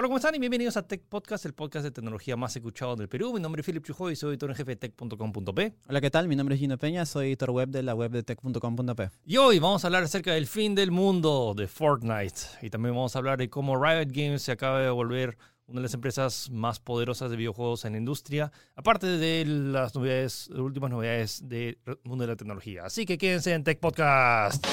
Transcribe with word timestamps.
Hola, 0.00 0.06
¿cómo 0.06 0.18
están? 0.18 0.32
Y 0.36 0.38
bienvenidos 0.38 0.76
a 0.76 0.86
Tech 0.86 1.02
Podcast, 1.08 1.44
el 1.44 1.54
podcast 1.54 1.82
de 1.82 1.90
tecnología 1.90 2.36
más 2.36 2.54
escuchado 2.54 2.94
del 2.94 3.08
Perú. 3.08 3.32
Mi 3.34 3.40
nombre 3.40 3.62
es 3.62 3.66
Philip 3.66 3.84
Chujoy 3.84 4.12
y 4.12 4.14
soy 4.14 4.30
editor 4.30 4.48
en 4.48 4.54
jefe 4.54 4.70
de 4.70 4.76
tech.com.p. 4.76 5.74
Hola, 5.88 6.00
¿qué 6.00 6.08
tal? 6.08 6.28
Mi 6.28 6.36
nombre 6.36 6.54
es 6.54 6.60
Gino 6.60 6.78
Peña, 6.78 7.04
soy 7.04 7.26
editor 7.26 7.50
web 7.50 7.68
de 7.68 7.82
la 7.82 7.96
web 7.96 8.12
de 8.12 8.22
tech.com.p. 8.22 9.10
Y 9.26 9.38
hoy 9.38 9.58
vamos 9.58 9.82
a 9.82 9.88
hablar 9.88 10.04
acerca 10.04 10.32
del 10.34 10.46
fin 10.46 10.76
del 10.76 10.92
mundo 10.92 11.52
de 11.56 11.66
Fortnite. 11.66 12.38
Y 12.62 12.70
también 12.70 12.94
vamos 12.94 13.16
a 13.16 13.18
hablar 13.18 13.38
de 13.38 13.50
cómo 13.50 13.74
Riot 13.74 14.10
Games 14.12 14.42
se 14.42 14.52
acaba 14.52 14.78
de 14.78 14.90
volver 14.90 15.36
una 15.66 15.80
de 15.80 15.82
las 15.82 15.94
empresas 15.94 16.48
más 16.48 16.78
poderosas 16.78 17.28
de 17.32 17.36
videojuegos 17.36 17.84
en 17.84 17.94
la 17.94 17.98
industria, 17.98 18.52
aparte 18.76 19.08
de 19.08 19.44
las 19.46 19.96
novedades, 19.96 20.48
las 20.48 20.60
últimas 20.60 20.92
novedades 20.92 21.48
del 21.48 21.76
mundo 22.04 22.22
de 22.22 22.28
la 22.28 22.36
tecnología. 22.36 22.84
Así 22.84 23.04
que 23.04 23.18
quédense 23.18 23.52
en 23.52 23.64
Tech 23.64 23.80
Podcast. 23.80 24.64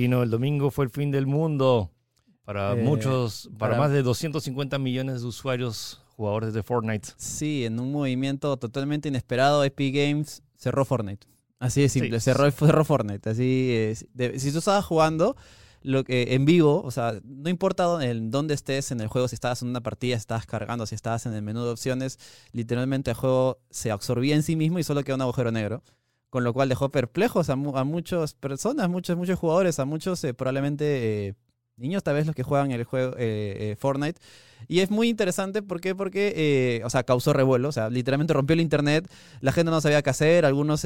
Gino, 0.00 0.22
el 0.22 0.30
domingo 0.30 0.70
fue 0.70 0.84
el 0.84 0.90
fin 0.90 1.10
del 1.10 1.26
mundo 1.26 1.90
para 2.44 2.72
Eh, 2.72 2.76
muchos, 2.76 3.48
para, 3.58 3.72
para- 3.72 3.78
más 3.78 3.90
de 3.92 4.02
250 4.02 4.78
millones 4.78 5.20
de 5.22 5.26
usuarios 5.26 6.02
jugadores 6.16 6.54
de 6.54 6.62
Fortnite. 6.62 7.08
Sí, 7.16 7.64
en 7.64 7.78
un 7.78 7.92
movimiento 7.92 8.56
totalmente 8.56 9.08
inesperado, 9.08 9.62
Epic 9.64 9.94
Games 9.94 10.42
cerró 10.56 10.84
Fortnite. 10.84 11.26
Así 11.60 11.80
de 11.82 11.88
simple, 11.88 12.20
Sí. 12.20 12.24
cerró, 12.24 12.50
cerró 12.50 12.84
Fortnite. 12.84 13.30
Así 13.30 13.70
es. 13.72 14.06
De- 14.14 14.38
si 14.38 14.50
tú 14.52 14.58
estabas 14.58 14.84
jugando 14.84 15.36
lo 15.82 16.02
que, 16.04 16.34
en 16.34 16.44
vivo, 16.44 16.82
o 16.82 16.90
sea, 16.90 17.20
no 17.24 17.48
importa 17.50 17.84
dónde, 17.84 18.10
en 18.10 18.30
dónde 18.30 18.54
estés 18.54 18.90
en 18.90 19.00
el 19.00 19.06
juego, 19.08 19.28
si 19.28 19.34
estabas 19.34 19.62
en 19.62 19.68
una 19.68 19.80
partida, 19.80 20.16
si 20.16 20.20
estabas 20.20 20.46
cargando, 20.46 20.86
si 20.86 20.94
estabas 20.96 21.24
en 21.26 21.34
el 21.34 21.42
menú 21.42 21.62
de 21.64 21.70
opciones, 21.70 22.18
literalmente 22.52 23.10
el 23.12 23.16
juego 23.16 23.58
se 23.70 23.90
absorbía 23.92 24.34
en 24.34 24.42
sí 24.42 24.56
mismo 24.56 24.78
y 24.78 24.82
solo 24.84 25.04
quedó 25.04 25.16
un 25.16 25.22
agujero 25.22 25.52
negro. 25.52 25.82
Con 26.30 26.44
lo 26.44 26.52
cual 26.52 26.68
dejó 26.68 26.90
perplejos 26.90 27.48
a, 27.50 27.56
mu- 27.56 27.76
a 27.76 27.84
muchas 27.84 28.34
personas, 28.34 28.88
muchos, 28.90 29.16
muchos 29.16 29.38
jugadores, 29.38 29.78
a 29.78 29.84
muchos 29.86 30.22
eh, 30.24 30.34
probablemente 30.34 31.28
eh, 31.28 31.34
niños, 31.76 32.02
tal 32.02 32.16
vez 32.16 32.26
los 32.26 32.34
que 32.34 32.42
juegan 32.42 32.70
el 32.70 32.84
juego 32.84 33.14
eh, 33.18 33.76
Fortnite. 33.78 34.20
Y 34.66 34.80
es 34.80 34.90
muy 34.90 35.08
interesante, 35.08 35.62
¿por 35.62 35.80
qué? 35.80 35.94
Porque, 35.94 36.82
o 36.84 36.90
sea, 36.90 37.04
causó 37.04 37.32
revuelo, 37.32 37.68
o 37.68 37.72
sea, 37.72 37.88
literalmente 37.88 38.34
rompió 38.34 38.54
el 38.54 38.60
internet, 38.60 39.08
la 39.40 39.52
gente 39.52 39.70
no 39.70 39.80
sabía 39.80 40.02
qué 40.02 40.10
hacer, 40.10 40.44
algunos, 40.44 40.84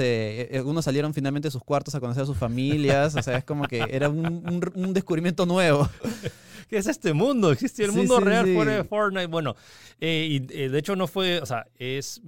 algunos 0.54 0.84
salieron 0.84 1.14
finalmente 1.14 1.48
de 1.48 1.52
sus 1.52 1.64
cuartos 1.64 1.94
a 1.94 2.00
conocer 2.00 2.22
a 2.24 2.27
sus 2.27 2.36
familias, 2.36 3.16
o 3.16 3.22
sea, 3.22 3.38
es 3.38 3.44
como 3.44 3.66
que 3.66 3.88
era 3.90 4.10
un, 4.10 4.27
un- 4.27 4.72
un 4.74 4.92
descubrimiento 4.92 5.46
nuevo. 5.46 5.88
¿Qué 6.68 6.77
es 6.78 6.86
este 6.86 7.12
mundo? 7.14 7.50
¿Existe 7.52 7.84
el 7.84 7.90
Sí, 7.90 7.96
mundo 7.96 8.18
sí, 8.18 8.24
real 8.24 8.46
sí. 8.46 8.54
fuera 8.54 8.77
de 8.77 8.84
Fortnite? 8.84 9.27
Bueno, 9.27 9.56
eh, 10.00 10.27
y 10.30 10.36
eh, 10.56 10.68
de 10.68 10.78
hecho 10.78 10.94
no 10.94 11.06
fue, 11.06 11.40
o 11.40 11.46
sea, 11.46 11.66
es 11.78 12.20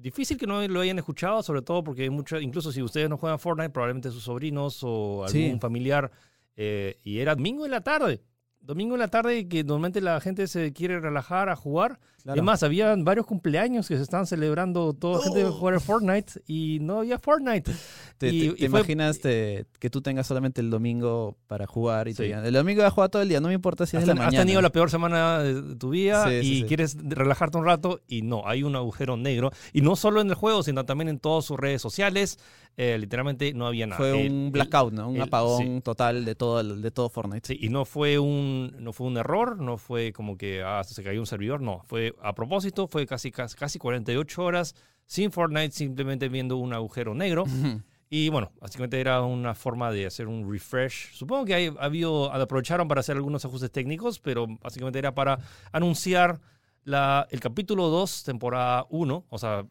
difícil 0.00 0.36
que 0.36 0.46
no 0.46 0.66
lo 0.66 0.80
hayan 0.80 0.98
escuchado, 0.98 1.42
sobre 1.42 1.62
todo 1.62 1.82
porque 1.84 2.02
hay 2.04 2.10
mucho, 2.10 2.40
incluso 2.40 2.72
si 2.72 2.82
ustedes 2.82 3.08
no 3.08 3.16
juegan 3.16 3.38
Fortnite, 3.38 3.70
probablemente 3.70 4.10
sus 4.10 4.22
sobrinos 4.24 4.80
o 4.82 5.24
algún 5.24 5.32
Sí. 5.52 5.58
familiar, 5.60 6.10
eh, 6.56 6.98
y 7.02 7.18
era 7.18 7.34
domingo 7.34 7.64
en 7.64 7.70
la 7.72 7.80
tarde. 7.82 8.22
Domingo 8.60 8.94
en 8.96 9.00
la 9.00 9.08
tarde 9.08 9.48
que 9.48 9.62
normalmente 9.64 10.00
la 10.00 10.20
gente 10.20 10.46
se 10.48 10.72
quiere 10.72 10.98
relajar 11.00 11.48
a 11.48 11.56
jugar. 11.56 12.00
Claro. 12.22 12.40
Es 12.40 12.44
más, 12.44 12.62
había 12.64 12.94
varios 12.96 13.24
cumpleaños 13.24 13.86
que 13.88 13.96
se 13.96 14.02
estaban 14.02 14.26
celebrando, 14.26 14.92
toda 14.92 15.22
gente 15.22 15.38
de 15.38 15.44
Oh. 15.46 15.52
jugar 15.52 15.80
Fortnite 15.80 16.32
y 16.46 16.78
no 16.80 16.98
había 16.98 17.18
Fortnite. 17.18 17.70
¿Te, 18.18 18.28
y- 18.30 18.40
te- 18.40 18.46
y 18.46 18.50
te 18.50 18.68
fue- 18.68 18.80
imaginas 18.80 19.20
te- 19.20 19.64
que 19.78 19.90
tú 19.90 20.02
tengas 20.02 20.26
solamente 20.26 20.60
el 20.60 20.70
domingo 20.70 21.36
para 21.46 21.66
jugar 21.68 22.08
y 22.08 22.12
te 22.14 22.16
Sí. 22.18 22.22
digan, 22.24 22.44
el 22.44 22.52
domingo 22.52 22.80
voy 22.82 22.86
a 22.88 22.90
jugar 22.90 23.08
todo 23.10 23.22
el 23.22 23.28
día, 23.28 23.40
no 23.40 23.46
me 23.48 23.54
importa 23.54 23.86
si 23.86 23.96
es 23.96 24.02
Has, 24.02 24.06
de 24.06 24.06
la 24.08 24.14
ten- 24.14 24.22
has 24.22 24.26
mañana. 24.26 24.44
tenido 24.44 24.60
la 24.60 24.70
peor 24.70 24.90
semana 24.90 25.38
de 25.38 25.76
tu 25.76 25.90
vida 25.90 26.28
Sí, 26.28 26.34
y 26.34 26.60
sí, 26.60 26.64
quieres 26.66 26.96
relajarte 27.00 27.58
un 27.58 27.64
rato 27.64 28.00
y 28.08 28.22
no, 28.22 28.42
hay 28.46 28.64
un 28.64 28.74
agujero 28.74 29.16
negro. 29.16 29.50
Y 29.72 29.82
no 29.82 29.94
solo 29.96 30.20
en 30.20 30.28
el 30.28 30.34
juego, 30.34 30.62
sino 30.64 30.84
también 30.84 31.08
en 31.08 31.18
todas 31.20 31.44
sus 31.44 31.58
redes 31.58 31.80
sociales. 31.80 32.38
eh, 32.80 32.96
literalmente 32.96 33.52
no 33.54 33.66
había 33.66 33.88
nada. 33.88 33.96
Fue 33.96 34.24
El- 34.24 34.30
un 34.32 34.52
blackout, 34.52 34.92
¿no? 34.92 35.08
Un 35.08 35.16
el- 35.16 35.22
apagón 35.22 35.82
total 35.82 36.24
de 36.24 36.36
todo, 36.36 36.60
el- 36.60 36.80
de 36.80 36.92
todo 36.92 37.08
Fortnite. 37.08 37.48
Sí, 37.54 37.58
y 37.60 37.70
no 37.70 37.84
fue 37.84 38.20
un 38.20 38.72
no 38.78 38.92
fue 38.92 39.08
un 39.08 39.16
error, 39.16 39.60
no 39.60 39.78
fue 39.78 40.12
como 40.12 40.36
que 40.38 40.62
ah, 40.64 40.84
se 40.84 41.02
cayó 41.02 41.18
un 41.18 41.26
servidor, 41.26 41.60
no, 41.60 41.82
fue 41.88 42.14
a 42.22 42.36
propósito, 42.36 42.86
fue 42.86 43.04
casi 43.04 43.32
casi, 43.32 43.56
casi 43.56 43.80
48 43.80 44.44
horas 44.44 44.76
sin 45.06 45.32
Fortnite 45.32 45.72
simplemente 45.72 46.28
viendo 46.28 46.56
un 46.56 46.72
agujero 46.72 47.14
negro. 47.14 47.42
Ujú. 47.44 47.80
Y 48.10 48.30
bueno, 48.30 48.52
básicamente 48.60 48.98
era 49.00 49.20
una 49.22 49.54
forma 49.54 49.90
de 49.92 50.06
hacer 50.06 50.28
un 50.28 50.50
refresh. 50.50 51.12
Supongo 51.12 51.44
que 51.44 51.54
hay, 51.54 51.66
ha 51.78 51.84
habido, 51.84 52.32
aprovecharon 52.32 52.88
para 52.88 53.00
hacer 53.00 53.16
algunos 53.16 53.44
ajustes 53.44 53.70
técnicos, 53.70 54.18
pero 54.18 54.46
básicamente 54.62 54.98
era 54.98 55.14
para 55.14 55.38
anunciar 55.72 56.40
la, 56.84 57.26
el 57.30 57.40
capítulo 57.40 57.88
2, 57.88 58.24
temporada 58.24 58.86
1. 58.88 59.26
O 59.28 59.38
sea, 59.38 59.66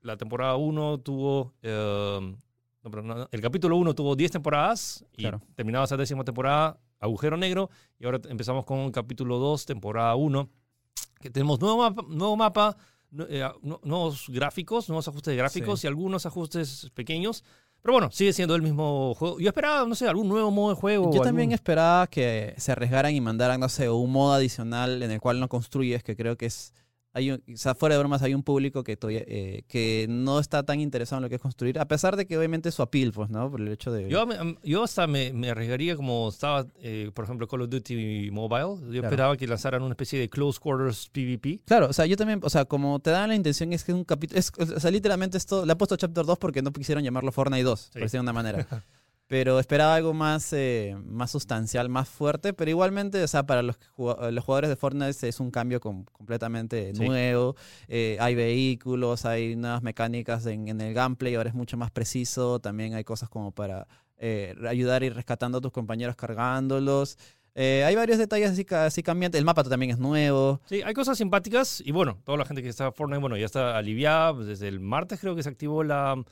la 0.00 0.16
temporada 0.16 0.56
1 0.56 1.00
tuvo... 1.00 1.52
eh, 1.62 2.34
no, 2.84 3.02
no, 3.02 3.28
el 3.30 3.40
capítulo 3.40 3.76
1 3.76 3.94
tuvo 3.94 4.16
10 4.16 4.32
temporadas 4.32 5.04
y 5.12 5.22
Claro. 5.22 5.40
terminaba 5.54 5.84
esa 5.84 5.96
décima 5.96 6.24
temporada, 6.24 6.80
agujero 6.98 7.36
negro. 7.36 7.68
Y 8.00 8.06
ahora 8.06 8.20
empezamos 8.28 8.64
con 8.64 8.78
el 8.80 8.90
capítulo 8.92 9.38
2, 9.38 9.66
temporada 9.66 10.14
1, 10.16 10.48
que 11.20 11.30
tenemos 11.30 11.60
nuevo 11.60 11.76
mapa, 11.78 12.02
nuevo 12.08 12.36
mapa 12.36 12.76
eh, 13.28 13.46
nu- 13.62 13.78
nuevos 13.84 14.24
gráficos, 14.30 14.88
nuevos 14.88 15.06
ajustes 15.06 15.30
de 15.32 15.36
gráficos 15.36 15.80
Sí. 15.80 15.86
y 15.86 15.88
algunos 15.88 16.24
ajustes 16.26 16.90
pequeños. 16.94 17.44
Pero 17.82 17.94
bueno, 17.94 18.10
sigue 18.12 18.32
siendo 18.32 18.54
el 18.54 18.62
mismo 18.62 19.12
juego. 19.14 19.40
Yo 19.40 19.48
esperaba, 19.48 19.84
no 19.86 19.94
sé, 19.96 20.06
algún 20.06 20.28
nuevo 20.28 20.50
modo 20.52 20.74
de 20.74 20.80
juego. 20.80 21.12
Yo 21.12 21.20
también 21.20 21.48
algún- 21.48 21.54
esperaba 21.54 22.06
que 22.06 22.54
se 22.56 22.70
arriesgaran 22.72 23.12
y 23.14 23.20
mandaran, 23.20 23.58
no 23.58 23.68
sé, 23.68 23.88
un 23.90 24.12
modo 24.12 24.34
adicional 24.34 25.02
en 25.02 25.10
el 25.10 25.20
cual 25.20 25.40
no 25.40 25.48
construyes, 25.48 26.02
que 26.04 26.14
creo 26.16 26.36
que 26.36 26.46
es... 26.46 26.72
Hay 27.14 27.30
un- 27.30 27.42
o 27.52 27.56
sea, 27.56 27.74
fuera 27.74 27.94
de 27.94 27.98
bromas, 27.98 28.22
hay 28.22 28.34
un 28.34 28.42
público 28.42 28.82
que, 28.82 28.96
todavía, 28.96 29.22
eh, 29.26 29.64
que 29.68 30.06
no 30.08 30.38
está 30.38 30.62
tan 30.62 30.80
interesado 30.80 31.18
en 31.18 31.24
lo 31.24 31.28
que 31.28 31.34
es 31.34 31.40
construir, 31.42 31.78
a 31.78 31.86
pesar 31.86 32.16
de 32.16 32.26
que 32.26 32.38
obviamente 32.38 32.70
su 32.70 32.80
appeal, 32.82 33.12
pues, 33.12 33.28
¿no? 33.28 33.50
Por 33.50 33.60
el 33.60 33.68
hecho 33.68 33.92
de... 33.92 34.08
Yo, 34.08 34.26
yo 34.62 34.82
hasta 34.84 35.06
me, 35.06 35.32
me 35.34 35.50
arriesgaría 35.50 35.94
como 35.94 36.28
estaba, 36.30 36.66
eh, 36.80 37.10
por 37.12 37.24
ejemplo, 37.26 37.46
Call 37.46 37.62
of 37.62 37.68
Duty 37.70 38.30
Mobile. 38.30 38.80
Yo 38.86 38.90
Claro. 38.92 39.06
esperaba 39.08 39.36
que 39.36 39.46
lanzaran 39.46 39.82
una 39.82 39.92
especie 39.92 40.18
de 40.18 40.30
Close 40.30 40.58
Quarters 40.58 41.10
PvP. 41.10 41.60
Claro, 41.66 41.88
o 41.88 41.92
sea, 41.92 42.06
yo 42.06 42.16
también, 42.16 42.40
o 42.42 42.48
sea, 42.50 42.64
como 42.64 42.98
te 43.00 43.10
dan 43.10 43.28
la 43.28 43.34
intención 43.34 43.72
es 43.74 43.84
que 43.84 43.92
es 43.92 43.96
un 43.98 44.04
capítulo, 44.04 44.40
o 44.40 44.80
sea, 44.80 44.90
literalmente 44.90 45.36
esto, 45.36 45.66
le 45.66 45.72
he 45.74 45.76
puesto 45.76 45.96
Chapter 45.96 46.24
2 46.24 46.38
porque 46.38 46.62
no 46.62 46.72
quisieron 46.72 47.04
llamarlo 47.04 47.30
Fortnite 47.32 47.62
2, 47.64 47.90
Sí. 47.92 47.98
por 48.00 48.10
de 48.10 48.20
una 48.20 48.32
manera. 48.32 48.66
Pero 49.32 49.58
esperaba 49.58 49.94
algo 49.94 50.12
más, 50.12 50.52
eh, 50.52 50.94
más 51.06 51.30
sustancial, 51.30 51.88
más 51.88 52.06
fuerte, 52.06 52.52
pero 52.52 52.70
igualmente, 52.70 53.22
o 53.22 53.26
sea, 53.26 53.46
para 53.46 53.62
los, 53.62 53.78
jugua- 53.96 54.30
los 54.30 54.44
jugadores 54.44 54.68
de 54.68 54.76
Fortnite 54.76 55.26
es 55.26 55.40
un 55.40 55.50
cambio 55.50 55.80
com- 55.80 56.04
completamente 56.12 56.94
Sí. 56.94 57.02
nuevo. 57.02 57.56
Eh, 57.88 58.18
hay 58.20 58.34
vehículos, 58.34 59.24
hay 59.24 59.56
nuevas 59.56 59.82
mecánicas 59.82 60.44
en, 60.44 60.68
en 60.68 60.82
el 60.82 60.92
gameplay, 60.92 61.34
ahora 61.34 61.48
es 61.48 61.54
mucho 61.54 61.78
más 61.78 61.90
preciso, 61.90 62.58
también 62.60 62.92
hay 62.92 63.04
cosas 63.04 63.30
como 63.30 63.52
para 63.52 63.86
eh, 64.18 64.54
ayudar 64.68 65.02
y 65.02 65.08
rescatando 65.08 65.56
a 65.56 65.60
tus 65.62 65.72
compañeros 65.72 66.14
cargándolos. 66.14 67.16
Eh, 67.54 67.84
hay 67.86 67.94
varios 67.96 68.18
detalles 68.18 68.50
así, 68.50 68.66
así 68.74 69.02
cambiantes. 69.02 69.38
El 69.38 69.46
mapa 69.46 69.64
también 69.64 69.92
es 69.92 69.98
nuevo. 69.98 70.60
Sí, 70.66 70.82
hay 70.82 70.92
cosas 70.92 71.16
simpáticas 71.16 71.82
y 71.84 71.90
bueno, 71.92 72.18
toda 72.24 72.36
la 72.36 72.44
gente 72.44 72.62
que 72.62 72.68
está 72.68 72.84
en 72.86 72.92
Fortnite, 72.92 73.20
bueno, 73.20 73.38
ya 73.38 73.46
está 73.46 73.78
aliviada. 73.78 74.34
pues, 74.34 74.46
Desde 74.46 74.68
el 74.68 74.78
martes 74.78 75.20
creo 75.20 75.34
que 75.34 75.42
se 75.42 75.48
activó 75.48 75.82
la, 75.84 76.22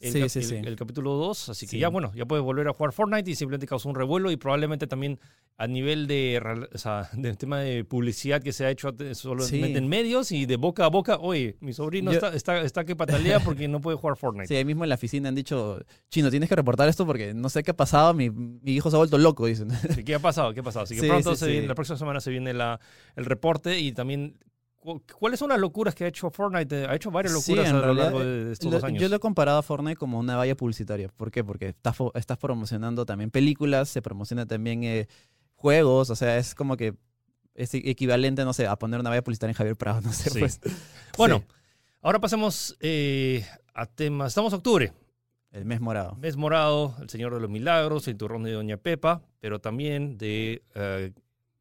el, 0.00 0.12
Sí, 0.12 0.20
cap- 0.20 0.28
sí, 0.28 0.42
sí. 0.42 0.54
el 0.56 0.76
capítulo 0.76 1.14
2, 1.14 1.48
así 1.48 1.66
que 1.66 1.78
ya 1.78 1.88
bueno, 1.88 2.12
ya 2.14 2.24
puedes 2.24 2.44
volver 2.44 2.68
a 2.68 2.72
jugar 2.72 2.92
Fortnite 2.92 3.30
y 3.30 3.34
simplemente 3.34 3.66
causó 3.66 3.88
un 3.88 3.94
revuelo 3.94 4.30
y 4.30 4.36
probablemente 4.36 4.86
también 4.86 5.18
a 5.56 5.66
nivel 5.66 6.06
de, 6.06 6.40
o 6.72 6.78
sea, 6.78 7.08
del 7.14 7.36
tema 7.36 7.58
de 7.60 7.84
publicidad 7.84 8.40
que 8.42 8.52
se 8.52 8.64
ha 8.64 8.70
hecho 8.70 8.94
solamente 9.14 9.76
en 9.78 9.88
medios 9.88 10.30
y 10.30 10.46
de 10.46 10.56
boca 10.56 10.84
a 10.84 10.88
boca, 10.88 11.16
oye, 11.20 11.56
mi 11.60 11.72
sobrino 11.72 12.12
Yo- 12.12 12.16
está, 12.18 12.34
está, 12.34 12.60
está 12.62 12.84
que 12.84 12.94
patalea 12.94 13.40
porque 13.44 13.66
no 13.66 13.80
puede 13.80 13.96
jugar 13.96 14.16
Fortnite. 14.16 14.46
Sí, 14.46 14.54
ahí 14.56 14.64
mismo 14.64 14.84
en 14.84 14.88
la 14.90 14.94
oficina 14.94 15.28
han 15.28 15.34
dicho, 15.34 15.80
Chino, 16.10 16.30
tienes 16.30 16.48
que 16.48 16.54
reportar 16.56 16.88
esto 16.88 17.04
porque 17.04 17.34
no 17.34 17.48
sé 17.48 17.62
qué 17.64 17.72
ha 17.72 17.76
pasado, 17.76 18.14
mi, 18.14 18.30
mi 18.30 18.72
hijo 18.72 18.90
se 18.90 18.96
ha 18.96 18.98
vuelto 18.98 19.18
loco, 19.18 19.46
dicen. 19.46 19.70
Sí, 19.94 20.04
¿Qué 20.04 20.14
ha 20.14 20.20
pasado? 20.20 20.54
¿Qué 20.54 20.60
ha 20.60 20.62
pasado? 20.62 20.84
Así 20.84 20.94
que 20.94 21.00
pronto, 21.08 21.34
se 21.34 21.48
viene- 21.48 21.66
la 21.66 21.74
próxima 21.74 21.98
semana 21.98 22.20
se 22.20 22.30
viene 22.30 22.54
la, 22.54 22.78
el 23.16 23.24
reporte 23.24 23.78
y 23.80 23.92
también... 23.92 24.36
cu- 24.96 25.02
¿Cuáles 25.18 25.38
son 25.38 25.50
las 25.50 25.58
locuras 25.58 25.94
que 25.94 26.04
ha 26.04 26.08
hecho 26.08 26.30
Fortnite? 26.30 26.86
Ha 26.86 26.94
hecho 26.94 27.10
varias 27.10 27.32
Sí, 27.42 27.52
locuras 27.52 27.70
en 27.70 27.76
a 27.76 27.78
lo 27.78 27.84
realidad, 27.84 28.04
largo 28.04 28.20
de, 28.20 28.44
de 28.46 28.52
estos 28.52 28.66
Lo- 28.66 28.72
dos 28.78 28.84
años. 28.84 29.02
yo 29.02 29.08
lo 29.08 29.16
he 29.16 29.20
comparado 29.20 29.58
a 29.58 29.62
Fortnite 29.62 29.96
como 29.96 30.18
una 30.18 30.36
valla 30.36 30.56
publicitaria. 30.56 31.08
¿Por 31.08 31.30
qué? 31.30 31.44
Porque 31.44 31.68
estás, 31.68 32.38
promocionando 32.38 33.04
también 33.06 33.30
películas, 33.30 33.88
se 33.88 34.02
promociona 34.02 34.46
también 34.46 34.84
eh, 34.84 35.06
juegos, 35.54 36.10
o 36.10 36.16
sea, 36.16 36.38
es 36.38 36.54
como 36.54 36.76
que 36.76 36.94
es 37.54 37.74
equivalente, 37.74 38.44
no 38.44 38.52
sé, 38.52 38.66
a 38.66 38.76
poner 38.76 39.00
una 39.00 39.10
valla 39.10 39.22
publicitaria 39.22 39.50
en 39.52 39.56
Javier 39.56 39.76
Prado, 39.76 40.00
no 40.02 40.12
sé, 40.12 40.30
Sí. 40.30 40.38
pues. 40.38 40.60
Bueno, 41.16 41.38
Sí, 41.38 41.54
ahora 42.02 42.20
pasemos 42.20 42.76
eh, 42.80 43.44
a 43.74 43.86
temas. 43.86 44.28
Estamos 44.28 44.52
en 44.52 44.56
octubre, 44.58 44.92
el 45.50 45.64
mes 45.64 45.80
morado. 45.80 46.14
mes 46.16 46.36
morado, 46.36 46.94
el 47.00 47.08
Señor 47.10 47.34
de 47.34 47.40
los 47.40 47.50
Milagros, 47.50 48.06
el 48.06 48.16
turrón 48.16 48.44
de 48.44 48.52
Doña 48.52 48.76
Pepa, 48.76 49.22
pero 49.40 49.60
también 49.60 50.18
de 50.18 50.62
eh, 50.74 51.12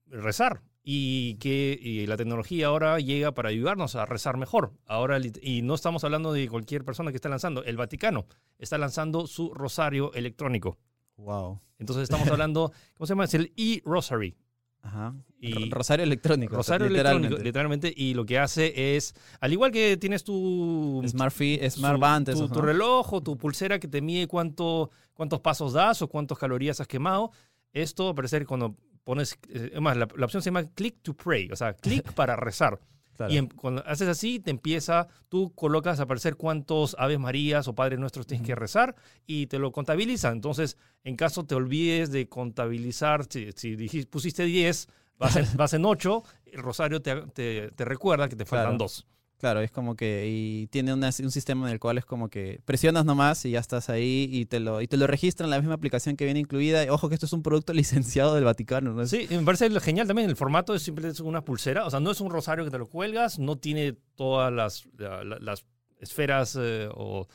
rezar 0.08 0.62
y 0.90 1.36
que 1.36 1.78
y 1.82 2.06
la 2.08 2.16
tecnología 2.16 2.68
ahora 2.68 2.98
llega 3.02 3.34
para 3.34 3.50
ayudarnos 3.50 3.96
a 3.98 4.06
rezar 4.06 4.38
mejor. 4.38 4.72
Ahora, 4.86 5.20
y 5.42 5.62
no 5.62 5.76
estamos 5.76 6.06
hablando 6.06 6.32
de 6.32 6.48
cualquier 6.48 6.86
persona 6.86 7.12
que 7.12 7.18
está 7.18 7.28
lanzando, 7.28 7.62
el 7.66 7.76
Vaticano 7.76 8.26
está 8.58 8.78
lanzando 8.78 9.28
su 9.28 9.54
rosario 9.54 10.14
electrónico. 10.14 10.78
Wow. 11.18 11.60
Entonces 11.78 12.04
estamos 12.04 12.28
hablando, 12.32 12.72
¿cómo 12.96 13.06
se 13.06 13.12
llama? 13.12 13.26
Es 13.26 13.34
el 13.34 13.52
e-rosary. 13.58 14.38
Ajá. 14.82 15.14
Y- 15.42 15.52
Ro- 15.54 15.62
Rosario 15.72 16.04
electrónico. 16.06 16.56
Rosario 16.56 16.88
literalmente. 16.88 17.28
electrónico, 17.28 17.44
literalmente, 17.44 17.94
y 17.94 18.14
lo 18.14 18.26
que 18.26 18.40
hace 18.40 18.96
es, 18.96 19.14
al 19.42 19.52
igual 19.52 19.74
que 19.74 19.98
tienes 19.98 20.24
tu, 20.24 21.04
Smart, 21.06 21.34
fee, 21.36 21.70
Smart 21.70 22.00
Band, 22.00 22.32
tu, 22.32 22.48
tu 22.48 22.62
reloj 22.62 23.12
o 23.12 23.22
tu 23.22 23.38
pulsera 23.38 23.78
que 23.78 23.90
te 23.90 24.00
mide 24.02 24.28
cuánto, 24.28 24.90
cuántos 25.14 25.42
pasos 25.42 25.74
das 25.74 26.02
o 26.02 26.08
cuántas 26.08 26.38
calorías 26.38 26.80
has 26.80 26.88
quemado, 26.88 27.32
esto 27.74 28.06
va 28.06 28.10
a 28.12 28.14
aparecer 28.14 28.46
cuando 28.46 28.78
pones, 29.08 29.40
eh, 29.48 29.72
es 29.74 29.80
más, 29.80 29.96
la, 29.96 30.06
la 30.18 30.26
opción 30.26 30.42
se 30.44 30.50
llama 30.50 30.66
click 30.76 31.02
to 31.02 31.14
pray, 31.14 31.50
o 31.50 31.56
sea, 31.56 31.74
click 31.74 32.12
para 32.14 32.36
rezar. 32.36 32.78
Claro. 33.16 33.34
Y 33.34 33.48
cuando 33.48 33.82
haces 33.88 34.10
así, 34.10 34.40
te 34.42 34.52
empieza, 34.52 35.08
tú 35.30 35.54
colocas 35.56 36.00
a 36.02 36.04
aparecer 36.04 36.36
cuántos 36.36 36.94
Aves 37.00 37.18
Marías 37.18 37.68
o 37.70 37.74
Padres 37.74 37.98
Nuestros 38.00 38.28
tienes 38.28 38.46
que 38.46 38.54
rezar 38.54 38.96
y 39.26 39.48
te 39.48 39.58
lo 39.60 39.72
contabiliza. 39.72 40.30
Entonces, 40.30 40.76
en 41.06 41.16
caso 41.16 41.46
te 41.46 41.56
olvides 41.56 42.12
de 42.12 42.28
contabilizar, 42.28 43.26
si, 43.30 43.52
si 43.56 43.76
dijiste- 43.78 44.10
pusiste 44.12 44.44
10, 44.44 44.88
vas 45.18 45.36
en, 45.38 45.46
vas 45.58 45.74
en 45.74 45.86
8, 45.86 46.24
el 46.48 46.62
rosario 46.62 47.02
te, 47.02 47.16
te- 47.34 47.72
te 47.72 47.86
recuerda 47.86 48.28
que 48.28 48.36
te 48.36 48.46
faltan 48.46 48.72
Claro. 48.78 48.84
2. 48.84 49.02
Claro, 49.02 49.17
es 49.40 49.72
como 49.72 49.96
que 49.96 50.28
y 50.28 50.68
tiene 50.68 50.94
una- 50.94 51.10
un 51.22 51.32
sistema 51.32 51.68
en 51.68 51.74
el 51.74 51.80
cual 51.80 51.98
es 52.00 52.06
como 52.06 52.28
que 52.30 52.60
presionas 52.66 53.06
nomás 53.06 53.46
y 53.46 53.52
ya 53.52 53.60
estás 53.60 53.90
ahí 53.90 54.28
y 54.32 54.46
te 54.46 54.60
lo 54.60 54.82
y 54.82 54.88
te 54.88 54.98
lo 54.98 55.06
registra 55.06 55.46
en 55.46 55.52
la 55.52 55.60
misma 55.60 55.76
aplicación 55.76 56.16
que 56.18 56.26
viene 56.26 56.40
incluida. 56.40 56.84
Y 56.84 56.90
Ojo 56.90 57.08
que 57.08 57.14
esto 57.16 57.28
es 57.28 57.34
un 57.34 57.44
producto 57.44 57.72
licenciado 58.24 58.34
del 58.36 58.44
Vaticano, 58.46 58.94
¿no? 58.94 59.06
Sí, 59.06 59.28
me 59.30 59.44
parece 59.44 59.70
genial 59.80 60.08
también. 60.08 60.30
El 60.30 60.36
formato 60.36 60.74
es 60.74 60.82
simplemente 60.82 61.22
una 61.24 61.44
pulsera. 61.46 61.86
O 61.86 61.90
sea, 61.92 62.00
no 62.00 62.10
es 62.12 62.20
un 62.20 62.30
rosario 62.32 62.66
que 62.66 62.72
te 62.72 62.78
lo 62.80 62.88
cuelgas, 62.88 63.38
no 63.38 63.58
tiene 63.58 63.94
todas 64.16 64.52
las, 64.52 64.88
la- 64.98 65.24
la- 65.24 65.38
las 65.40 65.66
esferas 66.00 66.58
eh, 66.60 66.90
o 66.94 67.28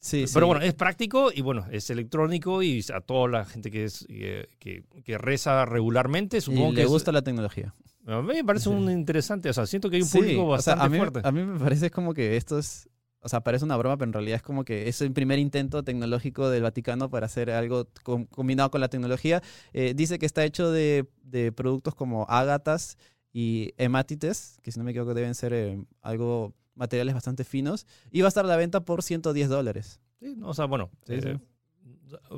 sí, 0.00 0.26
sí. 0.26 0.34
Pero 0.34 0.46
bueno, 0.46 0.62
es 0.62 0.74
práctico 0.74 1.30
y 1.34 1.40
bueno, 1.42 1.66
es 1.70 1.90
electrónico 1.90 2.62
y 2.62 2.84
a 2.94 3.00
toda 3.00 3.28
la 3.28 3.44
gente 3.44 3.70
que 3.70 3.84
es 3.84 4.06
eh, 4.08 4.46
que, 4.58 4.84
que 5.04 5.18
reza 5.18 5.64
regularmente, 5.64 6.40
supongo 6.40 6.68
y 6.72 6.74
que 6.74 6.80
le 6.80 6.82
es- 6.84 6.88
gusta 6.88 7.12
la 7.12 7.22
tecnología. 7.22 7.74
A 8.14 8.22
mí 8.22 8.28
me 8.34 8.44
parece 8.44 8.68
un 8.68 8.90
interesante, 8.90 9.48
o 9.48 9.52
sea, 9.52 9.66
siento 9.66 9.90
que 9.90 9.96
hay 9.96 10.02
un 10.02 10.08
Sí, 10.08 10.18
público 10.18 10.46
o 10.46 10.58
sea, 10.60 10.74
bastante 10.74 10.86
a 10.86 10.88
mí, 10.88 10.96
fuerte. 10.98 11.20
A 11.24 11.32
mí 11.32 11.44
me 11.44 11.58
parece 11.58 11.90
como 11.90 12.14
que 12.14 12.36
esto 12.36 12.58
es, 12.58 12.88
o 13.20 13.28
sea, 13.28 13.40
parece 13.42 13.64
una 13.64 13.76
broma, 13.76 13.96
pero 13.96 14.08
en 14.08 14.12
realidad 14.14 14.36
es 14.36 14.42
como 14.42 14.64
que 14.64 14.88
es 14.88 15.00
el 15.00 15.12
primer 15.12 15.38
intento 15.38 15.82
tecnológico 15.82 16.48
del 16.50 16.62
Vaticano 16.62 17.10
para 17.10 17.26
hacer 17.26 17.50
algo 17.50 17.88
com- 18.04 18.26
combinado 18.26 18.70
con 18.70 18.80
la 18.80 18.88
tecnología. 18.88 19.42
Eh, 19.72 19.92
dice 19.94 20.18
que 20.18 20.26
está 20.26 20.44
hecho 20.44 20.70
de, 20.70 21.06
de 21.22 21.52
productos 21.52 21.94
como 21.94 22.24
ágatas 22.28 22.96
y 23.32 23.72
hematites, 23.76 24.58
que 24.62 24.72
si 24.72 24.78
no 24.78 24.84
me 24.84 24.92
equivoco 24.92 25.14
deben 25.14 25.34
ser 25.34 25.52
eh, 25.52 25.82
algo 26.00 26.54
materiales 26.74 27.14
bastante 27.14 27.44
finos, 27.44 27.86
y 28.10 28.20
va 28.22 28.28
a 28.28 28.30
estar 28.30 28.44
a 28.44 28.48
la 28.48 28.56
venta 28.56 28.84
por 28.84 29.02
110 29.02 29.48
dólares. 29.48 30.00
Sí, 30.20 30.34
no, 30.36 30.48
o 30.50 30.54
sea, 30.54 30.64
bueno, 30.66 30.90
Sí, 31.06 31.14
eh, 31.14 31.38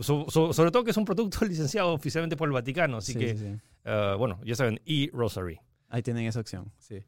so- 0.02 0.26
so- 0.30 0.52
sobre 0.52 0.70
todo 0.70 0.84
que 0.84 0.90
es 0.90 0.96
un 0.96 1.04
producto 1.04 1.44
licenciado 1.44 1.92
oficialmente 1.92 2.36
por 2.36 2.48
el 2.48 2.52
Vaticano, 2.52 2.98
así 2.98 3.12
Sí, 3.12 3.18
que, 3.18 3.36
sí, 3.36 3.46
eh, 3.84 4.14
bueno, 4.18 4.38
ya 4.44 4.54
saben, 4.54 4.80
e-rosary. 4.86 5.58
Ahí 5.88 6.02
tienen 6.02 6.26
esa 6.26 6.40
opción, 6.40 6.70
sí. 6.78 7.02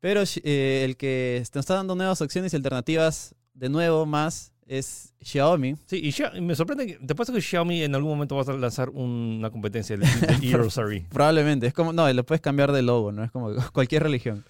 Pero 0.00 0.22
eh, 0.44 0.82
el 0.84 0.96
que 0.96 1.38
nos 1.54 1.56
está 1.56 1.74
dando 1.74 1.94
nuevas 1.94 2.20
opciones 2.22 2.52
y 2.52 2.56
alternativas, 2.56 3.34
de 3.54 3.68
nuevo, 3.68 4.06
más, 4.06 4.52
es 4.66 5.12
Xiaomi. 5.20 5.74
Sí, 5.86 5.96
y 5.96 6.10
Xia- 6.12 6.40
me 6.40 6.54
sorprende 6.54 6.86
que, 6.86 6.94
te 7.04 7.14
puesto 7.14 7.32
que 7.32 7.40
Xiaomi 7.40 7.82
en 7.82 7.94
algún 7.94 8.10
momento 8.12 8.36
va 8.36 8.42
a 8.42 8.56
lanzar 8.56 8.90
una 8.90 9.50
competencia 9.50 9.96
del 9.96 10.06
e-rosary. 10.44 11.00
Probablemente, 11.10 11.66
es 11.66 11.74
como, 11.74 11.92
no, 11.92 12.10
le 12.12 12.22
puedes 12.22 12.40
cambiar 12.40 12.70
de 12.72 12.82
logo, 12.82 13.10
¿no? 13.10 13.24
Es 13.24 13.30
como 13.32 13.52
cualquier 13.72 14.04
religión. 14.04 14.44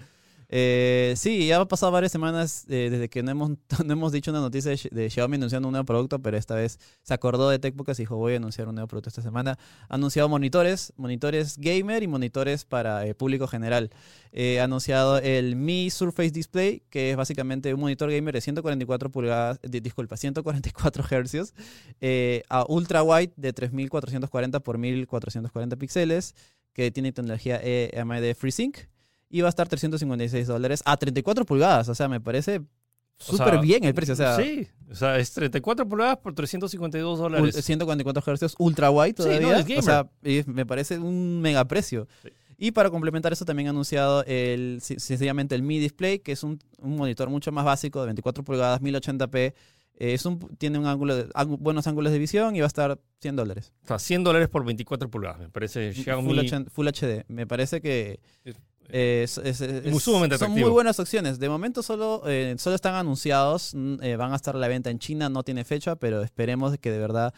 Eh, 0.51 1.13
sí, 1.17 1.47
ya 1.47 1.61
ha 1.61 1.69
pasado 1.69 1.93
varias 1.93 2.11
semanas 2.11 2.65
eh, 2.71 2.89
desde 2.91 3.11
que 3.11 3.23
no 3.23 3.31
hemos, 3.31 3.51
no 3.85 3.93
hemos 3.93 4.13
dicho 4.13 4.31
una 4.31 4.41
noticia 4.41 4.71
de, 4.71 4.77
Xi- 4.79 4.89
de 4.91 5.11
Xiaomi 5.11 5.37
anunciando 5.37 5.69
un 5.69 5.73
nuevo 5.73 5.85
producto, 5.85 6.21
pero 6.21 6.39
esta 6.39 6.55
vez 6.55 6.79
se 7.03 7.13
acordó 7.13 7.51
de 7.51 7.59
TechPocas 7.59 7.99
y 7.99 8.03
dijo, 8.05 8.17
voy 8.17 8.33
a 8.33 8.37
anunciar 8.37 8.67
un 8.67 8.75
nuevo 8.77 8.89
producto 8.89 9.11
esta 9.11 9.21
semana. 9.21 9.59
Ha 9.91 9.95
anunciado 9.97 10.29
monitores, 10.31 10.95
monitores 10.97 11.59
gamer 11.59 12.03
y 12.03 12.07
monitores 12.07 12.65
para 12.65 13.07
eh, 13.07 13.15
público 13.15 13.47
general. 13.47 13.91
Eh, 14.33 14.59
ha 14.61 14.65
anunciado 14.65 15.19
el 15.19 15.55
Mi 15.57 15.91
Surface 15.91 16.31
Display, 16.31 16.83
que 16.89 17.11
es 17.11 17.17
básicamente 17.19 17.75
un 17.75 17.81
monitor 17.81 18.11
gamer 18.11 18.33
de 18.35 18.41
144 18.41 19.11
pulgadas, 19.11 19.61
di- 19.63 19.81
disculpa, 19.81 20.17
144 20.17 21.05
hercios, 21.11 21.53
a 22.49 22.65
ultra 22.69 23.03
wide 23.03 23.33
de 23.37 23.53
3440 23.53 24.61
por 24.61 24.79
1440 24.79 25.77
píxeles, 25.77 26.35
que 26.73 26.91
tiene 26.91 27.13
tecnología 27.13 27.57
AMD 27.97 28.35
FreeSync. 28.35 28.79
Y 29.31 29.41
va 29.43 29.49
a 29.49 29.51
estar 29.51 29.69
356 29.69 30.47
dólares 30.47 30.83
a 30.85 30.97
34 30.97 31.45
pulgadas. 31.45 31.89
O 31.89 31.95
sea, 31.95 32.09
me 32.09 32.21
parece 32.21 32.59
O 32.59 32.65
súper 33.19 33.51
sea, 33.55 33.61
bien 33.61 33.85
el 33.85 33.93
precio. 33.95 34.15
O 34.15 34.17
sea, 34.17 34.37
sí, 34.37 34.67
o 34.91 34.95
sea, 34.95 35.19
es 35.19 35.33
34 35.33 35.87
pulgadas 35.89 36.17
por 36.19 36.35
352 36.35 37.19
ul- 37.19 37.23
dólares. 37.23 37.55
144 37.65 38.33
hercios 38.33 38.55
ultra 38.59 38.91
wide 38.91 39.15
Sí, 39.19 39.23
no, 39.29 39.39
todavía. 39.41 39.59
es 39.59 39.67
gamer. 39.67 39.79
o 39.79 39.83
sea, 39.83 40.11
me 40.47 40.65
parece 40.67 40.99
un 40.99 41.41
mega 41.41 41.65
precio. 41.67 42.07
Sí. 42.23 42.31
Y 42.61 42.71
para 42.73 42.91
complementar 42.91 43.33
eso 43.33 43.45
también 43.45 43.69
ha 43.69 43.71
anunciado 43.71 44.25
el, 44.27 44.79
sencillamente 44.83 45.55
el 45.55 45.63
Mi 45.63 45.79
Display, 45.79 46.19
que 46.19 46.33
es 46.33 46.43
un, 46.43 46.59
un 46.79 46.97
monitor 46.97 47.29
mucho 47.31 47.53
más 47.53 47.65
básico 47.65 48.01
de 48.01 48.07
24 48.07 48.43
pulgadas, 48.43 48.81
1080p. 48.81 49.37
eh, 49.37 49.55
es 50.15 50.25
un, 50.27 50.39
tiene 50.59 50.79
un 50.79 50.87
ángulo 50.87 51.15
de- 51.17 51.29
buenos 51.61 51.87
ángulos 51.87 52.11
de 52.13 52.19
visión 52.19 52.57
y 52.57 52.61
va 52.61 52.67
a 52.67 52.69
estar 52.69 52.99
100 53.21 53.37
dólares. 53.37 53.73
O 53.85 53.89
sea, 53.89 53.99
100 54.01 54.25
dólares 54.25 54.49
por 54.49 54.65
24 54.65 55.09
pulgadas. 55.09 55.39
Me 55.39 55.49
parece 55.51 55.93
Xiaomi. 55.93 56.29
Full, 56.29 56.39
H- 56.41 56.65
Full 56.71 56.89
HD. 56.89 57.25
Me 57.29 57.47
parece 57.47 57.81
que 57.81 58.19
eh, 58.91 59.23
es- 59.25 59.39
es- 59.39 59.61
es- 59.61 59.91
Muy 59.93 60.01
sumamente 60.01 60.39
son 60.39 60.51
muy 60.53 60.63
buenas 60.71 60.99
opciones. 61.01 61.39
De 61.39 61.49
momento 61.49 61.83
solo, 61.83 62.23
eh, 62.27 62.55
solo 62.59 62.77
están 62.77 62.95
anunciados, 62.95 63.73
mm, 63.75 64.03
eh, 64.03 64.17
van 64.17 64.33
a 64.33 64.37
estar 64.37 64.57
a 64.57 64.59
la 64.59 64.69
venta 64.69 64.91
en 64.91 64.99
China, 64.99 65.29
no 65.29 65.43
tiene 65.43 65.65
fecha, 65.65 65.97
pero 65.97 66.23
esperemos 66.23 66.77
que 66.79 66.91
de 66.91 66.99
verdad 66.99 67.33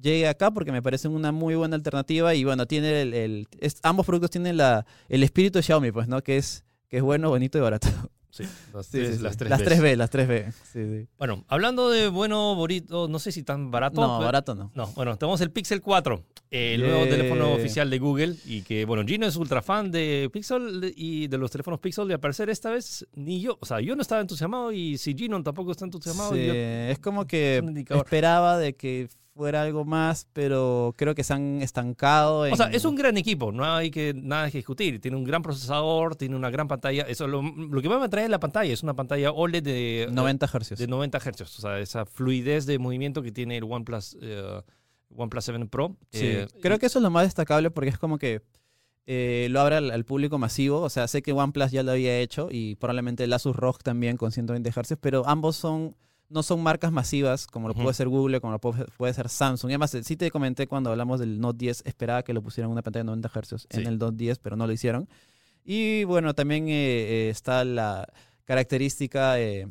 llegue 0.00 0.28
acá 0.28 0.50
porque 0.52 0.70
me 0.72 0.80
parece 0.82 1.08
una 1.08 1.32
muy 1.32 1.54
buena 1.56 1.74
alternativa 1.76 2.34
y 2.34 2.44
bueno, 2.44 2.66
tiene 2.66 3.02
el, 3.02 3.14
el- 3.14 3.48
ambos 3.82 4.06
productos 4.06 4.30
tienen 4.30 4.56
la, 4.56 4.86
el 5.08 5.22
espíritu 5.22 5.58
de 5.58 5.62
Xiaomi, 5.64 5.90
pues, 5.92 6.06
¿no? 6.08 6.22
Que 6.22 6.36
es, 6.36 6.64
que 6.88 6.98
es 6.98 7.02
bueno, 7.02 7.28
bonito 7.30 7.58
y 7.58 7.60
barato. 7.60 7.88
Sí, 8.30 8.44
las, 8.74 8.86
Sí, 8.86 8.92
tres, 8.98 9.08
sí, 9.10 9.16
sí. 9.16 9.22
las 9.22 9.36
tres 9.38 9.50
las 9.50 9.60
Bs. 9.60 9.68
3B, 9.68 9.96
las 9.96 10.10
3B. 10.10 10.52
Sí, 10.72 10.84
sí. 10.84 11.08
Bueno, 11.18 11.44
hablando 11.48 11.88
de 11.90 12.08
bueno, 12.08 12.54
bonito, 12.54 13.08
no 13.08 13.18
sé 13.18 13.32
si 13.32 13.42
tan 13.42 13.70
barato. 13.70 14.00
No, 14.00 14.18
pero- 14.18 14.26
barato 14.26 14.54
no. 14.54 14.70
No, 14.74 14.86
bueno, 14.88 15.16
tenemos 15.16 15.40
el 15.40 15.50
Pixel 15.50 15.80
4, 15.80 16.22
el 16.50 16.80
Yeah. 16.80 16.88
nuevo 16.90 17.06
teléfono 17.06 17.52
oficial 17.54 17.88
de 17.88 17.98
Google. 17.98 18.36
Y 18.44 18.62
que, 18.62 18.84
bueno, 18.84 19.02
Gino 19.06 19.26
es 19.26 19.36
ultra 19.36 19.62
fan 19.62 19.90
de 19.90 20.28
Pixel 20.32 20.92
y 20.94 21.26
de 21.28 21.38
los 21.38 21.50
teléfonos 21.50 21.80
Pixel. 21.80 22.08
Y 22.10 22.12
al 22.12 22.20
parecer, 22.20 22.50
esta 22.50 22.70
vez 22.70 23.06
ni 23.14 23.40
yo. 23.40 23.56
O 23.60 23.66
sea, 23.66 23.80
yo 23.80 23.96
no 23.96 24.02
estaba 24.02 24.20
entusiasmado. 24.20 24.72
Y 24.72 24.98
si 24.98 25.14
Gino 25.14 25.42
tampoco 25.42 25.72
está 25.72 25.86
entusiasmado, 25.86 26.34
Sí, 26.34 26.46
yo- 26.46 26.52
es 26.54 26.98
como 26.98 27.26
que 27.26 27.58
es 27.58 27.96
esperaba 27.96 28.58
de 28.58 28.74
que 28.74 29.08
fuera 29.38 29.62
algo 29.62 29.84
más, 29.84 30.26
pero 30.32 30.94
creo 30.98 31.14
que 31.14 31.22
se 31.22 31.32
han 31.32 31.62
estancado. 31.62 32.40
O 32.40 32.56
sea, 32.56 32.66
es 32.72 32.84
un 32.84 32.96
gran 32.96 33.16
equipo, 33.16 33.52
no 33.52 33.64
hay 33.64 33.88
que 33.88 34.12
nada 34.12 34.50
que 34.50 34.58
discutir. 34.58 35.00
Tiene 35.00 35.16
un 35.16 35.22
gran 35.22 35.42
procesador, 35.42 36.16
tiene 36.16 36.34
una 36.34 36.50
gran 36.50 36.66
pantalla. 36.66 37.04
Eso 37.04 37.28
lo, 37.28 37.40
lo 37.40 37.80
que 37.80 37.88
más 37.88 38.00
me 38.00 38.06
atrae 38.06 38.24
es 38.24 38.30
la 38.30 38.40
pantalla, 38.40 38.72
es 38.72 38.82
una 38.82 38.94
pantalla 38.94 39.30
OLED 39.30 39.62
de 39.62 40.08
90 40.10 40.50
hercios. 40.52 40.80
de 40.80 40.88
90 40.88 41.20
Hz. 41.20 41.40
O 41.42 41.60
sea, 41.60 41.78
esa 41.78 42.04
fluidez 42.04 42.66
de 42.66 42.80
movimiento 42.80 43.22
que 43.22 43.30
tiene 43.30 43.56
el 43.58 43.62
OnePlus, 43.62 44.16
eh, 44.20 44.60
OnePlus 45.14 45.44
7 45.44 45.66
Pro. 45.66 45.96
Sí, 46.10 46.26
Eh, 46.26 46.48
creo 46.60 46.80
que 46.80 46.86
eso 46.86 46.98
es 46.98 47.02
lo 47.04 47.10
más 47.10 47.22
destacable 47.22 47.70
porque 47.70 47.90
es 47.90 47.98
como 47.98 48.18
que 48.18 48.42
eh, 49.06 49.46
lo 49.50 49.60
abre 49.60 49.76
al, 49.76 49.92
al 49.92 50.04
público 50.04 50.38
masivo. 50.38 50.80
O 50.80 50.90
sea, 50.90 51.06
sé 51.06 51.22
que 51.22 51.30
OnePlus 51.32 51.70
ya 51.70 51.84
lo 51.84 51.92
había 51.92 52.18
hecho 52.18 52.48
y 52.50 52.74
probablemente 52.74 53.22
el 53.22 53.32
Asus 53.32 53.54
ROG 53.54 53.84
también 53.84 54.16
con 54.16 54.32
120 54.32 54.68
Hz, 54.72 54.96
pero 55.00 55.22
ambos 55.28 55.54
son 55.54 55.94
no 56.30 56.42
son 56.42 56.62
marcas 56.62 56.92
masivas 56.92 57.46
como 57.46 57.68
lo 57.68 57.74
puede 57.84 57.94
ser 57.94 58.08
Google, 58.08 58.40
como 58.40 58.52
lo 58.52 58.58
puede, 58.60 58.84
puede 58.96 59.14
ser 59.14 59.28
Samsung. 59.28 59.70
Y 59.70 59.74
además, 59.74 59.96
sí 60.02 60.16
te 60.16 60.30
comenté 60.30 60.66
cuando 60.66 60.90
hablamos 60.90 61.20
del 61.20 61.40
Note 61.40 61.58
10, 61.58 61.82
esperaba 61.86 62.22
que 62.22 62.32
lo 62.34 62.42
pusieran 62.42 62.68
en 62.68 62.72
una 62.72 62.82
pantalla 62.82 63.02
de 63.02 63.06
90 63.06 63.28
Hz 63.28 63.66
en 63.70 63.86
el 63.86 63.98
Note 63.98 64.16
10, 64.16 64.38
pero 64.38 64.56
no 64.56 64.66
lo 64.66 64.72
hicieron. 64.72 65.08
Y 65.64 66.04
bueno, 66.04 66.34
también 66.34 66.68
eh, 66.68 66.72
eh, 66.72 67.28
está 67.30 67.64
la 67.64 68.06
característica 68.44 69.38
eh, 69.38 69.68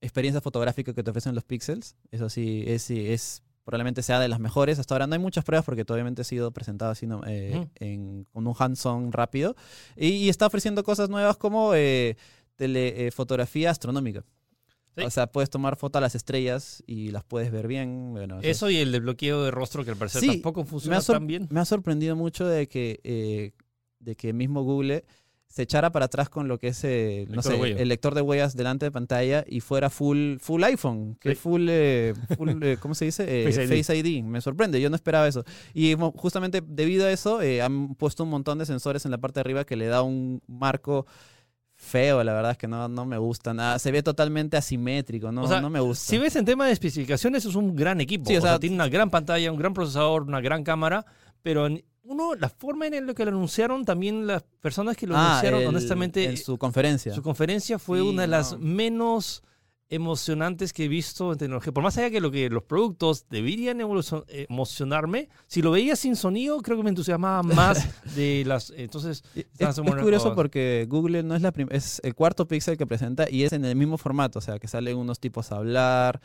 experiencia 0.00 0.40
fotográfica 0.40 0.92
que 0.94 1.02
te 1.02 1.10
ofrecen 1.10 1.34
los 1.34 1.44
Pixels. 1.44 1.96
Eso 2.10 2.28
sí, 2.28 2.62
es, 2.66 3.42
probablemente 3.64 4.02
sea 4.02 4.20
de 4.20 4.28
las 4.28 4.38
mejores. 4.40 4.78
Hasta 4.78 4.94
ahora 4.94 5.06
no 5.06 5.14
hay 5.14 5.18
muchas 5.18 5.44
pruebas 5.44 5.64
porque 5.64 5.84
todavía 5.84 6.10
ha 6.18 6.24
sido 6.24 6.50
presentado 6.52 6.90
así 6.92 7.06
no- 7.06 7.22
eh, 7.26 7.68
en- 7.76 8.24
con 8.32 8.46
un 8.46 8.54
hands-on 8.58 9.10
rápido. 9.12 9.56
Y, 9.96 10.08
y 10.08 10.28
está 10.28 10.46
ofreciendo 10.46 10.84
cosas 10.84 11.08
nuevas 11.08 11.36
como 11.38 11.74
eh, 11.74 12.16
tele, 12.56 13.06
eh, 13.06 13.10
fotografía 13.10 13.70
astronómica. 13.70 14.24
Sí. 14.96 15.02
O 15.04 15.10
sea, 15.10 15.26
puedes 15.26 15.50
tomar 15.50 15.76
foto 15.76 15.98
a 15.98 16.00
las 16.00 16.14
estrellas 16.14 16.82
y 16.86 17.10
las 17.10 17.24
puedes 17.24 17.50
ver 17.50 17.66
bien. 17.66 18.12
Bueno, 18.12 18.38
eso 18.40 18.48
Eso 18.48 18.70
y 18.70 18.76
el 18.76 18.92
desbloqueo 18.92 19.42
de 19.44 19.50
rostro 19.50 19.84
que 19.84 19.90
al 19.90 19.96
parecer 19.96 20.20
Sí, 20.20 20.28
tampoco 20.28 20.64
funciona 20.64 21.00
tan 21.00 21.26
bien. 21.26 21.48
me 21.50 21.60
ha 21.60 21.64
sorprendido 21.64 22.14
mucho 22.16 22.46
de 22.46 22.68
que, 22.68 23.00
eh, 23.04 23.52
de 23.98 24.14
que 24.16 24.32
mismo 24.32 24.62
Google 24.62 25.04
se 25.48 25.62
echara 25.62 25.92
para 25.92 26.06
atrás 26.06 26.28
con 26.28 26.48
lo 26.48 26.58
que 26.58 26.68
es 26.68 26.82
eh, 26.82 27.26
no 27.30 27.40
sé, 27.40 27.54
el 27.80 27.88
lector 27.88 28.14
de 28.16 28.20
huellas 28.22 28.56
delante 28.56 28.86
de 28.86 28.90
pantalla 28.90 29.44
y 29.46 29.60
fuera 29.60 29.88
full, 29.88 30.38
full 30.38 30.62
iPhone, 30.64 31.16
que 31.20 31.30
Sí. 31.30 31.34
full, 31.36 31.66
eh, 31.70 32.12
full, 32.36 32.50
eh, 32.62 32.76
¿cómo 32.80 32.94
se 32.96 33.04
dice? 33.04 33.24
Eh, 33.48 33.52
Face 33.52 33.96
ID. 33.96 34.04
ID. 34.06 34.24
Me 34.24 34.40
sorprende, 34.40 34.80
yo 34.80 34.90
no 34.90 34.96
esperaba 34.96 35.28
eso. 35.28 35.44
Y 35.72 35.94
justamente 36.16 36.60
debido 36.66 37.06
a 37.06 37.12
eso 37.12 37.38
han 37.62 37.94
puesto 37.94 38.24
un 38.24 38.30
montón 38.30 38.58
de 38.58 38.66
sensores 38.66 39.04
en 39.04 39.12
la 39.12 39.18
parte 39.18 39.34
de 39.38 39.40
arriba 39.42 39.64
que 39.64 39.76
le 39.76 39.86
da 39.86 40.02
un 40.02 40.42
marco 40.48 41.06
feo, 41.84 42.24
la 42.24 42.32
verdad 42.32 42.52
es 42.52 42.58
que 42.58 42.66
no, 42.66 42.88
no 42.88 43.04
me 43.04 43.18
gusta 43.18 43.54
nada. 43.54 43.78
Se 43.78 43.92
ve 43.92 44.02
totalmente 44.02 44.56
asimétrico, 44.56 45.30
no, 45.30 45.42
O 45.44 45.46
sea, 45.48 45.60
no 45.60 45.70
me 45.70 45.78
gusta. 45.80 46.04
Si 46.04 46.18
ves 46.18 46.34
en 46.36 46.44
tema 46.44 46.66
de 46.66 46.72
especificaciones, 46.72 47.44
es 47.44 47.54
un 47.54 47.76
gran 47.76 48.00
equipo. 48.00 48.26
Sí, 48.26 48.34
o 48.36 48.38
o 48.38 48.42
sea, 48.42 48.50
sea, 48.52 48.58
tiene 48.58 48.74
una 48.74 48.88
gran 48.88 49.10
pantalla, 49.10 49.52
un 49.52 49.58
gran 49.58 49.72
procesador, 49.74 50.22
una 50.22 50.40
gran 50.40 50.64
cámara, 50.64 51.04
pero 51.42 51.66
en- 51.66 51.84
uno, 52.06 52.34
la 52.34 52.48
forma 52.50 52.86
en 52.86 53.06
la 53.06 53.14
que 53.14 53.24
lo 53.24 53.30
anunciaron, 53.30 53.84
también 53.84 54.26
las 54.26 54.42
personas 54.60 54.96
que 54.96 55.06
lo 55.06 55.16
Ah, 55.16 55.30
anunciaron, 55.30 55.62
el- 55.62 55.68
honestamente, 55.68 56.24
en 56.24 56.36
su 56.36 56.58
conferencia. 56.58 57.14
su 57.14 57.22
conferencia 57.22 57.78
fue 57.78 58.00
Sí, 58.00 58.06
una 58.08 58.22
de 58.22 58.28
las 58.28 58.52
no. 58.52 58.58
menos 58.58 59.42
emocionantes 59.94 60.72
que 60.72 60.84
he 60.84 60.88
visto 60.88 61.32
en 61.32 61.38
tecnología. 61.38 61.72
Por 61.72 61.82
más 61.82 61.96
allá 61.98 62.10
que 62.10 62.20
lo 62.20 62.30
que 62.30 62.50
los 62.50 62.62
productos 62.62 63.26
deberían 63.28 63.80
emocionarme, 63.80 65.28
si 65.46 65.62
lo 65.62 65.70
veía 65.70 65.96
sin 65.96 66.16
sonido, 66.16 66.60
creo 66.62 66.76
que 66.76 66.82
me 66.82 66.90
entusiasmaba 66.90 67.42
más 67.42 67.88
de 68.16 68.44
las... 68.46 68.72
Entonces, 68.76 69.24
Están 69.34 69.70
Es, 69.70 69.78
es 69.78 70.02
curioso 70.02 70.34
porque 70.34 70.86
Google 70.88 71.22
no 71.22 71.34
es 71.34 71.42
la 71.42 71.52
es 71.70 72.00
el 72.04 72.14
cuarto 72.14 72.46
pixel 72.46 72.76
que 72.76 72.86
presenta 72.86 73.30
y 73.30 73.44
es 73.44 73.52
en 73.52 73.64
el 73.64 73.76
mismo 73.76 73.98
formato, 73.98 74.38
o 74.38 74.42
sea, 74.42 74.58
que 74.58 74.68
salen 74.68 74.96
unos 74.96 75.20
tipos 75.20 75.52
a 75.52 75.56
hablar, 75.56 76.20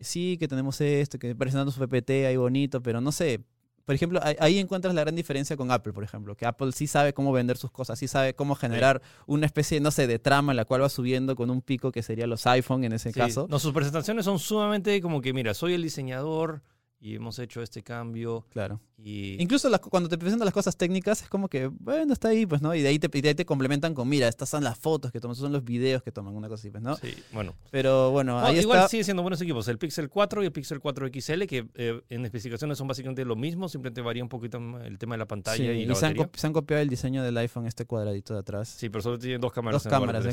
sí, 0.00 0.36
que 0.38 0.48
tenemos 0.48 0.80
esto, 0.80 1.18
que 1.18 1.34
presentando 1.34 1.70
su 1.72 1.80
PPT 1.80 2.10
ahí 2.26 2.36
bonito, 2.36 2.82
pero 2.82 3.00
no 3.00 3.12
sé. 3.12 3.40
Por 3.90 3.96
ejemplo, 3.96 4.20
ahí, 4.38 4.60
encuentras 4.60 4.94
la 4.94 5.00
gran 5.00 5.16
diferencia 5.16 5.56
con 5.56 5.72
Apple, 5.72 5.92
por 5.92 6.04
ejemplo, 6.04 6.36
que 6.36 6.46
Apple 6.46 6.70
sí 6.70 6.86
sabe 6.86 7.12
cómo 7.12 7.32
vender 7.32 7.56
sus 7.56 7.72
cosas, 7.72 7.98
sí 7.98 8.06
sabe 8.06 8.34
cómo 8.34 8.54
generar 8.54 9.02
una 9.26 9.46
especie, 9.46 9.80
no 9.80 9.90
sé, 9.90 10.06
de 10.06 10.20
trama 10.20 10.52
en 10.52 10.58
la 10.58 10.64
cual 10.64 10.80
va 10.80 10.88
subiendo 10.88 11.34
con 11.34 11.50
un 11.50 11.60
pico 11.60 11.90
que 11.90 12.04
sería 12.04 12.28
los 12.28 12.46
iPhone 12.46 12.84
en 12.84 12.92
ese 12.92 13.12
sí, 13.12 13.18
caso. 13.18 13.48
no, 13.50 13.58
sus 13.58 13.72
presentaciones 13.72 14.26
son 14.26 14.38
sumamente 14.38 15.00
como 15.00 15.20
que, 15.20 15.32
mira, 15.32 15.54
soy 15.54 15.74
el 15.74 15.82
diseñador 15.82 16.62
y 17.00 17.14
hemos 17.14 17.38
hecho 17.38 17.62
este 17.62 17.82
cambio 17.82 18.44
Claro. 18.50 18.78
y... 18.98 19.40
Incluso 19.42 19.68
las- 19.70 19.80
cuando 19.80 20.08
te 20.08 20.18
presentan 20.18 20.44
las 20.44 20.52
cosas 20.52 20.76
técnicas, 20.76 21.22
es 21.22 21.28
como 21.30 21.48
que, 21.48 21.68
bueno, 21.68 22.12
está 22.12 22.28
ahí, 22.28 22.44
pues, 22.44 22.60
¿no? 22.60 22.74
Y 22.74 22.82
de 22.82 22.88
ahí 22.88 22.98
te, 22.98 23.08
de 23.08 23.28
ahí 23.28 23.34
te 23.34 23.46
complementan 23.46 23.94
con, 23.94 24.06
mira, 24.08 24.28
estas 24.28 24.50
son 24.50 24.62
las 24.64 24.78
fotos 24.78 25.10
que 25.10 25.18
toman, 25.18 25.32
estos 25.32 25.44
son 25.46 25.52
los 25.52 25.64
videos 25.64 26.02
que 26.02 26.12
toman, 26.12 26.34
una 26.36 26.48
cosa 26.48 26.60
así, 26.60 26.70
pues, 26.70 26.82
¿no? 26.82 26.96
Sí, 26.96 27.14
bueno. 27.32 27.54
Pero 27.70 28.10
bueno, 28.10 28.38
No, 28.40 28.46
ahí 28.46 28.58
igual 28.58 28.78
está. 28.80 28.88
sigue 28.88 29.04
siendo 29.04 29.22
buenos 29.22 29.40
equipos. 29.40 29.66
El 29.68 29.78
Pixel 29.78 30.10
4 30.10 30.42
y 30.42 30.46
el 30.46 30.52
Pixel 30.52 30.80
4 30.80 31.08
XL, 31.08 31.44
que 31.46 31.66
eh, 31.74 32.02
en 32.10 32.24
especificaciones 32.26 32.76
son 32.76 32.86
básicamente 32.86 33.24
lo 33.24 33.34
mismo, 33.36 33.68
simplemente 33.70 34.02
varía 34.02 34.22
un 34.22 34.28
poquito 34.28 34.58
el 34.84 34.98
tema 34.98 35.14
de 35.14 35.18
la 35.18 35.26
pantalla 35.26 35.56
Sí, 35.56 35.62
y 35.62 35.86
la 35.86 35.92
y 35.94 35.96
se 35.96 36.06
han, 36.06 36.16
se 36.34 36.46
han 36.46 36.52
copiado 36.52 36.82
el 36.82 36.88
diseño 36.90 37.22
del 37.22 37.36
iPhone, 37.38 37.66
este 37.66 37.86
cuadradito 37.86 38.34
de 38.34 38.40
atrás. 38.40 38.68
Sí, 38.68 38.90
pero 38.90 39.00
solo 39.00 39.18
tiene 39.18 39.38
dos 39.38 39.52
cámaras. 39.52 39.82
Dos 39.82 39.86
en 39.86 39.90
cámaras, 39.98 40.24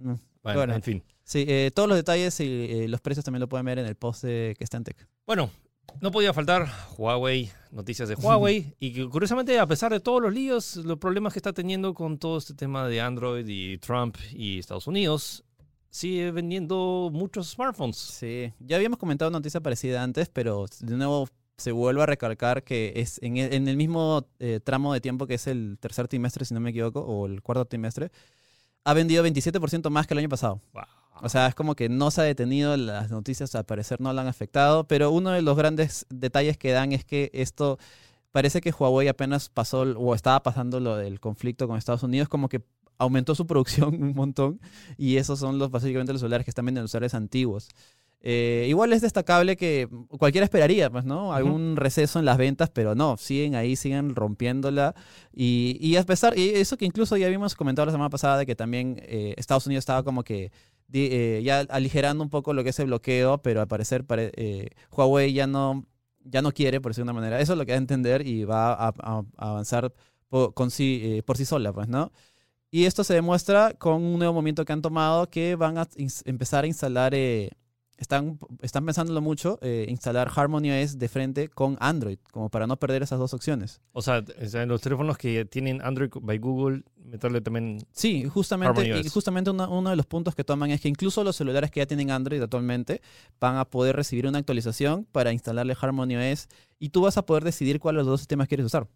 Mm. 0.00 0.14
Bueno, 0.42 0.58
bueno. 0.58 0.74
en 0.74 0.82
fin. 0.82 1.02
Sí, 1.22 1.44
eh, 1.46 1.70
todos 1.74 1.88
los 1.88 1.96
detalles 1.96 2.40
y 2.40 2.44
eh, 2.44 2.88
los 2.88 3.00
precios 3.00 3.24
también 3.24 3.40
lo 3.40 3.48
pueden 3.48 3.66
ver 3.66 3.78
en 3.78 3.86
el 3.86 3.94
post 3.94 4.24
de 4.24 4.54
que 4.58 4.64
está 4.64 4.78
en 4.78 4.84
Tech. 4.84 5.08
Bueno, 5.26 5.50
no 6.00 6.10
podía 6.10 6.32
faltar 6.32 6.68
Huawei, 6.96 7.50
noticias 7.70 8.08
de 8.08 8.14
Huawei, 8.14 8.74
y 8.80 8.92
que 8.92 9.08
curiosamente, 9.08 9.58
a 9.58 9.66
pesar 9.66 9.92
de 9.92 10.00
todos 10.00 10.22
los 10.22 10.32
líos, 10.32 10.76
los 10.76 10.98
problemas 10.98 11.32
que 11.32 11.38
está 11.38 11.52
teniendo 11.52 11.94
con 11.94 12.18
todo 12.18 12.38
este 12.38 12.54
tema 12.54 12.88
de 12.88 13.00
Android 13.00 13.46
y 13.46 13.78
Trump 13.78 14.16
y 14.32 14.58
Estados 14.58 14.86
Unidos, 14.86 15.44
sigue 15.90 16.30
vendiendo 16.30 17.10
muchos 17.12 17.50
smartphones. 17.50 17.96
Sí, 17.96 18.52
ya 18.58 18.76
habíamos 18.76 18.98
comentado 18.98 19.28
una 19.28 19.38
noticia 19.38 19.60
parecida 19.60 20.02
antes, 20.02 20.28
pero 20.28 20.66
de 20.80 20.96
nuevo 20.96 21.28
se 21.56 21.72
vuelve 21.72 22.02
a 22.02 22.06
recalcar 22.06 22.64
que 22.64 22.94
es 22.96 23.18
en 23.22 23.36
el, 23.36 23.52
en 23.52 23.68
el 23.68 23.76
mismo 23.76 24.26
eh, 24.38 24.60
tramo 24.64 24.94
de 24.94 25.00
tiempo 25.00 25.26
que 25.26 25.34
es 25.34 25.46
el 25.46 25.76
tercer 25.78 26.08
trimestre, 26.08 26.44
si 26.44 26.54
no 26.54 26.60
me 26.60 26.70
equivoco, 26.70 27.00
o 27.00 27.26
el 27.26 27.42
cuarto 27.42 27.66
trimestre, 27.66 28.10
ha 28.84 28.94
vendido 28.94 29.24
27% 29.24 29.90
más 29.90 30.06
que 30.06 30.14
el 30.14 30.18
año 30.18 30.28
pasado. 30.28 30.60
Wow. 30.72 30.84
O 31.22 31.28
sea, 31.28 31.46
es 31.46 31.54
como 31.54 31.74
que 31.74 31.88
no 31.88 32.10
se 32.10 32.22
ha 32.22 32.24
detenido, 32.24 32.76
las 32.76 33.10
noticias 33.10 33.54
al 33.54 33.64
parecer 33.64 34.00
no 34.00 34.12
lo 34.12 34.20
han 34.20 34.26
afectado, 34.26 34.84
pero 34.84 35.10
uno 35.10 35.30
de 35.30 35.42
los 35.42 35.56
grandes 35.56 36.06
detalles 36.08 36.56
que 36.56 36.72
dan 36.72 36.92
es 36.92 37.04
que 37.04 37.30
esto 37.34 37.78
parece 38.32 38.60
que 38.60 38.70
Huawei 38.70 39.08
apenas 39.08 39.48
pasó 39.48 39.82
o 39.82 40.14
estaba 40.14 40.42
pasando 40.42 40.80
lo 40.80 40.96
del 40.96 41.20
conflicto 41.20 41.68
con 41.68 41.76
Estados 41.76 42.02
Unidos, 42.02 42.28
como 42.28 42.48
que 42.48 42.62
aumentó 42.96 43.34
su 43.34 43.46
producción 43.48 44.02
un 44.02 44.14
montón 44.14 44.60
y 44.96 45.16
esos 45.16 45.38
son 45.38 45.58
los 45.58 45.70
básicamente 45.70 46.12
los 46.12 46.20
celulares 46.20 46.44
que 46.44 46.50
están 46.50 46.64
vendiendo 46.64 46.84
los 46.84 46.90
celulares 46.90 47.14
antiguos. 47.14 47.68
Eh, 48.22 48.66
igual 48.68 48.92
es 48.92 49.00
destacable 49.00 49.56
que 49.56 49.88
cualquiera 50.18 50.44
esperaría, 50.44 50.90
pues, 50.90 51.04
¿no? 51.06 51.32
Algún 51.32 51.76
receso 51.76 52.18
en 52.18 52.26
las 52.26 52.36
ventas, 52.36 52.68
pero 52.70 52.94
no, 52.94 53.16
siguen 53.16 53.54
ahí, 53.54 53.76
siguen 53.76 54.14
rompiéndola. 54.14 54.94
Y, 55.32 55.78
y 55.80 55.96
a 55.96 56.02
pesar, 56.04 56.36
y 56.38 56.50
eso 56.50 56.76
que 56.76 56.84
incluso 56.84 57.16
ya 57.16 57.26
habíamos 57.26 57.54
comentado 57.54 57.86
la 57.86 57.92
semana 57.92 58.10
pasada 58.10 58.36
de 58.38 58.44
que 58.46 58.54
también 58.54 59.00
eh, 59.04 59.34
Estados 59.38 59.66
Unidos 59.66 59.82
estaba 59.82 60.02
como 60.02 60.22
que 60.22 60.52
eh, 60.92 61.40
ya 61.44 61.60
aligerando 61.70 62.22
un 62.22 62.30
poco 62.30 62.52
lo 62.52 62.62
que 62.62 62.70
es 62.70 62.78
el 62.80 62.86
bloqueo, 62.88 63.38
pero 63.42 63.60
al 63.62 63.68
parecer 63.68 64.04
pare- 64.04 64.32
eh, 64.36 64.68
Huawei 64.90 65.32
ya 65.32 65.46
no, 65.46 65.86
ya 66.24 66.42
no 66.42 66.52
quiere, 66.52 66.80
por 66.80 66.90
decirlo 66.92 67.06
de 67.06 67.12
una 67.12 67.20
manera. 67.20 67.40
Eso 67.40 67.52
es 67.52 67.58
lo 67.58 67.64
que 67.64 67.72
da 67.72 67.76
a 67.76 67.80
entender 67.80 68.26
y 68.26 68.44
va 68.44 68.74
a, 68.74 68.88
a- 68.88 69.24
a 69.38 69.50
avanzar 69.50 69.94
por, 70.28 70.52
con 70.52 70.70
sí, 70.70 71.00
eh, 71.02 71.22
por 71.22 71.38
sí 71.38 71.44
sola, 71.46 71.72
pues, 71.72 71.88
¿no? 71.88 72.12
Y 72.70 72.84
esto 72.84 73.02
se 73.02 73.14
demuestra 73.14 73.72
con 73.78 73.94
un 74.02 74.18
nuevo 74.18 74.34
movimiento 74.34 74.64
que 74.64 74.72
han 74.72 74.82
tomado 74.82 75.28
que 75.30 75.56
van 75.56 75.78
a 75.78 75.88
empezar 76.24 76.64
a 76.64 76.66
instalar, 76.68 77.14
eh, 77.14 77.50
están, 78.00 78.38
están 78.62 78.86
pensándolo 78.86 79.20
mucho, 79.20 79.58
eh, 79.60 79.84
instalar 79.88 80.32
Harmony 80.34 80.70
OS 80.70 80.98
de 80.98 81.08
frente 81.08 81.48
con 81.48 81.76
Android, 81.80 82.18
como 82.32 82.48
para 82.48 82.66
no 82.66 82.78
perder 82.78 83.02
esas 83.02 83.18
dos 83.18 83.34
opciones. 83.34 83.82
O 83.92 84.00
sea, 84.00 84.24
en 84.38 84.68
los 84.68 84.80
teléfonos 84.80 85.18
que 85.18 85.44
tienen 85.44 85.82
Android 85.82 86.10
by 86.20 86.38
Google, 86.38 86.82
meterle 86.96 87.42
también... 87.42 87.86
Sí, 87.92 88.24
justamente, 88.24 88.98
y 88.98 89.08
justamente 89.08 89.50
uno, 89.50 89.70
uno 89.70 89.90
de 89.90 89.96
los 89.96 90.06
puntos 90.06 90.34
que 90.34 90.44
toman 90.44 90.70
es 90.70 90.80
que 90.80 90.88
incluso 90.88 91.22
los 91.22 91.36
celulares 91.36 91.70
que 91.70 91.80
ya 91.80 91.86
tienen 91.86 92.10
Android 92.10 92.42
actualmente 92.42 93.02
van 93.38 93.58
a 93.58 93.66
poder 93.66 93.94
recibir 93.94 94.26
una 94.26 94.38
actualización 94.38 95.06
para 95.12 95.32
instalarle 95.32 95.76
Harmony 95.78 96.16
OS 96.16 96.48
y 96.78 96.88
tú 96.88 97.02
vas 97.02 97.18
a 97.18 97.26
poder 97.26 97.44
decidir 97.44 97.80
cuál 97.80 97.96
de 97.96 97.98
los 97.98 98.06
dos 98.06 98.20
sistemas 98.20 98.48
quieres 98.48 98.64
usar. 98.64 98.88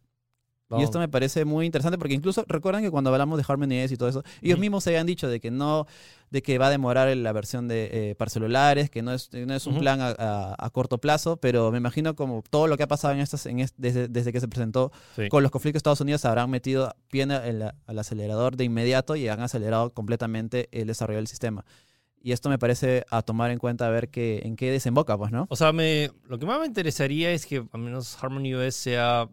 Y 0.71 0.83
esto 0.83 0.99
me 0.99 1.09
parece 1.09 1.45
muy 1.45 1.67
interesante 1.67 1.99
porque 1.99 2.15
incluso 2.15 2.45
recuerdan 2.49 2.83
que 2.83 2.91
cuando 2.91 3.13
hablamos 3.13 3.37
de 3.39 3.45
Harmony 3.47 3.83
OS 3.85 3.93
y 3.93 3.97
todo 3.97 4.09
eso, 4.09 4.23
ellos 4.43 4.59
mismos 4.59 4.83
se 4.83 4.91
habían 4.91 5.07
dicho 5.07 5.29
de 5.29 5.39
que 5.39 5.51
no, 5.53 5.87
de 6.31 6.43
que 6.43 6.59
va 6.59 6.67
a 6.67 6.71
demorar 6.71 7.15
la 7.17 7.33
versión 7.33 7.69
de 7.69 7.91
eh, 8.11 8.15
para 8.17 8.29
celulares, 8.31 8.91
que 8.91 9.03
no 9.03 9.13
es, 9.13 9.31
no 9.33 9.55
es 9.55 9.67
un 9.67 9.79
plan 9.79 10.01
a, 10.01 10.09
a- 10.19 10.57
a 10.59 10.71
corto 10.71 10.99
plazo, 10.99 11.37
pero 11.37 11.71
me 11.71 11.79
imagino 11.79 12.17
como 12.17 12.43
todo 12.51 12.67
lo 12.67 12.77
que 12.77 12.83
ha 12.83 12.89
pasado 12.89 13.15
en 13.15 13.21
estas, 13.21 13.47
en 13.47 13.61
est- 13.61 13.75
desde, 13.79 14.09
desde 14.09 14.33
que 14.33 14.41
se 14.41 14.49
presentó 14.49 14.91
Sí. 15.15 15.29
con 15.29 15.43
los 15.43 15.53
conflictos 15.53 15.75
de 15.75 15.79
Estados 15.81 16.01
Unidos 16.01 16.25
habrán 16.25 16.51
metido 16.51 16.93
pie 17.09 17.23
al 17.25 17.99
acelerador 17.99 18.57
de 18.57 18.65
inmediato 18.65 19.15
y 19.17 19.29
han 19.29 19.41
acelerado 19.43 19.93
completamente 19.93 20.69
el 20.73 20.87
desarrollo 20.89 21.19
del 21.19 21.29
sistema. 21.29 21.65
Y 22.21 22.33
esto 22.33 22.49
me 22.49 22.59
parece 22.59 23.05
a 23.11 23.21
tomar 23.23 23.51
en 23.51 23.59
cuenta 23.59 23.87
a 23.87 23.91
ver 23.91 24.09
qué, 24.09 24.41
en 24.45 24.57
qué 24.57 24.71
desemboca, 24.73 25.17
pues, 25.19 25.31
¿no? 25.31 25.47
O 25.51 25.57
sea, 25.57 25.73
me, 25.73 26.11
lo 26.27 26.39
que 26.39 26.47
más 26.47 26.59
me 26.59 26.67
interesaría 26.67 27.31
es 27.33 27.45
que 27.47 27.63
al 27.71 27.81
menos 27.81 28.17
Harmony 28.21 28.55
OS 28.55 28.75
sea 28.75 29.29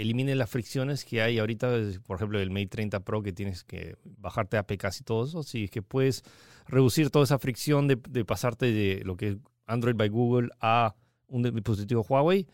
elimine 0.00 0.34
las 0.34 0.48
fricciones 0.50 1.04
que 1.04 1.20
hay 1.22 1.38
ahorita, 1.38 1.70
por 2.06 2.16
ejemplo, 2.16 2.40
el 2.40 2.50
Mate 2.50 2.68
30 2.68 3.00
Pro 3.00 3.22
que 3.22 3.32
tienes 3.32 3.64
que 3.64 3.96
bajarte 4.18 4.56
APKs 4.56 5.00
y 5.00 5.04
todo 5.04 5.24
eso, 5.26 5.42
si 5.42 5.64
es 5.64 5.70
que 5.70 5.82
puedes 5.82 6.22
reducir 6.66 7.10
toda 7.10 7.24
esa 7.24 7.38
fricción 7.38 7.88
de, 7.88 7.98
de 8.08 8.24
pasarte 8.24 8.66
de 8.72 9.02
lo 9.04 9.16
que 9.16 9.28
es 9.28 9.36
Android 9.66 9.94
by 9.96 10.08
Google 10.08 10.48
a 10.60 10.94
un 11.26 11.42
dispositivo 11.42 12.04
Huawei, 12.08 12.46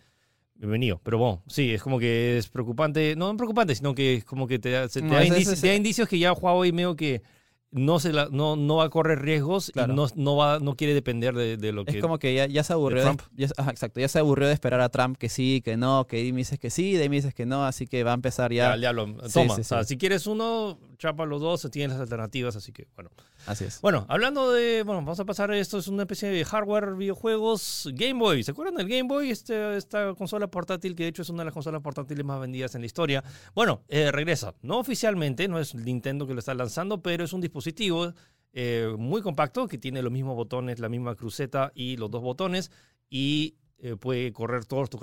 bienvenido. 0.54 1.00
Pero 1.04 1.18
bueno, 1.18 1.42
sí, 1.48 1.72
es 1.72 1.82
como 1.82 1.98
que 1.98 2.38
es 2.38 2.48
preocupante, 2.48 3.14
no 3.16 3.36
preocupante, 3.36 3.74
sino 3.74 3.94
que 3.94 4.14
es 4.14 4.24
como 4.24 4.46
que 4.46 4.58
te, 4.58 4.70
da- 4.70 4.88
se- 4.88 5.00
te 5.00 5.06
No, 5.06 5.14
da, 5.14 5.24
indici- 5.24 5.52
ese- 5.52 5.60
te 5.60 5.68
da 5.68 5.74
indicios 5.74 6.08
que 6.08 6.18
ya 6.18 6.32
Huawei 6.32 6.72
medio 6.72 6.96
que 6.96 7.22
no, 7.70 8.00
se 8.00 8.12
la, 8.14 8.28
no, 8.30 8.56
no 8.56 8.76
va 8.76 8.84
a 8.84 8.88
correr 8.88 9.20
riesgos 9.20 9.70
Claro. 9.72 9.92
y 9.92 9.96
no, 9.96 10.06
no, 10.16 10.36
va, 10.36 10.58
no 10.58 10.74
quiere 10.74 10.94
depender 10.94 11.34
de, 11.34 11.56
de 11.58 11.72
lo 11.72 11.82
Es 11.86 11.94
que... 11.96 12.00
como 12.00 12.18
que 12.18 12.34
ya, 12.34 12.46
ya 12.46 12.64
se 12.64 12.72
aburrió. 12.72 12.98
De 13.00 13.04
Trump. 13.04 13.20
ya- 13.36 13.48
ajá, 13.58 13.70
exacto, 13.70 14.00
ya 14.00 14.08
se 14.08 14.18
aburrió 14.18 14.48
de 14.48 14.54
esperar 14.54 14.80
a 14.80 14.88
Trump 14.88 15.18
que 15.18 15.28
sí, 15.28 15.60
que 15.62 15.76
no, 15.76 16.06
que 16.06 16.16
ahí 16.16 16.32
me 16.32 16.38
dices 16.38 16.58
que 16.58 16.70
sí, 16.70 16.94
de 16.94 17.02
ahí 17.02 17.08
me 17.10 17.16
dices 17.16 17.34
que 17.34 17.44
no, 17.46 17.64
así 17.64 17.86
que 17.86 18.04
va 18.04 18.12
a 18.12 18.14
empezar 18.14 18.52
ya. 18.52 18.74
Ya, 18.76 18.82
ya 18.82 18.92
lo, 18.92 19.06
Sí, 19.28 19.32
toma. 19.34 19.54
sí, 19.56 19.60
O 19.60 19.64
sea, 19.64 19.84
si 19.84 19.98
quieres 19.98 20.26
uno, 20.26 20.78
chapa 20.98 21.26
los 21.26 21.40
dos, 21.42 21.68
tienes 21.70 21.92
las 21.92 22.00
alternativas, 22.00 22.56
así 22.56 22.72
que 22.72 22.86
bueno. 22.96 23.10
Así 23.48 23.64
es. 23.64 23.80
Bueno, 23.80 24.04
hablando 24.10 24.52
de, 24.52 24.82
bueno, 24.82 25.00
vamos 25.00 25.18
a 25.20 25.24
pasar, 25.24 25.50
esto 25.52 25.78
es 25.78 25.88
una 25.88 26.02
especie 26.02 26.28
de 26.28 26.44
hardware, 26.44 26.94
videojuegos, 26.96 27.88
Game 27.94 28.20
Boy. 28.20 28.42
¿Se 28.42 28.50
acuerdan 28.50 28.74
del 28.74 28.86
Game 28.86 29.08
Boy? 29.08 29.30
Este, 29.30 29.74
esta 29.78 30.12
consola 30.12 30.48
portátil 30.48 30.94
que 30.94 31.04
de 31.04 31.08
hecho 31.08 31.22
es 31.22 31.30
una 31.30 31.38
de 31.38 31.44
las 31.46 31.54
consolas 31.54 31.80
portátiles 31.80 32.26
más 32.26 32.38
vendidas 32.40 32.74
en 32.74 32.82
la 32.82 32.86
historia. 32.86 33.24
Bueno, 33.54 33.84
eh, 33.88 34.12
regresa. 34.12 34.54
No 34.60 34.78
oficialmente, 34.78 35.48
no 35.48 35.58
es 35.58 35.74
Nintendo 35.74 36.26
que 36.26 36.34
lo 36.34 36.40
está 36.40 36.52
lanzando, 36.52 37.00
pero 37.00 37.24
es 37.24 37.32
un 37.32 37.40
dispositivo 37.40 38.12
eh, 38.52 38.94
muy 38.98 39.22
compacto 39.22 39.66
que 39.66 39.78
tiene 39.78 40.02
los 40.02 40.12
mismos 40.12 40.36
botones, 40.36 40.78
la 40.78 40.90
misma 40.90 41.14
cruceta 41.14 41.72
y 41.74 41.96
los 41.96 42.10
dos 42.10 42.20
botones 42.20 42.70
y 43.08 43.56
eh, 43.78 43.96
puede 43.96 44.30
correr 44.30 44.66
todos 44.66 44.90
tus, 44.90 45.00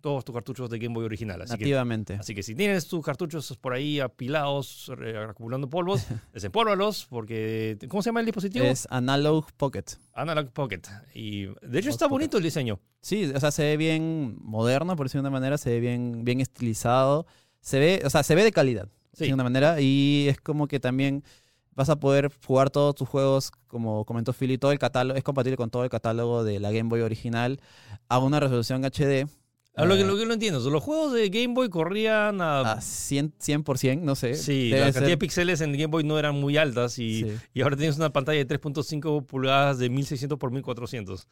todos 0.00 0.24
tus 0.24 0.34
cartuchos 0.34 0.70
de 0.70 0.78
Game 0.78 0.94
Boy 0.94 1.04
original. 1.04 1.42
Así 1.42 1.56
que. 1.56 1.76
Así 2.18 2.34
que 2.34 2.42
si 2.42 2.54
tienes 2.54 2.86
tus 2.86 3.04
cartuchos 3.04 3.56
por 3.56 3.72
ahí 3.72 4.00
apilados, 4.00 4.90
eh, 5.02 5.16
acumulando 5.28 5.68
polvos, 5.68 6.06
desempólvalos, 6.32 7.06
porque. 7.06 7.78
¿Cómo 7.88 8.02
se 8.02 8.08
llama 8.08 8.20
el 8.20 8.26
dispositivo? 8.26 8.64
Es 8.64 8.86
Analog 8.90 9.52
Pocket. 9.56 9.84
Analog 10.14 10.50
Pocket. 10.52 10.82
Y 11.14 11.46
de 11.46 11.50
hecho 11.50 11.58
Analog 11.62 11.88
está 11.88 12.06
Pocket. 12.06 12.10
bonito 12.10 12.36
el 12.38 12.42
diseño. 12.42 12.80
Sí, 13.00 13.30
o 13.34 13.40
sea, 13.40 13.50
se 13.50 13.62
ve 13.62 13.76
bien 13.76 14.36
moderno, 14.40 14.96
por 14.96 15.06
decirlo 15.06 15.22
de 15.22 15.28
una 15.28 15.38
manera, 15.38 15.58
se 15.58 15.70
ve 15.70 15.80
bien, 15.80 16.24
bien 16.24 16.40
estilizado. 16.40 17.26
Se 17.60 17.78
ve, 17.78 18.02
o 18.04 18.10
sea, 18.10 18.22
se 18.22 18.34
ve 18.34 18.44
de 18.44 18.52
calidad. 18.52 18.88
Sí. 19.12 19.26
de 19.26 19.34
una 19.34 19.44
manera. 19.44 19.80
Y 19.80 20.26
es 20.28 20.40
como 20.40 20.68
que 20.68 20.78
también 20.78 21.24
vas 21.78 21.88
a 21.90 22.00
poder 22.00 22.32
jugar 22.44 22.70
todos 22.70 22.96
tus 22.96 23.08
juegos, 23.08 23.52
como 23.68 24.04
comentó 24.04 24.32
Philly, 24.32 24.58
todo 24.58 24.72
el 24.72 24.80
catálogo, 24.80 25.16
es 25.16 25.22
compatible 25.22 25.56
con 25.56 25.70
todo 25.70 25.84
el 25.84 25.90
catálogo 25.90 26.42
de 26.42 26.58
la 26.58 26.72
Game 26.72 26.88
Boy 26.88 27.02
original 27.02 27.60
a 28.08 28.18
una 28.18 28.40
resolución 28.40 28.84
HD. 28.84 29.28
Ah, 29.78 29.84
lo, 29.86 29.94
que, 29.94 30.02
eh, 30.02 30.04
lo 30.06 30.16
que 30.16 30.26
no 30.26 30.34
entiendo, 30.34 30.58
los 30.70 30.82
juegos 30.82 31.12
de 31.12 31.28
Game 31.30 31.54
Boy 31.54 31.68
corrían 31.68 32.40
a... 32.40 32.60
a 32.72 32.76
100%, 32.78 33.32
100% 33.64 34.00
no 34.02 34.14
sé. 34.14 34.34
sí, 34.34 34.70
la 34.70 34.78
cantidad 34.84 35.02
de 35.02 35.08
ser- 35.10 35.18
píxeles 35.18 35.60
en 35.60 35.72
Game 35.72 35.86
Boy 35.86 36.04
no 36.04 36.18
eran 36.18 36.34
muy 36.34 36.56
altas 36.56 36.98
y, 36.98 37.22
sí. 37.22 37.36
y 37.54 37.62
ahora 37.62 37.76
tienes 37.76 37.96
una 37.96 38.10
pantalla 38.10 38.44
de 38.44 38.46
3.5 38.60 39.24
pulgadas 39.26 39.78
de 39.78 39.88
1600 39.88 40.38
por 40.38 40.50
1400. 40.50 41.28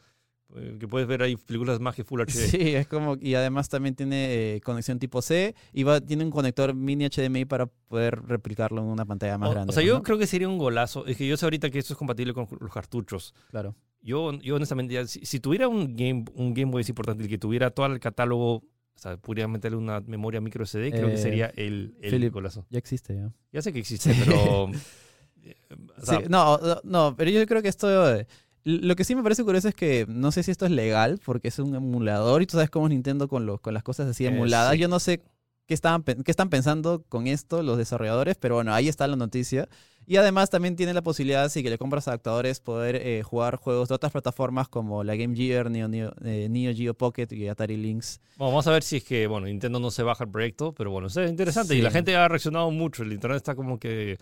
eh, 0.55 0.77
Que 0.79 0.87
puedes 0.87 1.07
ver 1.07 1.21
ahí 1.23 1.35
películas 1.35 1.79
más 1.81 1.93
que 1.95 2.03
Full 2.05 2.21
HD. 2.21 2.29
Sí, 2.31 2.75
es 2.75 2.87
como, 2.87 3.17
y 3.19 3.35
además 3.35 3.67
también 3.69 3.95
tiene 3.95 4.55
eh, 4.55 4.61
conexión 4.61 4.97
tipo 4.99 5.21
C 5.21 5.53
y 5.73 5.83
va, 5.83 5.99
tiene 5.99 6.23
un 6.23 6.31
conector 6.31 6.73
mini 6.73 7.05
HDMI 7.09 7.45
para 7.45 7.65
poder 7.65 8.21
replicarlo 8.27 8.81
en 8.81 8.87
una 8.87 9.05
pantalla 9.05 9.37
más 9.37 9.49
o, 9.49 9.51
grande. 9.51 9.71
o 9.71 9.73
sea, 9.73 9.83
yo 9.83 9.95
¿no? 9.97 10.03
creo 10.03 10.17
que 10.17 10.25
sería 10.27 10.47
un 10.47 10.57
golazo. 10.57 11.05
Es 11.05 11.17
que 11.17 11.27
yo 11.27 11.35
sé 11.37 11.45
ahorita 11.45 11.69
que 11.69 11.79
esto 11.79 11.93
es 11.93 11.97
compatible 11.97 12.33
con 12.33 12.47
los 12.61 12.71
cartuchos. 12.73 13.33
Claro. 13.51 13.75
Yo, 14.01 14.31
yo 14.39 14.55
honestamente, 14.55 14.93
ya, 14.93 15.05
si, 15.07 15.25
si 15.25 15.39
tuviera 15.39 15.67
un 15.67 15.95
Game, 15.95 16.25
un 16.35 16.53
Game 16.53 16.71
Boy 16.71 16.81
es 16.81 16.89
importante, 16.89 17.23
el 17.23 17.29
que 17.29 17.37
tuviera 17.37 17.71
todo 17.71 17.87
el 17.87 17.99
catálogo, 17.99 18.55
o 18.55 18.63
sea, 18.99 19.17
pudiera 19.17 19.47
meterle 19.47 19.77
una 19.77 19.99
memoria 20.01 20.39
micro 20.41 20.65
SD, 20.65 20.91
creo 20.91 21.07
que 21.07 21.15
Eh, 21.15 21.17
sería 21.17 21.47
el, 21.55 21.95
el 22.01 22.11
Philip. 22.11 22.33
golazo. 22.33 22.65
Ya 22.69 22.79
existe 22.79 23.15
ya. 23.15 23.31
Ya 23.51 23.61
sé 23.61 23.73
que 23.73 23.79
existe, 23.79 24.13
pero... 24.23 24.69
eh, 25.43 25.55
o 26.01 26.05
sea, 26.05 26.19
Sí, 26.19 26.25
no, 26.29 26.59
no, 26.83 27.15
pero 27.17 27.29
yo 27.31 27.45
creo 27.45 27.61
que 27.61 27.67
esto. 27.69 28.15
eh, 28.15 28.27
Lo 28.63 28.95
que 28.95 29.03
sí 29.03 29.13
me 29.15 29.23
parece 29.23 29.43
curioso 29.43 29.67
es 29.67 29.75
que 29.75 30.05
no 30.07 30.31
sé 30.31 30.43
si 30.43 30.51
esto 30.51 30.65
es 30.65 30.71
legal, 30.71 31.19
porque 31.25 31.47
es 31.49 31.59
un 31.59 31.75
emulador 31.75 32.41
y 32.41 32.45
tú 32.47 32.53
sabes 32.53 32.69
cómo 32.69 32.87
es 32.87 32.91
Nintendo 32.91 33.27
con, 33.27 33.45
los 33.45 33.59
con 33.61 33.73
las 33.73 33.83
cosas 33.83 34.07
así 34.07 34.25
Eh, 34.25 34.29
emuladas. 34.29 34.73
sí. 34.73 34.79
Yo 34.79 34.87
no 34.87 34.99
sé 34.99 35.21
qué, 35.67 35.73
estaban, 35.73 36.03
qué 36.03 36.31
están 36.31 36.49
pensando 36.49 37.03
con 37.09 37.27
esto 37.27 37.61
los 37.63 37.77
desarrolladores, 37.77 38.35
pero 38.37 38.55
bueno, 38.55 38.73
ahí 38.73 38.87
está 38.87 39.05
la 39.07 39.15
noticia. 39.17 39.67
Y 40.09 40.15
además 40.15 40.49
también 40.49 40.77
tiene 40.77 40.93
la 40.93 41.01
posibilidad, 41.01 41.49
si 41.49 41.61
que 41.63 41.69
le 41.69 41.77
compras 41.77 42.07
adaptadores, 42.07 42.61
poder 42.61 42.95
eh, 42.95 43.23
jugar 43.23 43.57
juegos 43.57 43.89
de 43.89 43.95
otras 43.95 44.13
plataformas 44.13 44.69
como 44.69 45.03
la 45.03 45.17
Game 45.17 45.35
Gear, 45.35 45.69
Neo, 45.69 45.89
Neo, 45.89 46.13
eh, 46.23 46.47
Neo 46.49 46.73
Geo 46.73 46.93
Pocket 46.93 47.27
y 47.31 47.49
Atari 47.49 47.75
Lynx. 47.75 48.21
Bueno, 48.37 48.51
vamos 48.51 48.67
a 48.67 48.71
ver 48.71 48.83
si 48.83 48.97
es 48.97 49.03
que, 49.03 49.27
bueno, 49.27 49.47
Nintendo 49.47 49.81
no 49.81 49.91
se 49.91 50.03
baja 50.03 50.23
el 50.23 50.31
proyecto, 50.31 50.71
pero 50.73 50.91
bueno, 50.91 51.07
es 51.09 51.17
interesante 51.17 51.75
y 51.75 51.81
la 51.81 51.91
gente 51.91 52.15
ha 52.15 52.25
reaccionado 52.29 52.71
mucho. 52.71 53.03
El 53.03 53.11
internet 53.11 53.35
está 53.35 53.53
como 53.55 53.79
que 53.79 54.17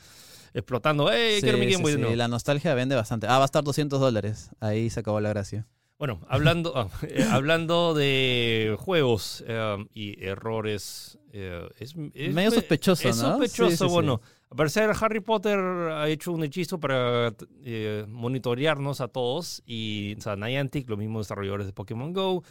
explotando. 0.56 1.12
¡Ey, 1.12 1.39
quiero 1.42 1.58
mi 1.60 1.65
Sí, 1.65 1.74
Game 1.74 1.77
sí, 1.77 1.84
Boy 1.84 1.92
de 1.92 1.98
sí, 1.98 2.01
nuevo! 2.01 2.15
La 2.15 2.27
nostalgia 2.27 2.74
vende 2.74 2.96
bastante. 2.96 3.27
Ah, 3.27 3.38
va 3.38 3.44
a 3.44 3.46
estar 3.46 3.63
200 3.63 4.00
dólares. 4.00 4.50
Ahí 4.60 4.89
se 4.89 5.01
acabó 5.01 5.20
la 5.22 5.30
gracia. 5.30 5.68
Bueno, 6.00 6.20
hablando, 6.27 6.74
ah, 6.75 6.89
eh, 7.04 7.25
hablando 7.30 7.94
de 7.94 8.75
juegos 8.80 9.44
eh, 9.48 9.86
y 9.94 10.24
errores, 10.25 11.18
eh, 11.32 11.68
es, 11.80 11.96
es 12.13 12.34
Medio 12.34 12.50
me- 12.50 12.56
sospechoso, 12.56 13.08
Es 13.08 13.18
¿no? 13.18 13.38
sospechoso, 13.38 13.70
Sí, 13.70 13.77
sí, 13.77 13.86
sí. 13.86 13.92
bueno. 13.94 14.22
Parecer 14.55 14.91
Harry 15.01 15.19
Potter 15.19 15.59
ha 15.59 16.07
hecho 16.09 16.31
un 16.31 16.43
hechizo 16.43 16.79
para 16.79 17.33
eh, 17.63 18.05
monitorearnos 18.07 19.01
a 19.01 19.07
todos 19.07 19.62
y 19.65 20.15
o 20.17 20.21
sea, 20.21 20.35
Niantic, 20.35 20.89
los 20.89 20.97
mismos 21.00 21.25
desarrolladores 21.27 21.65
de 21.67 21.74
Pokémon 21.74 22.13
Go, 22.13 22.43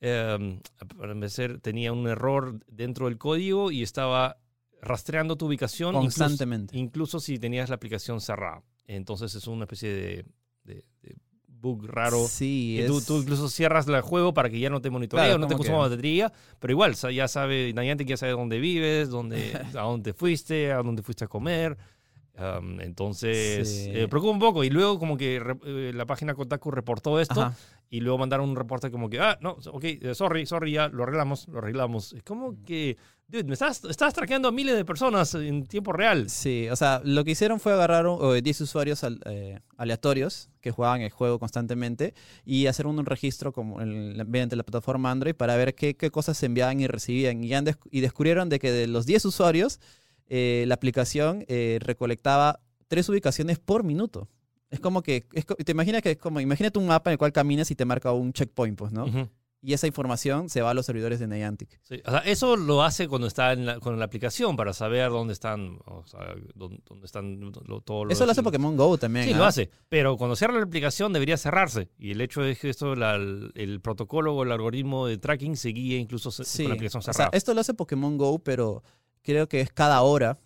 eh, 0.00 0.60
al 0.80 0.86
parecer 0.88 1.60
tenía 1.60 1.92
un 1.92 2.06
error 2.08 2.58
dentro 2.66 3.06
del 3.06 3.18
código 3.18 3.70
y 3.70 3.82
estaba 3.82 4.38
rastreando 4.80 5.36
tu 5.36 5.46
ubicación 5.46 5.94
incluso- 5.94 6.18
Constantemente. 6.20 6.76
incluso 6.76 7.20
si 7.20 7.38
tenías 7.38 7.68
la 7.68 7.76
aplicación 7.76 8.20
cerrada. 8.20 8.62
Entonces 8.86 9.34
es 9.34 9.46
una 9.46 9.64
especie 9.64 9.88
de, 9.90 10.24
de- 10.64 10.84
de 11.02 11.16
bug 11.62 11.86
raro. 11.86 12.26
Sí, 12.28 12.78
Y 12.82 12.86
tú, 12.86 12.98
es- 12.98 13.06
tú 13.06 13.18
incluso 13.22 13.48
cierras 13.48 13.86
el 13.88 14.00
juego 14.02 14.34
para 14.34 14.50
que 14.50 14.58
ya 14.60 14.68
no 14.68 14.82
te 14.82 14.90
monitoree 14.90 15.24
Claro, 15.24 15.36
o 15.36 15.38
no 15.38 15.46
te 15.46 15.54
consuma 15.54 15.78
que- 15.84 15.88
batería, 15.90 16.32
pero 16.58 16.72
igual, 16.72 16.94
ya 16.94 17.28
sabe, 17.28 17.72
Niantic 17.72 18.08
ya 18.08 18.16
sabe 18.18 18.32
dónde 18.32 18.58
vives, 18.58 19.08
dónde, 19.08 19.52
a 19.78 19.82
dónde 19.82 20.12
fuiste, 20.12 20.72
a 20.72 20.82
dónde 20.82 21.02
fuiste 21.02 21.24
a 21.24 21.28
comer. 21.28 21.78
Um, 22.38 22.80
entonces, 22.80 23.68
Sí. 23.84 23.90
eh, 23.92 24.08
preocupa 24.08 24.32
un 24.32 24.38
poco. 24.38 24.64
Y 24.64 24.70
luego 24.70 24.98
como 24.98 25.16
que 25.18 25.36
eh, 25.66 25.92
la 25.94 26.06
página 26.06 26.34
Kotaku 26.34 26.70
reportó 26.70 27.20
esto 27.20 27.42
Ajá. 27.42 27.56
y 27.90 28.00
luego 28.00 28.16
mandaron 28.18 28.48
un 28.48 28.56
reporte 28.56 28.90
como 28.90 29.10
que, 29.10 29.20
ah, 29.20 29.38
no, 29.42 29.58
ok, 29.70 29.84
eh, 29.84 30.14
sorry, 30.14 30.46
sorry, 30.46 30.72
ya 30.72 30.88
lo 30.88 31.02
arreglamos, 31.02 31.46
lo 31.48 31.58
arreglamos. 31.58 32.14
Es 32.14 32.22
como 32.22 32.56
que, 32.64 32.96
dude, 33.28 33.44
me 33.44 33.52
estás, 33.52 33.84
estás 33.84 34.14
traqueando 34.14 34.48
a 34.48 34.52
miles 34.52 34.76
de 34.76 34.84
personas 34.86 35.34
en 35.34 35.66
tiempo 35.66 35.92
real. 35.92 36.30
Sí, 36.30 36.68
o 36.70 36.76
sea, 36.76 37.02
lo 37.04 37.22
que 37.22 37.32
hicieron 37.32 37.60
fue 37.60 37.74
agarrar 37.74 38.06
un- 38.06 38.34
eh, 38.34 38.40
10 38.40 38.62
usuarios 38.62 39.04
al- 39.04 39.20
eh, 39.26 39.60
aleatorios 39.76 40.48
que 40.62 40.70
jugaban 40.70 41.02
el 41.02 41.10
juego 41.10 41.38
constantemente 41.38 42.14
y 42.46 42.66
hacer 42.66 42.86
un 42.86 43.04
registro 43.04 43.52
como 43.52 43.82
en 43.82 44.16
la- 44.16 44.24
mediante 44.24 44.56
la 44.56 44.62
plataforma 44.62 45.10
Android 45.10 45.34
para 45.34 45.54
ver 45.56 45.74
qué, 45.74 45.96
qué 45.96 46.10
cosas 46.10 46.38
se 46.38 46.46
enviaban 46.46 46.80
y 46.80 46.86
recibían. 46.86 47.44
Y, 47.44 47.52
han 47.52 47.66
y 47.90 48.00
descubrieron 48.00 48.48
de 48.48 48.58
que 48.58 48.72
de 48.72 48.86
los 48.86 49.04
10 49.04 49.24
usuarios, 49.26 49.80
eh, 50.34 50.64
la 50.66 50.74
aplicación 50.74 51.44
eh, 51.46 51.78
recolectaba 51.82 52.60
tres 52.88 53.06
ubicaciones 53.10 53.58
por 53.58 53.84
minuto. 53.84 54.28
Es 54.70 54.80
como 54.80 55.02
que, 55.02 55.26
es 55.34 55.44
te 55.46 55.72
imaginas 55.72 56.00
que 56.00 56.12
es 56.12 56.16
como, 56.16 56.40
imagínate 56.40 56.78
un 56.78 56.86
mapa 56.86 57.10
en 57.10 57.12
el 57.12 57.18
cual 57.18 57.32
caminas 57.32 57.70
y 57.70 57.74
te 57.74 57.84
marca 57.84 58.12
un 58.12 58.32
checkpoint, 58.32 58.78
pues, 58.78 58.92
¿no? 58.92 59.04
Y 59.64 59.74
esa 59.74 59.86
información 59.86 60.48
se 60.48 60.60
va 60.62 60.70
a 60.70 60.74
los 60.74 60.86
servidores 60.86 61.20
de 61.20 61.28
Niantic. 61.28 61.78
Sí, 61.82 62.00
o 62.04 62.10
sea, 62.10 62.18
eso 62.20 62.56
lo 62.56 62.82
hace 62.82 63.06
cuando 63.06 63.28
está 63.28 63.52
en 63.52 63.64
la, 63.66 63.78
con 63.78 63.96
la 63.98 64.06
aplicación 64.06 64.56
para 64.56 64.72
saber 64.72 65.10
dónde 65.10 65.34
están, 65.34 65.78
o 65.84 66.04
sea, 66.06 66.34
dónde, 66.56 66.80
dónde 66.88 67.06
están 67.06 67.38
lo- 67.38 67.80
todos 67.82 68.06
los- 68.06 68.12
Eso 68.14 68.24
lo 68.26 68.32
hace 68.32 68.42
Pokémon 68.42 68.76
Go 68.76 68.98
también. 68.98 69.26
Sí, 69.26 69.34
lo 69.34 69.44
hace. 69.44 69.70
Pero 69.88 70.16
cuando 70.16 70.34
cierra 70.34 70.54
la 70.54 70.64
aplicación 70.64 71.12
debería 71.12 71.36
cerrarse. 71.36 71.90
Y 71.96 72.10
el 72.10 72.20
hecho 72.22 72.42
es 72.42 72.58
que 72.58 72.70
esto, 72.70 72.96
la- 72.96 73.14
el 73.14 73.80
protocolo 73.82 74.34
o 74.34 74.42
el 74.42 74.50
algoritmo 74.50 75.06
de 75.06 75.18
tracking 75.18 75.56
se 75.56 75.68
guía 75.68 75.96
incluso 75.98 76.30
Sí, 76.32 76.64
con 76.64 76.70
la 76.70 76.74
aplicación 76.74 76.98
o 77.00 77.02
sea, 77.02 77.12
cerrada. 77.12 77.30
esto 77.36 77.54
lo 77.54 77.60
hace 77.60 77.74
Pokémon 77.74 78.16
Go, 78.18 78.40
pero 78.40 78.82
creo 79.22 79.48
que 79.48 79.60
es 79.60 79.72
cada 79.72 80.02
hora 80.02 80.38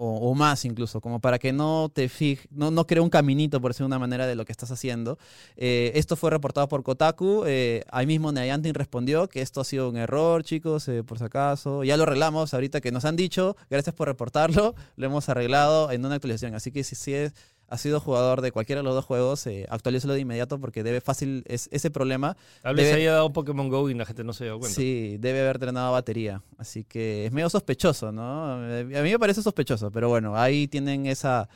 o, 0.00 0.30
o 0.30 0.34
más 0.34 0.64
incluso, 0.64 1.00
como 1.00 1.20
para 1.20 1.38
que 1.40 1.52
no 1.52 1.90
te 1.92 2.08
fijes, 2.08 2.46
no, 2.52 2.70
no 2.70 2.86
cree 2.86 3.00
un 3.00 3.10
caminito, 3.10 3.60
por 3.60 3.72
decir 3.72 3.84
una 3.84 3.98
manera, 3.98 4.28
de 4.28 4.36
lo 4.36 4.44
que 4.44 4.52
estás 4.52 4.70
haciendo. 4.70 5.18
Eh, 5.56 5.90
esto 5.96 6.14
fue 6.14 6.30
reportado 6.30 6.68
por 6.68 6.84
Kotaku, 6.84 7.42
eh, 7.46 7.82
ahí 7.90 8.06
mismo 8.06 8.30
Niantic 8.30 8.76
respondió 8.76 9.28
que 9.28 9.42
esto 9.42 9.60
ha 9.60 9.64
sido 9.64 9.90
un 9.90 9.96
error, 9.96 10.44
chicos, 10.44 10.86
eh, 10.88 11.02
por 11.02 11.18
si 11.18 11.24
acaso. 11.24 11.82
Ya 11.82 11.96
lo 11.96 12.04
arreglamos 12.04 12.54
ahorita 12.54 12.80
que 12.80 12.92
nos 12.92 13.04
han 13.04 13.16
dicho, 13.16 13.56
gracias 13.68 13.94
por 13.94 14.06
reportarlo, 14.06 14.76
lo 14.96 15.06
hemos 15.06 15.28
arreglado 15.28 15.90
en 15.90 16.04
una 16.06 16.14
actualización. 16.14 16.54
Así 16.54 16.70
que 16.70 16.84
si, 16.84 16.94
si 16.94 17.14
es, 17.14 17.32
has 17.68 17.80
sido 17.80 18.00
jugador 18.00 18.40
de 18.40 18.50
cualquiera 18.52 18.80
de 18.80 18.84
los 18.84 18.94
dos 18.94 19.04
juegos, 19.04 19.46
eh, 19.46 19.66
actualízalo 19.68 20.14
de 20.14 20.20
inmediato 20.20 20.58
porque 20.58 20.82
debe 20.82 21.00
fácil, 21.00 21.44
es, 21.46 21.68
ese 21.72 21.90
problema 21.90 22.36
Tal 22.62 22.74
vez 22.74 22.86
debe- 22.86 22.96
haya 23.02 23.12
dado 23.12 23.32
Pokémon 23.32 23.68
Go 23.68 23.88
y 23.90 23.94
la 23.94 24.06
gente 24.06 24.24
no 24.24 24.32
se 24.32 24.44
dio 24.44 24.58
cuenta. 24.58 24.74
Sí, 24.74 25.16
debe 25.20 25.40
haber 25.42 25.58
drenado 25.58 25.92
batería. 25.92 26.42
Así 26.56 26.84
que 26.84 27.26
es 27.26 27.32
medio 27.32 27.50
sospechoso, 27.50 28.10
¿no? 28.10 28.66
Eh, 28.70 28.98
A 28.98 29.02
mí 29.02 29.10
me 29.10 29.18
parece 29.18 29.42
sospechoso, 29.42 29.90
pero 29.90 30.08
bueno, 30.08 30.36
ahí 30.36 30.66
tienen 30.66 31.06
esa, 31.06 31.48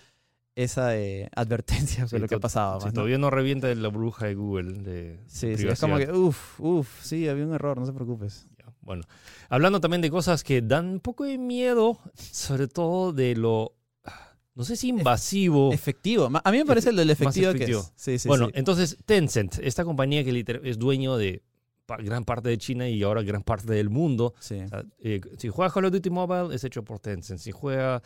esa 0.55 0.97
eh, 0.97 1.29
advertencia 1.35 2.07
Sí, 2.07 2.17
de 2.17 2.21
lo 2.21 2.29
que 2.29 2.35
sí, 2.37 2.85
más, 2.85 2.93
¿no? 2.93 2.93
todavía 2.93 3.19
no 3.19 3.31
revienta 3.31 3.75
la 3.75 3.89
bruja 3.89 4.27
de 4.27 4.35
Google. 4.35 4.73
De 4.83 5.21
Sí, 5.27 5.57
sí, 5.57 5.67
es 5.67 5.81
como 5.81 5.97
que, 5.99 6.11
uff, 6.13 6.61
uff, 6.61 7.03
sí, 7.03 7.27
había 7.29 7.45
un 7.47 7.55
error, 7.55 7.79
no 7.79 7.87
se 7.87 7.93
preocupes. 7.93 8.47
Bueno, 8.85 9.05
hablando 9.49 9.81
también 9.81 10.01
de 10.03 10.11
cosas 10.11 10.43
que 10.43 10.61
dan 10.61 10.87
un 10.89 11.01
poco 11.01 11.23
de 11.25 11.39
miedo, 11.39 12.01
sobre 12.17 12.67
todo 12.67 13.13
de 13.13 13.37
lo, 13.37 13.75
no 14.55 14.65
sé 14.65 14.77
si 14.77 14.89
invasivo. 14.89 15.73
Efectivo. 15.73 16.31
A 16.43 16.53
mí 16.53 16.59
me 16.59 16.67
parece 16.67 16.91
el 16.91 16.97
del 16.97 17.11
efectivo, 17.11 17.51
efectivo. 17.51 17.81
que 17.83 17.87
es. 17.87 17.93
Sí, 17.97 18.19
sí, 18.19 18.29
bueno, 18.29 18.47
sí. 18.47 18.53
entonces 18.57 18.99
Tencent, 19.05 19.59
esta 19.63 19.85
compañía 19.85 20.25
que 20.25 20.45
es 20.65 20.79
dueño 20.79 21.17
de 21.17 21.43
gran 21.99 22.25
parte 22.25 22.49
de 22.49 22.59
China 22.59 22.89
y 22.89 23.03
ahora 23.03 23.23
gran 23.23 23.43
parte 23.43 23.73
del 23.73 23.91
mundo. 23.91 24.35
Sí. 24.41 24.61
O 24.61 24.69
sea, 24.69 24.85
eh, 25.01 25.21
si 25.39 25.49
juega 25.49 25.73
Call 25.73 25.87
of 25.87 25.93
Duty 25.93 26.11
Mobile 26.11 26.55
es 26.55 26.65
hecho 26.65 26.83
por 26.83 26.99
Tencent. 27.01 27.41
Si 27.41 27.51
juega 27.51 28.03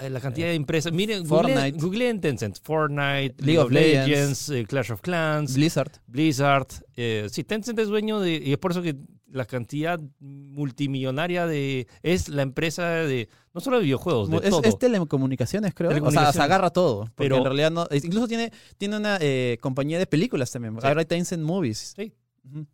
eh, 0.00 0.08
la 0.08 0.20
cantidad 0.20 0.48
de 0.48 0.54
empresas, 0.54 0.92
miren, 0.92 1.26
Fortnite. 1.26 1.72
googleen 1.72 2.20
Tencent, 2.20 2.58
Fortnite, 2.62 3.34
League, 3.38 3.58
of 3.58 3.70
Legends, 3.70 4.48
eh, 4.48 4.64
Clash 4.66 4.92
of 4.92 5.00
Clans, 5.02 5.54
Blizzard. 5.54 5.92
Blizzard. 6.06 6.68
eh, 6.96 7.26
sí, 7.30 7.44
Tencent 7.44 7.78
es 7.78 7.88
dueño 7.88 8.20
de, 8.20 8.40
y 8.42 8.52
es 8.52 8.58
por 8.58 8.70
eso 8.70 8.80
que 8.80 8.96
la 9.30 9.44
cantidad 9.44 10.00
multimillonaria 10.18 11.46
de, 11.46 11.86
es 12.02 12.28
la 12.28 12.42
empresa 12.42 12.88
de, 12.88 13.28
no 13.52 13.60
solo 13.60 13.78
de 13.78 13.84
videojuegos, 13.84 14.30
de 14.30 14.36
es, 14.38 14.50
todo. 14.50 14.62
es 14.62 14.78
telecomunicaciones, 14.78 15.74
creo. 15.74 15.90
O 16.04 16.10
sea, 16.10 16.32
se 16.32 16.40
agarra 16.40 16.70
todo. 16.70 17.10
Pero- 17.16 17.36
en 17.36 17.44
realidad 17.44 17.70
no. 17.70 17.86
Incluso 17.90 18.28
tiene, 18.28 18.52
tiene 18.78 18.96
una 18.96 19.18
eh, 19.20 19.58
compañía 19.60 19.98
de 19.98 20.06
películas 20.06 20.50
también. 20.50 20.74
Sí. 20.80 20.86
Ahora 20.86 21.04
Tencent 21.04 21.42
Movies. 21.42 21.94
Sí. 21.96 22.12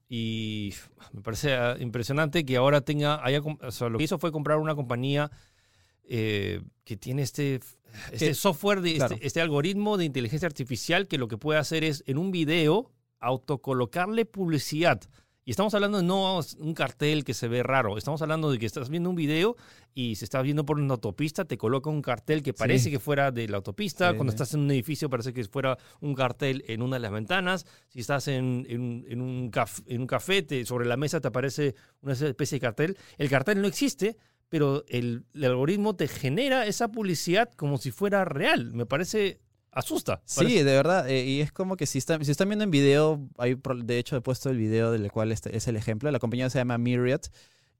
Y 0.09 0.73
me 1.12 1.23
parece 1.23 1.55
ah, 1.55 1.77
impresionante 1.79 2.45
que 2.45 2.57
ahora 2.57 2.81
tenga, 2.81 3.25
haya, 3.25 3.41
o 3.41 3.71
sea, 3.71 3.89
lo 3.89 3.99
que 3.99 4.05
hizo 4.05 4.19
fue 4.19 4.33
comprar 4.33 4.59
una 4.59 4.75
compañía 4.75 5.31
eh, 6.05 6.62
que 6.85 6.97
tiene 6.97 7.23
este, 7.23 7.61
este 8.12 8.35
software, 8.35 8.81
de, 8.81 8.95
claro. 8.95 9.15
este, 9.15 9.27
este 9.27 9.41
algoritmo 9.41 9.97
de 9.97 10.05
inteligencia 10.05 10.47
artificial 10.47 11.09
que 11.09 11.19
lo 11.19 11.27
que 11.27 11.37
puede 11.37 11.59
hacer 11.59 11.85
es 11.85 12.05
en 12.07 12.19
un 12.19 12.31
video 12.31 12.93
autocolocarle 13.19 14.25
publicidad. 14.25 15.01
Y 15.49 15.53
estamos 15.53 15.73
hablando 15.75 15.99
de 15.99 16.03
no 16.03 16.41
un 16.59 16.75
cartel 16.75 17.23
que 17.23 17.33
se 17.33 17.47
ve 17.47 17.63
raro, 17.63 17.97
estamos 17.97 18.21
hablando 18.21 18.51
de 18.51 18.59
que 18.59 18.67
estás 18.67 18.89
viendo 18.91 19.09
un 19.11 19.15
video 19.15 19.57
y 19.95 20.17
si 20.17 20.25
estás 20.25 20.43
viendo 20.43 20.67
por 20.67 20.77
una 20.81 20.95
autopista 20.95 21.45
te 21.45 21.57
coloca 21.57 21.89
un 21.89 22.03
cartel 22.03 22.43
que 22.43 22.53
parece 22.53 22.87
Sí. 22.87 22.91
que 22.91 22.99
fuera 22.99 23.31
de 23.31 23.47
la 23.47 23.59
autopista, 23.59 24.11
Sí, 24.11 24.17
cuando 24.17 24.33
estás 24.33 24.53
en 24.55 24.61
un 24.63 24.71
edificio 24.73 25.09
parece 25.09 25.33
que 25.33 25.45
fuera 25.45 25.79
un 26.01 26.15
cartel 26.17 26.65
en 26.67 26.83
una 26.83 26.97
de 26.97 27.01
las 27.01 27.13
ventanas, 27.13 27.65
si 27.87 28.01
estás 28.01 28.27
en, 28.27 28.67
en- 28.69 29.05
en 29.09 29.21
un, 29.21 29.53
caf- 29.53 29.85
en 29.87 30.01
un 30.01 30.09
café, 30.09 30.43
te- 30.43 30.67
sobre 30.67 30.85
la 30.85 30.97
mesa 30.97 31.21
te 31.21 31.29
aparece 31.29 31.77
una 32.01 32.15
especie 32.15 32.57
de 32.57 32.61
cartel. 32.61 32.99
El 33.17 33.31
cartel 33.31 33.63
no 33.63 33.69
existe, 33.69 34.17
pero 34.49 34.83
el, 34.89 35.27
el 35.33 35.45
algoritmo 35.45 35.95
te 35.95 36.09
genera 36.09 36.67
esa 36.67 36.89
publicidad 36.89 37.53
como 37.53 37.79
si 37.79 37.93
fuera 37.93 38.25
real. 38.25 38.73
Me 38.75 38.85
parece 38.85 39.39
asusta. 39.77 40.21
Sí, 40.25 40.37
Parece- 40.41 40.65
de 40.65 40.73
verdad. 40.75 41.09
eh, 41.09 41.25
y 41.25 41.41
es 41.41 41.53
como 41.53 41.77
que 41.77 41.87
si 41.87 41.99
están, 41.99 42.25
si 42.25 42.31
están 42.33 42.49
viendo 42.49 42.65
en 42.65 42.71
video, 42.73 43.21
hay, 43.39 43.55
pro- 43.55 43.77
de 43.77 43.99
hecho 43.99 44.17
he 44.17 44.21
puesto 44.21 44.51
el 44.51 44.57
video 44.59 44.91
del 44.91 45.11
cual 45.12 45.31
este 45.33 45.57
es 45.57 45.69
el 45.69 45.77
ejemplo. 45.77 46.11
La 46.11 46.19
compañía 46.19 46.51
se 46.51 46.59
llama 46.59 46.77
Myriad. 46.79 47.21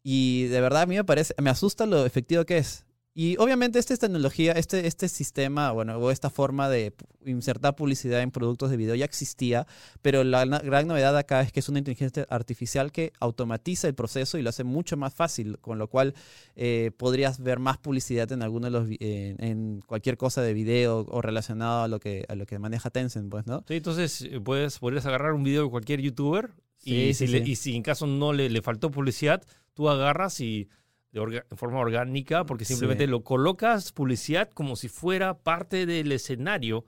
Y 0.03 0.45
de 0.45 0.61
verdad 0.61 0.83
a 0.83 0.87
mí 0.87 0.95
me 0.95 1.03
parece, 1.05 1.35
me 1.43 1.51
asusta 1.51 1.85
lo 1.85 2.07
efectivo 2.07 2.45
que 2.45 2.59
es. 2.59 2.86
Y 3.19 3.39
obviamente 3.39 3.79
esta 3.79 3.97
tecnología, 3.97 4.53
este, 4.53 4.87
este 4.87 5.09
sistema, 5.09 5.73
bueno, 5.73 5.97
o 5.97 6.11
esta 6.11 6.29
forma 6.29 6.69
de 6.69 6.93
insertar 7.25 7.75
publicidad 7.75 8.21
en 8.21 8.31
productos 8.31 8.71
de 8.71 8.77
video 8.77 8.95
ya 8.95 9.07
existía, 9.07 9.67
pero 10.03 10.23
la 10.23 10.45
gran 10.45 10.87
novedad 10.87 11.17
acá 11.17 11.41
es 11.41 11.51
que 11.51 11.61
es 11.61 11.69
una 11.71 11.79
inteligencia 11.79 12.27
artificial 12.29 12.93
que 12.93 13.15
automatiza 13.19 13.89
el 13.89 13.95
proceso 13.95 14.37
y 14.37 14.43
lo 14.43 14.51
hace 14.51 14.65
mucho 14.65 14.99
más 14.99 15.15
fácil, 15.15 15.57
con 15.63 15.79
lo 15.79 15.89
cual 15.89 16.13
eh, 16.57 16.91
podrías 16.99 17.41
ver 17.41 17.59
más 17.59 17.79
publicidad 17.79 18.31
en 18.33 18.43
alguno 18.43 18.67
de 18.67 18.71
los 18.73 18.87
vi- 18.87 18.99
en, 19.01 19.81
cualquier 19.87 20.19
cosa 20.19 20.43
de 20.43 20.53
video 20.53 21.07
o 21.09 21.23
relacionado 21.23 21.85
a 21.85 21.89
lo 21.89 21.99
que 22.01 22.27
a 22.29 22.35
lo 22.35 22.45
que 22.45 22.59
maneja 22.59 22.91
Tencent, 22.91 23.31
pues, 23.31 23.47
¿no? 23.47 23.65
Sí, 23.67 23.77
entonces 23.77 24.21
eh, 24.31 24.41
puedes, 24.43 24.79
podrías 24.79 25.07
agarrar 25.07 25.33
un 25.33 25.43
video 25.43 25.65
de 25.65 25.71
cualquier 25.71 26.03
youtuber 26.03 26.51
y, 26.85 26.91
Sí, 26.91 27.15
si 27.15 27.27
sí, 27.27 27.33
le- 27.33 27.45
sí. 27.47 27.51
y 27.53 27.57
si 27.57 27.77
en 27.77 27.83
caso 27.83 28.07
no 28.07 28.35
le, 28.35 28.51
le 28.51 28.61
faltó 28.61 28.91
publicidad, 28.91 29.43
tú 29.73 29.89
agarras 29.89 30.39
y 30.43 30.69
de 31.17 31.21
orga- 31.23 31.47
en 31.51 31.57
forma 31.57 31.79
orgánica, 31.79 32.45
porque 32.45 32.65
simplemente 32.67 33.05
Sí. 33.05 33.11
lo 33.11 33.25
colocas 33.25 33.91
publicidad 33.93 34.51
como 34.53 34.77
si 34.77 34.89
fuera 34.89 35.39
parte 35.39 35.87
del 35.87 36.13
escenario, 36.13 36.85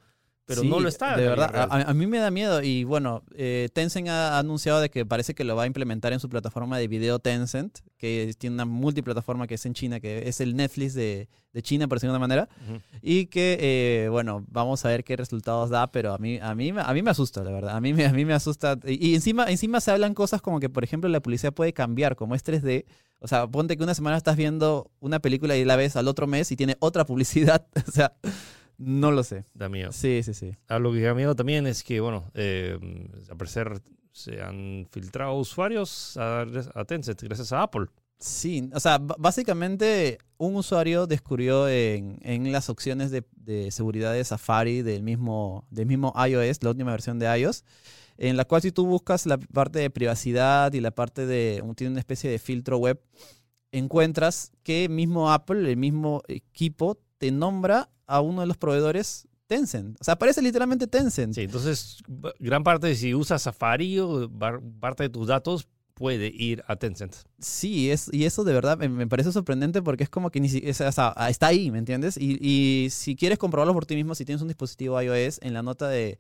pero 0.49 0.65
no 0.65 0.79
Sí, 0.79 0.83
lo 0.83 0.89
está. 0.89 1.17
De 1.17 1.29
verdad, 1.29 1.55
a, 1.55 1.91
a 1.91 1.95
mí 1.95 2.07
me 2.09 2.19
da 2.19 2.31
miedo 2.33 2.63
y 2.63 2.83
bueno, 2.83 3.23
eh, 3.37 3.69
Tencent 3.73 4.09
ha 4.09 4.39
anunciado 4.39 4.81
de 4.81 4.89
que 4.91 5.07
parece 5.07 5.35
que 5.35 5.45
lo 5.45 5.55
va 5.55 5.63
a 5.63 5.67
implementar 5.67 6.13
en 6.13 6.19
su 6.19 6.29
plataforma 6.29 6.79
de 6.79 6.89
video 6.89 7.19
Tencent, 7.21 7.79
que 7.99 8.35
tiene 8.39 8.55
una 8.55 8.65
multiplataforma 8.65 9.47
que 9.47 9.55
es 9.55 9.67
en 9.67 9.75
China, 9.75 10.01
que 10.01 10.27
es 10.29 10.41
el 10.41 10.57
Netflix 10.57 10.95
de, 10.95 11.29
de 11.53 11.63
China, 11.63 11.87
por 11.87 11.97
decirlo 11.99 12.15
de 12.15 12.17
una 12.19 12.27
manera, 12.27 12.49
Ujú. 12.67 12.81
y 13.03 13.27
que, 13.27 13.59
eh, 13.61 14.09
bueno, 14.09 14.45
vamos 14.49 14.85
a 14.85 14.89
ver 14.89 15.05
qué 15.05 15.17
resultados 15.17 15.71
da, 15.71 15.93
pero 15.93 16.15
a 16.15 16.19
mí, 16.19 16.39
a 16.41 16.55
mí, 16.55 16.73
me- 16.73 16.81
a 16.81 16.93
mí 16.95 17.03
me 17.03 17.11
asusta, 17.11 17.45
la 17.45 17.51
verdad, 17.51 17.77
a 17.77 17.81
mí, 17.81 17.93
me- 17.93 18.07
a 18.07 18.13
mí 18.13 18.25
me 18.25 18.33
asusta. 18.33 18.79
Y, 18.87 19.11
y 19.11 19.15
encima, 19.15 19.45
encima 19.51 19.81
se 19.81 19.91
hablan 19.91 20.15
cosas 20.15 20.41
como 20.41 20.59
que, 20.61 20.71
por 20.71 20.83
ejemplo, 20.83 21.09
la 21.11 21.21
publicidad 21.21 21.53
puede 21.53 21.73
cambiar, 21.75 22.17
como 22.17 22.35
es 22.35 22.43
3D. 22.43 22.87
O 23.21 23.27
sea, 23.27 23.49
ponte 23.49 23.77
que 23.77 23.83
una 23.83 23.95
semana 23.95 24.17
estás 24.17 24.37
viendo 24.37 24.93
una 25.01 25.19
película 25.19 25.57
y 25.57 25.65
la 25.65 25.75
ves 25.75 25.97
al 25.97 26.07
otro 26.07 26.27
mes 26.29 26.53
y 26.53 26.57
tiene 26.57 26.77
otra 26.79 27.05
publicidad. 27.05 27.67
O 27.89 27.91
sea, 27.91 28.13
no 28.79 29.11
lo 29.11 29.23
sé. 29.23 29.45
Da 29.55 29.69
miedo. 29.69 29.93
Sí, 29.93 30.23
sí, 30.23 30.33
sí. 30.35 30.57
Ah, 30.69 30.79
lo 30.79 30.93
que 30.93 31.01
da 31.01 31.15
miedo 31.15 31.35
también 31.35 31.67
es 31.67 31.85
que, 31.85 32.01
bueno, 32.01 32.31
eh, 32.35 32.79
al 33.29 33.37
parecer 33.37 33.83
se 34.13 34.41
han 34.41 34.87
filtrado 34.91 35.35
usuarios 35.35 36.17
a, 36.17 36.47
a 36.75 36.85
Tencent 36.85 37.23
gracias 37.23 37.53
a 37.53 37.63
Apple. 37.63 37.87
Sí, 38.21 38.69
o 38.75 38.81
sea, 38.81 38.99
básicamente 38.99 40.19
un 40.39 40.57
usuario 40.57 41.07
descubrió 41.07 41.69
en, 41.69 42.19
en 42.23 42.51
las 42.51 42.69
opciones 42.69 43.13
de, 43.13 43.25
de 43.37 43.71
seguridad 43.71 44.13
de 44.13 44.25
Safari 44.25 44.83
del 44.83 45.05
mismo, 45.05 45.65
del 45.71 45.87
mismo 45.87 46.13
iOS, 46.27 46.63
la 46.65 46.71
última 46.71 46.91
versión 46.91 47.21
de 47.21 47.27
iOS, 47.39 47.63
en 48.17 48.37
la 48.37 48.45
cual 48.45 48.63
si 48.63 48.73
tú 48.73 48.87
buscas 48.87 49.25
la 49.27 49.39
parte 49.39 49.79
de 49.79 49.91
privacidad 49.91 50.73
y 50.73 50.81
la 50.81 50.91
parte 50.91 51.27
de, 51.27 51.63
tiene 51.77 51.93
una 51.93 52.01
especie 52.01 52.29
de 52.29 52.41
filtro 52.41 52.79
web, 52.79 53.01
encuentras 53.71 54.51
que 54.65 54.89
mismo 54.89 55.31
Apple, 55.31 55.71
el 55.71 55.77
mismo 55.77 56.23
equipo, 56.27 56.99
te 57.19 57.31
nombra 57.31 57.91
a 58.07 58.21
uno 58.21 58.41
de 58.41 58.47
los 58.47 58.57
proveedores 58.57 59.29
Tencent. 59.47 59.97
O 60.01 60.05
sea, 60.05 60.15
aparece 60.15 60.43
literalmente 60.43 60.87
Tencent. 60.87 61.35
Sí, 61.35 61.43
entonces 61.43 61.99
gran 62.39 62.63
parte 62.65 62.87
de 62.87 62.95
si 62.95 63.15
usas 63.15 63.43
Safari 63.43 63.99
o 63.99 64.31
parte 64.81 65.05
de 65.05 65.09
tus 65.09 65.27
datos 65.29 65.67
puede 65.95 66.29
ir 66.29 66.63
a 66.69 66.77
Tencent. 66.77 67.15
Sí, 67.41 67.91
es, 67.91 68.09
y 68.13 68.25
eso 68.25 68.45
de 68.45 68.53
verdad 68.53 68.79
me, 68.79 68.89
me 68.89 69.07
parece 69.09 69.33
sorprendente 69.33 69.83
porque 69.83 70.05
es 70.05 70.11
como 70.11 70.31
que 70.31 70.39
ni 70.41 70.49
si- 70.49 70.63
es- 70.65 70.81
o 70.81 70.93
sea, 70.93 71.13
está 71.29 71.49
ahí, 71.49 71.71
¿me 71.71 71.79
entiendes? 71.79 72.17
Y, 72.17 72.39
y 72.41 72.91
si 72.91 73.17
quieres 73.17 73.39
comprobarlo 73.39 73.75
por 73.75 73.85
ti 73.87 73.97
mismo, 73.97 74.15
si 74.15 74.25
tienes 74.25 74.43
un 74.43 74.49
dispositivo 74.49 75.01
iOS, 75.03 75.41
en 75.43 75.55
la 75.55 75.63
nota 75.63 75.89
de 75.89 76.19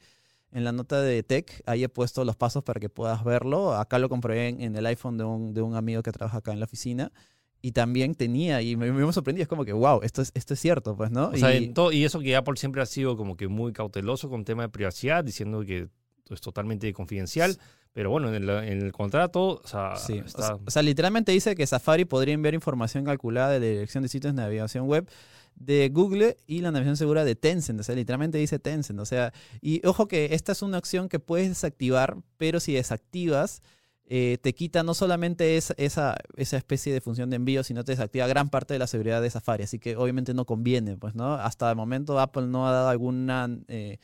en 0.50 0.64
la 0.64 0.72
nota 0.72 1.02
de 1.02 1.22
tech, 1.22 1.62
ahí 1.66 1.84
he 1.84 1.90
puesto 1.90 2.24
los 2.24 2.34
pasos 2.34 2.64
para 2.64 2.80
que 2.80 2.88
puedas 2.88 3.22
verlo. 3.22 3.74
Acá 3.74 3.98
lo 3.98 4.08
comprobé 4.08 4.48
en, 4.48 4.62
en 4.62 4.74
el 4.76 4.86
iPhone 4.86 5.18
de 5.18 5.24
un, 5.24 5.52
de 5.52 5.60
un 5.60 5.74
amigo 5.76 6.02
que 6.02 6.10
trabaja 6.10 6.38
acá 6.38 6.52
en 6.54 6.58
la 6.60 6.64
oficina. 6.64 7.12
Y 7.60 7.72
también 7.72 8.14
tenía, 8.14 8.62
y 8.62 8.76
me, 8.76 8.92
me 8.92 9.12
sorprendí, 9.12 9.42
es 9.42 9.48
como 9.48 9.64
que, 9.64 9.72
wow, 9.72 10.00
esto 10.02 10.22
es, 10.22 10.30
esto 10.34 10.54
es 10.54 10.60
cierto, 10.60 10.96
pues, 10.96 11.10
¿no? 11.10 11.28
O 11.30 11.36
sea, 11.36 11.52
y, 11.54 11.64
en 11.64 11.74
todo- 11.74 11.90
y 11.92 12.04
eso 12.04 12.20
que 12.20 12.36
Apple 12.36 12.56
siempre 12.56 12.80
ha 12.82 12.86
sido 12.86 13.16
como 13.16 13.36
que 13.36 13.48
muy 13.48 13.72
cauteloso 13.72 14.28
con 14.30 14.44
tema 14.44 14.62
de 14.62 14.68
privacidad, 14.68 15.24
diciendo 15.24 15.64
que 15.64 15.88
es 16.30 16.40
totalmente 16.40 16.92
confidencial. 16.92 17.56
Pero 17.94 18.10
bueno, 18.10 18.28
en 18.32 18.34
el, 18.44 18.48
en 18.50 18.82
el 18.82 18.92
contrato, 18.92 19.60
o 19.64 19.66
sea, 19.66 19.96
Sí, 19.96 20.18
está- 20.24 20.42
sea- 20.46 20.58
o 20.64 20.70
sea, 20.70 20.82
literalmente 20.82 21.32
dice 21.32 21.56
que 21.56 21.66
Safari 21.66 22.04
podría 22.04 22.34
enviar 22.34 22.54
información 22.54 23.04
calculada 23.04 23.50
de 23.50 23.58
la 23.60 23.66
dirección 23.66 24.02
de 24.04 24.08
sitios 24.08 24.34
de 24.36 24.40
navegación 24.42 24.86
web 24.86 25.08
de 25.56 25.88
Google 25.92 26.36
y 26.46 26.60
la 26.60 26.70
navegación 26.70 26.96
segura 26.96 27.24
de 27.24 27.34
Tencent. 27.34 27.80
O 27.80 27.82
sea, 27.82 27.96
literalmente 27.96 28.38
dice 28.38 28.60
Tencent. 28.60 29.00
O 29.00 29.04
sea, 29.04 29.32
y 29.60 29.84
ojo 29.84 30.06
que 30.06 30.28
esta 30.32 30.52
es 30.52 30.62
una 30.62 30.78
opción 30.78 31.08
que 31.08 31.18
puedes 31.18 31.48
desactivar, 31.48 32.18
pero 32.36 32.60
si 32.60 32.74
desactivas, 32.74 33.62
eh, 34.10 34.38
te 34.40 34.54
quita 34.54 34.82
no 34.82 34.94
solamente 34.94 35.58
esa, 35.58 35.74
esa, 35.76 36.16
especie 36.56 36.94
de 36.94 37.02
función 37.02 37.28
de 37.28 37.36
envío, 37.36 37.62
sino 37.62 37.84
te 37.84 37.92
desactiva 37.92 38.26
gran 38.26 38.48
parte 38.48 38.72
de 38.72 38.78
la 38.78 38.86
seguridad 38.86 39.20
de 39.20 39.28
Safari. 39.28 39.64
Así 39.64 39.78
que 39.78 39.96
obviamente 39.96 40.32
no 40.32 40.46
conviene, 40.46 40.96
pues, 40.96 41.14
¿no? 41.14 41.34
Hasta 41.34 41.68
el 41.68 41.76
momento 41.76 42.18
Apple 42.18 42.46
no 42.46 42.66
ha 42.66 42.72
dado 42.72 42.88
alguna 42.88 43.50
eh, 43.68 43.98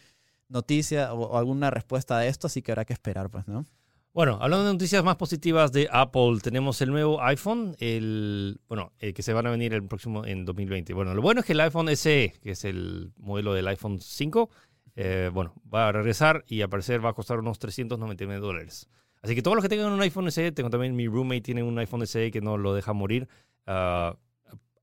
noticia 0.51 1.15
o, 1.15 1.39
alguna 1.39 1.71
respuesta 1.71 2.19
a 2.19 2.27
esto, 2.27 2.49
así 2.49 2.61
que 2.61 2.73
habrá 2.73 2.85
que 2.85 2.93
esperar, 2.93 3.31
pues, 3.31 3.49
¿no? 3.49 3.65
Bueno, 4.13 4.39
hablando 4.43 4.67
de 4.67 4.75
noticias 4.75 5.03
más 5.03 5.17
positivas 5.17 5.73
de 5.73 5.89
Apple, 5.91 6.39
tenemos 6.43 6.83
el 6.83 6.91
nuevo 6.91 7.23
iPhone, 7.23 7.75
el 7.79 8.61
bueno, 8.69 8.93
el 8.99 9.15
que 9.15 9.23
se 9.23 9.33
van 9.33 9.47
a 9.47 9.51
venir 9.51 9.73
el 9.73 9.85
próximo 9.89 10.27
en 10.27 10.45
2020. 10.45 10.93
Bueno, 10.93 11.15
lo 11.15 11.23
bueno 11.23 11.41
es 11.41 11.47
que 11.47 11.55
el 11.55 11.61
iPhone 11.61 11.89
SE, 11.97 12.35
que 12.43 12.51
es 12.51 12.65
el 12.65 13.11
modelo 13.17 13.55
del 13.55 13.67
iPhone 13.69 14.01
5, 14.01 14.51
eh, 14.97 15.31
bueno, 15.33 15.55
va 15.73 15.89
a 15.89 15.93
regresar 15.93 16.45
y 16.47 16.61
al 16.61 16.69
parecer 16.69 17.03
va 17.03 17.09
a 17.09 17.15
costar 17.15 17.39
unos 17.39 17.59
399 17.59 18.41
dólares. 18.41 18.89
Así 19.25 19.35
que 19.35 19.43
todos 19.43 19.57
los 19.57 19.63
que 19.63 19.69
tengan 19.71 19.91
un 19.91 20.01
iPhone 20.03 20.31
SE, 20.31 20.53
tengo 20.53 20.69
también 20.71 20.95
mi 20.95 21.09
roommate 21.09 21.41
tiene 21.41 21.63
un 21.63 21.77
iPhone 21.79 22.07
SE 22.07 22.31
que 22.31 22.41
no 22.41 22.57
lo 22.59 22.75
deja 22.75 22.93
morir. 22.93 23.27
ah, 23.67 24.17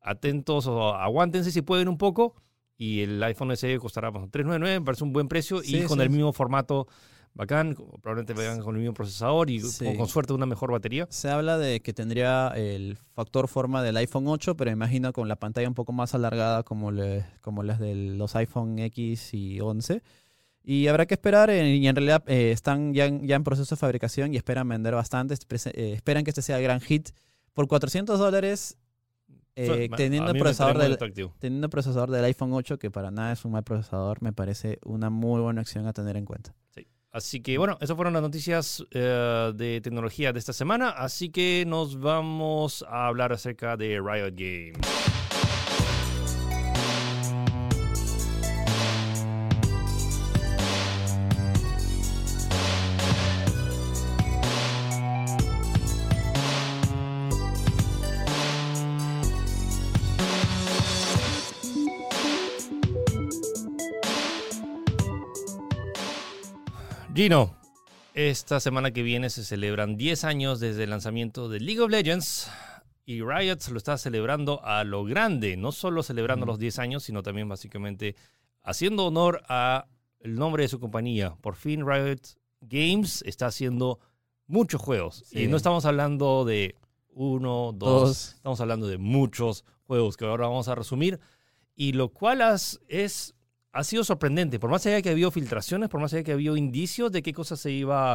atentos 0.02 0.66
o 0.68 0.96
aguántense 0.96 1.52
si 1.52 1.62
pueden 1.62 1.88
un 1.88 1.98
poco. 1.98 2.36
Y 2.78 3.02
el 3.02 3.22
iPhone 3.22 3.56
SE 3.56 3.78
costará 3.78 4.12
pues, 4.12 4.24
399, 4.32 4.80
me 4.80 4.86
parece 4.86 5.04
un 5.04 5.14
buen 5.14 5.28
precio. 5.28 5.62
Sí, 5.62 5.78
y 5.78 5.84
con 5.84 6.00
sí. 6.00 6.04
el 6.04 6.10
mismo 6.10 6.34
formato 6.34 6.88
bacán, 7.36 7.76
probablemente 8.02 8.34
vengan 8.34 8.60
con 8.62 8.74
el 8.76 8.82
mismo 8.82 8.96
procesador 8.96 9.50
y 9.52 9.60
Sí. 9.62 9.86
con, 9.86 9.96
con 9.98 10.08
suerte 10.08 10.34
una 10.34 10.48
mejor 10.48 10.72
batería. 10.72 11.06
Se 11.12 11.30
habla 11.30 11.60
de 11.60 11.80
que 11.82 11.94
tendría 11.94 12.48
el 12.56 12.98
factor 13.14 13.48
forma 13.48 13.84
del 13.84 13.96
iPhone 13.98 14.28
8, 14.28 14.58
pero 14.58 14.72
imagino 14.72 15.14
con 15.14 15.28
la 15.28 15.36
pantalla 15.36 15.68
un 15.68 15.76
poco 15.76 15.94
más 15.94 16.16
alargada 16.16 16.64
como, 16.64 16.92
le- 16.92 17.24
como 17.42 17.62
las 17.62 17.80
de 17.80 17.94
los 17.94 18.36
iPhone 18.36 18.80
X 18.80 19.34
y 19.36 19.62
11. 19.62 20.02
Y 20.64 20.88
habrá 20.88 21.06
que 21.06 21.16
esperar, 21.16 21.50
eh, 21.50 21.76
y 21.76 21.88
en 21.88 21.96
realidad 21.96 22.24
eh, 22.28 22.52
están 22.52 22.94
ya 22.94 23.06
en, 23.06 23.26
ya 23.28 23.36
en 23.36 23.44
proceso 23.44 23.76
de 23.76 23.80
fabricación 23.80 24.34
y 24.34 24.38
esperan 24.38 24.68
vender 24.70 24.94
bastante. 24.94 25.34
Eh, 25.34 25.94
esperan 25.94 26.24
que 26.24 26.30
este 26.30 26.42
sea 26.42 26.58
el 26.58 26.64
gran 26.64 26.82
hit. 26.82 27.10
Por 27.54 27.68
400 27.68 28.18
dólares, 28.18 28.78
teniendo 29.56 30.34
procesador 30.34 30.78
del, 30.78 30.98
teniendo 31.40 31.70
procesador 31.70 32.10
del 32.10 32.24
iPhone 32.24 32.54
8, 32.54 32.80
que 32.80 32.90
para 32.90 33.12
nada 33.12 33.34
es 33.34 33.44
un 33.44 33.52
mal 33.52 33.64
procesador, 33.64 34.22
me 34.22 34.32
parece 34.32 34.80
una 34.86 35.10
muy 35.10 35.42
buena 35.42 35.62
opción 35.62 35.86
a 35.88 35.94
tener 35.94 36.16
en 36.16 36.26
cuenta. 36.26 36.56
Así 37.12 37.42
que 37.42 37.58
bueno, 37.58 37.78
esas 37.82 37.98
fueron 37.98 38.14
las 38.14 38.22
noticias 38.22 38.86
de 38.90 39.82
tecnología 39.84 40.32
de 40.32 40.40
esta 40.40 40.54
semana. 40.54 40.92
Así 40.92 41.30
que 41.30 41.66
nos 41.68 42.00
vamos 42.00 42.86
a 42.88 43.08
hablar 43.08 43.34
acerca 43.34 43.76
de 43.76 44.00
Riot 44.00 44.34
Games. 44.34 45.21
Gino, 67.22 67.56
esta 68.16 68.60
semana 68.60 68.90
que 68.90 69.04
viene 69.04 69.30
se 69.30 69.44
celebran 69.44 69.96
10 69.96 70.24
años 70.24 70.60
desde 70.60 70.86
el 70.86 70.90
lanzamiento 70.90 71.50
de 71.50 71.60
League 71.60 71.80
of 71.80 71.92
Legends 71.92 72.50
y 73.06 73.22
Riot 73.22 73.60
lo 73.70 73.78
está 73.78 74.00
celebrando 74.00 74.60
a 74.66 74.84
lo 74.84 75.04
grande, 75.04 75.56
no 75.56 75.72
solo 75.72 76.02
celebrando 76.02 76.48
los 76.48 76.58
10 76.58 76.80
años, 76.80 77.04
sino 77.04 77.22
también 77.22 77.48
básicamente 77.48 78.16
haciendo 78.64 79.06
honor 79.06 79.44
a 79.48 79.86
el 80.20 80.34
nombre 80.34 80.64
de 80.64 80.70
su 80.70 80.80
compañía. 80.80 81.36
Por 81.42 81.54
fin 81.54 81.86
Riot 81.88 82.22
Games 82.62 83.22
está 83.28 83.46
haciendo 83.46 84.00
muchos 84.48 84.82
juegos 84.82 85.22
Sí. 85.28 85.44
y 85.44 85.48
no 85.48 85.58
estamos 85.58 85.86
hablando 85.86 86.44
de 86.44 86.74
uno, 87.14 87.72
dos, 87.72 88.02
Dos. 88.08 88.34
estamos 88.38 88.62
hablando 88.62 88.88
de 88.88 88.98
muchos 88.98 89.64
juegos 89.84 90.18
que 90.18 90.26
ahora 90.26 90.48
vamos 90.48 90.70
a 90.70 90.74
resumir 90.74 91.20
y 91.76 91.92
lo 91.92 92.10
cual 92.10 92.42
es 92.88 93.36
ha 93.74 93.84
sido 93.84 94.04
sorprendente. 94.04 94.60
Por 94.60 94.70
más 94.70 94.86
allá 94.86 95.02
que 95.02 95.10
ha 95.10 95.12
habido 95.14 95.32
filtraciones, 95.32 95.90
por 95.90 96.02
más 96.02 96.14
allá 96.14 96.24
que 96.24 96.32
ha 96.32 96.34
habido 96.36 96.58
indicios 96.58 97.12
de 97.12 97.22
qué 97.22 97.34
cosas 97.34 97.60
se 97.60 97.72
iba 97.72 98.14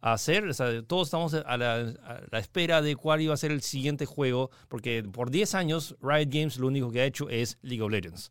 a 0.00 0.12
hacer, 0.12 0.44
o 0.46 0.52
sea, 0.54 0.82
todos 0.82 1.08
estamos 1.08 1.34
a 1.34 1.56
la, 1.56 1.74
a 1.76 2.20
la 2.30 2.38
espera 2.38 2.82
de 2.82 2.94
cuál 2.94 3.20
iba 3.22 3.32
a 3.34 3.36
ser 3.36 3.50
el 3.50 3.62
siguiente 3.62 4.06
juego, 4.06 4.50
porque 4.68 5.02
por 5.02 5.30
10 5.30 5.54
años 5.54 5.96
Riot 6.02 6.28
Games 6.30 6.58
lo 6.58 6.66
único 6.66 6.90
que 6.90 7.00
ha 7.00 7.04
hecho 7.06 7.28
es 7.30 7.58
League 7.62 7.82
of 7.82 7.90
Legends. 7.90 8.30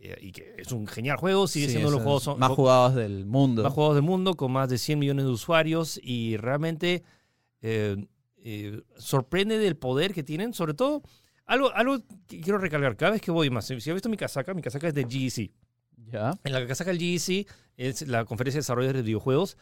Eh, 0.00 0.16
y 0.20 0.32
que 0.32 0.54
es 0.58 0.70
un 0.70 0.86
genial 0.86 1.16
juego, 1.16 1.48
sigue 1.48 1.66
Sí, 1.66 1.72
siendo 1.72 1.90
los 1.90 2.02
juegos 2.02 2.22
son- 2.22 2.38
más 2.38 2.50
jugados 2.52 2.94
del 2.94 3.26
mundo. 3.26 3.62
más 3.64 3.72
juegos 3.72 3.94
del 3.96 4.04
mundo, 4.04 4.34
con 4.34 4.52
más 4.52 4.68
de 4.68 4.78
100 4.78 4.98
millones 4.98 5.24
de 5.24 5.30
usuarios 5.30 5.98
y 6.02 6.36
realmente 6.36 7.02
eh, 7.62 7.96
eh, 8.36 8.80
sorprende 8.96 9.58
del 9.58 9.76
poder 9.76 10.14
que 10.14 10.22
tienen, 10.22 10.52
sobre 10.54 10.74
todo 10.74 11.02
algo, 11.46 11.72
algo 11.74 11.98
que 12.28 12.40
quiero 12.40 12.58
recalcar, 12.58 12.96
cada 12.96 13.12
vez 13.12 13.20
que 13.22 13.30
voy 13.32 13.50
más, 13.50 13.66
si 13.66 13.80
si 13.80 13.90
has 13.90 13.94
visto 13.94 14.08
mi 14.08 14.16
casaca, 14.16 14.54
mi 14.54 14.62
casaca 14.62 14.86
es 14.88 14.94
de 14.94 15.04
GEC. 15.04 15.50
Ya. 16.10 16.32
En 16.44 16.52
la 16.52 16.66
casaca 16.66 16.90
del 16.90 16.98
GEC 16.98 17.46
es 17.76 18.06
la 18.08 18.24
conferencia 18.24 18.58
de 18.58 18.62
desarrolladores 18.62 19.02
de 19.02 19.06
videojuegos. 19.06 19.56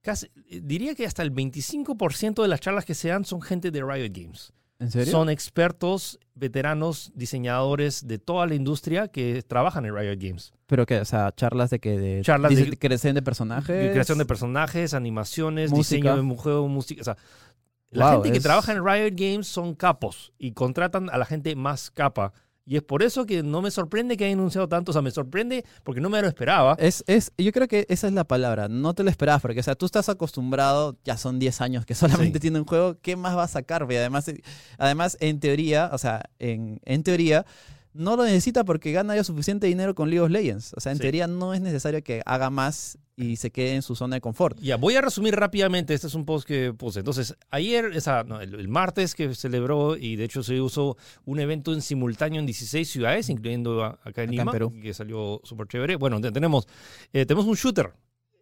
Casi, 0.00 0.26
eh, 0.48 0.60
diría 0.62 0.94
que 0.94 1.06
hasta 1.06 1.22
el 1.22 1.32
25% 1.32 2.42
de 2.42 2.48
las 2.48 2.60
charlas 2.60 2.84
que 2.84 2.94
se 2.94 3.08
dan 3.08 3.24
son 3.24 3.40
gente 3.40 3.70
de 3.70 3.80
Riot 3.82 4.10
Games. 4.12 4.52
¿En 4.80 4.90
serio? 4.90 5.12
Son 5.12 5.30
expertos, 5.30 6.18
veteranos, 6.34 7.12
diseñadores 7.14 8.06
de 8.08 8.18
toda 8.18 8.48
la 8.48 8.56
industria 8.56 9.06
que 9.06 9.42
trabajan 9.42 9.84
en 9.86 9.94
Riot 9.94 10.16
Games. 10.18 10.52
¿Pero 10.66 10.86
qué? 10.86 10.98
O 10.98 11.04
sea, 11.04 11.30
charlas 11.36 11.70
de 11.70 11.78
que 11.78 11.96
de, 11.98 12.22
Charlas 12.22 12.54
de- 12.56 12.76
creación 12.76 13.14
de 13.14 13.22
personajes. 13.22 13.92
Creación 13.92 14.18
de 14.18 14.24
personajes, 14.24 14.92
animaciones, 14.92 15.70
Música. 15.70 15.96
diseño 16.14 16.22
de 16.30 16.36
juego, 16.36 16.66
música. 16.66 17.00
O 17.00 17.04
sea, 17.04 17.16
la 17.90 18.06
Wow, 18.06 18.14
gente 18.14 18.32
que 18.32 18.38
es- 18.38 18.42
trabaja 18.42 18.72
en 18.72 18.84
Riot 18.84 19.12
Games 19.14 19.46
son 19.46 19.74
capos 19.76 20.32
y 20.36 20.50
contratan 20.52 21.10
a 21.10 21.16
la 21.18 21.26
gente 21.26 21.54
más 21.54 21.90
capa. 21.92 22.32
Y 22.64 22.76
es 22.76 22.82
por 22.82 23.02
eso 23.02 23.26
que 23.26 23.42
no 23.42 23.60
me 23.60 23.70
sorprende 23.72 24.16
que 24.16 24.24
hayan 24.24 24.38
anunciado 24.38 24.68
tanto. 24.68 24.90
O 24.90 24.92
sea, 24.92 25.02
me 25.02 25.10
sorprende 25.10 25.64
porque 25.82 26.00
no 26.00 26.08
me 26.10 26.22
lo 26.22 26.28
esperaba. 26.28 26.76
Es, 26.78 27.02
es, 27.08 27.32
yo 27.36 27.50
creo 27.50 27.66
que 27.66 27.86
esa 27.88 28.06
es 28.06 28.12
la 28.12 28.22
palabra. 28.24 28.68
No 28.68 28.94
te 28.94 29.02
lo 29.02 29.10
esperabas, 29.10 29.42
porque 29.42 29.60
o 29.60 29.62
sea, 29.64 29.74
tú 29.74 29.84
estás 29.86 30.08
acostumbrado, 30.08 30.96
ya 31.04 31.16
son 31.16 31.38
10 31.40 31.60
años 31.60 31.84
que 31.86 31.94
solamente 31.94 32.38
Sí. 32.38 32.42
tiene 32.42 32.60
un 32.60 32.64
juego, 32.66 32.96
¿qué 33.02 33.16
más 33.16 33.36
va 33.36 33.42
a 33.44 33.48
sacar? 33.48 33.86
Y 33.90 33.96
además, 33.96 34.30
además, 34.78 35.16
en 35.20 35.40
teoría, 35.40 35.90
o 35.92 35.98
sea, 35.98 36.22
en, 36.38 36.80
en 36.84 37.02
teoría, 37.02 37.44
no 37.94 38.16
lo 38.16 38.24
necesita 38.24 38.64
porque 38.64 38.92
gana 38.92 39.14
ya 39.16 39.24
suficiente 39.24 39.66
dinero 39.66 39.94
con 39.94 40.08
League 40.10 40.20
of 40.20 40.30
Legends. 40.30 40.72
O 40.76 40.80
sea, 40.80 40.92
en 40.92 40.98
Sí. 40.98 41.02
teoría 41.02 41.26
no 41.26 41.54
es 41.54 41.60
necesario 41.60 42.02
que 42.02 42.22
haga 42.26 42.50
más 42.50 42.98
y 43.16 43.36
se 43.36 43.50
quede 43.50 43.74
en 43.74 43.82
su 43.82 43.94
zona 43.94 44.16
de 44.16 44.20
confort. 44.22 44.58
Ya, 44.60 44.76
voy 44.76 44.96
a 44.96 45.02
resumir 45.02 45.34
rápidamente. 45.36 45.92
Este 45.94 46.06
es 46.06 46.14
un 46.14 46.24
post 46.24 46.46
que 46.48 46.72
puse. 46.72 47.00
Entonces, 47.00 47.36
ayer, 47.50 47.90
esa, 47.94 48.24
no, 48.24 48.40
el, 48.40 48.54
el 48.54 48.68
martes 48.68 49.14
que 49.14 49.34
celebró, 49.34 49.96
y 49.96 50.16
de 50.16 50.24
hecho 50.24 50.42
se 50.42 50.60
usó 50.60 50.96
un 51.26 51.38
evento 51.38 51.72
en 51.74 51.82
simultáneo 51.82 52.40
en 52.40 52.46
16 52.46 52.88
ciudades, 52.88 53.28
incluyendo 53.28 53.84
a- 53.84 53.98
acá 54.02 54.02
en 54.04 54.10
Acá 54.10 54.22
en 54.24 54.30
Lima, 54.30 54.52
Perú. 54.52 54.72
que 54.82 54.94
salió 54.94 55.40
súper 55.44 55.66
chévere. 55.68 55.96
Bueno, 55.96 56.20
te- 56.20 56.32
tenemos, 56.32 56.66
eh, 57.12 57.26
tenemos 57.26 57.46
un 57.46 57.54
shooter. 57.54 57.92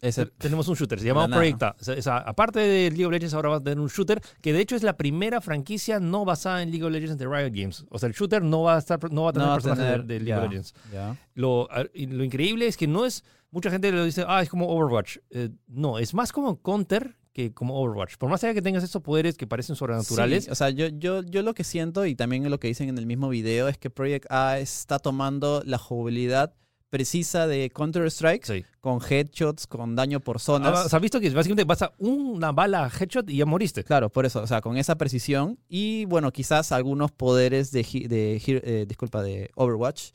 Ese, 0.01 0.27
Tenemos 0.27 0.67
un 0.69 0.75
shooter, 0.77 0.99
se 0.99 1.07
llama. 1.07 1.29
Project 1.29 1.63
A. 1.63 1.77
O 1.79 2.03
sea, 2.03 2.17
aparte 2.19 2.59
de 2.61 2.91
League 2.91 3.05
of 3.05 3.13
Legends, 3.13 3.35
ahora 3.35 3.51
va 3.51 3.57
a 3.57 3.61
tener 3.63 3.79
un 3.81 3.89
shooter 3.89 4.21
que 4.41 4.53
de 4.53 4.61
hecho 4.61 4.75
es 4.75 4.83
la 4.83 4.97
primera 4.97 5.41
franquicia 5.43 6.01
no 6.01 6.25
basada 6.25 6.63
en 6.63 6.71
League 6.71 6.85
of 6.85 6.91
Legends 6.91 7.19
de 7.19 7.27
Riot 7.27 7.51
Games. 7.53 7.85
O 7.91 7.99
sea, 7.99 8.09
el 8.09 8.15
shooter 8.15 8.43
no 8.43 8.63
va 8.63 8.77
a, 8.77 8.79
estar, 8.79 8.99
no 9.13 9.25
va 9.25 9.31
a 9.31 9.33
tener 9.33 9.47
no 9.47 9.51
va 9.53 9.57
personajes 9.57 9.85
de- 9.85 9.91
tener- 9.91 10.07
de, 10.07 10.21
League 10.21 10.41
of 10.43 10.49
Legends. 10.51 10.75
Lo, 11.35 11.69
lo 11.95 12.25
increíble 12.25 12.67
es 12.67 12.77
que 12.77 12.87
no 12.87 13.05
es. 13.05 13.25
Mucha 13.51 13.71
gente 13.71 13.91
lo 13.91 14.05
dice, 14.05 14.25
ah, 14.27 14.43
es 14.43 14.49
como 14.49 14.69
Overwatch. 14.69 15.19
Eh, 15.31 15.51
no, 15.67 15.99
es 15.99 16.15
más 16.15 16.31
como 16.33 16.63
Counter 16.63 17.17
que 17.33 17.53
como 17.53 17.81
Overwatch. 17.81 18.17
Por 18.17 18.31
más 18.31 18.43
allá 18.45 18.55
que 18.55 18.63
tengas 18.63 18.83
estos 18.85 19.03
poderes 19.03 19.37
que 19.37 19.47
parecen 19.47 19.77
sobrenaturales. 19.77 20.45
Sí, 20.45 20.51
o 20.51 20.55
sea, 20.55 20.71
yo, 20.71 20.87
yo, 20.89 21.23
yo 21.23 21.43
lo 21.43 21.53
que 21.55 21.65
siento 21.65 22.07
y 22.07 22.15
también 22.15 22.49
lo 22.49 22.59
que 22.59 22.69
dicen 22.69 22.89
en 22.89 22.97
el 22.99 23.07
mismo 23.07 23.29
video 23.29 23.69
es 23.69 23.77
que 23.77 23.91
Project 23.91 24.27
A 24.31 24.59
está 24.61 24.99
tomando 24.99 25.63
la 25.67 25.79
jugabilidad 25.79 26.55
precisa 26.90 27.46
de 27.46 27.70
Counter-Strike 27.70 28.44
Sí. 28.44 28.64
con 28.81 28.98
headshots, 29.00 29.66
con 29.66 29.94
daño 29.96 30.20
por 30.20 30.37
Ah, 30.37 30.40
zonas. 30.40 30.87
o 30.87 30.88
sea, 30.88 30.96
has 30.98 31.03
visto 31.03 31.20
que 31.20 31.31
básicamente 31.31 31.64
vas 31.64 31.83
a 31.83 31.92
una 31.98 32.53
bala 32.53 32.85
a 32.85 32.88
headshot 32.90 33.31
y 33.31 33.37
ya 33.38 33.46
moriste. 33.46 33.85
Claro, 33.85 34.11
por 34.11 34.26
eso, 34.26 34.42
o 34.42 34.46
sea, 34.46 34.61
con 34.61 34.76
esa 34.76 34.96
precisión 34.96 35.59
y 35.68 36.05
bueno, 36.07 36.33
quizás 36.33 36.72
algunos 36.72 37.12
poderes 37.12 37.70
de, 37.70 37.83
de 38.09 38.42
eh, 38.44 38.85
disculpa, 38.88 39.22
de 39.22 39.50
Overwatch, 39.55 40.11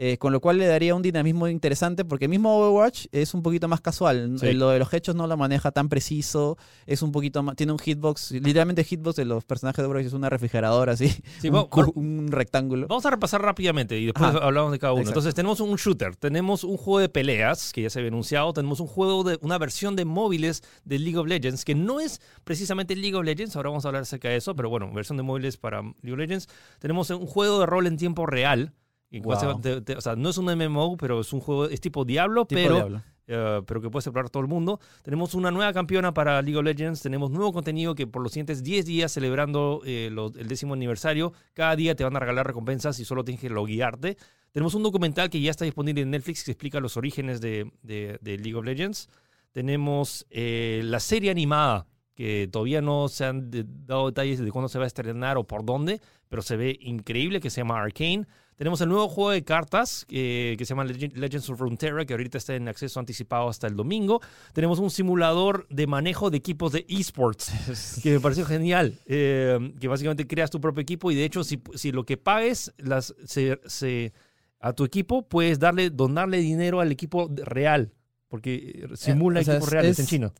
eh, 0.00 0.16
con 0.16 0.32
lo 0.32 0.40
cual 0.40 0.58
le 0.58 0.66
daría 0.66 0.94
un 0.94 1.02
dinamismo 1.02 1.48
interesante 1.48 2.04
porque 2.04 2.26
el 2.26 2.30
mismo 2.30 2.56
Overwatch 2.56 3.06
es 3.12 3.34
un 3.34 3.42
poquito 3.42 3.66
más 3.66 3.80
casual, 3.80 4.36
Sí. 4.38 4.46
Eh, 4.46 4.54
lo 4.54 4.70
de 4.70 4.78
los 4.78 4.92
hechos 4.94 5.14
no 5.16 5.26
lo 5.26 5.36
maneja 5.36 5.72
tan 5.72 5.88
preciso, 5.88 6.56
es 6.86 7.02
un 7.02 7.10
poquito 7.12 7.42
más, 7.42 7.56
tiene 7.56 7.72
un 7.72 7.78
hitbox, 7.78 8.30
literalmente 8.30 8.84
hitbox 8.84 9.16
de 9.16 9.24
los 9.24 9.44
personajes 9.44 9.82
de 9.82 9.86
Overwatch 9.86 10.06
es 10.06 10.12
una 10.12 10.30
refrigeradora 10.30 10.92
así, 10.92 11.08
Sí, 11.40 11.48
un, 11.48 11.66
un 11.96 12.28
rectángulo. 12.30 12.86
Vamos 12.86 13.04
a 13.06 13.10
repasar 13.10 13.42
rápidamente 13.42 13.98
y 13.98 14.06
después 14.06 14.30
Ajá. 14.30 14.38
hablamos 14.38 14.70
de 14.72 14.78
cada 14.78 14.92
uno. 14.92 15.00
Exacto. 15.02 15.18
Entonces 15.18 15.34
tenemos 15.34 15.60
un 15.60 15.74
shooter, 15.76 16.16
tenemos 16.16 16.64
un 16.64 16.76
juego 16.76 17.00
de 17.00 17.08
peleas 17.08 17.72
que 17.72 17.82
ya 17.82 17.90
se 17.90 17.98
había 17.98 18.08
anunciado, 18.10 18.52
tenemos 18.52 18.80
un 18.80 18.86
juego 18.86 19.24
de 19.24 19.38
una 19.42 19.58
versión 19.58 19.96
de 19.96 20.04
móviles 20.04 20.62
de 20.84 20.98
League 20.98 21.18
of 21.18 21.26
Legends 21.26 21.64
que 21.64 21.74
no 21.74 21.98
es 22.00 22.20
precisamente 22.44 22.94
League 22.94 23.16
of 23.16 23.24
Legends, 23.24 23.56
ahora 23.56 23.70
vamos 23.70 23.84
a 23.84 23.88
hablar 23.88 24.02
acerca 24.02 24.28
de 24.28 24.36
eso, 24.36 24.54
pero 24.54 24.68
bueno, 24.70 24.90
versión 24.92 25.16
de 25.16 25.22
móviles 25.24 25.56
para 25.56 25.82
League 25.82 26.12
of 26.12 26.18
Legends. 26.18 26.48
Tenemos 26.78 27.10
un 27.10 27.26
juego 27.26 27.58
de 27.60 27.66
rol 27.66 27.86
en 27.86 27.96
tiempo 27.96 28.24
real. 28.26 28.72
Y 29.10 29.20
que 29.20 29.28
va 29.28 29.34
a 29.36 29.40
ser- 29.40 29.48
Wow. 29.52 29.60
te- 29.60 29.80
te- 29.80 29.96
o 29.96 30.00
sea, 30.00 30.16
no 30.16 30.28
es 30.28 30.38
un 30.38 30.46
MMO, 30.50 30.96
pero 30.96 31.20
es 31.20 31.32
un 31.32 31.40
juego, 31.40 31.66
es 31.66 31.80
tipo 31.80 32.04
Diablo, 32.04 32.44
Tipo 32.46 32.60
pero 32.60 32.74
Diablo. 32.74 33.02
eh, 33.26 33.62
pero 33.66 33.80
que 33.80 33.90
puede 33.90 34.02
celebrar 34.02 34.28
todo 34.30 34.42
el 34.42 34.48
mundo. 34.48 34.80
Tenemos 35.02 35.34
una 35.34 35.50
nueva 35.50 35.72
campeona 35.72 36.12
para 36.14 36.40
League 36.42 36.56
of 36.58 36.64
Legends, 36.64 37.00
tenemos 37.02 37.30
nuevo 37.30 37.52
contenido 37.52 37.94
que 37.94 38.06
por 38.06 38.22
los 38.22 38.32
siguientes 38.32 38.62
10 38.62 38.84
días 38.86 39.12
celebrando 39.12 39.80
eh, 39.84 40.06
el 40.36 40.48
décimo 40.48 40.74
aniversario, 40.74 41.32
cada 41.54 41.74
día 41.76 41.94
te 41.94 42.04
van 42.04 42.16
a 42.16 42.20
regalar 42.20 42.46
recompensas 42.46 42.98
y 43.00 43.04
solo 43.04 43.24
tienes 43.24 43.40
que 43.40 43.50
loguearte. 43.50 44.16
Tenemos 44.52 44.74
un 44.74 44.82
documental 44.82 45.28
que 45.30 45.40
ya 45.40 45.50
está 45.50 45.64
disponible 45.64 46.00
en 46.02 46.10
Netflix 46.10 46.42
que 46.44 46.52
explica 46.52 46.80
los 46.80 46.96
orígenes 46.96 47.40
de, 47.40 47.70
de- 47.82 48.18
de 48.22 48.38
League 48.38 48.54
of 48.54 48.64
Legends. 48.64 49.08
Tenemos 49.52 50.26
eh, 50.30 50.82
la 50.84 51.00
serie 51.00 51.30
animada 51.30 51.86
que 52.14 52.48
todavía 52.50 52.80
no 52.82 53.08
se 53.08 53.24
han 53.24 53.50
dado 53.86 54.06
detalles 54.06 54.38
de 54.40 54.50
cuándo 54.50 54.68
se 54.68 54.78
va 54.78 54.84
a 54.84 54.86
estrenar 54.88 55.36
o 55.38 55.44
por 55.44 55.64
dónde, 55.64 56.00
pero 56.28 56.42
se 56.42 56.56
ve 56.56 56.76
increíble, 56.80 57.40
que 57.40 57.48
se 57.50 57.60
llama 57.60 57.80
Arcane. 57.80 58.26
Tenemos 58.58 58.80
el 58.80 58.88
nuevo 58.88 59.08
juego 59.08 59.30
de 59.30 59.44
cartas 59.44 60.04
eh, 60.10 60.56
que 60.58 60.64
se 60.64 60.70
llama 60.70 60.84
Legend- 60.84 61.14
Legends 61.14 61.48
of 61.48 61.60
Runeterra, 61.60 62.04
que 62.04 62.12
ahorita 62.12 62.36
está 62.38 62.56
en 62.56 62.66
acceso 62.68 62.98
anticipado 62.98 63.48
hasta 63.48 63.68
el 63.68 63.76
domingo. 63.76 64.20
Tenemos 64.52 64.80
un 64.80 64.90
simulador 64.90 65.66
de 65.70 65.86
manejo 65.86 66.28
de 66.28 66.38
equipos 66.38 66.72
de 66.72 66.84
esports, 66.88 68.00
que 68.02 68.10
me 68.10 68.20
pareció 68.20 68.44
genial, 68.44 68.98
eh, 69.06 69.72
que 69.80 69.86
básicamente 69.86 70.26
creas 70.26 70.50
tu 70.50 70.60
propio 70.60 70.82
equipo 70.82 71.10
y 71.10 71.14
de 71.14 71.24
hecho 71.24 71.44
si, 71.44 71.62
si 71.76 71.92
lo 71.92 72.04
que 72.04 72.16
pagues 72.16 72.74
las, 72.78 73.14
se, 73.24 73.60
se- 73.66 74.12
a 74.60 74.72
tu 74.72 74.84
equipo, 74.84 75.22
puedes 75.28 75.60
darle, 75.60 75.88
donarle 75.90 76.38
dinero 76.38 76.80
al 76.80 76.90
equipo 76.90 77.30
real, 77.36 77.92
porque 78.26 78.88
simula 78.96 79.38
o 79.40 79.44
sea, 79.44 79.54
equipos 79.54 79.68
es- 79.68 79.72
reales 79.72 79.98
en 80.00 80.02
es- 80.02 80.08
China. 80.10 80.32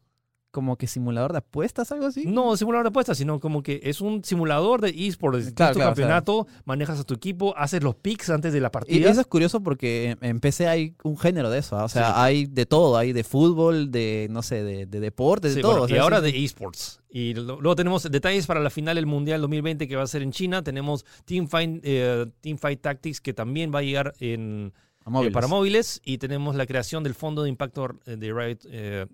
Como 0.50 0.76
que 0.78 0.86
simulador 0.86 1.32
de 1.32 1.38
apuestas, 1.38 1.92
algo 1.92 2.06
así. 2.06 2.24
No, 2.26 2.56
simulador 2.56 2.86
de 2.86 2.88
apuestas, 2.88 3.18
sino 3.18 3.38
como 3.38 3.62
que 3.62 3.80
es 3.84 4.00
un 4.00 4.24
simulador 4.24 4.80
de 4.80 4.88
esports. 5.06 5.52
Claro, 5.52 5.74
tu 5.74 5.78
claro, 5.80 5.90
campeonato, 5.90 6.46
manejas 6.64 6.98
a 6.98 7.04
tu 7.04 7.12
equipo, 7.12 7.54
haces 7.56 7.82
los 7.82 7.94
picks 7.96 8.30
antes 8.30 8.54
de 8.54 8.60
la 8.60 8.68
Y 8.68 8.70
partida. 8.70 9.10
eso 9.10 9.20
es 9.20 9.26
curioso 9.26 9.62
porque 9.62 10.16
en- 10.22 10.40
PC 10.40 10.66
hay 10.66 10.94
un 11.02 11.18
género 11.18 11.50
de 11.50 11.58
eso, 11.58 11.76
¿ah? 11.78 11.84
o 11.84 11.88
sea, 11.90 12.06
Sí. 12.06 12.12
hay 12.16 12.46
de 12.46 12.64
todo, 12.64 12.96
hay 12.96 13.12
de 13.12 13.24
fútbol, 13.24 13.90
de, 13.90 14.26
no 14.30 14.40
sé, 14.42 14.64
de, 14.64 14.86
de 14.86 15.00
deporte, 15.00 15.48
de 15.48 15.54
Sí, 15.56 15.60
todo. 15.60 15.72
bueno, 15.72 15.84
o 15.84 15.88
sea, 15.88 15.96
y 15.98 16.00
ahora 16.00 16.20
sí, 16.22 16.32
de 16.32 16.44
esports. 16.44 17.00
Y 17.10 17.34
lo- 17.34 17.60
luego 17.60 17.76
tenemos 17.76 18.02
detalles 18.10 18.46
para 18.46 18.60
la 18.60 18.70
final 18.70 18.94
del 18.96 19.04
Mundial 19.06 19.42
2020 19.42 19.86
que 19.86 19.96
va 19.96 20.02
a 20.04 20.06
ser 20.06 20.22
en 20.22 20.32
China. 20.32 20.62
Tenemos 20.62 21.04
Teamfight, 21.26 21.80
eh, 21.82 22.26
Teamfight 22.40 22.80
Tactics 22.80 23.20
que 23.20 23.34
también 23.34 23.70
va 23.74 23.80
a 23.80 23.82
llegar 23.82 24.14
en, 24.18 24.72
a 25.08 25.10
móviles. 25.10 25.30
eh, 25.30 25.34
para 25.34 25.46
móviles. 25.48 26.00
Y 26.04 26.18
tenemos 26.18 26.54
la 26.54 26.66
creación 26.66 27.02
del 27.02 27.14
Fondo 27.14 27.42
de 27.42 27.48
Impacto 27.48 27.98
eh, 28.06 28.16
de 28.16 28.32
Riot, 28.32 28.58
eh, 28.70 29.06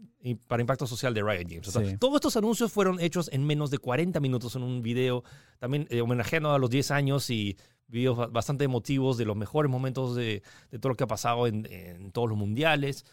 para 0.47 0.61
Impacto 0.61 0.87
Social 0.87 1.15
de 1.15 1.23
Riot 1.23 1.47
Games. 1.49 1.69
O 1.69 1.71
sea, 1.71 1.85
Sí. 1.85 1.97
Todos 1.99 2.17
estos 2.17 2.37
anuncios 2.37 2.73
fueron 2.73 3.01
hechos 3.01 3.29
en 3.33 3.45
menos 3.47 3.71
de 3.71 3.79
40 3.79 4.21
minutos 4.21 4.55
en 4.57 4.63
un 4.63 4.83
video, 4.83 5.25
también 5.59 5.87
eh, 5.91 6.01
homenajeando 6.01 6.53
a 6.53 6.59
los 6.59 6.71
10 6.71 6.91
años 6.91 7.31
y 7.31 7.57
videos 7.89 8.17
ba- 8.17 8.27
bastante 8.27 8.65
emotivos 8.65 9.17
de 9.19 9.25
los 9.25 9.37
mejores 9.37 9.71
momentos 9.71 10.17
de, 10.17 10.43
de 10.71 10.79
todo 10.79 10.91
lo 10.91 10.97
que 10.97 11.05
ha 11.05 11.09
pasado 11.09 11.47
en, 11.47 11.67
en 11.71 12.11
todos 12.13 12.29
los 12.29 12.37
mundiales. 12.39 13.05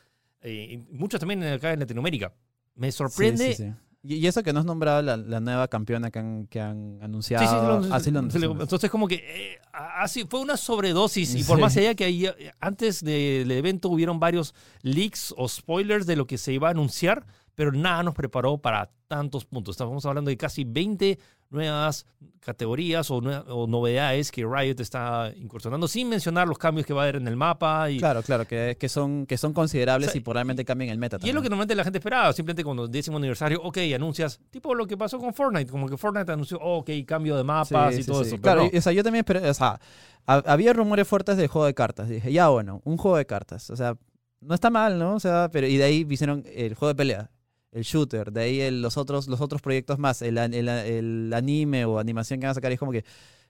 y 0.44 0.78
muchos 0.91 1.20
también 1.20 1.44
acá 1.44 1.74
en 1.74 1.80
Latinoamérica. 1.80 2.34
Me 2.76 2.91
sorprende 2.91 3.54
sí, 3.56 3.65
sí. 3.65 3.72
Y, 4.04 4.16
y 4.16 4.28
eso 4.28 4.42
que 4.42 4.52
no 4.52 4.60
has 4.60 4.66
nombrado 4.66 5.02
la, 5.02 5.16
la 5.16 5.40
nueva 5.40 5.68
campeona 5.68 6.10
que 6.10 6.20
han, 6.20 6.48
que 6.48 6.60
han 6.60 6.98
anunciado. 7.02 7.46
Sí, 7.46 7.52
sí, 7.52 7.56
lo- 7.90 7.94
Ah, 7.94 8.00
lo 8.40 8.62
entonces 8.64 8.90
como 8.90 9.08
que 9.08 9.16
eh, 9.16 9.60
así 9.74 10.26
fue 10.28 10.40
una 10.40 10.58
sobredosis 10.58 11.36
y 11.36 11.44
por 11.44 11.60
más 11.62 11.78
allá 11.78 11.94
que 11.94 12.06
ahí, 12.06 12.26
eh, 12.26 12.52
antes 12.60 13.04
del 13.04 13.52
evento 13.52 13.90
hubieron 13.90 14.20
varios 14.20 14.56
leaks 14.82 15.34
o 15.38 15.48
spoilers 15.48 16.06
de 16.08 16.16
lo 16.16 16.26
que 16.26 16.38
se 16.40 16.52
iba 16.52 16.68
a 16.68 16.72
anunciar, 16.72 17.26
pero 17.56 17.72
nada 17.72 18.04
nos 18.04 18.16
preparó 18.16 18.58
para 18.58 18.90
tantos 19.08 19.46
puntos. 19.46 19.74
Estamos 19.74 20.06
hablando 20.06 20.30
de 20.30 20.38
casi 20.38 20.64
20 20.64 21.20
nuevas 21.50 22.06
categorías 22.40 23.12
o, 23.12 23.20
novedades 23.68 24.32
que 24.32 24.46
Riot 24.46 24.76
está 24.80 25.32
incursionando, 25.36 25.88
sin 25.88 26.08
mencionar 26.10 26.48
los 26.48 26.58
cambios 26.58 26.86
que 26.88 26.94
va 26.94 27.02
a 27.02 27.04
haber 27.04 27.18
en 27.18 27.28
el 27.28 27.36
mapa. 27.36 27.90
Y, 27.92 28.00
Claro, 28.00 28.24
claro, 28.24 28.46
que, 28.48 28.78
que 28.80 28.88
son, 28.90 29.26
que 29.26 29.38
son 29.38 29.52
considerables 29.54 30.10
O 30.10 30.12
sea, 30.14 30.20
y 30.20 30.24
probablemente 30.24 30.64
cambien 30.64 30.90
el 30.92 30.98
meta 30.98 31.18
y 31.22 31.28
es 31.30 31.36
lo 31.36 31.42
que 31.42 31.50
normalmente 31.50 31.76
la 31.76 31.84
gente 31.84 31.98
esperaba, 32.00 32.32
simplemente 32.34 32.64
cuando 32.64 32.88
décimo 32.88 33.18
aniversario, 33.18 33.62
ok, 33.62 33.78
anuncias, 33.94 34.40
tipo 34.50 34.74
lo 34.74 34.88
que 34.88 34.96
pasó 34.98 35.20
con 35.20 35.34
Fortnite, 35.34 35.70
como 35.70 35.90
que 35.90 35.98
Fortnite 35.98 36.32
anunció, 36.32 36.58
oh, 36.62 36.78
ok, 36.80 36.90
cambio 37.06 37.36
de 37.36 37.44
mapas 37.44 37.94
Sí, 37.96 38.00
y 38.00 38.04
sí, 38.04 38.12
todo 38.12 38.24
sí. 38.24 38.30
eso. 38.30 38.38
pero 38.38 38.42
Claro, 38.42 38.64
no. 38.64 38.70
y- 38.74 38.78
o 38.78 38.82
sea, 38.82 38.94
yo 38.94 39.04
también 39.04 39.26
esperé, 39.26 39.50
o 39.50 39.54
sea, 39.54 39.80
ha- 40.26 40.44
había 40.46 40.72
rumores 40.72 41.06
fuertes 41.08 41.36
del 41.36 41.48
juego 41.48 41.66
de 41.66 41.74
cartas. 41.74 42.08
Dije, 42.08 42.32
ya 42.32 42.48
bueno, 42.48 42.82
un 42.86 42.96
juego 42.98 43.18
de 43.18 43.26
cartas. 43.26 43.70
O 43.70 43.76
sea, 43.76 43.98
no 44.40 44.56
está 44.56 44.70
mal, 44.70 44.98
¿no? 44.98 45.16
O 45.16 45.20
sea, 45.20 45.50
pero 45.52 45.68
y 45.68 45.76
de 45.78 45.84
ahí 45.84 46.08
hicieron 46.10 46.44
el 46.48 46.74
juego 46.76 46.90
de 46.94 46.96
pelea, 46.96 47.30
el 47.72 47.84
shooter, 47.84 48.32
de 48.32 48.42
ahí 48.42 48.62
el- 48.62 48.82
los 48.82 48.98
otros 48.98 49.28
los 49.28 49.40
otros 49.42 49.62
proyectos 49.62 49.98
más, 50.00 50.22
el, 50.22 50.38
el, 50.38 50.68
el 50.68 51.34
anime 51.34 51.86
o 51.86 52.00
animación 52.00 52.40
que 52.40 52.46
van 52.48 52.52
a 52.52 52.56
sacar, 52.56 52.72
y 52.72 52.74
es 52.76 52.80
como 52.80 52.92
que, 52.92 53.04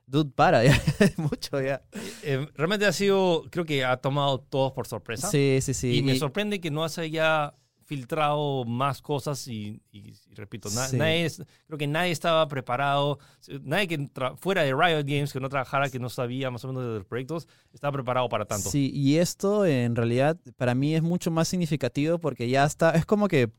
dude, 0.06 0.30
para, 0.36 0.64
ya, 0.64 0.72
es 1.00 1.18
mucho 1.18 1.62
ya. 1.62 1.82
Eh, 2.24 2.48
realmente 2.56 2.86
ha 2.86 2.92
sido, 2.94 3.44
creo 3.50 3.66
que 3.66 3.84
ha 3.84 3.98
tomado 3.98 4.40
todos 4.40 4.72
por 4.74 4.86
sorpresa. 4.88 5.30
Sí, 5.30 5.60
sí, 5.62 5.74
sí. 5.74 5.98
Y 5.98 6.04
me 6.04 6.14
y- 6.16 6.20
sorprende 6.20 6.60
que 6.60 6.70
no 6.72 6.88
se 6.90 7.02
haya 7.02 7.54
filtrado 7.84 8.64
más 8.64 9.02
cosas 9.02 9.46
y, 9.50 9.82
y- 9.92 10.14
y 10.30 10.34
repito, 10.36 10.70
na- 10.70 10.88
Sí. 10.88 10.96
nadie 10.98 11.30
creo 11.68 11.78
que 11.78 11.88
nadie 11.88 12.12
estaba 12.14 12.48
preparado, 12.48 13.20
nadie 13.64 13.88
que 13.88 14.10
fuera 14.38 14.62
de 14.64 14.74
Riot 14.74 15.04
Games, 15.06 15.34
que 15.34 15.40
no 15.42 15.50
trabajara, 15.50 15.90
que 15.90 16.00
no 16.00 16.08
sabía 16.10 16.50
más 16.52 16.64
o 16.64 16.70
menos 16.70 16.84
de 16.84 16.90
los 17.00 17.06
proyectos, 17.06 17.48
estaba 17.74 17.92
preparado 17.92 18.30
para 18.30 18.46
tanto. 18.46 18.70
Sí, 18.70 18.92
y 18.94 19.18
esto 19.18 19.66
en 19.66 19.96
realidad 19.98 20.38
para 20.56 20.74
mí 20.74 20.96
es 20.96 21.02
mucho 21.02 21.32
más 21.32 21.50
significativo 21.50 22.18
porque 22.20 22.48
ya 22.48 22.64
está, 22.64 22.92
es 22.92 23.06
como 23.06 23.28
que, 23.28 23.50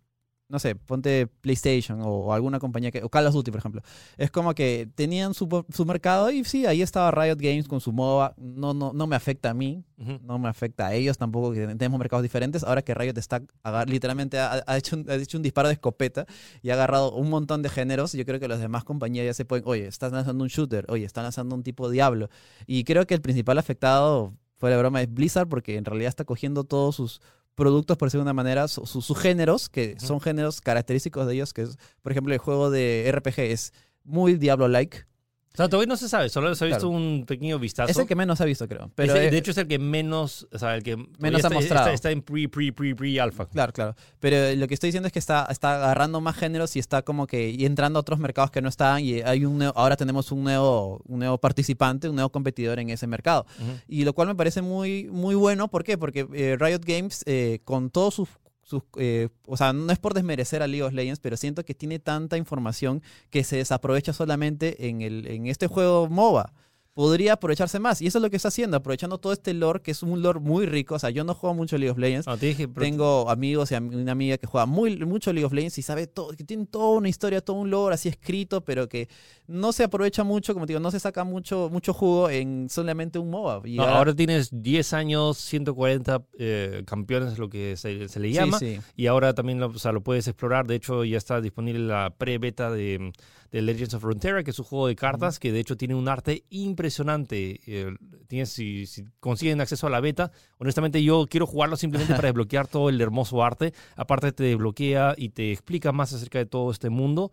no 0.53 0.59
sé, 0.59 0.77
ponte 0.77 1.27
PlayStation 1.41 2.03
o, 2.03 2.09
o 2.09 2.33
alguna 2.35 2.59
compañía 2.61 2.91
que, 2.91 3.03
o 3.03 3.09
Call 3.09 3.27
of 3.27 3.33
Duty, 3.33 3.51
por 3.51 3.59
ejemplo. 3.59 3.81
Es 4.19 4.31
como 4.31 4.55
que 4.55 4.87
tenían 4.95 5.33
su, 5.33 5.65
su 5.71 5.87
mercado 5.87 6.31
y 6.31 6.45
sí, 6.45 6.67
ahí 6.67 6.83
estaba 6.83 7.11
Riot 7.11 7.39
Games 7.39 7.67
con 7.67 7.81
su 7.81 7.91
MOBA. 7.91 8.35
No, 8.37 8.75
no, 8.75 8.93
no 8.93 9.07
me 9.07 9.17
afecta 9.17 9.49
a 9.49 9.55
mí, 9.55 9.83
no 9.97 10.39
me 10.39 10.51
afecta 10.51 10.89
a 10.89 10.95
ellos 10.95 11.17
tampoco, 11.17 11.53
que 11.53 11.67
tenemos 11.67 11.99
mercados 11.99 12.23
diferentes. 12.23 12.65
Ahora 12.65 12.83
que 12.83 12.93
Riot 12.93 13.15
está, 13.17 13.43
literalmente 13.87 14.39
ha, 14.39 14.63
ha 14.67 14.77
hecho 14.77 14.97
un, 14.97 15.11
ha 15.11 15.15
hecho 15.15 15.39
un 15.39 15.43
disparo 15.43 15.69
de 15.69 15.75
escopeta 15.75 16.27
y 16.61 16.69
ha 16.69 16.75
agarrado 16.75 17.13
un 17.13 17.31
montón 17.31 17.63
de 17.63 17.71
géneros, 17.71 18.13
yo 18.13 18.27
creo 18.27 18.39
que 18.39 18.47
las 18.47 18.61
demás 18.61 18.85
compañías 18.85 19.25
ya 19.25 19.33
se 19.33 19.47
pueden, 19.47 19.65
oye, 19.67 19.87
estás 19.87 20.13
lanzando 20.13 20.45
un 20.45 20.49
shooter, 20.49 20.85
oye, 20.91 21.07
están 21.07 21.25
lanzando 21.25 21.55
un 21.55 21.63
tipo 21.63 21.89
Diablo. 21.89 22.29
Y 22.67 22.85
creo 22.85 23.07
que 23.07 23.15
el 23.15 23.23
principal 23.23 23.57
afectado, 23.57 24.35
fuera 24.59 24.77
de 24.77 24.83
broma, 24.83 25.01
es 25.01 25.13
Blizzard 25.13 25.49
porque 25.49 25.79
en 25.79 25.87
realidad 25.87 26.11
está 26.11 26.27
cogiendo 26.27 26.65
todos 26.65 26.97
sus 26.97 27.23
productos, 27.55 27.97
por 27.99 28.09
decirlo 28.09 28.23
de 28.25 28.31
una 28.31 28.35
manera, 28.35 28.69
su- 28.69 28.87
su- 28.87 29.03
sus 29.03 29.19
géneros, 29.19 29.69
que 29.69 29.97
son 30.01 30.21
géneros 30.21 30.61
característicos 30.61 31.27
de 31.27 31.35
ellos, 31.35 31.53
que 31.53 31.63
es, 31.63 31.77
por 32.03 32.13
ejemplo, 32.13 32.33
el 32.33 32.39
juego 32.39 32.71
de 32.71 33.05
RPG 33.09 33.41
es 33.53 33.73
muy 34.05 34.35
Diablo-like. 34.35 35.05
O 35.53 35.57
sea, 35.57 35.69
todavía 35.69 35.87
no 35.89 35.97
se 35.99 36.09
sabe, 36.09 36.31
solo 36.31 36.55
se 36.55 36.65
ha 36.65 36.69
visto 36.69 36.89
Claro. 36.89 36.97
un 36.97 37.25
pequeño 37.27 37.59
vistazo. 37.59 37.91
Es 37.91 37.99
el 37.99 38.07
que 38.07 38.15
menos 38.17 38.41
ha 38.41 38.47
visto, 38.47 38.67
creo. 38.67 38.91
Pero 38.95 39.15
el- 39.15 39.25
eh, 39.25 39.31
de 39.31 39.37
hecho, 39.37 39.51
es 39.51 39.59
el 39.59 39.67
que 39.69 39.79
menos, 39.79 40.49
o 40.51 40.59
sea, 40.59 40.75
el 40.75 40.83
que 40.83 40.97
Menos 41.19 41.45
ha 41.45 41.51
mostrado. 41.51 41.85
Está, 41.87 41.93
está 41.93 42.11
en 42.11 42.23
pre, 42.23 42.49
pre, 42.49 42.73
pre, 42.73 42.95
pre 42.95 43.21
alfa. 43.21 43.47
Claro, 43.47 43.71
claro. 43.73 43.95
Pero 44.19 44.57
lo 44.57 44.67
que 44.67 44.73
estoy 44.75 44.89
diciendo 44.89 45.09
es 45.09 45.13
que 45.13 45.19
está, 45.19 45.47
está 45.51 45.75
agarrando 45.77 46.21
más 46.23 46.37
géneros 46.37 46.75
y 46.77 46.79
está 46.79 47.03
como 47.03 47.27
que 47.27 47.51
y 47.51 47.67
entrando 47.67 47.99
a 47.99 48.01
otros 48.01 48.19
mercados 48.19 48.51
que 48.51 48.63
no 48.63 48.69
estaban 48.71 49.05
y 49.05 49.21
hay 49.21 49.45
un 49.45 49.59
nuevo- 49.59 49.75
ahora 49.77 49.97
tenemos 49.97 50.33
un 50.33 50.43
nuevo, 50.43 51.03
un 51.07 51.19
nuevo 51.19 51.37
participante, 51.39 52.09
un 52.09 52.15
nuevo 52.15 52.31
competidor 52.31 52.79
en 52.79 52.89
ese 52.89 53.07
mercado. 53.07 53.45
Y 53.87 54.05
lo 54.05 54.15
cual 54.15 54.29
me 54.29 54.35
parece 54.35 54.63
muy, 54.63 55.05
muy 55.11 55.35
bueno. 55.35 55.69
¿Por 55.69 55.85
qué? 55.85 55.99
Porque 55.99 56.27
eh, 56.33 56.57
Riot 56.59 56.81
Games, 56.87 57.23
eh, 57.27 57.61
con 57.65 57.91
todos 57.91 58.15
sus... 58.15 58.29
sus, 58.63 58.83
eh, 58.97 59.29
o 59.47 59.57
sea, 59.57 59.73
no 59.73 59.93
es 59.93 59.99
por 59.99 60.15
desmerecer 60.15 60.63
a 60.63 60.67
League 60.67 60.83
of 60.83 60.93
Legends, 60.93 61.21
pero 61.21 61.37
siento 61.37 61.65
que 61.65 61.75
tiene 61.75 61.99
tanta 61.99 62.37
información 62.37 63.03
que 63.31 63.45
se 63.45 63.57
desaprovecha 63.57 64.13
solamente 64.13 64.89
en, 64.89 65.03
el, 65.03 65.27
en 65.27 65.47
este 65.47 65.67
juego 65.67 66.09
MOBA. 66.09 66.53
Podría 66.95 67.33
aprovecharse 67.35 67.79
más. 67.79 68.03
Y 68.03 68.07
eso 68.07 68.19
es 68.19 68.23
lo 68.23 68.29
que 68.29 68.37
está 68.37 68.49
haciendo, 68.49 68.77
aprovechando 68.77 69.17
todo 69.17 69.33
este 69.33 69.55
lore, 69.55 69.81
que 69.81 69.93
es 69.93 70.03
un 70.03 70.21
lore 70.21 70.41
muy 70.41 70.67
rico. 70.67 70.95
O 70.97 70.99
sea, 70.99 71.09
yo 71.09 71.25
no 71.25 71.33
juego 71.35 71.55
mucho 71.55 71.79
League 71.79 71.91
of 71.91 71.97
Legends, 71.97 72.27
No, 72.27 72.37
te 72.37 72.47
dije, 72.47 72.69
pero- 72.69 72.85
tengo 72.85 73.31
amigos 73.31 73.73
y 73.73 73.77
una 73.77 74.13
amiga 74.13 74.37
que 74.37 74.47
juega 74.47 74.67
muy, 74.67 74.99
mucho 75.07 75.33
League 75.33 75.47
of 75.47 75.55
Legends 75.55 75.79
y 75.79 75.83
sabe 75.83 76.07
todo, 76.07 76.33
que 76.37 76.45
tiene 76.45 76.67
toda 76.67 76.91
una 76.99 77.09
historia, 77.09 77.41
todo 77.41 77.57
un 77.57 77.71
lore 77.71 77.95
así 77.95 78.11
escrito, 78.11 78.63
pero 78.63 78.89
que 78.91 79.09
no 79.47 79.73
se 79.73 79.85
aprovecha 79.85 80.23
mucho, 80.23 80.53
como 80.53 80.67
te 80.67 80.73
digo, 80.75 80.81
no 80.81 80.91
se 80.91 81.01
saca 81.01 81.25
mucho, 81.25 81.71
mucho 81.73 81.95
jugo 81.95 82.29
en 82.29 82.69
solamente 82.69 83.19
un 83.19 83.31
MOBA. 83.31 83.63
Y 83.67 83.77
No, 83.77 83.85
ahora 83.85 84.15
tienes 84.15 84.51
10 84.53 84.93
años, 84.93 85.39
140 85.39 86.23
eh, 86.39 86.83
campeones, 86.87 87.39
lo 87.39 87.49
que 87.49 87.77
se, 87.79 88.07
se 88.09 88.21
le 88.21 88.29
sí, 88.29 88.35
llama. 88.35 88.59
sí. 88.59 88.79
Y 88.97 89.07
ahora 89.07 89.33
también 89.35 89.61
lo, 89.61 89.69
o 89.69 89.79
sea, 89.79 89.93
lo 89.93 90.03
puedes 90.03 90.29
explorar. 90.29 90.67
De 90.67 90.75
hecho, 90.75 91.05
ya 91.05 91.17
está 91.17 91.41
disponible 91.41 91.81
la 91.87 92.15
pre-beta 92.17 92.71
de, 92.71 93.13
de 93.53 93.61
Legends 93.61 93.93
of 93.93 94.03
Runeterra, 94.03 94.43
que 94.43 94.51
es 94.51 94.59
un 94.59 94.65
juego 94.65 94.89
de 94.89 94.97
cartas 94.97 95.39
que 95.39 95.53
de 95.53 95.61
hecho 95.61 95.77
tiene 95.77 95.95
un 95.95 96.09
arte 96.09 96.45
impresionante. 96.49 97.61
Eh, 97.67 97.95
tienes, 98.27 98.49
si, 98.49 98.87
si 98.87 99.05
consiguen 99.21 99.61
acceso 99.61 99.87
a 99.87 99.91
la 99.91 100.01
beta, 100.01 100.33
honestamente 100.57 101.05
yo 101.05 101.27
quiero 101.29 101.47
jugarlo 101.47 101.77
simplemente 101.77 102.15
para 102.15 102.29
desbloquear 102.29 102.67
todo 102.67 102.89
el 102.89 102.99
hermoso 103.01 103.45
arte. 103.45 103.75
Aparte 103.95 104.33
te 104.33 104.45
desbloquea 104.45 105.15
y 105.19 105.29
te 105.29 105.53
explica 105.53 105.93
más 105.93 106.15
acerca 106.15 106.39
de 106.39 106.47
todo 106.47 106.71
este 106.71 106.89
mundo. 106.89 107.31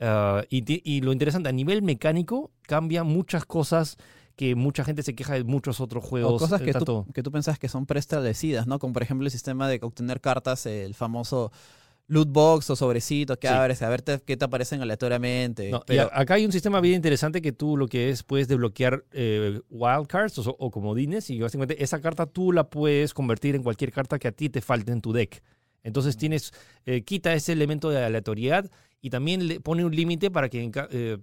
Ah, 0.00 0.44
y, 0.50 1.00
lo 1.00 1.12
interesante, 1.12 1.48
a 1.48 1.52
nivel 1.52 1.82
mecánico, 1.82 2.50
cambia 2.62 3.02
muchas 3.02 3.46
cosas 3.46 3.96
que 4.36 4.54
mucha 4.56 4.84
gente 4.84 5.02
se 5.02 5.14
queja 5.14 5.34
de 5.34 5.44
muchos 5.44 5.80
otros 5.80 6.04
juegos. 6.04 6.34
O 6.34 6.38
cosas 6.44 6.60
eh, 6.60 6.64
que 6.64 6.72
tanto- 6.72 7.04
tú, 7.06 7.12
que 7.12 7.22
tú 7.22 7.30
pensás 7.30 7.58
que 7.58 7.68
son 7.68 7.86
preestablecidas, 7.86 8.66
¿no? 8.66 8.78
Como 8.78 8.92
por 8.92 9.02
ejemplo 9.02 9.24
el 9.26 9.30
sistema 9.30 9.66
de 9.66 9.78
obtener 9.80 10.20
cartas, 10.20 10.66
el 10.66 10.94
famoso 10.94 11.52
loot 12.06 12.28
box 12.30 12.68
o 12.70 12.76
sobrecito 12.76 13.38
que 13.38 13.48
Sí. 13.48 13.54
abres, 13.54 13.80
a 13.82 13.88
ver 13.88 14.02
te- 14.02 14.20
qué 14.20 14.36
te 14.36 14.44
aparecen 14.44 14.82
aleatoriamente. 14.82 15.70
No, 15.70 15.82
pero, 15.86 16.10
acá 16.12 16.34
hay 16.34 16.44
un 16.44 16.52
sistema 16.52 16.80
bien 16.80 16.96
interesante 16.96 17.40
que 17.40 17.52
tú 17.52 17.76
lo 17.76 17.86
que 17.88 18.10
es, 18.10 18.22
puedes 18.22 18.46
desbloquear 18.48 19.04
eh, 19.12 19.60
wildcards 19.70 20.38
o, 20.38 20.56
o 20.58 20.70
comodines 20.70 21.30
y 21.30 21.40
básicamente 21.40 21.82
esa 21.82 22.00
carta 22.00 22.26
tú 22.26 22.52
la 22.52 22.64
puedes 22.68 23.14
convertir 23.14 23.54
en 23.54 23.62
cualquier 23.62 23.90
carta 23.92 24.18
que 24.18 24.28
a 24.28 24.32
ti 24.32 24.48
te 24.50 24.60
falte 24.60 24.92
en 24.92 25.00
tu 25.00 25.12
deck. 25.12 25.42
Entonces 25.82 26.16
tienes, 26.16 26.52
eh, 26.86 27.02
quita 27.02 27.32
ese 27.34 27.52
elemento 27.52 27.90
de 27.90 28.02
aleatoriedad 28.04 28.70
y 29.00 29.10
también 29.10 29.46
le 29.48 29.60
pone 29.60 29.84
un 29.84 29.94
límite 29.94 30.30
para 30.30 30.48
que, 30.48 30.70
eh, 30.90 31.18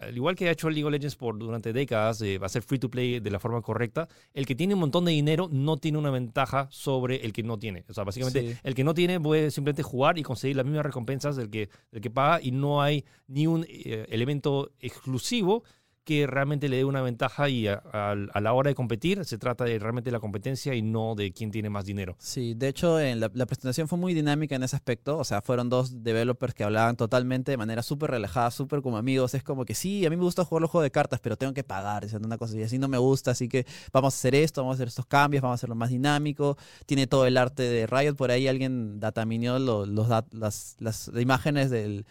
al 0.00 0.14
igual 0.16 0.34
que 0.34 0.48
ha 0.48 0.52
hecho 0.52 0.68
League 0.68 0.84
of 0.84 0.90
Legends 0.92 1.16
por 1.16 1.38
durante 1.38 1.72
décadas, 1.72 2.20
eh, 2.22 2.38
va 2.38 2.46
a 2.46 2.48
ser 2.48 2.62
free 2.62 2.78
to 2.78 2.90
play 2.90 3.20
de 3.20 3.30
la 3.30 3.38
forma 3.38 3.62
correcta, 3.62 4.08
el 4.32 4.44
que 4.46 4.54
tiene 4.54 4.74
un 4.74 4.80
montón 4.80 5.04
de 5.04 5.12
dinero 5.12 5.48
no 5.50 5.76
tiene 5.76 5.98
una 5.98 6.10
ventaja 6.10 6.66
sobre 6.70 7.24
el 7.24 7.32
que 7.32 7.42
no 7.42 7.58
tiene. 7.58 7.84
O 7.88 7.94
sea, 7.94 8.04
básicamente 8.04 8.54
Sí. 8.54 8.58
el 8.62 8.74
que 8.74 8.84
no 8.84 8.92
tiene 8.94 9.20
puede 9.20 9.50
simplemente 9.50 9.82
jugar 9.82 10.18
y 10.18 10.22
conseguir 10.22 10.56
las 10.56 10.66
mismas 10.66 10.84
recompensas 10.84 11.36
del 11.36 11.48
que, 11.50 11.68
del 11.92 12.00
que 12.00 12.10
paga 12.10 12.40
y 12.42 12.50
no 12.50 12.82
hay 12.82 13.04
ni 13.28 13.46
un 13.46 13.64
eh, 13.68 14.06
elemento 14.10 14.72
exclusivo 14.80 15.64
que 16.04 16.26
realmente 16.26 16.68
le 16.68 16.76
dé 16.76 16.84
una 16.84 17.02
ventaja 17.02 17.48
y 17.48 17.66
a, 17.66 17.80
la 18.14 18.52
hora 18.52 18.68
de 18.68 18.74
competir 18.74 19.24
se 19.24 19.38
trata 19.38 19.64
de 19.64 19.78
realmente 19.78 20.10
la 20.10 20.20
competencia 20.20 20.74
y 20.74 20.82
no 20.82 21.14
de 21.14 21.32
quién 21.32 21.50
tiene 21.50 21.70
más 21.70 21.84
dinero. 21.86 22.16
Sí, 22.18 22.54
de 22.54 22.68
hecho 22.68 23.00
en 23.00 23.20
la, 23.20 23.28
presentación 23.30 23.88
fue 23.88 23.98
muy 23.98 24.14
dinámica 24.14 24.54
en 24.54 24.62
ese 24.62 24.76
aspecto, 24.76 25.18
o 25.18 25.24
sea, 25.24 25.40
fueron 25.40 25.68
dos 25.68 26.02
developers 26.02 26.54
que 26.54 26.64
hablaban 26.64 26.96
totalmente 26.96 27.50
de 27.50 27.56
manera 27.56 27.82
súper 27.82 28.10
relajada, 28.10 28.50
súper 28.50 28.82
como 28.82 28.96
amigos, 28.98 29.34
es 29.34 29.42
como 29.42 29.64
que 29.64 29.74
sí, 29.74 30.04
a 30.04 30.10
mí 30.10 30.16
me 30.16 30.22
gusta 30.22 30.44
jugar 30.44 30.62
los 30.62 30.70
juegos 30.70 30.84
de 30.84 30.90
cartas, 30.90 31.20
pero 31.20 31.36
tengo 31.36 31.54
que 31.54 31.64
pagar, 31.64 32.02
diciendo 32.02 32.26
una 32.26 32.38
cosa 32.38 32.56
y 32.56 32.62
así 32.62 32.78
no 32.78 32.88
me 32.88 32.98
gusta, 32.98 33.30
así 33.30 33.48
que 33.48 33.66
vamos 33.92 34.14
a 34.14 34.16
hacer 34.16 34.34
esto, 34.34 34.60
vamos 34.62 34.74
a 34.74 34.76
hacer 34.76 34.88
estos 34.88 35.06
cambios, 35.06 35.42
vamos 35.42 35.54
a 35.54 35.56
hacerlo 35.56 35.74
más 35.74 35.90
dinámico, 35.90 36.56
tiene 36.86 37.06
todo 37.06 37.26
el 37.26 37.36
arte 37.36 37.62
de 37.62 37.86
Riot, 37.86 38.14
por 38.14 38.30
ahí 38.30 38.46
alguien 38.48 39.00
dataminió 39.00 39.58
lo- 39.58 39.86
los, 39.86 40.08
dat- 40.08 40.32
las, 40.32 40.76
las 40.80 41.10
imágenes 41.18 41.70
del, 41.70 42.04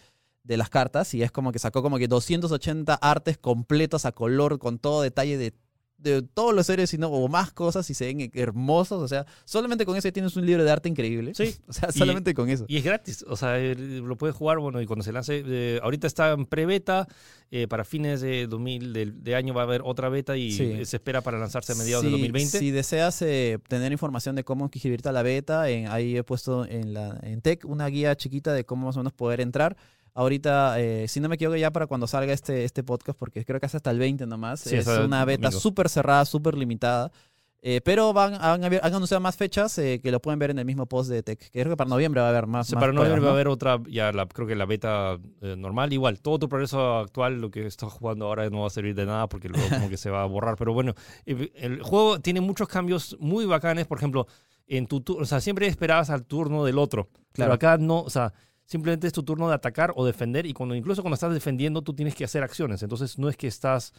de 0.44 0.56
las 0.56 0.68
cartas 0.70 1.12
y 1.14 1.22
es 1.22 1.32
como 1.32 1.50
que 1.52 1.58
sacó 1.58 1.82
como 1.82 1.98
que 1.98 2.06
280 2.06 2.94
artes 2.94 3.38
completos 3.38 4.04
a 4.04 4.12
color 4.12 4.58
con 4.58 4.78
todo 4.78 5.00
detalle 5.02 5.38
de, 5.38 5.54
de 5.96 6.20
todos 6.20 6.52
los 6.54 6.66
seres 6.66 6.90
sino, 6.90 7.08
o 7.08 7.28
más 7.28 7.50
cosas 7.50 7.88
y 7.88 7.94
se 7.94 8.04
ven 8.12 8.30
hermosos. 8.34 9.00
O 9.02 9.08
sea, 9.08 9.24
solamente 9.46 9.86
con 9.86 9.96
eso 9.96 10.12
tienes 10.12 10.36
un 10.36 10.44
libro 10.44 10.62
de 10.62 10.70
arte 10.70 10.90
increíble. 10.90 11.32
Sí. 11.34 11.54
O 11.66 11.72
sea, 11.72 11.88
Y- 11.94 11.98
solamente 11.98 12.34
con 12.34 12.50
eso. 12.50 12.66
Y 12.68 12.76
es 12.76 12.84
gratis, 12.84 13.24
o 13.26 13.36
sea, 13.36 13.58
eh, 13.58 13.74
lo 13.74 14.16
puedes 14.18 14.36
jugar, 14.36 14.58
bueno, 14.58 14.82
y 14.82 14.86
cuando 14.86 15.02
se 15.02 15.12
lance, 15.12 15.42
eh, 15.46 15.80
ahorita 15.82 16.06
está 16.06 16.32
en 16.32 16.44
pre-beta, 16.44 17.08
eh, 17.50 17.66
para 17.66 17.84
fines 17.84 18.20
de 18.20 18.46
2000 18.46 18.92
de, 18.92 19.06
de 19.12 19.34
año 19.34 19.54
va 19.54 19.62
a 19.62 19.64
haber 19.64 19.80
otra 19.82 20.10
beta 20.10 20.36
y 20.36 20.50
Sí. 20.52 20.84
se 20.84 20.96
espera 20.96 21.22
para 21.22 21.38
lanzarse 21.38 21.72
a 21.72 21.76
mediados 21.76 22.02
Si- 22.02 22.08
de 22.08 22.12
2020. 22.12 22.58
Si 22.58 22.70
deseas 22.70 23.22
eh, 23.22 23.58
tener 23.66 23.92
información 23.92 24.36
de 24.36 24.44
cómo 24.44 24.66
inscribirte 24.70 25.08
a 25.08 25.12
la 25.12 25.22
beta, 25.22 25.70
en- 25.70 25.88
ahí 25.88 26.18
he 26.18 26.22
puesto 26.22 26.66
en, 26.66 26.92
la, 26.92 27.18
en 27.22 27.40
Tech 27.40 27.64
una 27.64 27.86
guía 27.86 28.14
chiquita 28.14 28.52
de 28.52 28.66
cómo 28.66 28.84
más 28.88 28.96
o 28.96 29.00
menos 29.00 29.14
poder 29.14 29.40
entrar. 29.40 29.74
Ahorita, 30.14 30.80
eh, 30.80 31.06
si 31.08 31.18
no 31.20 31.28
me 31.28 31.34
equivoco, 31.34 31.56
ya 31.56 31.72
para 31.72 31.86
cuando 31.88 32.06
salga 32.06 32.32
este, 32.32 32.64
este 32.64 32.82
podcast, 32.84 33.18
porque 33.18 33.44
creo 33.44 33.58
que 33.58 33.66
es 33.66 33.74
hasta 33.74 33.90
el 33.90 33.98
20 33.98 34.26
nomás, 34.26 34.60
Sí, 34.60 34.76
es 34.76 34.86
una 34.86 35.24
beta 35.24 35.50
súper 35.50 35.88
cerrada, 35.88 36.24
súper 36.24 36.56
limitada. 36.56 37.10
Eh, 37.66 37.80
pero 37.82 38.12
van, 38.12 38.34
han, 38.34 38.62
han 38.62 38.94
anunciado 38.94 39.22
más 39.22 39.38
fechas 39.38 39.78
eh, 39.78 39.98
que 40.02 40.10
lo 40.12 40.20
pueden 40.20 40.38
ver 40.38 40.50
en 40.50 40.58
el 40.58 40.66
mismo 40.66 40.84
post 40.84 41.08
de 41.08 41.22
Tech. 41.22 41.50
Creo 41.50 41.70
que 41.70 41.76
para 41.78 41.88
noviembre 41.88 42.20
va 42.20 42.26
a 42.26 42.30
haber 42.30 42.46
más. 42.46 42.66
Sí, 42.66 42.74
más 42.74 42.82
para 42.82 42.92
noviembre 42.92 43.22
pruebas, 43.22 43.26
va 43.26 43.30
a 43.30 43.34
haber 43.36 43.48
otra, 43.48 43.80
ya 43.88 44.12
la, 44.12 44.26
creo 44.26 44.46
que 44.46 44.54
la 44.54 44.66
beta 44.66 45.18
eh, 45.40 45.56
normal, 45.56 45.90
igual, 45.94 46.20
todo 46.20 46.38
tu 46.40 46.48
progreso 46.50 46.98
actual, 46.98 47.40
lo 47.40 47.50
que 47.50 47.66
estás 47.66 47.90
jugando 47.90 48.26
ahora 48.26 48.50
no 48.50 48.60
va 48.60 48.66
a 48.66 48.70
servir 48.70 48.94
de 48.94 49.06
nada 49.06 49.30
porque 49.30 49.48
luego 49.48 49.66
como 49.70 49.88
que 49.88 49.96
se 49.96 50.10
va 50.10 50.22
a 50.22 50.26
borrar, 50.26 50.56
pero 50.56 50.74
bueno, 50.74 50.92
el 51.24 51.82
juego 51.82 52.20
tiene 52.20 52.42
muchos 52.42 52.68
cambios 52.68 53.16
muy 53.18 53.46
bacanes, 53.46 53.86
por 53.86 53.96
ejemplo, 53.96 54.26
en 54.66 54.86
tu 54.86 55.00
turno, 55.00 55.22
o 55.22 55.26
sea, 55.26 55.40
siempre 55.40 55.66
esperabas 55.66 56.10
al 56.10 56.24
turno 56.26 56.66
del 56.66 56.76
otro, 56.78 57.08
Claro. 57.32 57.32
pero 57.32 57.52
acá 57.54 57.78
no, 57.78 58.00
o 58.02 58.10
sea, 58.10 58.34
simplemente 58.64 59.06
es 59.06 59.12
tu 59.12 59.22
turno 59.22 59.48
de 59.48 59.54
atacar 59.54 59.92
o 59.96 60.04
defender 60.04 60.46
y 60.46 60.52
cuando 60.52 60.74
incluso 60.74 61.02
cuando 61.02 61.14
estás 61.14 61.32
defendiendo 61.32 61.82
tú 61.82 61.94
tienes 61.94 62.14
que 62.14 62.24
hacer 62.24 62.42
acciones, 62.42 62.82
entonces 62.82 63.18
no 63.18 63.28
es 63.28 63.36
que 63.36 63.46
estás, 63.46 63.92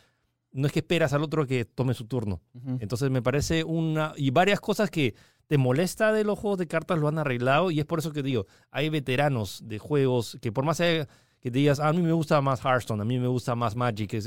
no 0.51 0.67
es 0.67 0.73
que 0.73 0.79
esperas 0.79 1.13
al 1.13 1.23
otro 1.23 1.45
que 1.45 1.65
tome 1.65 1.93
su 1.93 2.05
turno. 2.05 2.41
Entonces 2.79 3.09
me 3.11 3.21
parece 3.21 3.63
una... 3.63 4.13
Y 4.15 4.31
varias 4.31 4.59
cosas 4.59 4.89
que 4.89 5.15
te 5.47 5.57
molesta 5.57 6.11
de 6.11 6.23
los 6.23 6.39
juegos 6.39 6.57
de 6.59 6.67
cartas 6.67 6.97
lo 6.97 7.07
han 7.07 7.19
arreglado 7.19 7.71
y 7.71 7.79
es 7.79 7.85
por 7.85 7.99
eso 7.99 8.11
que 8.11 8.23
digo, 8.23 8.47
hay 8.71 8.89
veteranos 8.89 9.61
de 9.63 9.79
juegos 9.79 10.37
que 10.41 10.51
por 10.51 10.65
más 10.65 10.77
que 10.77 11.51
digas, 11.51 11.79
"Ah, 11.79 11.89
a 11.89 11.93
mí 11.93 12.01
me 12.01 12.13
gusta 12.13 12.41
más 12.41 12.63
Hearthstone, 12.65 13.01
a 13.01 13.05
mí 13.05 13.19
me 13.19 13.27
gusta 13.27 13.53
más 13.53 13.75
Magic, 13.75 14.17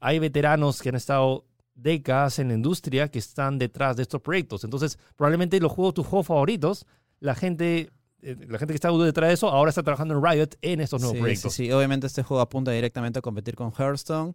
hay 0.00 0.18
veteranos 0.18 0.80
que 0.80 0.88
han 0.88 0.94
estado 0.94 1.44
décadas 1.74 2.38
en 2.38 2.48
la 2.48 2.54
industria 2.54 3.08
que 3.10 3.18
están 3.18 3.58
detrás 3.58 3.96
de 3.96 4.02
estos 4.02 4.20
proyectos. 4.20 4.64
Entonces, 4.64 4.98
probablemente 5.16 5.60
los 5.60 5.72
juegos, 5.72 5.94
tus 5.94 6.06
juegos 6.06 6.26
favoritos, 6.26 6.86
la 7.20 7.34
gente, 7.34 7.90
la 8.22 8.58
gente 8.58 8.72
que 8.72 8.76
está 8.76 8.90
detrás 8.90 9.28
de 9.28 9.34
eso 9.34 9.48
ahora 9.48 9.70
está 9.70 9.82
trabajando 9.82 10.14
en 10.14 10.22
Riot 10.24 10.48
en 10.62 10.80
estos 10.80 11.00
nuevos 11.00 11.16
sí, 11.16 11.20
proyectos. 11.20 11.52
Sí, 11.52 11.66
sí, 11.66 11.72
obviamente 11.72 12.06
este 12.06 12.22
juego 12.22 12.40
apunta 12.40 12.70
directamente 12.70 13.18
a 13.18 13.22
competir 13.22 13.56
con 13.56 13.72
Hearthstone 13.72 14.32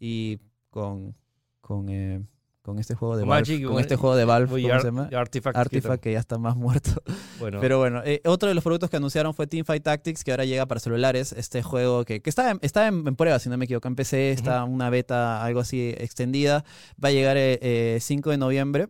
y 0.00 0.38
con, 0.70 1.14
con, 1.60 1.88
eh, 1.90 2.22
con 2.62 2.78
este 2.78 2.94
juego 2.94 3.16
de 3.16 3.24
Valve. 3.24 3.40
Magic, 3.52 3.66
con 3.66 3.80
este 3.80 3.96
juego 3.96 4.16
de 4.16 4.24
Valve, 4.24 4.62
¿cómo 4.62 4.74
Ar- 4.74 4.80
se 4.80 4.86
llama? 4.88 5.10
Artifact, 5.12 5.54
que 5.54 5.60
Artifact, 5.60 6.02
que 6.02 6.12
ya 6.12 6.18
está 6.18 6.38
más 6.38 6.56
muerto. 6.56 6.90
Bueno, 7.38 7.60
Pero 7.60 7.78
bueno, 7.78 8.02
eh, 8.04 8.20
otro 8.24 8.48
de 8.48 8.54
los 8.54 8.64
productos 8.64 8.88
que 8.90 8.96
anunciaron 8.96 9.34
fue 9.34 9.46
Teamfight 9.46 9.82
Tactics, 9.82 10.24
que 10.24 10.30
ahora 10.30 10.44
llega 10.44 10.66
para 10.66 10.80
celulares. 10.80 11.32
Este 11.32 11.62
juego 11.62 12.04
que, 12.04 12.20
que 12.20 12.30
está, 12.30 12.50
en, 12.52 12.58
está 12.62 12.86
en, 12.88 13.06
en 13.06 13.16
prueba, 13.16 13.38
si 13.38 13.48
no 13.48 13.56
me 13.58 13.66
equivoco, 13.66 13.88
en 13.88 13.94
PC, 13.96 14.32
está 14.32 14.64
una 14.64 14.88
beta, 14.90 15.44
algo 15.44 15.60
así 15.60 15.94
extendida. 15.98 16.64
Va 17.02 17.08
a 17.08 17.12
llegar 17.12 17.36
eh, 17.36 17.58
eh, 17.60 17.98
5 18.00 18.30
de 18.30 18.38
noviembre. 18.38 18.88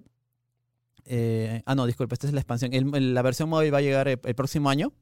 Eh, 1.08 1.62
ah, 1.66 1.74
no, 1.74 1.86
disculpe, 1.86 2.14
esta 2.14 2.26
es 2.26 2.32
la 2.32 2.40
expansión. 2.40 2.72
El- 2.72 2.94
el- 2.94 3.14
la 3.14 3.22
versión 3.22 3.48
móvil 3.48 3.72
va 3.72 3.78
a 3.78 3.82
llegar 3.82 4.06
eh, 4.08 4.18
el, 4.22 4.34
próximo 4.34 4.70
año. 4.70 4.92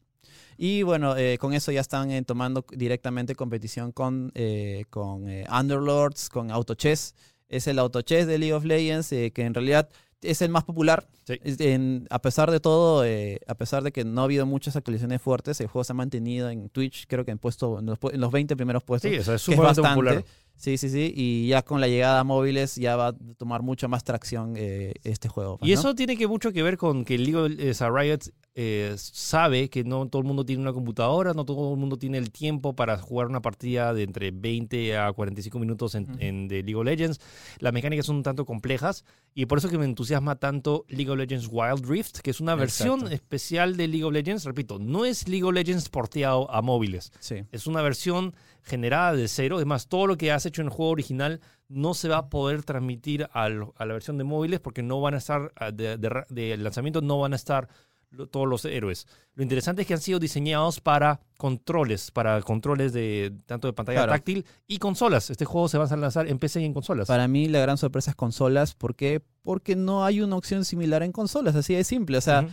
Y 0.58 0.82
bueno, 0.82 1.16
eh, 1.16 1.36
con 1.38 1.52
eso 1.52 1.70
ya 1.72 1.80
están 1.82 2.10
eh, 2.10 2.22
tomando 2.22 2.64
directamente 2.70 3.34
competición 3.34 3.92
con, 3.92 4.32
eh, 4.34 4.84
con 4.90 5.28
eh, 5.28 5.44
Underlords, 5.52 6.28
con 6.30 6.50
AutoChess. 6.50 7.14
Es 7.48 7.66
el 7.66 7.78
AutoChess 7.78 8.26
de 8.26 8.38
League 8.38 8.54
of 8.54 8.64
Legends, 8.64 9.12
eh, 9.12 9.32
que 9.34 9.42
en 9.42 9.52
realidad 9.54 9.88
es 10.22 10.40
el 10.42 10.48
más 10.48 10.64
popular. 10.64 11.06
Sí. 11.24 11.38
En- 11.44 12.06
a 12.10 12.20
pesar 12.22 12.50
de 12.50 12.58
todo, 12.58 13.04
eh, 13.04 13.38
a 13.46 13.54
pesar 13.54 13.82
de 13.82 13.92
que 13.92 14.04
no 14.04 14.22
ha 14.22 14.24
habido 14.24 14.46
muchas 14.46 14.74
actualizaciones 14.76 15.20
fuertes, 15.20 15.60
el 15.60 15.66
juego 15.66 15.84
se 15.84 15.92
ha 15.92 15.94
mantenido 15.94 16.48
en 16.48 16.70
Twitch, 16.70 17.06
creo 17.06 17.24
que 17.24 17.32
en, 17.32 17.38
puesto, 17.38 17.78
en, 17.78 17.86
los, 17.86 17.98
en 18.12 18.20
los 18.20 18.32
20 18.32 18.56
primeros 18.56 18.82
puestos. 18.82 19.10
sí, 19.10 19.18
o 19.18 19.22
sea, 19.22 19.34
es 19.34 19.44
que 19.44 19.52
es 19.52 19.58
bastante. 19.58 19.90
popular. 19.90 20.24
Sí, 20.56 20.78
sí, 20.78 20.88
sí. 20.88 21.12
Y 21.14 21.48
ya 21.48 21.62
con 21.62 21.80
la 21.80 21.86
llegada 21.88 22.20
a 22.20 22.24
móviles 22.24 22.76
ya 22.76 22.96
va 22.96 23.08
a 23.08 23.12
tomar 23.36 23.62
mucho 23.62 23.88
más 23.88 24.04
tracción 24.04 24.54
eh, 24.56 24.94
este 25.04 25.28
juego. 25.28 25.58
pues, 25.58 25.70
Y 25.70 25.74
¿no? 25.74 25.80
eso 25.80 25.94
tiene 25.94 26.16
que 26.16 26.26
mucho 26.26 26.52
que 26.52 26.62
ver 26.62 26.76
con 26.78 27.04
que 27.04 27.14
el 27.16 27.24
League 27.24 27.36
of- 27.36 27.70
o 27.70 27.74
sea, 27.74 27.90
Riot 27.90 28.20
eh, 28.58 28.94
sabe 28.96 29.68
que 29.68 29.84
no 29.84 30.08
todo 30.08 30.22
el 30.22 30.26
mundo 30.26 30.44
tiene 30.46 30.62
una 30.62 30.72
computadora, 30.72 31.34
no 31.34 31.44
todo 31.44 31.74
el 31.74 31.78
mundo 31.78 31.98
tiene 31.98 32.16
el 32.16 32.30
tiempo 32.30 32.74
para 32.74 32.96
jugar 32.96 33.26
una 33.26 33.42
partida 33.42 33.92
de 33.92 34.02
entre 34.02 34.30
20 34.30 34.96
a 34.96 35.12
45 35.12 35.58
minutos 35.58 35.94
en, 35.94 36.06
en 36.20 36.48
de 36.48 36.62
League 36.62 36.74
of 36.74 36.86
Legends. 36.86 37.20
Las 37.58 37.74
mecánicas 37.74 38.06
son 38.06 38.16
un 38.16 38.22
tanto 38.22 38.46
complejas 38.46 39.04
y 39.34 39.44
por 39.44 39.58
eso 39.58 39.68
que 39.68 39.76
me 39.76 39.84
entusiasma 39.84 40.36
tanto 40.36 40.86
League 40.88 41.10
of 41.10 41.18
Legends 41.18 41.48
Wild 41.50 41.84
Rift, 41.86 42.20
que 42.20 42.30
es 42.30 42.40
una 42.40 42.54
versión 42.54 43.12
especial 43.12 43.76
de 43.76 43.88
League 43.88 44.04
of 44.04 44.12
Legends. 44.14 44.44
Repito, 44.44 44.78
no 44.78 45.04
es 45.04 45.28
League 45.28 45.44
of 45.44 45.52
Legends 45.52 45.90
porteado 45.90 46.50
a 46.50 46.62
móviles. 46.62 47.12
Sí. 47.20 47.44
Es 47.52 47.66
una 47.66 47.82
versión 47.82 48.34
generada 48.62 49.12
de 49.12 49.28
cero. 49.28 49.56
Además, 49.56 49.86
todo 49.86 50.06
lo 50.06 50.16
que 50.16 50.32
has 50.32 50.46
hecho 50.46 50.62
en 50.62 50.68
el 50.68 50.72
juego 50.72 50.92
original 50.92 51.40
no 51.68 51.94
se 51.94 52.08
va 52.08 52.16
a 52.18 52.28
poder 52.30 52.62
transmitir 52.62 53.28
al- 53.32 53.66
a 53.76 53.84
la 53.86 53.92
versión 53.92 54.18
de 54.18 54.24
móviles 54.24 54.60
porque 54.60 54.82
no 54.82 55.00
van 55.00 55.14
a 55.14 55.18
estar, 55.18 55.52
ah, 55.56 55.70
de, 55.70 55.96
de 56.30 56.56
lanzamiento 56.56 57.00
no 57.02 57.18
van 57.20 57.32
a 57.32 57.36
estar 57.36 57.68
lo- 58.10 58.26
todos 58.28 58.46
los 58.48 58.64
héroes. 58.64 59.06
Lo 59.34 59.42
interesante 59.42 59.82
es 59.82 59.88
que 59.88 59.94
han 59.94 60.00
sido 60.00 60.18
diseñados 60.18 60.80
para 60.80 61.20
controles, 61.36 62.10
para 62.10 62.40
controles 62.42 62.92
de 62.92 63.32
tanto 63.46 63.66
de 63.68 63.72
pantalla 63.72 63.98
Claro. 64.00 64.12
táctil 64.12 64.44
y 64.66 64.78
consolas. 64.78 65.30
Este 65.30 65.44
juego 65.44 65.68
se 65.68 65.78
va 65.78 65.84
a 65.84 65.96
lanzar 65.96 66.26
en 66.28 66.38
PC 66.38 66.60
y 66.62 66.64
en 66.64 66.72
consolas. 66.74 67.08
Para 67.08 67.28
mí 67.28 67.48
la 67.48 67.60
gran 67.60 67.76
sorpresa 67.78 68.10
es 68.10 68.16
consolas. 68.16 68.74
¿Por 68.74 68.94
qué? 68.94 69.22
Porque 69.42 69.76
no 69.76 70.04
hay 70.04 70.20
una 70.22 70.36
opción 70.36 70.64
similar 70.64 71.02
en 71.02 71.12
consolas, 71.12 71.54
así 71.56 71.74
de 71.74 71.84
simple. 71.84 72.18
O 72.18 72.20
sea, 72.22 72.48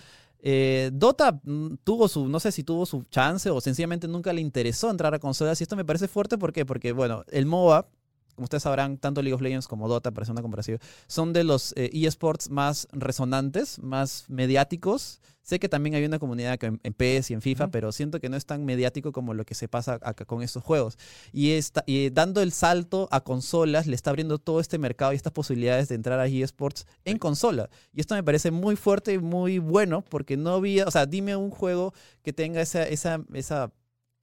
eh, 0.45 0.89
Dota 0.93 1.39
mm, 1.43 1.75
tuvo 1.85 2.07
su, 2.09 2.27
no 2.27 2.39
sé 2.39 2.51
si 2.51 2.63
tuvo 2.63 2.85
su 2.85 3.03
chance 3.03 3.49
o 3.49 3.61
sencillamente 3.61 4.07
nunca 4.09 4.33
le 4.33 4.41
interesó 4.41 4.89
entrar 4.91 5.13
a 5.13 5.19
consolas. 5.19 5.59
Y 5.61 5.63
esto 5.63 5.75
me 5.77 5.85
parece 5.85 6.07
fuerte, 6.09 6.37
¿por 6.37 6.51
qué? 6.51 6.65
Porque, 6.65 6.91
bueno, 6.91 7.23
el 7.31 7.45
MOBA, 7.45 7.87
como 8.35 8.45
ustedes 8.45 8.63
sabrán, 8.63 8.97
tanto 8.97 9.21
League 9.21 9.33
of 9.33 9.41
Legends 9.41 9.67
como 9.67 9.87
Dota, 9.87 10.11
para 10.11 10.23
hacer 10.23 10.33
una 10.33 10.41
comparación, 10.41 10.79
son 11.07 11.33
de 11.33 11.43
los 11.43 11.73
eh, 11.75 11.89
eSports 11.93 12.49
más 12.49 12.87
resonantes, 12.91 13.79
más 13.79 14.25
mediáticos. 14.29 15.21
Sé 15.41 15.59
que 15.59 15.67
también 15.67 15.95
hay 15.95 16.05
una 16.05 16.19
comunidad 16.19 16.57
que 16.57 16.67
en, 16.67 16.79
en 16.83 16.93
PS 16.93 17.31
y 17.31 17.33
en 17.33 17.41
FIFA, 17.41 17.67
pero 17.67 17.91
siento 17.91 18.21
que 18.21 18.29
no 18.29 18.37
es 18.37 18.45
tan 18.45 18.63
mediático 18.63 19.11
como 19.11 19.33
lo 19.33 19.43
que 19.43 19.55
se 19.55 19.67
pasa 19.67 19.99
acá 20.01 20.23
con 20.23 20.41
estos 20.41 20.63
juegos. 20.63 20.97
Y, 21.33 21.51
está, 21.51 21.83
y 21.85 22.09
dando 22.11 22.41
el 22.41 22.53
salto 22.53 23.09
a 23.11 23.21
consolas, 23.21 23.85
le 23.85 23.95
está 23.95 24.09
abriendo 24.11 24.37
todo 24.37 24.61
este 24.61 24.77
mercado 24.77 25.11
y 25.11 25.17
estas 25.17 25.33
posibilidades 25.33 25.89
de 25.89 25.95
entrar 25.95 26.17
a 26.19 26.27
eSports 26.27 26.87
en 27.03 27.17
consola. 27.17 27.69
Y 27.93 27.99
esto 27.99 28.15
me 28.15 28.23
parece 28.23 28.51
muy 28.51 28.77
fuerte 28.77 29.13
y 29.13 29.19
muy 29.19 29.59
bueno, 29.59 30.01
porque 30.01 30.37
no 30.37 30.51
había, 30.51 30.85
o 30.85 30.91
sea, 30.91 31.05
dime 31.05 31.35
un 31.35 31.49
juego 31.49 31.93
que 32.21 32.31
tenga 32.31 32.61
esa, 32.61 32.87
esa, 32.87 33.21
esa, 33.33 33.71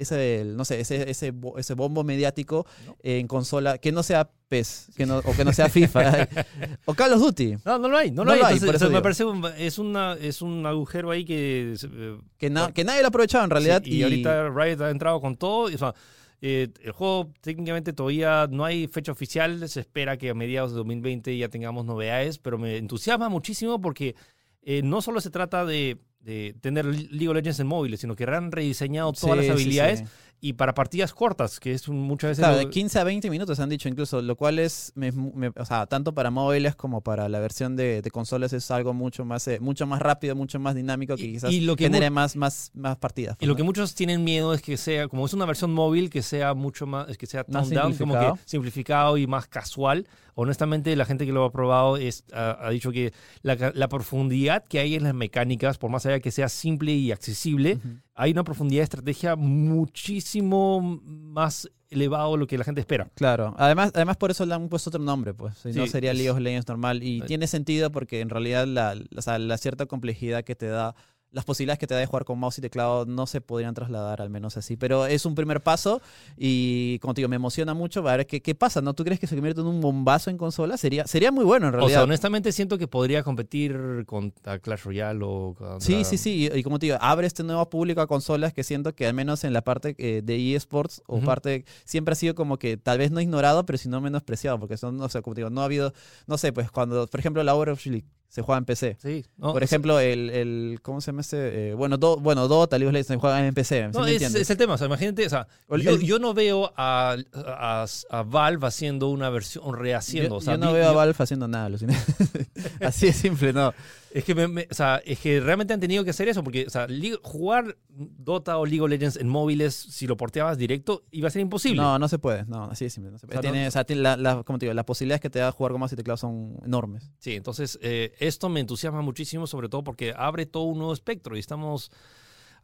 ese, 0.00 0.42
no 0.46 0.64
sé, 0.64 0.80
ese, 0.80 1.10
ese, 1.10 1.32
ese 1.56 1.74
bombo 1.74 2.02
mediático 2.04 2.66
No. 2.86 2.96
en 3.02 3.26
consola, 3.28 3.78
que 3.78 3.92
no 3.92 4.02
sea 4.02 4.30
PES, 4.48 4.90
que 4.96 5.06
no, 5.06 5.18
o 5.18 5.32
que 5.36 5.44
no 5.44 5.52
sea 5.52 5.68
FIFA, 5.68 6.28
o 6.86 6.94
Call 6.94 7.12
of 7.12 7.20
Duty, 7.20 7.56
No, 7.64 7.78
no 7.78 7.88
lo 7.88 7.96
hay, 7.96 8.10
no 8.10 8.24
lo 8.24 8.30
No 8.30 8.32
hay. 8.32 8.38
hay, 8.42 8.52
Entonces, 8.54 8.66
por 8.66 8.74
eso 8.76 8.90
me 8.90 9.02
parece 9.02 9.24
un, 9.24 9.44
es, 9.58 9.78
una, 9.78 10.14
es 10.14 10.42
un 10.42 10.66
agujero 10.66 11.10
ahí 11.10 11.24
que 11.24 11.74
eh, 11.82 12.18
que, 12.38 12.50
na- 12.50 12.72
que 12.72 12.82
nadie 12.84 13.00
lo 13.00 13.06
ha 13.06 13.08
aprovechado 13.08 13.44
en 13.44 13.50
realidad. 13.50 13.82
Sí, 13.84 13.92
y, 13.98 14.02
ahorita 14.02 14.48
Riot 14.50 14.80
ha 14.82 14.90
entrado 14.90 15.20
con 15.20 15.36
todo. 15.36 15.70
y, 15.70 15.74
o 15.74 15.78
sea, 15.78 15.94
eh, 16.42 16.68
el 16.82 16.92
juego 16.92 17.30
técnicamente 17.42 17.92
todavía 17.92 18.46
no 18.50 18.64
hay 18.64 18.88
fecha 18.88 19.12
oficial. 19.12 19.68
Se 19.68 19.80
espera 19.80 20.16
que 20.16 20.30
a 20.30 20.34
mediados 20.34 20.70
de 20.72 20.78
2020 20.78 21.36
ya 21.36 21.48
tengamos 21.48 21.84
novedades, 21.84 22.38
pero 22.38 22.58
me 22.58 22.76
entusiasma 22.78 23.28
muchísimo 23.28 23.80
porque 23.80 24.14
eh, 24.62 24.80
no 24.82 25.00
solo 25.02 25.20
se 25.20 25.30
trata 25.30 25.64
de, 25.64 25.98
de 26.20 26.54
tener 26.60 26.84
League 26.84 27.28
of 27.28 27.34
Legends 27.34 27.60
en 27.60 27.66
móviles, 27.66 28.00
sino 28.00 28.14
que 28.14 28.24
han 28.24 28.52
rediseñado 28.52 29.12
todas 29.12 29.32
Sí, 29.32 29.36
las 29.36 29.46
sí, 29.46 29.52
habilidades 29.52 29.98
sí. 30.00 30.04
Y 30.42 30.54
para 30.54 30.74
partidas 30.74 31.12
cortas, 31.12 31.60
que 31.60 31.72
es 31.72 31.86
un- 31.88 32.00
muchas 32.00 32.30
veces... 32.30 32.42
Claro, 32.42 32.54
lo- 32.54 32.60
de 32.66 32.70
15 32.70 32.98
a 32.98 33.04
20 33.04 33.28
minutos 33.30 33.60
han 33.60 33.68
dicho 33.68 33.88
incluso, 33.88 34.22
lo 34.22 34.36
cual 34.36 34.58
es, 34.58 34.92
me- 34.94 35.12
me- 35.12 35.52
o 35.56 35.64
sea, 35.64 35.86
tanto 35.86 36.14
para 36.14 36.30
móviles 36.30 36.74
como 36.76 37.00
para 37.02 37.28
la 37.28 37.40
versión 37.40 37.76
de, 37.76 38.00
de 38.02 38.10
consolas 38.10 38.52
es 38.52 38.70
algo 38.70 38.94
mucho 38.94 39.24
más, 39.24 39.46
eh, 39.48 39.60
mucho 39.60 39.86
más 39.86 40.00
rápido, 40.00 40.34
mucho 40.34 40.58
más 40.58 40.74
dinámico 40.74 41.16
que 41.16 41.24
Y- 41.24 41.32
quizás 41.32 41.52
y 41.52 41.60
lo 41.60 41.76
que 41.76 41.84
genere 41.84 42.10
más, 42.10 42.36
más, 42.36 42.70
más 42.74 42.96
partidas. 42.96 43.36
Y 43.40 43.46
lo 43.46 43.54
que 43.56 43.62
muchos 43.62 43.94
tienen 43.94 44.24
miedo 44.24 44.54
es 44.54 44.62
que 44.62 44.76
sea, 44.76 45.08
como 45.08 45.26
es 45.26 45.34
una 45.34 45.44
versión 45.46 45.72
móvil, 45.74 46.08
que 46.10 46.22
sea 46.22 46.54
mucho 46.54 46.86
más, 46.86 47.08
es 47.08 47.18
que 47.18 47.26
sea 47.26 47.44
Más 47.48 47.68
down, 47.70 47.94
como 47.96 48.14
que 48.18 48.32
simplificado. 48.46 49.16
y 49.18 49.26
más 49.26 49.46
casual. 49.46 50.06
Honestamente, 50.36 50.94
la 50.96 51.04
gente 51.04 51.26
que 51.26 51.32
lo 51.32 51.44
ha 51.44 51.52
probado 51.52 51.96
es, 51.98 52.24
ha, 52.32 52.56
ha 52.66 52.70
dicho 52.70 52.92
que 52.92 53.12
la, 53.42 53.72
la 53.74 53.88
profundidad 53.88 54.64
que 54.64 54.78
hay 54.78 54.94
en 54.94 55.02
las 55.04 55.12
mecánicas, 55.12 55.76
por 55.76 55.90
más 55.90 56.06
allá 56.06 56.20
que 56.20 56.30
sea 56.30 56.48
simple 56.48 56.92
y 56.92 57.12
accesible. 57.12 57.78
Hay 58.14 58.32
una 58.32 58.44
profundidad 58.44 58.80
de 58.80 58.84
estrategia 58.84 59.36
muchísimo 59.36 60.80
más 61.04 61.68
elevado 61.88 62.32
de 62.32 62.38
lo 62.38 62.46
que 62.46 62.56
la 62.58 62.64
gente 62.64 62.80
espera. 62.80 63.10
Claro, 63.14 63.54
además, 63.58 63.90
además 63.94 64.16
por 64.16 64.30
eso 64.30 64.46
le 64.46 64.54
han 64.54 64.68
puesto 64.68 64.90
otro 64.90 65.02
nombre, 65.02 65.34
pues, 65.34 65.56
si 65.58 65.72
no 65.72 65.86
sería 65.86 66.12
League 66.14 66.30
of 66.30 66.38
Legends 66.38 66.68
normal. 66.68 67.02
Y 67.02 67.20
Eh. 67.20 67.24
tiene 67.26 67.46
sentido 67.46 67.90
porque 67.90 68.20
en 68.20 68.30
realidad 68.30 68.66
la, 68.66 68.94
o 69.16 69.22
sea, 69.22 69.38
la 69.38 69.58
cierta 69.58 69.86
complejidad 69.86 70.44
que 70.44 70.54
te 70.54 70.66
da, 70.66 70.94
las 71.32 71.44
posibilidades 71.44 71.78
que 71.78 71.86
te 71.86 71.94
da 71.94 72.00
de 72.00 72.06
jugar 72.06 72.24
con 72.24 72.38
mouse 72.38 72.58
y 72.58 72.60
teclado 72.60 73.06
no 73.06 73.26
se 73.26 73.40
podrían 73.40 73.74
trasladar 73.74 74.20
al 74.20 74.30
menos 74.30 74.56
así. 74.56 74.76
Pero 74.76 75.06
es 75.06 75.24
un 75.26 75.34
primer 75.34 75.62
paso 75.62 76.02
y, 76.36 76.98
como 77.00 77.14
te 77.14 77.20
digo, 77.20 77.28
me 77.28 77.36
emociona 77.36 77.72
mucho. 77.74 78.00
A 78.08 78.16
ver 78.16 78.26
qué, 78.26 78.40
qué 78.42 78.54
pasa, 78.54 78.80
¿no? 78.80 78.94
¿Tú 78.94 79.04
crees 79.04 79.20
que 79.20 79.26
se 79.26 79.34
convierte 79.36 79.60
en 79.60 79.66
un 79.66 79.80
bombazo 79.80 80.30
en 80.30 80.36
consola? 80.38 80.76
Sería, 80.76 81.06
sería 81.06 81.30
muy 81.30 81.44
bueno 81.44 81.68
en 81.68 81.74
O 81.74 81.76
sea, 81.76 81.80
realidad. 81.80 82.02
honestamente 82.04 82.52
siento 82.52 82.78
que 82.78 82.88
podría 82.88 83.22
competir 83.22 84.04
contra 84.06 84.58
Clash 84.58 84.82
Royale 84.82 85.20
o 85.22 85.54
contra... 85.56 85.80
Sí, 85.80 86.04
sí, 86.04 86.18
sí. 86.18 86.50
Y, 86.52 86.58
y 86.58 86.62
como 86.62 86.78
te 86.78 86.86
digo, 86.86 86.98
abre 87.00 87.26
este 87.26 87.42
nuevo 87.44 87.68
público 87.70 88.00
a 88.00 88.06
consolas 88.06 88.52
que 88.52 88.64
siento 88.64 88.94
que 88.94 89.06
al 89.06 89.14
menos 89.14 89.44
en 89.44 89.52
la 89.52 89.62
parte 89.62 89.94
eh, 89.98 90.22
de 90.24 90.54
eSports 90.56 91.02
o 91.06 91.20
parte 91.20 91.64
siempre 91.84 92.12
ha 92.12 92.16
sido 92.16 92.34
como 92.34 92.58
que 92.58 92.76
tal 92.76 92.98
vez 92.98 93.10
no 93.10 93.20
ignorado, 93.20 93.64
pero 93.66 93.78
sino 93.78 94.00
menospreciado, 94.00 94.58
porque 94.58 94.76
son, 94.76 95.00
o 95.00 95.08
sea, 95.08 95.22
como 95.22 95.34
te 95.34 95.40
digo, 95.42 95.50
no 95.50 95.60
ha 95.62 95.64
habido, 95.66 95.92
no 96.26 96.38
sé, 96.38 96.52
pues 96.52 96.70
cuando, 96.70 97.06
por 97.06 97.20
ejemplo, 97.20 97.42
la 97.44 97.54
Overwatch 97.54 97.86
League 97.86 98.06
se 98.30 98.40
juega 98.42 98.58
en 98.58 98.64
PC. 98.64 98.96
Sí, 99.02 99.26
no, 99.36 99.52
Por 99.52 99.62
es- 99.62 99.70
ejemplo, 99.70 100.00
el, 100.00 100.30
el, 100.30 100.78
¿cómo 100.80 101.00
se 101.02 101.08
llama 101.10 101.20
este? 101.20 101.70
Eh, 101.70 101.74
bueno, 101.74 101.98
do, 101.98 102.16
bueno, 102.16 102.48
Dota, 102.48 102.78
League 102.78 102.86
of 102.88 102.92
Legends 102.94 103.08
se 103.08 103.16
juegan 103.16 103.44
en 103.44 103.52
PC, 103.52 103.88
¿sí 103.92 103.98
No, 103.98 104.06
es, 104.06 104.22
es 104.22 104.48
el 104.50 104.56
tema. 104.56 104.74
O 104.74 104.78
sea, 104.78 104.86
imagínate, 104.86 105.26
o 105.26 105.28
sea, 105.28 105.46
el- 105.68 105.82
yo, 105.82 105.90
el- 105.90 106.00
yo 106.00 106.18
no 106.18 106.32
veo 106.32 106.72
a, 106.76 107.16
a, 107.34 107.86
a 108.10 108.22
Valve 108.22 108.66
haciendo 108.66 109.08
una 109.08 109.28
versión, 109.30 109.76
rehaciendo. 109.76 110.30
yo, 110.30 110.36
o 110.36 110.40
sea, 110.40 110.54
yo 110.54 110.58
no 110.58 110.68
vi- 110.68 110.78
veo 110.78 110.88
a 110.88 110.92
Valve 110.92 111.14
haciendo 111.18 111.46
nada. 111.48 111.68
Así 112.80 113.06
de 113.06 113.12
simple, 113.12 113.52
no. 113.52 113.74
Es 114.12 114.24
que, 114.24 114.34
me- 114.34 114.48
me- 114.48 114.66
o 114.70 114.74
sea, 114.74 115.00
es 115.04 115.20
que 115.20 115.38
realmente 115.40 115.72
han 115.72 115.78
tenido 115.80 116.02
que 116.02 116.10
hacer 116.10 116.28
eso, 116.28 116.42
porque 116.42 116.66
o 116.66 116.70
sea, 116.70 116.86
jugar 117.22 117.76
Dota 117.88 118.58
o 118.58 118.66
League 118.66 118.80
of 118.80 118.90
Legends 118.90 119.16
en 119.16 119.28
móviles, 119.28 119.74
si 119.74 120.06
lo 120.08 120.16
porteabas 120.16 120.58
directo, 120.58 121.04
iba 121.12 121.28
a 121.28 121.30
ser 121.30 121.42
imposible. 121.42 121.80
No, 121.80 121.98
no 121.98 122.08
se 122.08 122.18
puede, 122.18 122.44
no, 122.46 122.64
así 122.64 122.84
de 122.86 122.90
simple. 122.90 123.12
No 123.12 123.18
se 123.18 123.26
puede. 123.28 123.38
O 123.38 123.42
sea, 123.42 123.50
no- 123.50 123.52
Tiene- 123.54 123.68
o 123.68 123.70
sea, 123.70 123.84
tiene 123.84 124.02
la, 124.02 124.16
la- 124.16 124.42
como 124.42 124.58
te 124.58 124.66
digo, 124.66 124.74
las 124.74 124.84
posibilidades 124.84 125.20
que 125.20 125.30
te 125.30 125.38
da 125.38 125.52
jugar 125.52 125.72
con 125.72 125.80
mouse 125.80 125.92
y 125.92 125.96
teclado 125.96 126.16
son 126.16 126.56
enormes. 126.64 127.10
Sí, 127.18 127.36
entonces 127.36 127.78
eh, 127.82 128.12
esto 128.18 128.48
me 128.48 128.58
entusiasma 128.60 129.00
muchísimo, 129.02 129.46
sobre 129.46 129.68
todo 129.68 129.84
porque 129.84 130.12
abre 130.16 130.44
todo 130.46 130.64
un 130.64 130.78
nuevo 130.78 130.92
espectro 130.92 131.36
y 131.36 131.40
estamos 131.40 131.92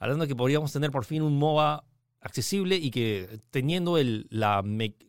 hablando 0.00 0.24
de 0.24 0.28
que 0.28 0.36
podríamos 0.36 0.72
tener 0.72 0.90
por 0.90 1.04
fin 1.04 1.22
un 1.22 1.38
MOBA 1.38 1.84
accesible 2.20 2.76
y 2.76 2.90
que 2.90 3.40
teniendo 3.50 3.98
el, 3.98 4.26
la, 4.30 4.62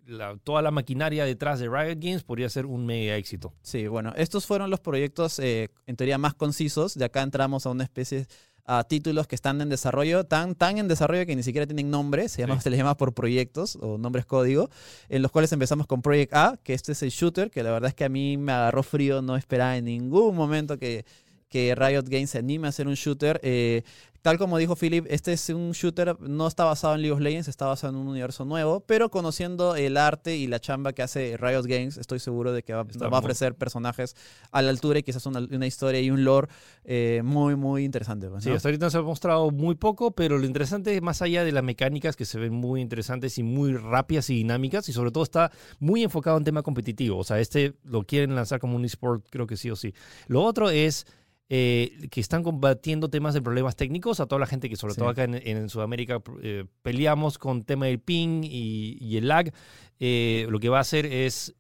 la- 0.05 0.38
toda 0.43 0.62
la 0.62 0.72
maquinaria 0.72 1.26
detrás 1.26 1.60
de 1.60 1.68
Riot 1.68 1.97
Games 1.99 2.24
podría 2.24 2.49
ser 2.49 2.66
un 2.66 2.86
mega 2.86 3.16
éxito. 3.16 3.53
Sí, 3.64 3.88
bueno, 3.88 4.14
estos 4.18 4.45
fueron 4.45 4.70
los 4.70 4.80
proyectos 4.80 5.39
eh, 5.39 5.70
en 5.88 5.95
teoría 5.95 6.18
más 6.18 6.34
concisos. 6.36 6.93
De 6.95 7.05
acá 7.05 7.22
entramos 7.24 7.66
a 7.66 7.70
una 7.72 7.84
especie 7.84 8.28
a 8.70 8.84
títulos 8.84 9.28
que 9.28 9.36
están 9.36 9.62
en 9.62 9.70
desarrollo, 9.70 10.26
tan, 10.26 10.53
tan 10.53 10.78
en 10.78 10.89
desarrollo 10.89 11.26
que 11.26 11.38
ni 11.38 11.41
siquiera 11.41 11.66
tienen 11.66 11.89
nombre, 11.89 12.28
se, 12.28 12.41
llama, 12.41 12.55
Sí. 12.58 12.64
se 12.64 12.70
les 12.70 12.78
llama 12.78 12.97
por 12.97 13.14
proyectos 13.14 13.78
o 13.80 13.97
nombres 13.97 14.26
código, 14.26 14.70
en 15.08 15.22
los 15.22 15.32
cuales 15.32 15.53
empezamos 15.53 15.88
con 15.88 16.01
Project 16.01 16.34
A, 16.34 16.60
que 16.62 16.74
este 16.74 16.91
es 16.91 17.01
el 17.01 17.10
shooter, 17.10 17.49
que 17.49 17.64
la 17.64 17.72
verdad 17.72 17.88
es 17.88 17.95
que 17.95 18.03
a 18.03 18.10
mí 18.10 18.36
me 18.36 18.51
agarró 18.51 18.84
frío, 18.84 19.22
no 19.22 19.38
esperaba 19.38 19.78
en 19.78 19.86
ningún 19.86 20.36
momento 20.36 20.78
que, 20.78 21.05
que 21.47 21.76
Riot 21.76 22.03
Games 22.10 22.30
se 22.32 22.39
anime 22.39 22.68
a 22.68 22.70
hacer 22.72 22.89
un 22.89 22.95
shooter. 22.95 23.39
Eh, 23.41 23.84
tal 24.28 24.38
como 24.38 24.57
dijo 24.57 24.75
Philip, 24.75 25.05
este 25.09 25.32
es 25.32 25.47
un 25.47 25.71
shooter, 25.71 26.19
no 26.19 26.47
está 26.47 26.65
basado 26.65 26.95
en 26.95 27.01
League 27.01 27.13
of 27.13 27.21
Legends, 27.21 27.47
está 27.47 27.65
basado 27.65 27.93
en 27.93 27.99
un 28.01 28.09
universo 28.09 28.43
nuevo, 28.43 28.82
pero 28.82 29.09
conociendo 29.09 29.78
el 29.78 29.95
arte 29.95 30.36
y 30.36 30.47
la 30.47 30.59
chamba 30.59 30.91
que 30.91 31.01
hace 31.01 31.38
Riot 31.38 31.63
Games, 31.63 31.95
estoy 31.95 32.19
seguro 32.19 32.51
de 32.51 32.61
que 32.61 32.73
va, 32.73 32.84
nos 32.84 33.01
a 33.01 33.07
ofrecer 33.19 33.55
personajes 33.55 34.17
a 34.51 34.61
la 34.61 34.69
altura 34.69 34.99
y 34.99 35.03
quizás 35.03 35.25
una, 35.28 35.39
una 35.39 35.65
historia 35.65 36.01
y 36.01 36.11
un 36.11 36.25
lore 36.25 36.49
eh, 36.84 37.21
muy, 37.23 37.55
muy 37.55 37.86
interesante. 37.86 38.28
Sí, 38.39 38.49
hasta 38.49 38.67
ahorita 38.67 38.89
se 38.89 38.97
ha 38.97 39.01
mostrado 39.01 39.49
muy 39.49 39.75
poco, 39.75 40.11
pero 40.11 40.38
lo 40.38 40.45
interesante, 40.45 40.99
más 40.99 41.21
allá 41.21 41.45
de 41.45 41.53
las 41.53 41.63
mecánicas 41.63 42.17
que 42.17 42.25
se 42.25 42.38
ven 42.38 42.51
muy 42.53 42.82
interesantes 42.82 43.38
y 43.38 43.43
muy 43.43 43.78
rápidas 43.78 44.30
y 44.30 44.36
dinámicas, 44.36 44.89
y 44.89 44.91
sobre 44.91 45.11
todo 45.11 45.23
está 45.23 45.53
muy 45.80 46.03
enfocado 46.03 46.38
en 46.38 46.43
tema 46.43 46.63
competitivo. 46.63 47.17
O 47.17 47.23
sea, 47.23 47.39
este 47.39 47.75
lo 47.86 48.03
quieren 48.03 48.36
lanzar 48.36 48.59
como 48.59 48.75
un 48.75 48.84
esport, 48.84 49.25
creo 49.30 49.47
que 49.47 49.55
sí 49.55 49.71
o 49.71 49.78
sí. 49.78 49.93
Lo 50.28 50.43
otro 50.43 50.69
es 50.69 51.05
eh, 51.50 52.08
que 52.12 52.20
están 52.20 52.43
combatiendo 52.43 53.10
temas 53.10 53.34
de 53.34 53.41
problemas 53.41 53.76
técnicos 53.76 54.20
a 54.20 54.26
toda 54.26 54.39
la 54.39 54.48
gente 54.48 54.70
que, 54.70 54.76
sobre 54.76 54.93
Sí. 54.93 55.00
todo 55.00 55.10
acá 55.10 55.24
en, 55.24 55.36
en 55.36 55.70
Sudamérica, 55.70 56.22
eh, 56.41 56.66
peleamos 56.82 57.38
con 57.38 57.64
tema 57.64 57.86
del 57.86 58.00
ping 58.00 58.43
y, 58.43 58.98
y 59.00 59.18
el 59.18 59.28
lag. 59.30 59.54
Eh, 60.00 60.45
lo 60.50 60.60
que 60.60 60.70
va 60.70 60.78
a 60.80 60.82
hacer 60.82 61.06
es 61.06 61.54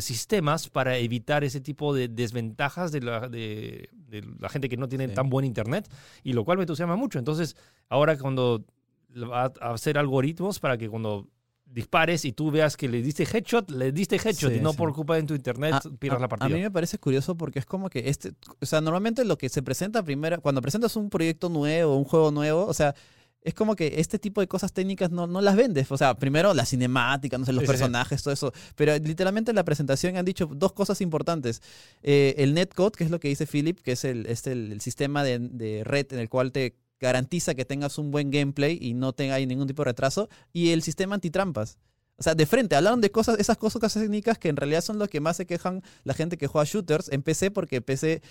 sistemas 0.00 0.68
para 0.70 0.96
evitar 0.98 1.42
ese 1.44 1.60
tipo 1.60 1.92
de 1.94 2.06
desventajas 2.08 2.92
de 2.92 3.00
la, 3.00 3.28
de, 3.28 3.90
de 3.92 4.22
la 4.38 4.48
gente 4.48 4.68
que 4.68 4.76
no 4.76 4.88
tiene 4.88 5.08
Sí. 5.08 5.14
tan 5.14 5.28
buen 5.28 5.44
internet 5.44 5.88
y 6.22 6.32
lo 6.32 6.44
cual 6.44 6.58
me 6.58 6.62
entusiasma 6.62 6.94
mucho. 6.96 7.18
Entonces, 7.18 7.56
ahora 7.88 8.16
cuando 8.16 8.64
va 9.30 9.52
a 9.60 9.72
hacer 9.74 9.98
algoritmos 9.98 10.60
para 10.60 10.78
que 10.78 10.88
cuando 10.88 11.28
dispares 11.74 12.24
y 12.24 12.32
tú 12.32 12.50
veas 12.50 12.76
que 12.76 12.88
le 12.88 13.02
diste 13.02 13.24
headshot, 13.24 13.70
le 13.70 13.90
diste 13.92 14.16
headshot 14.16 14.52
Sí, 14.52 14.58
y 14.58 14.60
no 14.60 14.70
sí. 14.72 14.76
por 14.78 14.92
culpa 14.94 15.16
de 15.16 15.24
tu 15.24 15.34
internet 15.34 15.74
A- 15.74 15.80
pierdas 15.98 16.18
a- 16.18 16.22
la 16.22 16.28
partida. 16.28 16.46
A 16.46 16.56
mí 16.56 16.62
me 16.62 16.70
parece 16.70 16.98
curioso 16.98 17.36
porque 17.36 17.58
es 17.58 17.66
como 17.66 17.90
que 17.90 18.08
este, 18.08 18.32
o 18.60 18.66
sea, 18.66 18.80
normalmente 18.80 19.24
lo 19.24 19.36
que 19.36 19.48
se 19.48 19.62
presenta 19.62 20.02
primero, 20.02 20.40
cuando 20.40 20.62
presentas 20.62 20.94
un 20.96 21.10
proyecto 21.10 21.48
nuevo, 21.48 21.96
un 21.96 22.04
juego 22.04 22.30
nuevo, 22.30 22.64
o 22.66 22.72
sea, 22.74 22.94
es 23.42 23.52
como 23.52 23.76
que 23.76 24.00
este 24.00 24.18
tipo 24.18 24.40
de 24.40 24.48
cosas 24.48 24.72
técnicas 24.72 25.10
no, 25.10 25.26
no 25.26 25.42
las 25.42 25.54
vendes. 25.54 25.92
O 25.92 25.98
sea, 25.98 26.14
primero 26.16 26.54
la 26.54 26.64
cinemática, 26.64 27.36
no 27.36 27.44
sé, 27.44 27.52
los 27.52 27.60
Sí, 27.60 27.66
sí, 27.66 27.72
sí. 27.72 27.78
personajes, 27.78 28.22
todo 28.22 28.32
eso. 28.32 28.52
Pero 28.74 28.96
literalmente 28.96 29.50
en 29.50 29.56
la 29.56 29.64
presentación 29.64 30.16
han 30.16 30.24
dicho 30.24 30.46
dos 30.46 30.72
cosas 30.72 31.02
importantes. 31.02 31.60
Eh, 32.02 32.34
el 32.38 32.54
netcode, 32.54 32.92
que 32.96 33.04
es 33.04 33.10
lo 33.10 33.20
que 33.20 33.28
dice 33.28 33.46
Philip, 33.46 33.80
que 33.80 33.92
es 33.92 34.04
el, 34.06 34.24
es 34.26 34.46
el, 34.46 34.72
el 34.72 34.80
sistema 34.80 35.22
de, 35.22 35.38
de 35.40 35.84
red 35.84 36.06
en 36.12 36.20
el 36.20 36.30
cual 36.30 36.52
te 36.52 36.76
garantiza 37.04 37.54
que 37.54 37.64
tengas 37.64 37.98
un 37.98 38.10
buen 38.10 38.30
gameplay 38.30 38.78
y 38.80 38.94
no 38.94 39.12
tenga 39.12 39.38
ningún 39.38 39.66
tipo 39.66 39.82
de 39.82 39.90
retraso. 39.90 40.28
Y 40.52 40.70
el 40.70 40.82
sistema 40.82 41.14
antitrampas. 41.14 41.78
O 42.16 42.22
sea, 42.22 42.34
de 42.34 42.46
frente, 42.46 42.76
hablaron 42.76 43.00
de 43.00 43.10
cosas, 43.10 43.38
esas 43.38 43.58
cosas 43.58 43.92
técnicas 43.92 44.38
que 44.38 44.48
en 44.48 44.56
realidad 44.56 44.80
son 44.82 44.98
lo 44.98 45.08
que 45.08 45.20
más 45.20 45.36
se 45.36 45.46
quejan 45.46 45.82
la 46.04 46.14
gente 46.14 46.38
que 46.38 46.46
juega 46.46 46.64
shooters 46.64 47.10
en 47.10 47.22
PC, 47.22 47.50
porque 47.50 47.80
PC, 47.80 48.22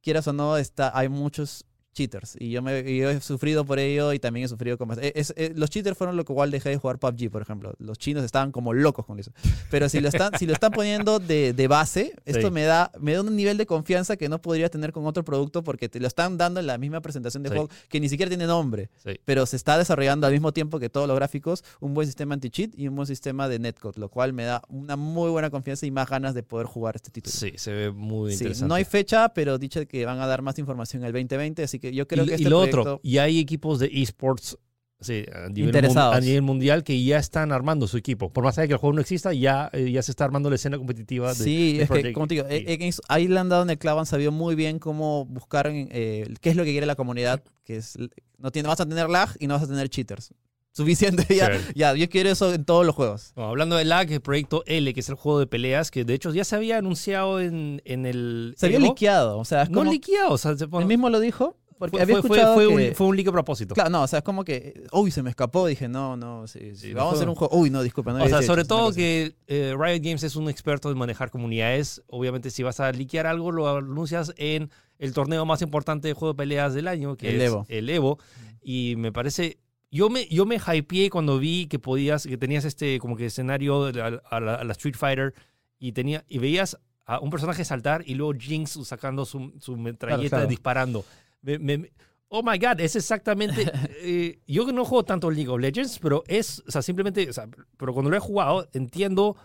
quieras 0.00 0.26
o 0.26 0.32
no, 0.32 0.56
está, 0.56 0.96
hay 0.98 1.08
muchos 1.08 1.66
cheaters. 1.92 2.36
Y 2.38 2.50
yo, 2.50 2.62
me, 2.62 2.80
y 2.88 2.98
yo 2.98 3.10
he 3.10 3.20
sufrido 3.20 3.64
por 3.64 3.78
ello 3.78 4.12
y 4.12 4.18
también 4.18 4.44
he 4.46 4.48
sufrido 4.48 4.78
con 4.78 4.88
más. 4.88 4.98
es- 5.02 5.34
eh, 5.36 5.52
los 5.56 5.70
cheaters 5.70 5.96
fueron 5.98 6.16
lo 6.16 6.24
que 6.24 6.32
igual 6.32 6.50
dejé 6.50 6.68
de 6.70 6.76
jugar 6.76 6.98
PUBG, 6.98 7.30
por 7.30 7.42
ejemplo. 7.42 7.74
Los 7.78 7.98
chinos 7.98 8.24
estaban 8.24 8.52
como 8.52 8.72
locos 8.72 9.04
con 9.06 9.18
eso. 9.18 9.32
Pero 9.70 9.88
si 9.88 10.00
lo 10.00 10.08
están, 10.08 10.32
si 10.38 10.46
lo 10.46 10.52
están 10.52 10.70
poniendo 10.72 11.18
de, 11.18 11.52
de 11.52 11.68
base, 11.68 12.14
esto 12.24 12.48
Sí. 12.48 12.50
me, 12.52 12.62
da, 12.64 12.90
me 13.00 13.14
da 13.14 13.22
un 13.22 13.34
nivel 13.34 13.56
de 13.56 13.66
confianza 13.66 14.16
que 14.16 14.28
no 14.28 14.40
podría 14.40 14.68
tener 14.68 14.92
con 14.92 15.04
otro 15.06 15.24
producto 15.24 15.62
porque 15.64 15.88
te 15.88 16.00
lo 16.00 16.06
están 16.06 16.38
dando 16.38 16.60
en 16.60 16.66
la 16.66 16.78
misma 16.78 17.00
presentación 17.00 17.42
de 17.42 17.48
Sí. 17.50 17.54
juego 17.56 17.70
que 17.88 18.00
ni 18.00 18.08
siquiera 18.08 18.28
tiene 18.30 18.46
nombre 18.46 18.88
Sí. 19.04 19.18
pero 19.24 19.44
se 19.46 19.56
está 19.56 19.76
desarrollando 19.76 20.26
al 20.26 20.32
mismo 20.32 20.52
tiempo 20.52 20.78
que 20.78 20.88
todos 20.88 21.08
los 21.08 21.16
gráficos 21.16 21.64
un 21.80 21.94
buen 21.94 22.06
sistema 22.06 22.34
anti-cheat 22.34 22.72
y 22.78 22.86
un 22.88 22.94
buen 22.96 23.06
sistema 23.06 23.48
de 23.48 23.58
netcode, 23.58 23.98
lo 23.98 24.08
cual 24.08 24.32
me 24.32 24.44
da 24.44 24.62
una 24.68 24.96
muy 24.96 25.30
buena 25.30 25.50
confianza 25.50 25.86
y 25.86 25.90
más 25.90 26.08
ganas 26.08 26.34
de 26.34 26.42
poder 26.44 26.66
jugar 26.66 26.94
este 26.96 27.10
título. 27.10 27.34
Sí, 27.34 27.52
se 27.56 27.72
ve 27.72 27.90
muy 27.90 28.32
interesante. 28.32 28.68
no 28.68 28.74
hay 28.74 28.84
fecha, 28.84 29.30
pero 29.34 29.58
dicho 29.58 29.84
que 29.88 30.04
van 30.06 30.20
a 30.20 30.26
dar 30.26 30.42
más 30.42 30.58
información 30.60 31.02
el 31.04 31.12
2020, 31.12 31.62
así 31.64 31.79
que 31.80 31.92
yo 31.92 32.06
creo 32.06 32.24
y, 32.24 32.28
que 32.28 32.32
y 32.32 32.36
este 32.36 32.50
lo 32.50 32.58
proyecto... 32.58 32.80
otro, 32.80 33.00
y 33.02 33.18
hay 33.18 33.38
equipos 33.38 33.78
de 33.78 33.90
esports 33.92 34.58
sí, 35.00 35.24
a, 35.32 35.48
nivel 35.48 35.52
mun- 35.64 35.66
Interesados. 35.68 36.14
a 36.14 36.20
nivel 36.20 36.42
mundial 36.42 36.84
que 36.84 37.02
ya 37.02 37.18
están 37.18 37.52
armando 37.52 37.86
su 37.88 37.96
equipo. 37.96 38.30
Por 38.32 38.44
más 38.44 38.56
allá 38.58 38.62
de 38.62 38.68
que 38.68 38.74
el 38.74 38.78
juego 38.78 38.94
no 38.94 39.00
exista, 39.00 39.32
ya, 39.32 39.70
eh, 39.72 39.90
ya 39.90 40.02
se 40.02 40.12
está 40.12 40.24
armando 40.26 40.50
la 40.50 40.56
escena 40.56 40.76
competitiva. 40.76 41.30
De, 41.30 41.42
Sí, 41.42 41.78
de 41.78 41.84
es 41.84 41.90
que, 41.90 42.12
como 42.12 42.26
te 42.26 42.34
digo, 42.34 42.46
E. 42.50 42.90
ahí 43.08 43.26
le 43.26 43.38
han 43.40 43.48
dado 43.48 43.62
en 43.62 43.70
el 43.70 43.78
clavo, 43.78 44.00
han 44.00 44.06
sabido 44.06 44.30
muy 44.30 44.54
bien 44.54 44.78
cómo 44.78 45.24
buscar 45.24 45.68
eh, 45.72 46.28
qué 46.40 46.50
es 46.50 46.56
lo 46.56 46.64
que 46.64 46.70
quiere 46.72 46.86
la 46.86 46.96
comunidad, 46.96 47.42
que 47.64 47.76
es, 47.78 47.96
no 48.38 48.50
tiene, 48.52 48.68
vas 48.68 48.80
a 48.80 48.86
tener 48.86 49.08
lag 49.08 49.30
y 49.38 49.46
no 49.46 49.54
vas 49.54 49.62
a 49.62 49.66
tener 49.68 49.88
cheaters. 49.88 50.34
Suficiente, 50.72 51.26
ya, 51.34 51.46
Sí. 51.58 51.72
ya, 51.74 51.94
yo 51.96 52.08
quiero 52.08 52.30
eso 52.30 52.54
en 52.54 52.64
todos 52.64 52.86
los 52.86 52.94
juegos. 52.94 53.32
Bueno, 53.34 53.50
hablando 53.50 53.74
de 53.76 53.84
lag, 53.84 54.10
el 54.12 54.20
proyecto 54.20 54.62
L, 54.66 54.94
que 54.94 55.00
es 55.00 55.08
el 55.08 55.16
juego 55.16 55.40
de 55.40 55.48
peleas, 55.48 55.90
que 55.90 56.04
de 56.04 56.14
hecho 56.14 56.32
ya 56.32 56.44
se 56.44 56.54
había 56.54 56.78
anunciado 56.78 57.40
en, 57.40 57.82
en 57.84 58.06
el. 58.06 58.54
Se 58.56 58.66
había 58.66 58.78
liqueado, 58.78 59.38
o 59.38 59.44
sea, 59.44 59.62
es 59.62 59.70
No 59.70 59.82
liqueado, 59.82 60.30
o 60.32 60.38
sea, 60.38 60.56
se- 60.56 60.66
él 60.72 60.86
mismo 60.86 61.10
lo 61.10 61.18
dijo, 61.18 61.56
porque 61.80 61.96
fue, 61.96 62.02
había 62.02 62.20
fue- 62.20 62.28
fue- 62.28 62.36
escuchado 62.38 62.54
fue 62.54 62.68
que... 62.68 62.88
un, 62.90 62.94
fue 62.94 63.06
un 63.08 63.16
leak 63.16 63.28
a 63.28 63.32
propósito. 63.32 63.74
Claro, 63.74 63.90
no, 63.90 64.02
o 64.02 64.06
sea, 64.06 64.18
es 64.20 64.24
como 64.24 64.44
que, 64.44 64.84
uy, 64.92 65.10
se 65.10 65.22
me 65.24 65.30
escapó, 65.30 65.66
dije, 65.66 65.88
no, 65.88 66.16
no, 66.16 66.46
sí, 66.46 66.76
sí, 66.76 66.92
vamos 66.94 67.14
a 67.14 67.16
hacer 67.16 67.28
un 67.28 67.34
juego, 67.34 67.56
uy, 67.56 67.70
no, 67.70 67.82
disculpa, 67.82 68.12
no 68.12 68.22
O 68.22 68.28
sea, 68.28 68.38
hecho 68.38 68.46
sobre 68.46 68.64
todo 68.64 68.92
que 68.92 69.34
eh, 69.48 69.74
Riot 69.76 70.00
Games 70.04 70.22
es 70.22 70.36
un 70.36 70.48
experto 70.48 70.92
en 70.92 70.98
manejar 70.98 71.30
comunidades. 71.30 72.02
Obviamente, 72.06 72.50
si 72.50 72.62
vas 72.62 72.78
a 72.78 72.92
liquear 72.92 73.26
algo, 73.26 73.50
lo 73.50 73.68
anuncias 73.76 74.32
en 74.36 74.70
el 75.00 75.12
torneo 75.12 75.44
más 75.44 75.62
importante 75.62 76.06
de 76.06 76.14
juego 76.14 76.34
de 76.34 76.36
peleas 76.36 76.74
del 76.74 76.86
año, 76.86 77.16
que 77.16 77.30
El 77.30 77.40
es 77.40 77.48
Evo. 77.48 77.66
el 77.68 77.90
Evo. 77.90 78.18
Y 78.62 78.94
me 78.96 79.10
parece. 79.10 79.58
Yo 79.90 80.08
me, 80.08 80.28
yo 80.28 80.46
me 80.46 80.56
hypeé 80.58 81.10
cuando 81.10 81.38
vi 81.40 81.66
que 81.66 81.80
podías, 81.80 82.24
que 82.24 82.36
tenías 82.36 82.64
este 82.64 83.00
como 83.00 83.16
que 83.16 83.26
escenario 83.26 83.90
la, 83.90 84.22
a 84.30 84.38
la 84.40 84.72
Street 84.72 84.94
Fighter 84.96 85.34
y 85.80 85.90
tenía 85.92 86.24
y 86.28 86.38
veías 86.38 86.78
a 87.06 87.18
un 87.18 87.30
personaje 87.30 87.64
saltar 87.64 88.04
y 88.06 88.14
luego 88.14 88.34
Jinx 88.38 88.78
sacando 88.84 89.24
su, 89.24 89.52
su 89.58 89.76
metralleta 89.76 90.36
claro. 90.36 90.46
disparando. 90.46 91.04
Me- 91.42 91.58
me- 91.58 91.92
oh 92.28 92.42
my 92.42 92.58
god, 92.58 92.80
es 92.80 92.96
exactamente. 92.96 93.70
eh, 94.02 94.38
yo 94.46 94.70
no 94.72 94.84
juego 94.84 95.04
tanto 95.04 95.30
League 95.30 95.48
of 95.48 95.60
Legends, 95.60 95.98
pero 95.98 96.22
es, 96.26 96.62
o 96.66 96.70
sea, 96.70 96.82
simplemente, 96.82 97.28
o 97.28 97.32
sea, 97.32 97.48
pero 97.76 97.92
cuando 97.92 98.10
lo 98.10 98.16
he 98.16 98.20
jugado, 98.20 98.68
entiendo. 98.72 99.36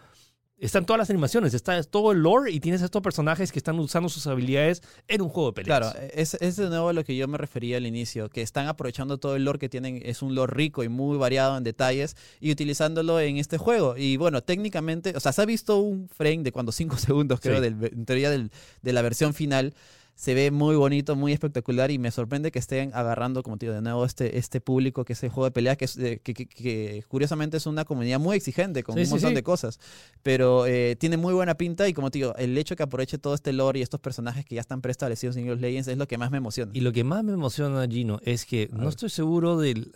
Están 0.58 0.86
todas 0.86 0.98
las 1.00 1.10
animaciones, 1.10 1.54
está 1.54 1.84
todo 1.84 2.14
el 2.14 2.20
lore 2.20 2.50
y 2.50 2.62
tienes 2.62 2.82
estos 2.82 3.02
personajes 3.02 3.52
que 3.52 3.60
están 3.60 3.78
usando 3.78 4.08
sus 4.08 4.26
habilidades 4.26 4.82
en 5.10 5.22
un 5.22 5.28
juego 5.28 5.50
de 5.50 5.54
peleas. 5.62 5.92
Claro, 5.92 6.08
es, 6.14 6.34
es 6.36 6.56
de 6.56 6.70
nuevo 6.70 6.88
a 6.88 6.94
lo 6.94 7.04
que 7.04 7.14
yo 7.18 7.28
me 7.28 7.38
refería 7.38 7.76
al 7.76 7.86
inicio, 7.86 8.30
que 8.30 8.42
están 8.42 8.68
aprovechando 8.68 9.18
todo 9.18 9.36
el 9.36 9.44
lore 9.44 9.60
que 9.60 9.68
tienen, 9.68 10.02
es 10.06 10.22
un 10.22 10.34
lore 10.34 10.54
rico 10.56 10.82
y 10.86 10.88
muy 10.88 11.18
variado 11.18 11.58
en 11.58 11.66
detalles, 11.66 12.16
y 12.40 12.52
utilizándolo 12.54 13.20
en 13.20 13.36
este 13.36 13.58
juego. 13.58 13.98
Y 13.98 14.16
bueno, 14.16 14.44
técnicamente, 14.44 15.12
o 15.18 15.20
sea, 15.20 15.34
se 15.34 15.42
ha 15.42 15.46
visto 15.46 15.78
un 15.80 16.08
frame 16.08 16.44
de 16.44 16.54
cuando 16.54 16.72
5 16.72 16.96
segundos, 17.00 17.42
creo, 17.42 17.58
Sí. 17.58 17.62
del, 17.62 17.92
en 17.92 18.06
teoría 18.06 18.30
del- 18.30 18.50
de 18.82 18.94
la 18.94 19.02
versión 19.02 19.34
final. 19.34 19.74
Se 20.18 20.34
ve 20.34 20.50
muy 20.50 20.78
bonito, 20.78 21.18
muy 21.18 21.34
espectacular 21.34 21.92
y 21.92 22.00
me 22.00 22.10
sorprende 22.10 22.50
que 22.50 22.58
estén 22.60 22.92
agarrando, 22.94 23.44
como 23.44 23.58
te 23.58 23.66
digo, 23.66 23.76
de 23.76 23.82
nuevo 23.82 24.06
este, 24.06 24.38
este 24.38 24.62
público 24.62 25.04
que 25.04 25.12
es 25.12 25.22
el 25.24 25.30
juego 25.30 25.44
de 25.46 25.52
pelea, 25.52 25.76
que, 25.76 25.84
es, 25.86 25.96
que, 25.96 26.20
que- 26.20 26.46
que 26.48 27.04
curiosamente 27.10 27.58
es 27.58 27.66
una 27.66 27.84
comunidad 27.84 28.18
muy 28.20 28.38
exigente 28.38 28.82
con 28.82 28.96
Sí, 28.96 29.02
un 29.04 29.10
montón 29.10 29.30
sí. 29.32 29.36
de 29.36 29.44
cosas, 29.44 29.78
pero 30.24 30.68
eh, 30.68 30.96
tiene 30.98 31.18
muy 31.18 31.34
buena 31.34 31.56
pinta 31.56 31.88
y 31.90 31.94
como 31.94 32.12
te 32.12 32.20
digo, 32.20 32.34
el 32.38 32.58
hecho 32.58 32.78
que 32.78 32.84
aproveche 32.84 33.18
todo 33.18 33.34
este 33.36 33.52
lore 33.52 33.80
y 33.80 33.82
estos 33.82 34.00
personajes 34.00 34.46
que 34.46 34.56
ya 34.56 34.62
están 34.62 34.82
preestablecidos 34.82 35.36
en 35.36 35.50
of 35.52 35.60
Legends 35.60 35.90
es 35.90 35.98
lo 35.98 36.08
que 36.08 36.18
más 36.18 36.32
me 36.32 36.38
emociona. 36.38 36.72
Y 36.74 36.80
lo 36.80 36.94
que 36.94 37.04
más 37.04 37.22
me 37.26 37.34
emociona, 37.34 37.86
Gino, 37.86 38.20
es 38.24 38.46
que 38.46 38.70
no 38.72 38.88
estoy 38.88 39.10
seguro 39.10 39.58
del. 39.58 39.92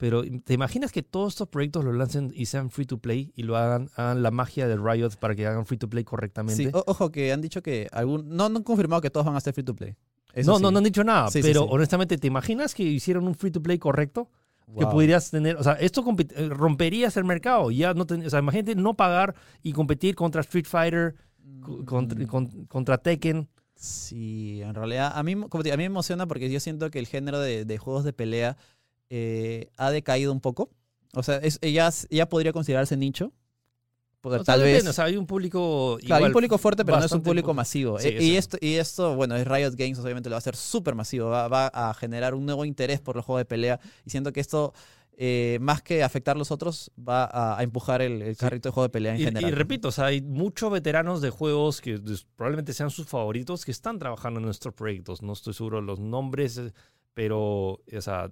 Pero, 0.00 0.22
¿te 0.44 0.54
imaginas 0.54 0.92
que 0.92 1.02
todos 1.02 1.34
estos 1.34 1.48
proyectos 1.48 1.84
los 1.84 1.94
lancen 1.94 2.32
y 2.34 2.46
sean 2.46 2.70
free 2.70 2.86
to 2.86 2.96
play 2.98 3.32
y 3.36 3.42
lo 3.42 3.56
hagan, 3.58 3.90
hagan 3.96 4.22
la 4.22 4.30
magia 4.30 4.66
de 4.66 4.76
Riot 4.78 5.10
para 5.20 5.34
que 5.34 5.46
hagan 5.46 5.66
free 5.66 5.76
to 5.76 5.90
play 5.90 6.04
correctamente? 6.04 6.64
Sí, 6.64 6.70
o- 6.72 6.82
ojo 6.86 7.12
que 7.12 7.30
han 7.32 7.42
dicho 7.42 7.62
que 7.62 7.86
algún 7.92 8.26
no, 8.28 8.48
no 8.48 8.56
han 8.56 8.62
confirmado 8.62 9.02
que 9.02 9.10
todos 9.10 9.26
van 9.26 9.36
a 9.36 9.40
ser 9.40 9.52
free 9.52 9.62
to 9.62 9.76
play. 9.76 9.94
Eso 10.32 10.52
no, 10.52 10.56
sí. 10.56 10.62
no, 10.62 10.70
no 10.70 10.78
han 10.78 10.84
dicho 10.84 11.04
nada, 11.04 11.28
Sí, 11.30 11.40
pero 11.42 11.64
sí. 11.64 11.68
honestamente, 11.70 12.16
¿te 12.16 12.26
imaginas 12.28 12.74
que 12.74 12.82
hicieran 12.82 13.26
un 13.26 13.34
free 13.34 13.50
to 13.50 13.62
play 13.62 13.78
correcto? 13.78 14.30
Que 14.78 14.86
pudieras 14.86 15.30
tener, 15.30 15.56
o 15.56 15.62
sea, 15.64 15.72
esto 15.74 16.02
eh, 16.36 16.48
romperías 16.48 17.16
el 17.16 17.24
mercado. 17.24 17.70
Ya 17.72 17.92
no 17.92 18.06
ten- 18.06 18.24
o 18.24 18.30
sea, 18.30 18.38
imagínate 18.38 18.76
no 18.76 18.94
pagar 18.94 19.34
y 19.62 19.72
competir 19.72 20.14
contra 20.14 20.40
Street 20.42 20.64
Fighter, 20.66 21.14
contra, 21.84 22.18
Mm, 22.18 22.26
con- 22.26 22.66
contra 22.66 22.96
Tekken. 22.98 23.48
Sí, 23.74 24.60
en 24.62 24.74
realidad 24.74 25.12
a 25.14 25.22
mí, 25.22 25.34
como 25.34 25.62
te 25.62 25.68
digo, 25.68 25.74
a 25.74 25.76
mí 25.76 25.82
me 25.82 25.86
emociona 25.86 26.26
porque 26.26 26.48
yo 26.50 26.60
siento 26.60 26.90
que 26.90 26.98
el 27.00 27.06
género 27.06 27.40
de, 27.40 27.64
de 27.64 27.78
juegos 27.78 28.04
de 28.04 28.12
pelea 28.12 28.56
eh, 29.10 29.68
ha 29.76 29.90
decaído 29.90 30.32
un 30.32 30.40
poco. 30.40 30.70
O 31.14 31.22
sea, 31.22 31.36
es, 31.38 31.58
ya, 31.60 31.90
ya 32.10 32.28
podría 32.28 32.52
considerarse 32.52 32.96
nicho. 32.96 33.32
Porque 34.20 34.36
O 34.40 34.44
sea, 34.44 34.54
tal 34.54 34.60
vez... 34.62 34.72
depende, 34.74 34.90
o 34.90 34.92
sea, 34.92 35.06
hay 35.06 35.16
un 35.16 35.26
público. 35.26 35.98
Claro, 36.04 36.24
hay 36.24 36.28
un 36.28 36.32
público 36.34 36.58
fuerte, 36.58 36.84
pero 36.84 36.98
no 36.98 37.04
es 37.06 37.12
un 37.12 37.22
público 37.22 37.52
pu- 37.52 37.56
masivo. 37.56 37.98
Sí, 37.98 38.08
E- 38.08 38.22
y, 38.22 38.36
esto, 38.36 38.58
y 38.60 38.74
esto, 38.74 39.16
bueno, 39.16 39.34
es 39.34 39.46
Riot 39.46 39.72
Games, 39.76 39.98
obviamente 39.98 40.28
lo 40.28 40.34
va 40.34 40.36
a 40.36 40.38
hacer 40.38 40.56
súper 40.56 40.94
masivo. 40.94 41.30
Va, 41.30 41.48
va 41.48 41.68
a 41.68 41.94
generar 41.94 42.34
un 42.34 42.44
nuevo 42.44 42.64
interés 42.66 43.00
por 43.00 43.16
los 43.16 43.24
juegos 43.24 43.40
de 43.40 43.44
pelea. 43.46 43.80
Y 44.04 44.10
siento 44.10 44.30
que 44.34 44.40
esto, 44.40 44.74
eh, 45.16 45.56
más 45.62 45.80
que 45.80 46.02
afectar 46.02 46.36
a 46.36 46.38
los 46.38 46.50
otros, 46.50 46.90
va 46.98 47.24
a, 47.24 47.58
a 47.58 47.62
empujar 47.62 48.02
el, 48.02 48.20
el 48.20 48.34
Sí. 48.36 48.40
carrito 48.40 48.68
de 48.68 48.72
juego 48.74 48.88
de 48.88 48.90
pelea 48.90 49.14
en 49.14 49.20
Y, 49.22 49.24
general. 49.24 49.50
y 49.50 49.54
repito, 49.54 49.88
o 49.88 49.92
sea, 49.92 50.04
hay 50.06 50.20
muchos 50.20 50.70
veteranos 50.70 51.22
de 51.22 51.30
juegos 51.30 51.80
que 51.80 51.98
probablemente 52.36 52.74
sean 52.74 52.90
sus 52.90 53.06
favoritos 53.06 53.64
que 53.64 53.70
están 53.70 53.98
trabajando 53.98 54.38
en 54.38 54.44
nuestros 54.44 54.74
proyectos. 54.74 55.22
No 55.22 55.32
estoy 55.32 55.54
seguro 55.54 55.78
de 55.80 55.86
los 55.86 55.98
nombres, 55.98 56.58
eh, 56.58 56.72
pero, 57.14 57.40
o 57.40 58.00
sea, 58.00 58.30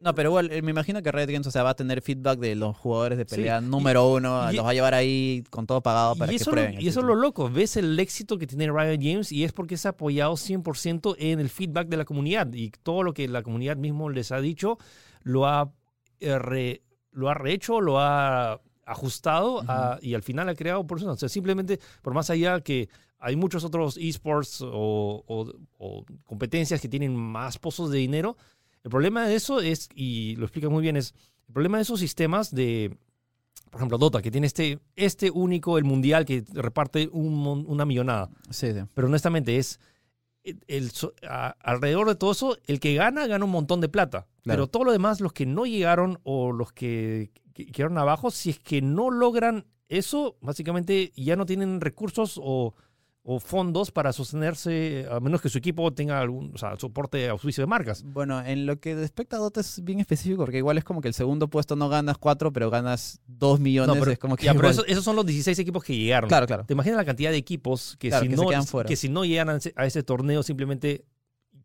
No, 0.00 0.14
pero 0.14 0.28
igual, 0.30 0.50
eh, 0.52 0.60
me 0.60 0.70
imagino 0.70 1.02
que 1.02 1.10
Riot 1.10 1.26
Games, 1.28 1.46
o 1.46 1.50
sea, 1.50 1.62
va 1.62 1.70
a 1.70 1.74
tener 1.74 2.02
feedback 2.02 2.38
de 2.38 2.54
los 2.54 2.76
jugadores 2.76 3.16
de 3.16 3.24
pelea 3.24 3.60
número 3.60 4.06
uno, 4.12 4.52
y- 4.52 4.56
los 4.56 4.64
va 4.66 4.70
a 4.70 4.74
llevar 4.74 4.92
ahí 4.94 5.42
con 5.50 5.66
todo 5.66 5.80
pagado 5.82 6.14
para 6.16 6.30
y 6.32 6.36
que 6.36 6.42
eso, 6.42 6.50
prueben. 6.50 6.74
lo, 6.74 6.80
y 6.82 6.88
eso 6.88 7.00
es 7.00 7.06
lo 7.06 7.14
loco, 7.14 7.48
ves 7.48 7.76
el 7.76 7.98
éxito 7.98 8.36
que 8.38 8.46
tiene 8.46 8.66
Riot 8.66 8.98
Games 9.00 9.32
y 9.32 9.44
es 9.44 9.52
porque 9.52 9.76
es 9.76 9.86
apoyado 9.86 10.34
100% 10.36 11.14
en 11.18 11.40
el 11.40 11.48
feedback 11.48 11.88
de 11.88 11.96
la 11.96 12.04
comunidad 12.04 12.52
y 12.52 12.70
todo 12.70 13.02
lo 13.02 13.14
que 13.14 13.28
la 13.28 13.42
comunidad 13.42 13.76
mismo 13.76 14.10
les 14.10 14.30
ha 14.32 14.40
dicho 14.40 14.78
lo 15.22 15.46
ha, 15.46 15.72
eh, 16.20 16.38
re- 16.38 16.82
lo 17.12 17.30
ha 17.30 17.34
rehecho, 17.34 17.80
lo 17.80 17.98
ha 17.98 18.60
ajustado 18.84 19.62
a- 19.66 19.98
y 20.02 20.12
al 20.14 20.22
final 20.22 20.48
ha 20.50 20.54
creado 20.54 20.86
personas. 20.86 21.16
O 21.16 21.18
sea, 21.20 21.28
simplemente, 21.30 21.80
por 22.02 22.12
más 22.12 22.28
allá 22.28 22.60
que 22.60 22.88
hay 23.18 23.36
muchos 23.36 23.64
otros 23.64 23.96
esports 23.96 24.60
o, 24.60 25.24
o- 25.26 25.52
o 25.78 26.04
competencias 26.24 26.78
que 26.82 26.88
tienen 26.90 27.16
más 27.16 27.58
pozos 27.58 27.90
de 27.90 27.96
dinero, 27.98 28.36
el 28.84 28.90
problema 28.90 29.26
de 29.26 29.34
eso 29.34 29.60
es, 29.60 29.88
y 29.94 30.36
lo 30.36 30.44
explica 30.44 30.68
muy 30.68 30.82
bien, 30.82 30.96
es 30.96 31.14
el 31.48 31.52
problema 31.52 31.78
de 31.78 31.82
esos 31.82 31.98
sistemas 32.00 32.54
de, 32.54 32.96
por 33.70 33.80
ejemplo, 33.80 33.98
Dota, 33.98 34.22
que 34.22 34.30
tiene 34.30 34.46
este, 34.46 34.78
este 34.94 35.30
único, 35.30 35.78
el 35.78 35.84
mundial, 35.84 36.24
que 36.24 36.44
reparte 36.52 37.08
un 37.12 37.64
una 37.66 37.84
millonada. 37.84 38.30
Sí, 38.50 38.72
sí. 38.72 38.80
Pero 38.94 39.08
honestamente 39.08 39.56
es, 39.58 39.80
el, 40.44 40.60
el 40.68 40.90
so- 40.90 41.12
a- 41.28 41.56
alrededor 41.60 42.06
de 42.08 42.14
todo 42.14 42.32
eso, 42.32 42.58
el 42.66 42.78
que 42.78 42.94
gana, 42.94 43.26
gana 43.26 43.44
un 43.44 43.50
montón 43.50 43.80
de 43.80 43.88
plata. 43.88 44.26
Claro. 44.42 44.56
Pero 44.58 44.66
todo 44.68 44.84
lo 44.84 44.92
demás, 44.92 45.20
los 45.20 45.32
que 45.32 45.46
no 45.46 45.64
llegaron 45.66 46.20
o 46.22 46.52
los 46.52 46.72
que, 46.72 47.30
que 47.54 47.66
quedaron 47.66 47.98
abajo, 47.98 48.30
si 48.30 48.50
es 48.50 48.58
que 48.58 48.82
no 48.82 49.10
logran 49.10 49.64
eso, 49.88 50.36
básicamente 50.40 51.12
ya 51.16 51.36
no 51.36 51.46
tienen 51.46 51.80
recursos 51.80 52.38
o, 52.42 52.74
o 53.26 53.40
fondos 53.40 53.90
para 53.90 54.12
sostenerse, 54.12 55.06
a 55.10 55.18
menos 55.18 55.40
que 55.40 55.48
su 55.48 55.56
equipo 55.56 55.90
tenga 55.94 56.20
algún 56.20 56.52
o 56.54 56.58
sea, 56.58 56.76
soporte 56.78 57.26
auspicio 57.30 57.62
de 57.62 57.66
marcas. 57.66 58.02
Bueno, 58.04 58.44
en 58.44 58.66
lo 58.66 58.78
que 58.78 58.94
respecta 58.94 59.36
a 59.36 59.38
Dota 59.40 59.60
es 59.60 59.82
bien 59.82 59.98
específico, 59.98 60.42
porque 60.42 60.58
igual 60.58 60.76
es 60.76 60.84
como 60.84 61.00
que 61.00 61.08
el 61.08 61.14
segundo 61.14 61.48
puesto 61.48 61.74
no 61.74 61.88
ganas 61.88 62.18
cuatro, 62.18 62.52
pero 62.52 62.68
ganas 62.68 63.20
dos 63.26 63.60
millones. 63.60 63.94
No, 63.94 63.98
pero- 63.98 64.12
es 64.12 64.18
como 64.18 64.36
que 64.36 64.44
Ya, 64.44 64.52
pero 64.52 64.68
eso- 64.68 64.84
esos 64.84 65.02
son 65.04 65.16
los 65.16 65.24
16 65.24 65.58
equipos 65.58 65.82
que 65.82 65.96
llegaron. 65.96 66.28
Claro, 66.28 66.46
claro. 66.46 66.64
¿Te 66.66 66.74
imaginas 66.74 66.98
la 66.98 67.04
cantidad 67.06 67.30
de 67.30 67.38
equipos 67.38 67.96
que, 67.98 68.08
Claro, 68.10 68.24
si, 68.24 68.28
que 68.28 68.36
no, 68.36 68.62
fuera. 68.64 68.86
que 68.86 68.96
si 68.96 69.08
no 69.08 69.24
llegan 69.24 69.48
a 69.48 69.56
ese, 69.56 69.72
a 69.74 69.86
ese 69.86 70.02
torneo 70.02 70.42
simplemente 70.42 71.06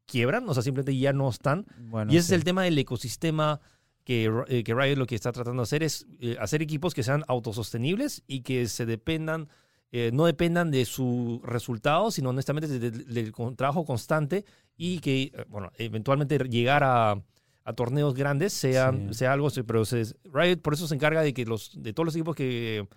quiebran? 0.05 0.47
O 0.47 0.53
sea, 0.53 0.63
simplemente 0.63 0.97
ya 0.97 1.11
no 1.11 1.27
están. 1.29 1.65
Bueno, 1.89 2.13
y 2.13 2.15
ese 2.15 2.27
sí. 2.27 2.33
es 2.35 2.37
el 2.37 2.45
tema 2.45 2.63
del 2.63 2.77
ecosistema 2.77 3.59
que, 4.05 4.31
eh, 4.47 4.63
que 4.63 4.73
Riot 4.73 4.95
lo 4.95 5.05
que 5.05 5.15
está 5.15 5.33
tratando 5.33 5.61
de 5.61 5.63
hacer 5.63 5.83
es 5.83 6.07
eh, 6.21 6.37
hacer 6.39 6.61
equipos 6.61 6.93
que 6.93 7.03
sean 7.03 7.23
autosostenibles 7.27 8.23
y 8.27 8.41
que 8.43 8.67
se 8.69 8.85
dependan, 8.85 9.49
eh, 9.91 10.11
no 10.13 10.25
dependan 10.25 10.69
de 10.71 10.85
su 10.85 11.41
resultado, 11.43 12.11
sino 12.11 12.29
honestamente 12.29 12.67
de- 12.67 12.91
de- 12.91 13.03
del 13.03 13.33
trabajo 13.55 13.85
constante 13.85 14.45
y 14.77 14.99
que, 14.99 15.23
eh, 15.23 15.31
bueno, 15.49 15.71
eventualmente 15.77 16.37
llegar 16.49 16.83
a, 16.83 17.21
a 17.63 17.73
torneos 17.73 18.13
grandes 18.15 18.53
sea, 18.53 18.91
Sí. 18.91 19.13
sea 19.13 19.33
algo, 19.33 19.49
pero 19.65 19.85
se- 19.85 20.15
Riot 20.33 20.57
por 20.61 20.73
eso 20.73 20.87
se 20.87 20.95
encarga 20.95 21.21
de 21.21 21.33
que 21.33 21.45
los, 21.45 21.71
de 21.81 21.93
todos 21.93 22.05
los 22.05 22.15
equipos 22.15 22.35
que, 22.35 22.87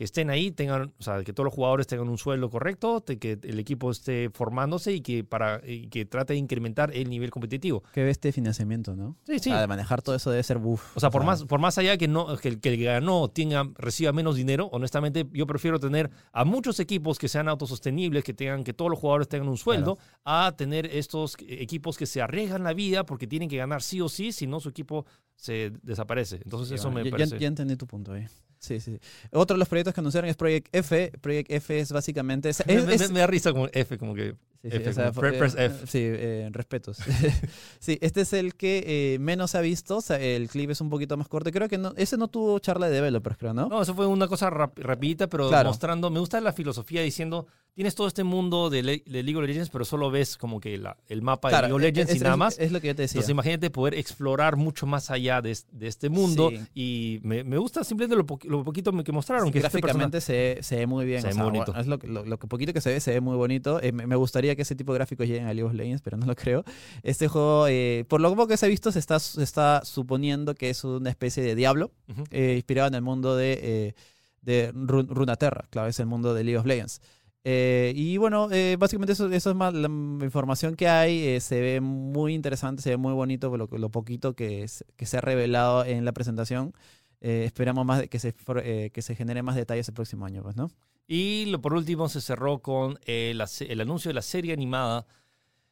que 0.00 0.04
estén 0.04 0.30
ahí 0.30 0.50
tengan, 0.50 0.94
o 0.98 1.02
sea, 1.02 1.22
que 1.22 1.34
todos 1.34 1.44
los 1.44 1.52
jugadores 1.52 1.86
tengan 1.86 2.08
un 2.08 2.16
sueldo 2.16 2.48
correcto, 2.48 3.04
que 3.04 3.38
el 3.42 3.58
equipo 3.58 3.90
esté 3.90 4.30
formándose 4.32 4.94
y 4.94 5.02
que, 5.02 5.24
para, 5.24 5.60
y 5.62 5.88
que 5.88 6.06
trate 6.06 6.32
de 6.32 6.38
incrementar 6.38 6.90
el 6.96 7.10
nivel 7.10 7.30
competitivo. 7.30 7.82
Qué 7.92 8.02
bestia 8.02 8.30
de 8.30 8.32
financiamiento, 8.32 8.96
¿no? 8.96 9.18
Sí, 9.26 9.38
sí. 9.40 9.50
O 9.50 9.52
sea, 9.52 9.60
de 9.60 9.66
manejar 9.66 10.00
todo 10.00 10.14
eso 10.14 10.30
debe 10.30 10.42
ser 10.42 10.56
buf. 10.56 10.96
O 10.96 11.00
sea, 11.00 11.10
por 11.10 11.22
más, 11.22 11.44
por 11.44 11.60
más 11.60 11.76
allá 11.76 11.98
que 11.98 12.08
no 12.08 12.34
que 12.38 12.48
el 12.48 12.60
que 12.60 12.78
que 12.78 12.84
ganó 12.84 13.28
tenga, 13.28 13.68
reciba 13.76 14.10
menos 14.12 14.36
dinero, 14.36 14.70
honestamente 14.72 15.26
yo 15.34 15.46
prefiero 15.46 15.78
tener 15.78 16.08
a 16.32 16.46
muchos 16.46 16.80
equipos 16.80 17.18
que 17.18 17.28
sean 17.28 17.46
autosostenibles, 17.48 18.24
que 18.24 18.32
tengan, 18.32 18.64
que 18.64 18.72
todos 18.72 18.90
los 18.90 18.98
jugadores 18.98 19.28
tengan 19.28 19.50
un 19.50 19.58
sueldo, 19.58 19.98
a 20.24 20.54
tener 20.56 20.86
estos 20.86 21.36
equipos 21.46 21.98
que 21.98 22.06
se 22.06 22.22
arriesgan 22.22 22.64
la 22.64 22.72
vida 22.72 23.04
porque 23.04 23.26
tienen 23.26 23.50
que 23.50 23.58
ganar 23.58 23.82
sí 23.82 24.00
o 24.00 24.08
sí, 24.08 24.32
si 24.32 24.46
no 24.46 24.60
su 24.60 24.70
equipo 24.70 25.04
se 25.36 25.72
desaparece. 25.82 26.36
Entonces 26.36 26.68
Sí, 26.70 26.74
eso 26.76 26.84
bueno, 26.90 27.00
me 27.00 27.04
ya- 27.04 27.10
parece. 27.10 27.34
ya, 27.34 27.40
ya 27.40 27.48
entendí 27.48 27.76
tu 27.76 27.86
punto 27.86 28.12
ahí. 28.14 28.26
Sí, 28.60 28.78
sí. 28.78 28.98
Otro 29.32 29.54
de 29.54 29.58
los 29.58 29.68
proyectos 29.68 29.94
que 29.94 30.00
anunciaron 30.00 30.28
es 30.30 30.36
Project 30.36 30.68
F. 30.72 31.12
Project 31.20 31.50
F 31.50 31.78
es 31.80 31.90
básicamente... 31.92 32.50
Es, 32.50 32.64
me, 32.66 32.74
es- 32.74 32.86
me- 32.86 32.94
es- 32.94 33.10
me 33.10 33.20
da 33.20 33.26
risa 33.26 33.52
como 33.52 33.68
F, 33.72 33.96
como 33.98 34.14
que 34.14 34.36
Sí, 34.62 34.70
sí, 34.70 34.76
F, 34.76 34.90
o 34.90 34.92
sea, 34.92 35.12
pre- 35.12 35.28
eh, 35.30 35.38
press 35.38 35.54
eh, 35.56 35.64
F. 35.66 35.86
Sí, 35.86 35.98
eh, 36.02 36.48
respetos. 36.52 36.98
sí, 37.78 37.98
este 38.00 38.20
es 38.22 38.32
el 38.32 38.54
que 38.54 39.14
eh, 39.14 39.18
menos 39.18 39.52
se 39.52 39.58
ha 39.58 39.60
visto. 39.60 39.96
O 39.96 40.00
sea, 40.00 40.18
el 40.20 40.48
clip 40.48 40.70
es 40.70 40.80
un 40.80 40.90
poquito 40.90 41.16
más 41.16 41.28
corto. 41.28 41.50
Creo 41.50 41.68
que 41.68 41.78
no, 41.78 41.92
ese 41.96 42.16
no 42.16 42.28
tuvo 42.28 42.58
charla 42.58 42.88
de 42.88 42.94
developers, 42.94 43.36
creo, 43.38 43.54
¿no? 43.54 43.68
No, 43.68 43.82
eso 43.82 43.94
fue 43.94 44.06
una 44.06 44.28
cosa 44.28 44.50
rap- 44.50 44.78
rapidita, 44.78 45.28
pero 45.28 45.48
Claro. 45.48 45.70
mostrando, 45.70 46.10
me 46.10 46.20
gusta 46.20 46.40
la 46.40 46.52
filosofía 46.52 47.02
diciendo, 47.02 47.46
tienes 47.74 47.94
todo 47.94 48.06
este 48.08 48.24
mundo 48.24 48.68
de, 48.68 48.82
Le- 48.82 49.02
de 49.06 49.22
League 49.22 49.36
of 49.40 49.46
Legends, 49.46 49.70
pero 49.70 49.84
solo 49.86 50.10
ves 50.10 50.36
como 50.36 50.60
que 50.60 50.76
la- 50.76 50.96
el 51.08 51.22
mapa 51.22 51.48
Claro, 51.48 51.68
de 51.68 51.72
League 51.72 51.76
of 51.76 51.82
Legends 51.96 52.10
es, 52.10 52.14
y 52.16 52.18
es- 52.18 52.22
nada 52.24 52.36
más. 52.36 52.58
Es 52.58 52.72
lo 52.72 52.80
que 52.82 52.88
yo 52.88 52.94
te 52.94 53.02
decía. 53.02 53.18
Entonces 53.18 53.30
imagínate 53.30 53.70
poder 53.70 53.94
explorar 53.94 54.56
mucho 54.56 54.84
más 54.86 55.10
allá 55.10 55.40
de, 55.40 55.52
es- 55.52 55.66
de 55.72 55.86
este 55.86 56.10
mundo 56.10 56.50
Sí. 56.50 56.60
y 56.74 57.20
me, 57.22 57.44
me 57.44 57.56
gusta 57.56 57.82
simplemente 57.84 58.16
lo, 58.16 58.26
poqu- 58.26 58.44
lo 58.48 58.62
poquito 58.62 58.92
que 59.02 59.12
mostraron. 59.12 59.46
Sí, 59.46 59.52
que 59.52 59.58
este 59.60 59.80
gráficamente 59.80 60.20
se, 60.20 60.58
se 60.60 60.76
ve 60.76 60.86
muy 60.86 61.06
bien. 61.06 61.22
Se 61.22 61.28
o 61.28 61.30
ve 61.30 61.34
sea, 61.34 61.42
muy 61.44 61.52
bonito. 61.52 61.74
es 61.78 61.86
lo, 61.86 61.96
lo, 62.02 62.24
lo 62.26 62.38
poquito 62.38 62.74
que 62.74 62.80
se 62.82 62.90
ve, 62.92 63.00
se 63.00 63.12
ve 63.12 63.20
muy 63.22 63.36
bonito. 63.36 63.80
Eh, 63.82 63.92
me, 63.92 64.06
me 64.06 64.16
que 64.56 64.62
ese 64.62 64.74
tipo 64.76 64.92
de 64.92 64.98
gráficos 64.98 65.26
lleguen 65.26 65.46
a 65.46 65.54
League 65.54 65.62
of 65.68 65.74
Legends, 65.74 66.02
pero 66.02 66.16
no 66.16 66.26
lo 66.26 66.34
creo. 66.36 66.64
Este 67.02 67.28
juego, 67.28 67.66
eh, 67.68 68.04
por 68.08 68.20
lo 68.20 68.30
poco 68.30 68.46
que 68.48 68.56
se 68.56 68.66
ha 68.66 68.68
visto, 68.68 68.92
se 68.92 68.98
está, 68.98 69.18
se 69.18 69.42
está 69.42 69.82
suponiendo 69.84 70.54
que 70.54 70.70
es 70.70 70.84
una 70.84 71.10
especie 71.10 71.42
de 71.42 71.54
Diablo, 71.54 71.90
Ujú. 72.08 72.24
eh, 72.30 72.54
inspirado 72.56 72.88
en 72.88 72.94
el 72.94 73.02
mundo 73.02 73.36
de, 73.36 73.58
eh, 73.62 73.94
de 74.42 74.72
Ru- 74.74 75.06
Runaterra. 75.08 75.66
Claro, 75.70 75.88
es 75.88 75.98
el 76.00 76.06
mundo 76.06 76.34
de 76.34 76.44
League 76.44 76.58
of 76.58 76.66
Legends. 76.66 77.00
Eh, 77.42 77.92
y 77.96 78.18
bueno, 78.18 78.48
eh, 78.52 78.76
básicamente 78.78 79.14
eso, 79.14 79.30
eso 79.30 79.50
es 79.50 79.56
más 79.56 79.72
la 79.72 79.88
información 79.88 80.76
que 80.76 80.88
hay. 80.88 81.20
eh, 81.26 81.40
se 81.40 81.58
ve 81.60 81.80
muy 81.80 82.34
interesante, 82.34 82.82
se 82.82 82.90
ve 82.90 82.96
muy 82.98 83.14
bonito 83.14 83.56
lo, 83.56 83.66
lo 83.66 83.88
poquito 83.90 84.34
que, 84.34 84.62
es- 84.62 84.84
que 84.96 85.06
se 85.06 85.16
ha 85.16 85.20
revelado 85.22 85.84
en 85.84 86.04
la 86.04 86.12
presentación. 86.12 86.74
Eh, 87.22 87.44
esperamos 87.46 87.84
más 87.86 88.00
de 88.00 88.08
que 88.08 88.18
se, 88.18 88.34
eh, 88.62 88.90
que 88.92 89.02
se 89.02 89.14
genere 89.14 89.42
más 89.42 89.54
detalles 89.56 89.88
el 89.88 89.94
próximo 89.94 90.24
año, 90.26 90.42
pues, 90.42 90.56
¿no? 90.56 90.70
Y 91.12 91.46
lo, 91.46 91.60
por 91.60 91.74
último 91.74 92.08
se 92.08 92.20
cerró 92.20 92.60
con 92.60 92.96
eh, 93.04 93.32
la 93.34 93.48
el 93.68 93.80
anuncio 93.80 94.10
de 94.10 94.14
la 94.14 94.22
serie 94.22 94.52
animada 94.52 95.06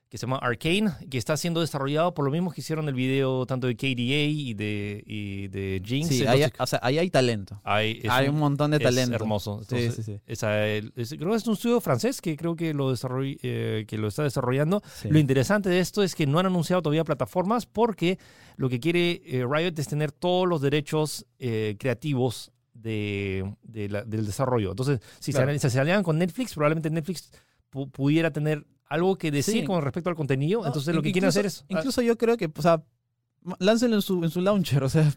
que 0.09 0.18
se 0.18 0.22
llama 0.26 0.39
Arcane, 0.39 0.91
que 1.11 1.16
está 1.18 1.36
siendo 1.36 1.61
desarrollado 1.61 2.12
por 2.14 2.24
lo 2.24 2.30
mismo 2.32 2.51
que 2.51 2.61
hicieron 2.62 2.89
el 2.89 2.95
video 2.95 3.47
tanto 3.47 3.66
de 3.68 3.76
KDA 3.76 4.24
y 4.26 4.55
de, 4.55 5.05
y 5.07 5.47
de 5.49 5.80
Jinx. 5.84 6.09
Sí, 6.09 6.24
o 6.59 6.66
sea, 6.66 6.80
ahí 6.82 6.99
hay 6.99 7.11
talento. 7.11 7.61
hay, 7.62 8.01
es 8.03 8.11
hay 8.11 8.28
un, 8.28 8.39
montón 8.39 8.70
de 8.72 8.78
es 8.78 8.82
talento. 8.82 9.14
hermoso. 9.14 9.61
Sí, 9.68 9.76
Entonces, 9.76 9.95
sí, 10.07 10.14
sí. 10.14 10.20
esa, 10.26 10.66
es- 10.66 10.91
creo 11.11 11.30
que 11.30 11.36
es 11.36 11.47
un 11.47 11.53
estudio 11.53 11.80
francés 11.82 12.20
que 12.22 12.36
creo 12.39 12.57
que 12.57 12.72
lo, 12.74 12.91
desarroll- 12.93 13.39
eh, 13.43 13.84
que 13.86 13.97
lo 13.99 14.09
está 14.09 14.22
desarrollando. 14.24 14.82
Lo 15.09 15.18
interesante 15.20 15.68
de 15.68 15.78
esto 15.78 16.03
es 16.03 16.14
que 16.16 16.26
no 16.26 16.39
han 16.41 16.47
anunciado 16.47 16.80
todavía 16.82 17.05
plataformas 17.05 17.66
porque 17.66 18.18
lo 18.57 18.68
que 18.70 18.80
quiere 18.80 19.20
eh, 19.26 19.47
Riot 19.49 19.74
es 19.78 19.86
tener 19.89 20.11
todos 20.11 20.49
los 20.49 20.62
derechos 20.62 21.26
eh, 21.39 21.76
creativos 21.78 22.51
de, 22.81 23.55
de 23.62 23.89
la- 23.89 24.05
del 24.05 24.24
desarrollo. 24.26 24.70
Entonces, 24.70 25.01
si 25.20 25.33
Claro. 25.33 25.57
se, 25.59 25.81
alinean 25.81 26.03
con 26.03 26.18
Netflix, 26.18 26.55
probablemente 26.55 26.91
Netflix 26.91 27.31
pu- 27.72 27.91
pudiera 27.91 28.31
tener 28.33 28.66
algo 28.87 29.16
que 29.18 29.31
decir 29.31 29.61
Sí. 29.61 29.64
con 29.64 29.83
respecto 29.83 30.09
al 30.11 30.16
contenido. 30.16 30.61
No, 30.61 30.66
Entonces, 30.66 30.95
lo 30.95 31.03
que 31.03 31.12
quieren 31.12 31.29
hacer 31.29 31.47
es... 31.47 31.62
ah, 31.62 31.66
Incluso 31.79 32.01
yo 32.03 32.16
creo 32.16 32.37
que, 32.37 32.51
o 32.57 32.62
sea, 32.62 32.83
láncenlo 33.59 33.97
en 33.97 34.03
su, 34.03 34.22
en 34.24 34.31
su 34.31 34.41
launcher, 34.41 34.83
o 34.85 34.89
sea, 34.89 35.12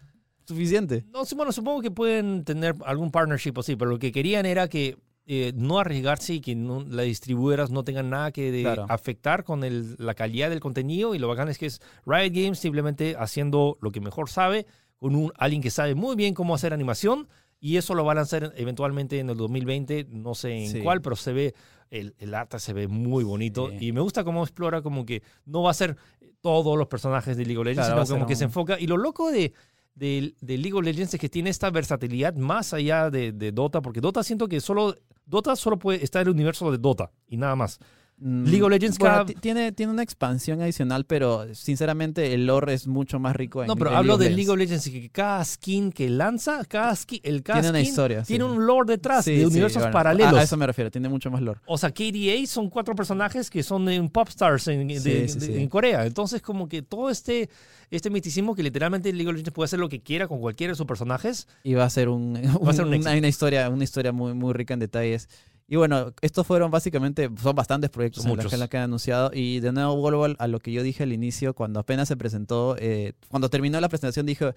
suficiente. 0.45 1.05
No, 1.13 1.25
sí, 1.25 1.35
bueno, 1.35 1.51
supongo 1.51 1.81
que 1.81 1.91
pueden 1.91 2.43
tener 2.43 2.75
algún 2.85 3.11
partnership 3.11 3.53
o 3.57 3.63
sí, 3.63 3.75
pero 3.75 3.91
lo 3.91 3.99
que 3.99 4.11
querían 4.11 4.45
era 4.45 4.67
que 4.67 4.97
eh, 5.27 5.53
no 5.55 5.77
arriesgarse 5.79 6.33
y 6.33 6.41
que 6.41 6.55
no, 6.55 6.81
las 6.83 7.05
distribuidoras 7.05 7.69
no 7.69 7.83
tengan 7.83 8.09
nada 8.09 8.31
que 8.31 8.51
de- 8.51 8.63
Claro. 8.63 8.85
afectar 8.89 9.43
con 9.43 9.63
el- 9.63 9.95
la 9.99 10.15
calidad 10.15 10.49
del 10.49 10.59
contenido 10.59 11.13
y 11.15 11.19
lo 11.19 11.27
bacán 11.27 11.47
es 11.47 11.57
que 11.59 11.67
es 11.67 11.79
Riot 12.07 12.31
Games 12.33 12.59
simplemente 12.59 13.15
haciendo 13.17 13.77
lo 13.81 13.91
que 13.91 14.01
mejor 14.01 14.29
sabe 14.29 14.65
con 14.97 15.15
un, 15.15 15.31
alguien 15.37 15.61
que 15.61 15.69
sabe 15.69 15.95
muy 15.95 16.15
bien 16.15 16.33
cómo 16.33 16.53
hacer 16.55 16.73
animación 16.73 17.27
y 17.61 17.77
eso 17.77 17.93
lo 17.95 18.03
van 18.03 18.17
a 18.17 18.21
lanzar 18.21 18.51
eventualmente 18.57 19.19
en 19.19 19.29
el 19.29 19.37
2020, 19.37 20.07
no 20.09 20.35
sé 20.35 20.65
en 20.65 20.71
Sí. 20.71 20.79
cuál, 20.81 21.01
pero 21.01 21.15
se 21.15 21.31
ve, 21.31 21.53
el, 21.91 22.13
el 22.19 22.33
arte 22.33 22.59
se 22.59 22.73
ve 22.73 22.87
muy 22.89 23.23
bonito 23.23 23.69
Sí. 23.69 23.77
y 23.87 23.91
me 23.93 24.01
gusta 24.01 24.23
cómo 24.25 24.43
explora 24.43 24.81
como 24.81 25.05
que 25.05 25.21
no 25.45 25.61
va 25.61 25.71
a 25.71 25.73
ser 25.75 25.95
todos 26.41 26.77
los 26.77 26.87
personajes 26.87 27.37
de 27.37 27.45
League 27.45 27.59
of 27.59 27.65
Legends, 27.65 27.85
Claro, 27.87 27.99
va 28.01 28.05
sino 28.05 28.15
como 28.15 28.25
ser 28.25 28.29
que 28.29 28.35
se 28.35 28.43
un- 28.45 28.49
enfoca 28.49 28.79
y 28.79 28.87
lo 28.87 28.97
loco 28.97 29.31
de 29.31 29.53
de, 29.93 30.33
de 30.39 30.57
League 30.57 30.73
of 30.73 30.85
Legends 30.85 31.13
es 31.13 31.19
que 31.19 31.27
tiene 31.27 31.49
esta 31.49 31.69
versatilidad 31.69 32.33
más 32.35 32.73
allá 32.73 33.09
de, 33.09 33.33
de 33.33 33.51
Dota, 33.51 33.81
porque 33.81 33.99
Dota 33.99 34.23
siento 34.23 34.47
que 34.47 34.61
solo 34.61 34.95
Dota 35.25 35.55
solo 35.57 35.77
puede 35.77 36.01
estar 36.03 36.21
en 36.21 36.29
el 36.29 36.33
universo 36.33 36.71
de 36.71 36.77
Dota 36.77 37.11
y 37.27 37.35
nada 37.35 37.55
más. 37.57 37.77
Mm, 38.23 38.43
League 38.45 38.61
of 38.61 38.69
Legends 38.69 38.99
bueno, 38.99 39.25
tiene, 39.25 39.71
tiene 39.71 39.91
una 39.91 40.03
expansión 40.03 40.61
adicional, 40.61 41.05
pero 41.05 41.47
sinceramente 41.55 42.35
el 42.35 42.45
lore 42.45 42.75
es 42.75 42.85
mucho 42.85 43.19
más 43.19 43.35
rico 43.35 43.63
en 43.63 43.67
No, 43.67 43.75
pero 43.75 43.89
en 43.89 43.95
hablo 43.97 44.17
de 44.17 44.25
Legends. 44.25 44.37
League 44.37 44.51
of 44.51 44.57
Legends 44.59 44.87
y 44.87 44.91
que 45.01 45.09
cada 45.09 45.43
skin 45.43 45.91
que 45.91 46.07
lanza, 46.07 46.63
cada 46.65 46.95
skin, 46.95 47.19
el 47.23 47.41
cada 47.41 47.61
Tiene 47.61 47.69
una 47.71 47.79
skin 47.79 47.89
historia. 47.89 48.21
tiene 48.23 48.45
sí. 48.45 48.51
un 48.51 48.65
lore 48.67 48.91
detrás 48.93 49.25
Sí, 49.25 49.31
de 49.31 49.37
sí, 49.39 49.45
universos 49.45 49.81
bueno, 49.81 49.93
paralelos. 49.93 50.33
A, 50.35 50.39
a 50.39 50.43
eso 50.43 50.55
me 50.55 50.67
refiero, 50.67 50.91
tiene 50.91 51.09
mucho 51.09 51.31
más 51.31 51.41
lore. 51.41 51.61
O 51.65 51.77
sea, 51.79 51.89
KDA 51.91 52.45
son 52.45 52.69
cuatro 52.69 52.93
personajes 52.95 53.49
que 53.49 53.63
son 53.63 53.89
en 53.89 54.07
Popstars 54.07 54.67
en, 54.67 54.87
de- 54.87 54.99
de- 54.99 55.61
en 55.63 55.67
Corea. 55.67 56.05
Entonces, 56.05 56.43
como 56.43 56.69
que 56.69 56.83
todo 56.83 57.09
este, 57.09 57.49
este 57.89 58.11
misticismo 58.11 58.53
que 58.53 58.61
literalmente 58.61 59.11
League 59.11 59.27
of 59.29 59.33
Legends 59.35 59.51
puede 59.51 59.65
hacer 59.65 59.79
lo 59.79 59.89
que 59.89 59.99
quiera 59.99 60.27
con 60.27 60.39
cualquiera 60.39 60.73
de 60.73 60.75
sus 60.77 60.85
personajes. 60.85 61.47
Y 61.63 61.73
va 61.73 61.85
a 61.85 61.89
ser, 61.89 62.07
un, 62.07 62.37
a 62.37 62.73
ser 62.73 62.85
un 62.85 62.93
una, 62.93 63.13
una 63.17 63.27
historia, 63.27 63.67
una 63.69 63.83
historia 63.83 64.11
muy, 64.11 64.35
muy 64.35 64.53
rica 64.53 64.75
en 64.75 64.79
detalles. 64.79 65.27
Y 65.71 65.77
bueno, 65.77 66.13
estos 66.21 66.45
fueron 66.45 66.69
básicamente, 66.69 67.29
son 67.41 67.55
bastantes 67.55 67.89
proyectos 67.89 68.25
en 68.25 68.35
los 68.35 68.45
que, 68.53 68.67
que 68.69 68.77
han 68.77 68.83
anunciado. 68.83 69.31
Y 69.33 69.61
de 69.61 69.71
nuevo 69.71 69.95
vuelvo 69.95 70.25
a 70.37 70.47
lo 70.49 70.59
que 70.59 70.73
yo 70.73 70.83
dije 70.83 71.03
al 71.03 71.13
inicio, 71.13 71.53
cuando 71.53 71.79
apenas 71.79 72.09
se 72.09 72.17
presentó, 72.17 72.75
eh, 72.77 73.13
cuando 73.29 73.49
terminó 73.49 73.79
la 73.79 73.87
presentación 73.87 74.25
dije, 74.25 74.53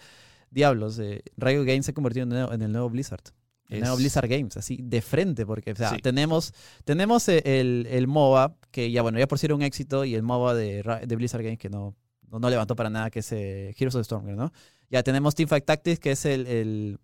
diablos, 0.50 0.98
eh, 0.98 1.22
Riot 1.36 1.62
Games 1.66 1.84
se 1.86 1.92
ha 1.92 1.94
convertido 1.94 2.24
en 2.24 2.32
el 2.32 2.38
nuevo, 2.38 2.52
en 2.52 2.62
el 2.62 2.72
nuevo 2.72 2.90
Blizzard. 2.90 3.22
El 3.68 3.76
Es- 3.76 3.82
nuevo 3.82 3.96
Blizzard 3.96 4.28
Games, 4.28 4.56
así 4.56 4.80
de 4.82 5.00
frente, 5.02 5.46
porque 5.46 5.70
o 5.70 5.76
sea, 5.76 5.90
Sí. 5.90 5.98
tenemos, 6.02 6.52
tenemos 6.84 7.28
eh, 7.28 7.42
el, 7.44 7.86
el 7.90 8.08
MOBA, 8.08 8.56
que 8.72 8.90
ya 8.90 9.02
bueno, 9.02 9.20
ya 9.20 9.28
por 9.28 9.38
si 9.38 9.46
era 9.46 9.54
un 9.54 9.62
éxito, 9.62 10.04
y 10.04 10.16
el 10.16 10.24
MOBA 10.24 10.54
de, 10.54 10.82
de 11.06 11.14
Blizzard 11.16 11.44
Games 11.44 11.60
que 11.60 11.70
no, 11.70 11.94
no, 12.28 12.40
no 12.40 12.50
levantó 12.50 12.74
para 12.74 12.90
nada, 12.90 13.10
que 13.10 13.20
es 13.20 13.30
eh, 13.30 13.72
Heroes 13.78 13.94
of 13.94 14.00
the 14.00 14.02
Storm, 14.02 14.34
¿no? 14.34 14.52
Ya 14.90 15.04
tenemos 15.04 15.36
Teamfight 15.36 15.64
Tactics, 15.64 16.00
que 16.00 16.10
es 16.10 16.24
el, 16.24 16.44
el, 16.48 16.98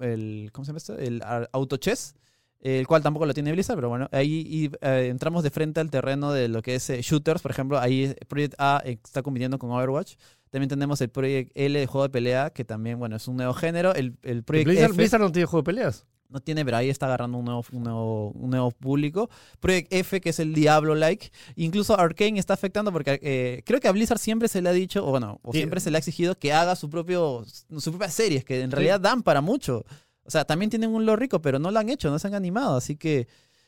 el, 0.00 0.48
¿cómo 0.52 0.64
se 0.64 0.70
llama 0.70 0.78
esto? 0.78 0.96
El 0.96 1.20
ar- 1.22 1.50
Auto 1.52 1.76
Chess, 1.76 2.14
el 2.60 2.86
cual 2.86 3.02
tampoco 3.02 3.26
lo 3.26 3.32
tiene 3.34 3.52
Blizzard, 3.52 3.76
pero 3.76 3.88
bueno, 3.88 4.08
ahí 4.12 4.44
y, 4.46 4.70
eh, 4.82 5.08
entramos 5.10 5.42
de 5.42 5.50
frente 5.50 5.80
al 5.80 5.90
terreno 5.90 6.32
de 6.32 6.48
lo 6.48 6.60
que 6.62 6.74
es 6.74 6.90
eh, 6.90 7.00
shooters, 7.02 7.40
por 7.42 7.50
ejemplo, 7.50 7.78
ahí 7.78 8.14
Project 8.28 8.54
A 8.58 8.82
eh, 8.84 8.98
está 9.02 9.22
compitiendo 9.22 9.58
con 9.58 9.70
Overwatch. 9.70 10.16
También 10.50 10.68
tenemos 10.68 11.00
el 11.00 11.08
Project 11.10 11.52
L 11.54 11.78
de 11.78 11.86
juego 11.86 12.02
de 12.04 12.10
pelea, 12.10 12.50
que 12.50 12.64
también, 12.64 12.98
bueno, 12.98 13.16
es 13.16 13.28
un 13.28 13.36
nuevo 13.36 13.54
género. 13.54 13.94
El, 13.94 14.16
el 14.22 14.42
Project 14.42 14.66
Blizzard, 14.66 14.90
F 14.90 14.96
Blizzard 14.96 15.20
no 15.20 15.32
tiene 15.32 15.46
juego 15.46 15.62
de 15.62 15.66
peleas. 15.66 16.06
no 16.28 16.40
tiene, 16.40 16.64
pero 16.64 16.76
ahí 16.76 16.90
está 16.90 17.06
agarrando 17.06 17.38
un 17.38 17.44
nuevo, 17.44 17.64
un 17.72 17.82
nuevo, 17.82 18.30
un 18.32 18.50
nuevo 18.50 18.70
público. 18.72 19.30
Project 19.60 19.92
F, 19.92 20.20
que 20.20 20.30
es 20.30 20.38
el 20.40 20.52
Diablo-like. 20.54 21.30
Incluso 21.56 21.98
Arkane 21.98 22.38
está 22.38 22.54
afectando 22.54 22.92
porque 22.92 23.18
eh, 23.22 23.62
creo 23.64 23.80
que 23.80 23.88
a 23.88 23.92
Blizzard 23.92 24.18
siempre 24.18 24.48
se 24.48 24.60
le 24.60 24.68
ha 24.68 24.72
dicho, 24.72 25.04
o 25.06 25.10
bueno, 25.10 25.40
o 25.42 25.52
Sí. 25.52 25.58
siempre 25.58 25.80
se 25.80 25.90
le 25.90 25.96
ha 25.96 26.00
exigido 26.00 26.36
que 26.38 26.52
haga 26.52 26.76
su 26.76 26.90
propio 26.90 27.44
su 27.78 27.90
propia 27.90 28.08
series, 28.10 28.44
que 28.44 28.60
en 28.60 28.70
Sí. 28.70 28.74
realidad 28.76 29.00
dan 29.00 29.22
para 29.22 29.40
mucho. 29.40 29.84
O 30.30 30.32
sea, 30.32 30.44
también 30.44 30.70
tienen 30.70 30.90
un 30.90 31.04
lore 31.06 31.22
rico, 31.22 31.42
pero 31.42 31.58
no 31.58 31.72
lo 31.72 31.78
han 31.80 31.88
hecho, 31.88 32.08
no 32.08 32.20
se 32.20 32.28
han 32.28 32.34
animado. 32.34 32.76
Así 32.76 32.94
que 32.94 33.26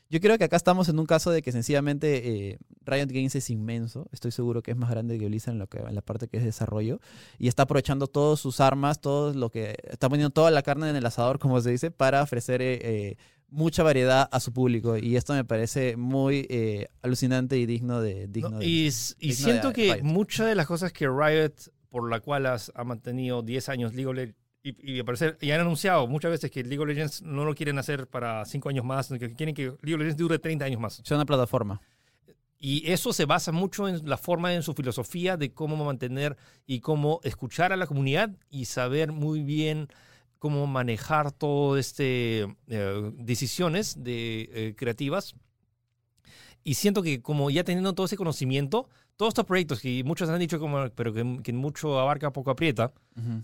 yo 0.09 0.21
creo 0.21 0.39
que 0.39 0.45
acá 0.45 0.55
estamos 0.55 0.89
en 0.89 0.97
un 1.01 1.07
caso 1.07 1.33
de 1.33 1.43
que 1.43 1.51
sencillamente 1.51 2.51
eh, 2.51 2.59
Riot 2.85 3.09
Games 3.09 3.35
es 3.35 3.51
inmenso. 3.51 4.07
Estoy 4.13 4.31
seguro 4.31 4.63
que 4.63 4.71
es 4.71 4.77
más 4.77 4.91
grande 4.91 5.19
que 5.19 5.27
Blizzard 5.27 5.55
en, 5.55 5.59
lo 5.59 5.67
que, 5.67 5.79
en 5.79 5.93
la 5.95 6.03
parte 6.03 6.29
que 6.29 6.37
es 6.37 6.45
desarrollo. 6.45 7.01
Y 7.37 7.49
está 7.49 7.65
aprovechando 7.65 8.07
todas 8.07 8.39
sus 8.39 8.61
armas, 8.61 9.01
todo 9.01 9.35
lo 9.35 9.51
que. 9.51 9.75
Está 9.91 10.09
poniendo 10.09 10.31
toda 10.31 10.53
la 10.53 10.63
carne 10.63 10.89
en 10.89 10.95
el 10.95 11.05
asador, 11.05 11.41
como 11.41 11.61
se 11.61 11.71
dice, 11.71 11.91
para 11.91 12.23
ofrecer 12.23 12.63
eh, 12.63 12.79
eh, 12.83 13.17
mucha 13.49 13.83
variedad 13.83 14.29
a 14.31 14.39
su 14.39 14.53
público. 14.53 14.97
Y 14.97 15.17
esto 15.17 15.33
me 15.35 15.45
parece 15.45 15.97
muy 15.97 16.47
eh, 16.49 16.87
alucinante 17.03 17.57
y 17.59 17.67
digno 17.67 18.01
de. 18.01 18.29
Digno 18.29 18.51
No, 18.51 18.59
de- 18.61 18.67
y 18.67 19.33
siento 19.33 19.69
de 19.69 19.75
que 19.75 20.03
muchas 20.05 20.47
de 20.47 20.55
las 20.55 20.67
cosas 20.69 20.93
que 20.93 21.09
Riot, 21.09 21.55
por 21.89 22.09
la 22.09 22.21
cual 22.21 22.47
has- 22.47 22.71
ha 22.77 22.85
mantenido 22.85 23.43
10 23.43 23.69
años 23.69 23.95
League 23.95 24.07
of 24.07 24.35
y, 24.63 24.95
y 24.95 24.99
al 24.99 25.05
parecer, 25.05 25.39
y 25.41 25.51
han 25.51 25.61
anunciado 25.61 26.07
muchas 26.07 26.31
veces 26.31 26.51
que 26.51 26.63
League 26.63 26.79
of 26.79 26.87
Legends 26.87 27.23
no 27.23 27.45
lo 27.45 27.55
quieren 27.55 27.79
hacer 27.79 28.07
para 28.07 28.45
5 28.45 28.69
años 28.69 28.85
más, 28.85 29.09
que 29.09 29.33
quieren 29.35 29.55
que 29.55 29.75
League 29.83 29.95
of 29.95 30.01
Legends 30.01 30.17
dure 30.17 30.39
30 30.39 30.65
años 30.65 30.81
más. 30.81 31.01
Es 31.01 31.11
una 31.11 31.25
plataforma. 31.25 31.81
Y 32.65 32.89
eso 32.93 33.13
se 33.13 33.25
basa 33.25 33.51
mucho 33.51 33.89
en 33.89 34.09
la 34.09 34.17
forma, 34.17 34.55
en 34.55 34.63
su 34.63 34.73
filosofía 34.73 35.37
de 35.37 35.53
cómo 35.53 35.85
mantener 35.85 36.37
y 36.65 36.79
cómo 36.79 37.19
escuchar 37.25 37.73
a 37.73 37.77
la 37.77 37.89
comunidad 37.89 38.31
y 38.51 38.67
saber 38.67 39.11
muy 39.11 39.43
bien 39.43 39.89
cómo 40.39 40.69
manejar 40.69 41.33
todo 41.33 41.77
este 41.77 42.47
eh, 42.69 43.13
decisiones 43.17 44.05
de, 44.05 44.49
eh, 44.53 44.75
creativas. 44.77 45.35
Y 46.63 46.75
siento 46.75 47.03
que 47.03 47.21
como 47.21 47.51
ya 47.51 47.65
teniendo 47.65 47.95
todo 47.95 48.07
ese 48.07 48.17
conocimiento, 48.17 48.89
todos 49.17 49.31
estos 49.31 49.45
proyectos 49.45 49.81
que 49.81 50.05
muchos 50.05 50.29
han 50.29 50.39
dicho 50.39 50.61
como, 50.61 50.89
pero 50.91 51.13
que, 51.13 51.41
que 51.43 51.53
mucho 51.53 51.99
abarca, 51.99 52.33
poco 52.33 52.53
aprieta, 52.53 52.93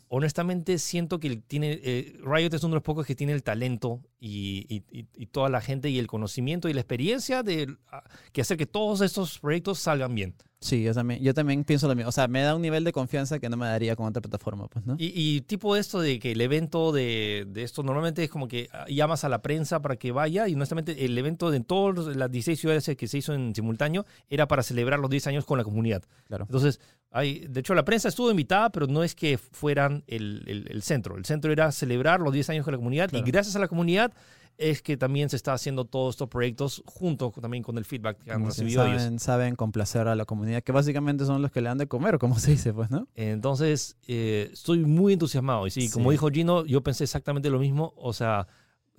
Honestamente 0.08 0.78
siento 0.78 1.20
que 1.20 1.36
tiene 1.36 1.80
eh, 1.82 2.16
Riot 2.24 2.54
es 2.54 2.62
uno 2.64 2.72
de 2.72 2.76
los 2.76 2.82
pocos 2.82 3.06
que 3.06 3.14
tiene 3.14 3.32
el 3.32 3.42
talento 3.42 4.00
y, 4.20 4.64
y- 4.68 4.82
y- 4.90 5.06
y 5.14 5.26
toda 5.26 5.48
la 5.48 5.60
gente 5.60 5.90
y 5.90 5.98
el 5.98 6.06
conocimiento 6.06 6.68
y 6.68 6.72
la 6.72 6.80
experiencia 6.80 7.42
de 7.42 7.76
ah, 7.92 8.02
que 8.32 8.40
hacer 8.40 8.56
que 8.56 8.66
todos 8.66 9.00
estos 9.02 9.38
proyectos 9.38 9.78
salgan 9.78 10.14
bien. 10.14 10.34
Sí, 10.60 10.82
yo 10.82 10.92
también, 10.92 11.22
yo 11.22 11.34
también 11.34 11.62
pienso 11.62 11.86
lo 11.86 11.94
mismo. 11.94 12.08
O 12.08 12.12
sea, 12.12 12.26
me 12.26 12.40
da 12.42 12.56
un 12.56 12.62
nivel 12.62 12.82
de 12.82 12.90
confianza 12.90 13.38
que 13.38 13.48
no 13.48 13.56
me 13.56 13.66
daría 13.66 13.94
con 13.94 14.06
otra 14.06 14.20
plataforma, 14.20 14.66
pues, 14.66 14.84
¿no? 14.84 14.96
Y, 14.98 15.12
y 15.14 15.40
tipo 15.42 15.76
esto 15.76 16.00
de 16.00 16.18
que 16.18 16.32
el 16.32 16.40
evento 16.40 16.90
de, 16.90 17.46
de 17.48 17.62
esto 17.62 17.84
normalmente 17.84 18.24
es 18.24 18.30
como 18.30 18.48
que 18.48 18.68
ah, 18.72 18.84
llamas 18.88 19.22
a 19.22 19.28
la 19.28 19.40
prensa 19.40 19.80
para 19.80 19.94
que 19.96 20.10
vaya 20.10 20.48
y 20.48 20.54
honestamente 20.54 21.04
el 21.04 21.16
evento 21.16 21.52
de 21.52 21.60
todas 21.60 22.16
las 22.16 22.28
16 22.32 22.58
ciudades 22.58 22.90
que 22.96 23.06
se 23.06 23.18
hizo 23.18 23.34
en 23.34 23.54
simultáneo 23.54 24.04
era 24.28 24.48
para 24.48 24.64
celebrar 24.64 24.98
los 24.98 25.10
10 25.10 25.28
años 25.28 25.44
con 25.44 25.58
la 25.58 25.64
comunidad. 25.64 26.02
Claro. 26.26 26.44
Entonces, 26.48 26.80
hay, 27.10 27.46
de 27.48 27.60
hecho 27.60 27.74
la 27.74 27.84
prensa 27.84 28.08
estuvo 28.08 28.30
invitada, 28.30 28.70
pero 28.70 28.86
no 28.86 29.02
es 29.02 29.14
que 29.14 29.38
fueran 29.38 30.04
el, 30.06 30.44
el- 30.46 30.66
el 30.70 30.82
centro. 30.82 31.16
El 31.16 31.24
centro 31.24 31.50
era 31.52 31.72
celebrar 31.72 32.20
los 32.20 32.32
10 32.32 32.50
años 32.50 32.64
con 32.64 32.72
la 32.72 32.78
comunidad 32.78 33.08
Claro. 33.10 33.26
y 33.26 33.30
gracias 33.30 33.56
a 33.56 33.58
la 33.58 33.68
comunidad 33.68 34.12
es 34.58 34.82
que 34.82 34.96
también 34.96 35.28
se 35.30 35.36
está 35.36 35.52
haciendo 35.52 35.84
todos 35.84 36.16
estos 36.16 36.28
proyectos 36.28 36.82
junto 36.84 37.30
también 37.40 37.62
con 37.62 37.78
el 37.78 37.84
feedback 37.84 38.18
que 38.24 38.30
han 38.32 38.38
Como 38.38 38.48
recibido 38.48 38.84
ellos. 38.86 39.00
saben, 39.02 39.18
saben 39.20 39.54
complacer 39.56 40.08
a 40.08 40.16
la 40.16 40.24
comunidad, 40.24 40.62
que 40.64 40.72
básicamente 40.72 41.24
son 41.24 41.42
los 41.42 41.52
que 41.52 41.60
le 41.60 41.68
dan 41.68 41.78
de 41.78 41.86
comer, 41.86 42.18
como 42.18 42.38
se 42.40 42.50
dice, 42.50 42.72
pues, 42.74 42.90
¿no? 42.90 43.06
Entonces, 43.14 43.96
eh, 44.08 44.50
estoy 44.52 44.80
muy 44.84 45.12
entusiasmado. 45.12 45.64
Y 45.68 45.70
sí, 45.70 45.88
como 45.90 46.10
Sí. 46.10 46.14
dijo 46.14 46.28
Gino, 46.30 46.66
yo 46.66 46.82
pensé 46.82 47.04
exactamente 47.04 47.50
lo 47.50 47.60
mismo. 47.60 47.94
O 47.96 48.12
sea, 48.12 48.48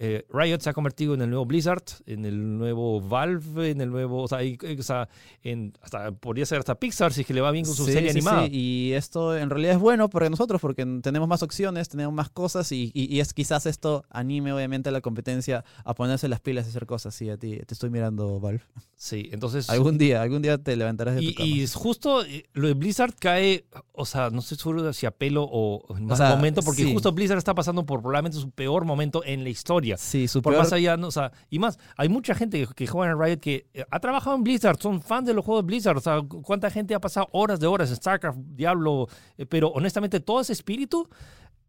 eh, 0.02 0.26
Riot 0.34 0.60
se 0.62 0.70
ha 0.70 0.74
convertido 0.74 1.14
en 1.14 1.22
el 1.22 1.30
nuevo 1.30 1.45
Blizzard, 1.45 1.84
en 2.06 2.24
el 2.26 2.58
nuevo 2.58 3.02
Valve, 3.02 3.70
en 3.70 3.82
el 3.82 3.89
nuevo. 3.89 4.24
O 4.24 4.28
sea, 4.30 4.41
y- 4.43 4.58
o 4.80 4.82
sea, 4.84 5.10
en, 5.43 5.74
hasta, 5.82 6.12
podría 6.14 6.45
ser 6.45 6.60
hasta 6.60 6.76
Pixar 6.76 7.12
si 7.12 7.22
es 7.22 7.28
que 7.28 7.34
le 7.34 7.41
va 7.41 7.52
bien 7.52 7.66
con 7.66 7.76
su 7.76 7.86
Sí, 7.86 7.91
serie 7.91 8.12
sí, 8.14 8.18
animada. 8.20 8.45
sí, 8.47 8.52
Y 8.54 8.93
esto 8.93 9.38
en 9.38 9.50
realidad 9.50 9.74
es 9.74 9.80
bueno 9.80 10.10
para 10.10 10.30
nosotros 10.30 10.62
porque 10.62 10.86
tenemos 11.02 11.28
más 11.28 11.43
opciones, 11.43 11.89
tenemos 11.89 12.14
más 12.14 12.30
cosas 12.30 12.72
y, 12.72 12.91
y- 12.93 13.14
y 13.14 13.20
es 13.20 13.34
quizás 13.34 13.66
esto 13.66 14.04
anime 14.10 14.54
obviamente 14.54 14.88
a 14.89 14.91
la 14.93 15.02
competencia 15.02 15.66
a 15.84 15.93
ponerse 15.93 16.28
las 16.30 16.39
pilas 16.39 16.66
y 16.66 16.70
hacer 16.70 16.86
cosas. 16.86 17.14
Sí, 17.14 17.30
a 17.30 17.38
ti 17.38 17.60
te 17.66 17.74
estoy 17.74 17.89
mirando, 17.89 18.39
Valve. 18.39 18.62
Sí, 18.95 19.30
entonces. 19.32 19.70
Algún 19.70 19.97
día, 19.97 20.22
algún 20.22 20.41
día 20.41 20.58
te 20.58 20.76
levantarás 20.76 21.16
de 21.16 21.22
tu 21.22 21.34
cama. 21.34 21.47
y 21.47 21.68
justo 21.68 22.24
eh, 22.26 22.45
lo 22.54 22.68
de 22.68 22.74
Blizzard 22.74 23.16
cae, 23.20 23.66
o 23.93 24.06
sea, 24.06 24.30
no 24.30 24.39
estoy 24.39 24.58
seguro 24.58 24.93
si 24.93 25.06
a 25.06 25.12
pelo 25.12 25.43
o 25.43 25.80
o 25.88 25.97
en 25.97 26.06
más 26.06 26.18
sea, 26.18 26.30
momento, 26.36 26.62
porque 26.62 26.91
justo 26.93 27.12
Blizzard 27.12 27.38
está 27.38 27.54
pasando 27.54 27.86
por 27.86 28.02
probablemente 28.02 28.38
su 28.38 28.50
peor 28.52 28.86
momento 28.86 29.24
en 29.26 29.43
la 29.43 29.50
historia. 29.50 29.88
Sí, 29.97 30.27
su 30.27 30.41
Por 30.41 30.53
peor- 30.53 30.63
más 30.63 30.73
allá, 30.73 30.97
no, 30.97 31.07
o 31.07 31.11
sea, 31.11 31.31
y 31.49 31.59
más, 31.59 31.77
hay 31.97 32.09
mucha 32.09 32.35
gente 32.35 32.65
que, 32.67 32.73
que 32.73 32.87
juega 32.87 33.11
en 33.11 33.19
Riot 33.19 33.39
que 33.39 33.69
eh, 33.73 33.85
ha 33.89 33.99
trabajado 33.99 34.35
en 34.35 34.43
Blizzard, 34.43 34.77
son 34.79 35.01
fans 35.01 35.25
de 35.27 35.33
los 35.33 35.43
juegos 35.45 35.63
de 35.63 35.67
Blizzard, 35.67 35.97
o 35.97 36.01
sea, 36.01 36.21
cu- 36.21 36.41
cuánta 36.41 36.69
gente 36.69 36.93
ha 36.95 36.99
pasado 36.99 37.27
horas 37.31 37.59
de 37.59 37.67
horas 37.67 37.89
en 37.89 37.95
StarCraft, 37.95 38.37
Diablo, 38.55 39.07
eh, 39.37 39.45
pero 39.45 39.69
honestamente 39.69 40.19
todo 40.19 40.41
ese 40.41 40.53
espíritu, 40.53 41.07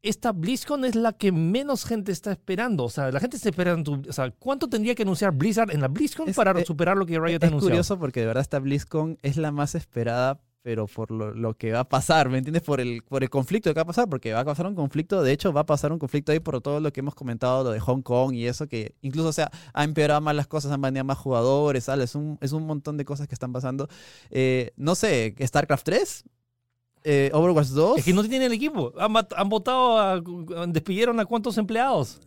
esta 0.02 0.32
BlizzCon 0.32 0.86
es 0.86 0.94
la 0.94 1.12
que 1.12 1.30
menos 1.30 1.84
gente 1.84 2.10
está 2.10 2.32
esperando, 2.32 2.84
o 2.84 2.88
sea, 2.88 3.10
la 3.12 3.20
gente 3.20 3.36
está 3.36 3.50
esperando, 3.50 4.00
o 4.08 4.12
sea, 4.12 4.30
¿cuánto 4.30 4.66
tendría 4.68 4.94
que 4.94 5.02
anunciar 5.02 5.32
Blizzard 5.32 5.70
en 5.72 5.80
la 5.82 5.88
BlizzCon 5.88 6.28
Es- 6.28 6.36
para 6.36 6.58
eh, 6.58 6.64
superar 6.64 6.96
lo 6.96 7.04
que 7.04 7.18
Riot 7.18 7.26
ha 7.26 7.36
es 7.36 7.42
anunciado? 7.42 7.60
curioso 7.70 7.98
porque 7.98 8.20
de 8.20 8.26
verdad 8.26 8.40
esta 8.40 8.58
BlizzCon 8.60 9.18
es 9.22 9.36
la 9.36 9.52
más 9.52 9.74
esperada, 9.74 10.40
pero 10.62 10.86
por 10.86 11.10
lo, 11.10 11.32
lo 11.32 11.54
que 11.56 11.72
va 11.72 11.80
a 11.80 11.88
pasar, 11.88 12.28
¿me 12.28 12.36
entiendes? 12.38 12.62
Por 12.62 12.80
el, 12.80 13.02
por 13.02 13.22
el 13.22 13.30
conflicto 13.30 13.70
que 13.70 13.78
va 13.78 13.82
a 13.82 13.86
pasar, 13.86 14.08
porque 14.08 14.32
va 14.34 14.40
a 14.40 14.44
pasar 14.44 14.66
un 14.66 14.74
conflicto, 14.74 15.22
de 15.22 15.32
hecho 15.32 15.52
va 15.52 15.62
a 15.62 15.66
pasar 15.66 15.90
un 15.92 15.98
conflicto 15.98 16.32
ahí 16.32 16.40
por 16.40 16.60
todo 16.60 16.80
lo 16.80 16.92
que 16.92 17.00
hemos 17.00 17.14
comentado, 17.14 17.64
lo 17.64 17.70
de 17.70 17.80
Hong 17.80 18.02
Kong 18.02 18.34
y 18.34 18.46
eso, 18.46 18.66
que 18.68 18.94
incluso, 19.00 19.28
o 19.28 19.32
sea, 19.32 19.50
ha 19.72 19.84
empeorado 19.84 20.20
más 20.20 20.34
las 20.36 20.46
cosas, 20.46 20.70
han 20.72 20.80
baneado 20.80 21.06
más 21.06 21.16
jugadores, 21.18 21.84
¿sabes? 21.84 22.10
Es 22.10 22.14
un, 22.14 22.36
es 22.42 22.52
un 22.52 22.66
montón 22.66 22.96
de 22.98 23.04
cosas 23.06 23.26
que 23.26 23.34
están 23.34 23.52
pasando. 23.52 23.88
Eh, 24.30 24.72
no 24.76 24.94
sé, 24.94 25.34
StarCraft 25.40 25.84
3, 25.84 26.24
eh, 27.04 27.30
Overwatch 27.32 27.68
2. 27.68 27.98
Es 27.98 28.04
que 28.04 28.12
no 28.12 28.20
tienen 28.22 28.42
el 28.42 28.52
equipo, 28.52 28.92
han 28.98 29.48
votado, 29.48 29.98
a- 29.98 30.20
despidieron 30.68 31.18
a 31.20 31.24
cuántos 31.24 31.56
empleados. 31.56 32.20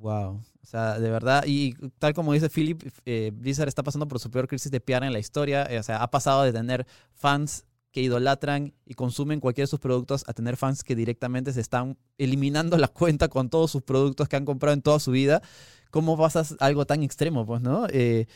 Wow. 0.00 0.40
O 0.60 0.68
sea, 0.68 0.98
de 0.98 1.08
verdad, 1.10 1.44
y 1.46 1.74
tal 2.00 2.12
como 2.12 2.32
dice 2.32 2.48
Philip, 2.50 2.82
eh, 3.04 3.30
Blizzard 3.32 3.68
está 3.68 3.84
pasando 3.84 4.08
por 4.08 4.18
su 4.18 4.28
peor 4.32 4.48
crisis 4.48 4.72
de 4.72 4.80
PR 4.80 5.06
en 5.06 5.12
la 5.12 5.20
historia. 5.20 5.64
eh, 5.70 5.78
o 5.78 5.82
sea, 5.84 6.02
ha 6.02 6.10
pasado 6.10 6.42
de 6.42 6.52
tener 6.52 6.84
fans 7.14 7.64
que 7.96 8.02
idolatran 8.02 8.74
y 8.84 8.92
consumen 8.92 9.40
cualquiera 9.40 9.64
de 9.64 9.70
sus 9.70 9.80
productos 9.80 10.22
a 10.26 10.34
tener 10.34 10.58
fans 10.58 10.84
que 10.84 10.94
directamente 10.94 11.50
se 11.54 11.62
están 11.62 11.96
eliminando 12.18 12.76
la 12.76 12.88
cuenta 12.88 13.28
con 13.28 13.48
todos 13.48 13.70
sus 13.70 13.80
productos 13.80 14.28
que 14.28 14.36
han 14.36 14.44
comprado 14.44 14.74
en 14.74 14.82
toda 14.82 15.00
su 15.00 15.12
vida. 15.12 15.40
¿Cómo 15.90 16.18
pasas 16.18 16.56
algo 16.60 16.84
tan 16.84 17.02
extremo, 17.02 17.46
pues, 17.46 17.62
no? 17.62 17.86
Eh, 17.88 18.26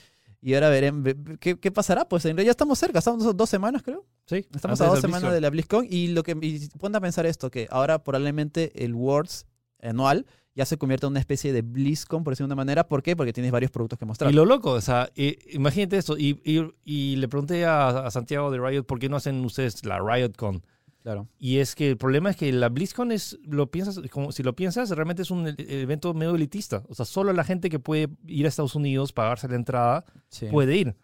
y 0.41 0.55
ahora 0.55 0.71
veremos 0.71 1.13
¿qué, 1.41 1.61
qué 1.61 1.71
pasará. 1.71 2.09
Pues 2.09 2.25
en 2.25 2.39
realidad 2.39 2.47
ya 2.47 2.51
estamos 2.53 2.79
cerca, 2.79 3.01
estamos 3.01 3.37
dos 3.37 3.51
semanas, 3.51 3.83
creo. 3.83 4.07
Sí, 4.25 4.47
Estamos 4.55 4.81
a 4.81 4.87
dos 4.87 5.01
semanas 5.03 5.31
de 5.31 5.43
la 5.43 5.51
BlizzCon 5.51 5.87
y 5.91 6.07
lo 6.07 6.23
que 6.23 6.35
y 6.41 6.67
ponte 6.79 6.97
a 6.97 7.03
pensar 7.03 7.27
esto, 7.27 7.51
que 7.51 7.69
ahora 7.71 8.03
probablemente 8.03 8.83
el 8.83 8.95
Worlds 8.95 9.45
anual 9.83 10.25
ya 10.55 10.65
se 10.67 10.77
convierte 10.79 11.07
en 11.07 11.13
una 11.13 11.21
especie 11.21 11.53
de 11.53 11.63
BlizzCon, 11.63 12.25
por 12.25 12.33
decirlo 12.33 12.49
de 12.49 12.55
una 12.55 12.57
manera. 12.61 12.89
¿Por 12.89 13.03
qué? 13.03 13.15
Porque 13.17 13.33
tienes 13.33 13.53
varios 13.53 13.71
productos 13.71 13.99
que 13.99 14.05
mostrar. 14.05 14.31
Y 14.31 14.35
lo 14.35 14.45
loco, 14.45 14.73
o 14.73 14.81
sea, 14.81 15.11
eh, 15.17 15.39
imagínate 15.53 15.97
esto. 15.97 16.19
Y, 16.19 16.41
y- 16.45 16.71
y 16.85 17.17
le 17.17 17.29
pregunté 17.29 17.65
a, 17.67 17.89
a 18.07 18.11
Santiago 18.11 18.51
de 18.51 18.59
Riot, 18.59 18.85
¿por 18.85 18.99
qué 18.99 19.09
no 19.09 19.17
hacen 19.17 19.45
ustedes 19.45 19.85
la 19.85 19.99
RiotCon? 20.01 20.63
Claro. 21.03 21.29
Y 21.39 21.59
es 21.59 21.75
que 21.75 21.89
el 21.89 21.97
problema 21.97 22.29
es 22.31 22.37
que 22.37 22.53
la 22.53 22.69
BlizzCon 22.69 23.11
es, 23.11 23.39
lo 23.45 23.71
piensas, 23.71 24.01
como 24.11 24.33
si 24.33 24.43
lo 24.43 24.55
piensas, 24.55 24.91
realmente 24.91 25.23
es 25.23 25.31
un 25.31 25.49
e- 25.49 25.55
evento 25.59 26.13
medio 26.13 26.35
elitista. 26.35 26.83
O 26.89 26.95
sea, 26.95 27.07
solo 27.07 27.33
la 27.33 27.45
gente 27.45 27.71
que 27.71 27.79
puede 27.79 28.09
ir 28.27 28.45
a 28.45 28.49
Estados 28.49 28.75
Unidos, 28.75 29.13
pagarse 29.15 29.49
la 29.49 29.55
entrada, 29.57 30.05
Sí. 30.29 30.47
puede 30.51 30.77
ir. 30.77 30.95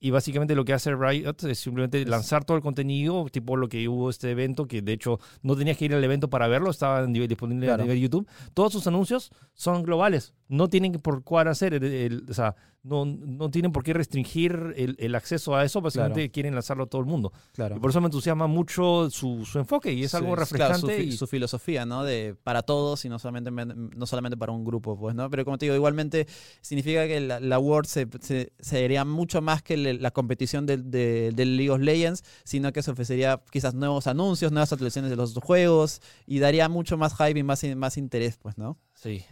Y 0.00 0.10
básicamente 0.10 0.54
lo 0.54 0.64
que 0.64 0.72
hace 0.72 0.94
Riot 0.94 1.34
es 1.46 1.58
simplemente 1.58 2.04
lanzar 2.06 2.44
todo 2.44 2.56
el 2.56 2.62
contenido, 2.62 3.26
tipo 3.30 3.56
lo 3.56 3.68
que 3.68 3.86
hubo 3.88 4.08
este 4.10 4.30
evento, 4.30 4.66
que 4.66 4.80
de 4.80 4.92
hecho 4.94 5.18
no 5.42 5.56
tenías 5.56 5.76
que 5.76 5.84
ir 5.84 5.94
al 5.94 6.02
evento 6.02 6.30
para 6.30 6.48
verlo, 6.48 6.70
estaba 6.70 7.04
disponible 7.06 7.66
Claro. 7.66 7.82
a 7.82 7.84
nivel 7.84 8.00
YouTube. 8.00 8.26
Todos 8.54 8.72
sus 8.72 8.86
anuncios 8.86 9.30
son 9.54 9.82
globales, 9.82 10.34
no 10.48 10.68
tienen 10.68 10.92
por 10.94 11.22
cuál 11.22 11.48
hacer, 11.48 11.74
el- 11.74 11.84
el- 11.84 12.24
o 12.30 12.34
sea, 12.34 12.56
no, 12.84 13.04
no 13.04 13.50
tienen 13.50 13.72
por 13.72 13.82
qué 13.82 13.92
restringir 13.92 14.72
el, 14.76 14.96
el 14.98 15.14
acceso 15.16 15.54
a 15.54 15.64
eso, 15.64 15.80
básicamente 15.82 16.20
Claro. 16.20 16.32
quieren 16.32 16.54
lanzarlo 16.54 16.84
a 16.84 16.86
todo 16.86 17.00
el 17.02 17.06
mundo. 17.08 17.32
Claro. 17.52 17.76
Y 17.76 17.80
por 17.80 17.90
eso 17.90 18.00
me 18.00 18.06
entusiasma 18.06 18.46
mucho 18.46 19.10
su, 19.10 19.44
su 19.44 19.58
enfoque 19.58 19.92
y 19.92 20.04
es 20.04 20.14
algo 20.14 20.28
Sí, 20.28 20.34
claro, 20.34 20.40
refrescante. 20.72 20.80
su, 20.80 21.02
fi- 21.02 21.08
y- 21.08 21.12
su 21.12 21.26
filosofía, 21.26 21.84
¿no? 21.84 22.04
De 22.04 22.34
para 22.44 22.62
todos 22.62 23.04
y 23.04 23.08
no 23.10 23.18
solamente, 23.18 23.50
no 23.50 24.06
solamente 24.06 24.36
para 24.38 24.52
un 24.52 24.64
grupo, 24.64 24.96
pues, 24.98 25.14
¿no? 25.14 25.28
Pero 25.28 25.44
como 25.44 25.58
te 25.58 25.66
digo, 25.66 25.74
igualmente 25.74 26.26
significa 26.62 27.06
que 27.06 27.20
la, 27.20 27.40
la 27.40 27.58
World 27.58 27.86
se, 27.88 28.06
se, 28.20 28.52
sería 28.60 29.04
mucho 29.04 29.42
más 29.42 29.57
que 29.62 29.76
le- 29.76 29.94
la 29.94 30.10
competición 30.10 30.66
del, 30.66 30.90
de- 30.90 31.32
del 31.34 31.56
League 31.56 31.70
of 31.70 31.80
Legends, 31.80 32.24
sino 32.44 32.72
que 32.72 32.82
se 32.82 32.90
ofrecería 32.90 33.42
quizás 33.50 33.74
nuevos 33.74 34.06
anuncios, 34.06 34.52
nuevas 34.52 34.72
actualizaciones 34.72 35.10
de 35.10 35.16
los 35.16 35.34
juegos 35.34 36.00
y 36.26 36.38
daría 36.38 36.68
mucho 36.68 36.96
más 36.96 37.14
hype 37.16 37.38
y 37.38 37.42
más, 37.42 37.62
más 37.76 37.96
interés, 37.96 38.36
pues, 38.38 38.58
¿no? 38.58 38.78
Sí. 38.94 39.24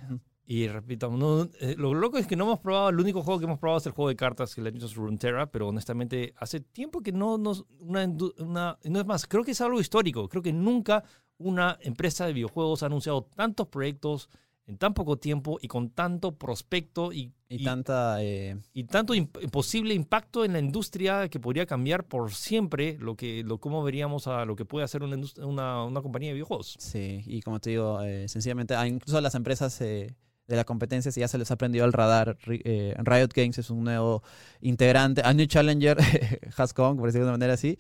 Y 0.49 0.69
repito, 0.69 1.11
no, 1.11 1.49
eh, 1.61 1.75
lo 1.77 1.93
loco 1.93 2.19
es 2.19 2.27
que 2.29 2.37
no 2.37 2.45
hemos 2.45 2.61
probado, 2.61 2.91
el 2.91 3.01
único 3.01 3.21
juego 3.23 3.41
que 3.41 3.47
hemos 3.47 3.59
probado 3.59 3.79
es 3.79 3.87
el 3.87 3.93
juego 3.93 4.09
de 4.11 4.15
cartas 4.17 4.55
que 4.55 4.61
le 4.63 4.71
Legends 4.71 4.93
of 4.93 4.97
Runeterra, 4.99 5.51
pero 5.51 5.67
honestamente 5.67 6.35
hace 6.37 6.61
tiempo 6.61 7.01
que 7.01 7.11
no 7.11 7.37
nos, 7.37 7.65
una, 7.81 8.05
una, 8.39 8.79
no 8.85 9.01
es 9.01 9.07
más, 9.07 9.27
creo 9.27 9.43
que 9.43 9.51
es 9.51 9.61
algo 9.61 9.81
histórico, 9.81 10.29
creo 10.29 10.43
que 10.43 10.53
nunca 10.53 11.03
una 11.39 11.77
empresa 11.83 12.27
de 12.27 12.33
videojuegos 12.33 12.83
ha 12.83 12.87
anunciado 12.87 13.23
tantos 13.35 13.67
proyectos 13.67 14.31
en 14.67 14.79
tan 14.79 14.95
poco 14.95 15.17
tiempo 15.17 15.59
y 15.63 15.69
con 15.69 15.91
tanto 15.91 16.37
prospecto 16.37 17.13
y, 17.13 17.33
Y, 17.49 17.63
y- 17.63 17.65
tanta... 17.65 18.17
eh, 18.23 18.57
y 18.73 18.85
tanto 18.85 19.15
imp- 19.15 19.49
posible 19.51 19.95
impacto 19.95 20.45
en 20.45 20.53
la 20.55 20.59
industria 20.59 21.29
que 21.29 21.39
podría 21.39 21.67
cambiar 21.67 22.05
por 22.05 22.33
siempre 22.33 22.97
lo 22.99 23.15
que 23.17 23.45
lo 23.45 23.59
cómo 23.59 23.83
veríamos 23.85 24.27
a 24.27 24.45
lo 24.45 24.57
que 24.57 24.65
puede 24.65 24.85
hacer 24.85 25.03
una, 25.05 25.17
una, 25.45 25.85
una 25.85 26.03
compañía 26.03 26.31
de 26.31 26.35
videojuegos. 26.35 26.77
Sí, 26.81 27.23
y 27.27 27.43
como 27.43 27.61
te 27.61 27.71
digo, 27.71 28.03
eh, 28.03 28.29
sencillamente, 28.29 28.75
a 28.75 28.87
incluso 28.89 29.21
las 29.21 29.37
empresas 29.37 29.81
eh, 29.81 30.17
de 30.49 30.57
la 30.57 30.65
competencia, 30.65 31.13
si 31.13 31.21
ya 31.21 31.29
se 31.29 31.39
les 31.39 31.51
ha 31.53 31.57
prendido 31.57 31.85
el 31.85 31.93
radar, 31.93 32.37
eh, 32.49 32.95
Riot 32.99 33.29
Games 33.35 33.59
es 33.59 33.71
un 33.71 33.85
nuevo 33.85 34.23
integrante, 34.61 35.23
a 35.25 35.33
New 35.33 35.47
Challenger 35.47 35.97
has 36.57 36.73
come, 36.75 36.97
por 36.99 37.07
decirlo 37.07 37.27
de 37.27 37.31
una 37.31 37.39
manera 37.39 37.55
así, 37.55 37.79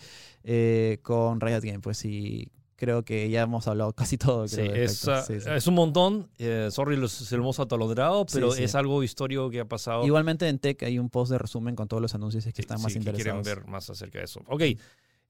con 1.02 1.40
Riot 1.40 1.60
Games. 1.62 1.80
Pues 1.82 1.98
sí, 1.98 2.50
creo 2.76 3.02
que 3.04 3.28
ya 3.30 3.42
hemos 3.42 3.66
hablado 3.68 3.92
casi 3.92 4.16
todo. 4.18 4.46
Sí, 4.48 4.56
creo, 4.56 4.70
al 4.72 4.76
es, 4.76 4.98
Sí, 4.98 5.40
sí. 5.40 5.48
es 5.54 5.66
un 5.66 5.74
montón. 5.74 6.28
Eh, 6.38 6.68
sorry, 6.70 6.96
los, 6.96 7.10
se 7.12 7.36
lo 7.36 7.42
hemos 7.42 7.58
atolondrado, 7.58 8.26
pero 8.32 8.50
Sí, 8.52 8.58
sí. 8.58 8.64
es 8.64 8.74
algo 8.74 9.02
histórico 9.02 9.50
que 9.50 9.60
ha 9.60 9.64
pasado. 9.64 10.04
Igualmente 10.06 10.48
en 10.48 10.58
Tech 10.58 10.82
hay 10.82 10.98
un 10.98 11.10
post 11.10 11.32
de 11.32 11.38
resumen 11.38 11.74
con 11.74 11.88
todos 11.88 12.00
los 12.02 12.14
anuncios 12.14 12.44
que 12.44 12.52
Sí, 12.52 12.60
están 12.62 12.78
sí, 12.78 12.84
más 12.84 12.92
que 12.92 13.00
quieren 13.00 13.16
interesados. 13.20 13.44
ver 13.46 13.66
más 13.66 13.88
acerca 13.90 14.18
de 14.18 14.24
eso. 14.26 14.40
Ok, 14.48 14.62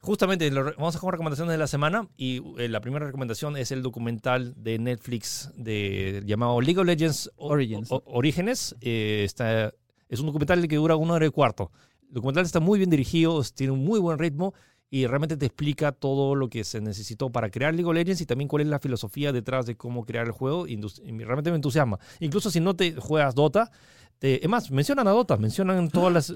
justamente 0.01 0.51
lo 0.51 0.64
vamos 0.76 0.94
a 0.97 0.99
con 1.01 1.11
recomendaciones 1.12 1.53
de 1.53 1.59
la 1.59 1.66
semana 1.66 2.09
y 2.16 2.42
eh, 2.59 2.68
la 2.68 2.80
primera 2.80 3.07
recomendación 3.07 3.57
es 3.57 3.72
el 3.72 3.82
documental 3.82 4.55
de 4.57 4.78
Netflix 4.78 5.51
de, 5.57 6.22
llamado 6.26 6.61
League 6.61 6.78
of 6.78 6.86
Legends 6.86 7.30
O- 7.36 7.49
Origins. 7.49 7.90
O- 7.90 8.03
Orígenes. 8.07 8.76
Eh, 8.80 9.22
está, 9.24 9.72
es 10.09 10.20
un 10.20 10.26
documental 10.26 10.66
que 10.68 10.76
dura 10.76 10.97
una 10.97 11.14
hora 11.14 11.26
y 11.26 11.30
cuarto. 11.30 11.70
El 12.09 12.14
documental 12.14 12.44
está 12.44 12.61
muy 12.61 12.78
bien 12.78 12.90
dirigido, 12.90 13.42
tiene 13.55 13.72
un 13.72 13.84
muy 13.84 13.99
buen 13.99 14.18
ritmo 14.18 14.55
y 14.91 15.07
realmente 15.07 15.37
te 15.37 15.47
explica 15.47 15.93
todo 15.93 16.34
lo 16.34 16.49
que 16.49 16.62
se 16.64 16.80
necesitó 16.80 17.30
para 17.30 17.51
crear 17.51 17.74
League 17.74 17.89
of 17.89 17.95
Legends 17.95 18.20
y 18.20 18.26
también 18.26 18.47
cuál 18.49 18.62
es 18.62 18.68
la 18.68 18.78
filosofía 18.78 19.32
detrás 19.32 19.66
de 19.66 19.76
cómo 19.76 20.05
crear 20.05 20.26
el 20.26 20.32
juego. 20.32 20.66
y 20.68 20.76
realmente 20.76 21.51
me 21.51 21.57
entusiasma. 21.57 21.99
Incluso 22.20 22.51
si 22.51 22.61
no 22.61 22.74
te 22.76 22.95
juegas 22.95 23.34
Dota, 23.34 23.70
te- 24.18 24.43
es 24.43 24.49
más, 24.49 24.70
mencionan 24.70 25.09
a 25.09 25.11
Dota, 25.11 25.37
mencionan 25.37 25.89
todas 25.91 26.12
las... 26.12 26.34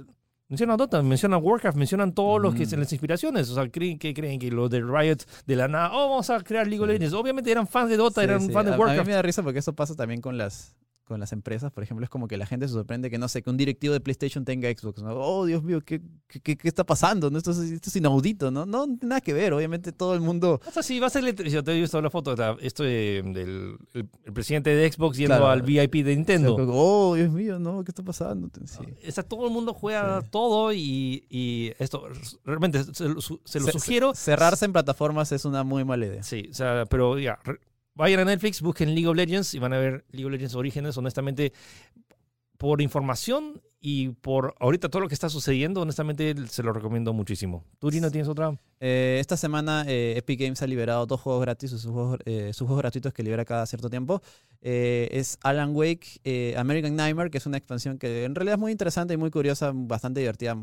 Mencionan 0.48 0.76
Dota, 0.78 1.00
mencionan 1.00 1.40
Warcraft, 1.44 1.78
mencionan 1.78 2.12
todos 2.12 2.42
los 2.42 2.56
que 2.56 2.66
Mm. 2.66 2.70
son 2.70 2.80
las 2.80 2.92
inspiraciones. 2.92 3.48
O 3.50 3.54
sea, 3.54 3.68
creen 3.70 4.00
que 4.00 4.12
creen 4.12 4.40
que 4.40 4.50
los 4.50 4.68
de 4.68 4.80
Riot 4.80 5.18
de 5.46 5.54
la 5.54 5.68
nada, 5.68 5.90
oh, 5.92 6.08
vamos 6.10 6.28
a 6.28 6.40
crear 6.40 6.66
League 6.66 6.82
of. 6.82 6.88
Legends. 6.88 7.14
Obviamente 7.14 7.52
eran 7.52 7.68
fans 7.68 7.88
de 7.88 7.96
Dota, 7.96 8.20
Sí, 8.20 8.24
eran 8.24 8.40
sí. 8.40 8.50
fans 8.52 8.66
de 8.66 8.72
A- 8.72 8.74
A, 8.74 8.76
mí 8.76 8.82
Warcraft. 8.82 9.06
me 9.06 9.14
da 9.14 9.22
risa 9.22 9.44
porque 9.44 9.60
eso 9.60 9.72
pasa 9.74 9.94
también 9.94 10.20
con 10.20 10.36
las 10.36 10.74
con 11.10 11.20
las 11.20 11.32
empresas, 11.32 11.70
por 11.72 11.82
ejemplo, 11.82 12.04
es 12.04 12.08
como 12.10 12.26
que 12.28 12.36
la 12.38 12.46
gente 12.46 12.66
se 12.68 12.72
sorprende 12.74 13.10
que, 13.10 13.18
no 13.18 13.28
sé, 13.28 13.42
que 13.42 13.50
un 13.50 13.56
directivo 13.56 13.92
de 13.92 14.00
PlayStation 14.00 14.44
tenga 14.44 14.70
Xbox, 14.70 15.02
¿no? 15.02 15.12
Oh, 15.14 15.44
Dios 15.44 15.62
mío, 15.62 15.80
¿qué, 15.84 16.00
qué, 16.28 16.56
qué- 16.56 16.68
está 16.68 16.84
pasando? 16.84 17.28
¿no? 17.30 17.36
Esto, 17.38 17.50
es, 17.50 17.58
esto 17.58 17.90
es 17.90 17.96
inaudito, 17.96 18.50
¿no? 18.50 18.64
No, 18.64 18.86
nada 19.02 19.20
que 19.20 19.32
ver, 19.34 19.52
obviamente 19.52 19.92
todo 19.92 20.14
el 20.14 20.20
mundo... 20.20 20.60
O 20.66 20.70
sea, 20.70 20.82
sí, 20.82 20.98
va 21.00 21.08
a 21.08 21.18
electricidad. 21.18 21.62
Te 21.64 21.72
he 21.76 21.80
visto 21.80 22.00
la 22.00 22.08
foto, 22.10 22.34
esto 22.60 22.82
de- 22.84 23.22
del 23.34 23.76
el, 23.92 24.08
el 24.24 24.32
presidente 24.32 24.74
de 24.74 24.90
Xbox 24.90 25.16
yendo 25.18 25.34
Claro. 25.36 25.48
al 25.48 25.62
VIP 25.62 26.04
de 26.04 26.14
Nintendo. 26.16 26.56
Oh, 26.70 27.14
Dios 27.14 27.30
mío, 27.30 27.58
¿no? 27.58 27.84
¿Qué 27.84 27.90
está 27.90 28.02
pasando? 28.02 28.48
Sí. 28.64 28.78
O 29.08 29.10
sea, 29.12 29.24
todo 29.24 29.46
el 29.46 29.52
mundo 29.52 29.74
juega 29.74 30.22
Sí. 30.22 30.28
todo 30.30 30.72
y, 30.72 31.24
y 31.28 31.72
esto 31.78 32.04
realmente 32.44 32.84
se, 32.94 33.08
lo 33.08 33.20
se 33.20 33.60
lo 33.60 33.66
sugiero. 33.72 34.14
Cerrarse 34.14 34.64
en 34.64 34.72
plataformas 34.72 35.32
es 35.32 35.44
una 35.44 35.64
muy 35.64 35.84
mala 35.84 36.06
idea. 36.06 36.22
Sí, 36.22 36.48
o 36.50 36.54
sea, 36.54 36.84
pero 36.88 37.18
ya, 37.18 37.38
vayan 38.00 38.20
a 38.20 38.24
Netflix, 38.24 38.62
busquen 38.62 38.94
League 38.94 39.06
of 39.06 39.14
Legends 39.14 39.52
y 39.52 39.58
van 39.58 39.74
a 39.74 39.78
ver 39.78 40.04
League 40.10 40.24
of 40.24 40.32
Legends 40.32 40.54
Orígenes. 40.54 40.96
Honestamente, 40.96 41.52
por 42.56 42.80
información 42.80 43.60
y 43.78 44.08
por 44.08 44.54
ahorita 44.58 44.88
todo 44.88 45.02
lo 45.02 45.08
que 45.08 45.14
está 45.14 45.28
sucediendo, 45.28 45.82
honestamente 45.82 46.34
se 46.48 46.62
lo 46.62 46.72
recomiendo 46.72 47.12
muchísimo. 47.12 47.62
¿Tú, 47.78 47.90
Lino, 47.90 48.10
tienes 48.10 48.28
otra? 48.28 48.58
Eh, 48.80 49.18
esta 49.20 49.36
semana 49.36 49.84
eh, 49.86 50.14
Epic 50.16 50.40
Games 50.40 50.62
ha 50.62 50.66
liberado 50.66 51.04
dos 51.04 51.20
juegos 51.20 51.42
gratis, 51.42 51.70
sus 51.70 51.84
juegos, 51.84 52.18
eh, 52.24 52.52
gratuitos 52.58 53.12
que 53.12 53.22
libera 53.22 53.44
cada 53.44 53.66
cierto 53.66 53.90
tiempo. 53.90 54.22
Es 54.62 55.38
Alan 55.42 55.74
Wake, 55.74 56.54
American 56.56 56.96
Nightmare, 56.96 57.30
que 57.30 57.36
es 57.36 57.44
una 57.44 57.58
expansión 57.58 57.98
que 57.98 58.24
en 58.24 58.34
realidad 58.34 58.54
es 58.54 58.60
muy 58.60 58.72
interesante 58.72 59.12
y 59.12 59.16
muy 59.18 59.30
curiosa, 59.30 59.72
bastante 59.74 60.20
divertida. 60.20 60.56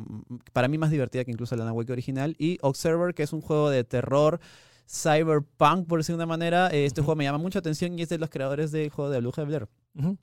Para 0.54 0.68
mí 0.68 0.80
más 0.80 0.90
divertida 0.90 1.24
que 1.24 1.32
incluso 1.32 1.54
Alan 1.54 1.72
Wake 1.72 1.92
original. 1.92 2.36
Y 2.40 2.58
Observer, 2.62 3.14
que 3.14 3.22
es 3.22 3.34
un 3.34 3.42
juego 3.42 3.70
de 3.70 3.84
terror 3.84 4.40
cyberpunk, 4.90 5.88
por 5.88 6.00
decir 6.00 6.14
de 6.14 6.18
una 6.18 6.26
manera. 6.26 6.70
Eh, 6.72 6.86
este 6.86 7.02
Ujú. 7.02 7.06
juego 7.08 7.18
me 7.18 7.24
llama 7.26 7.38
mucha 7.38 7.60
atención 7.60 7.98
y 7.98 8.02
es 8.02 8.10
de 8.10 8.18
los 8.18 8.30
creadores 8.30 8.72
del 8.72 8.90
juego 8.90 9.10
de 9.12 9.20
Bruja 9.20 9.42
de 9.42 9.48
Blair. 9.48 9.68
Ujú. 9.96 10.18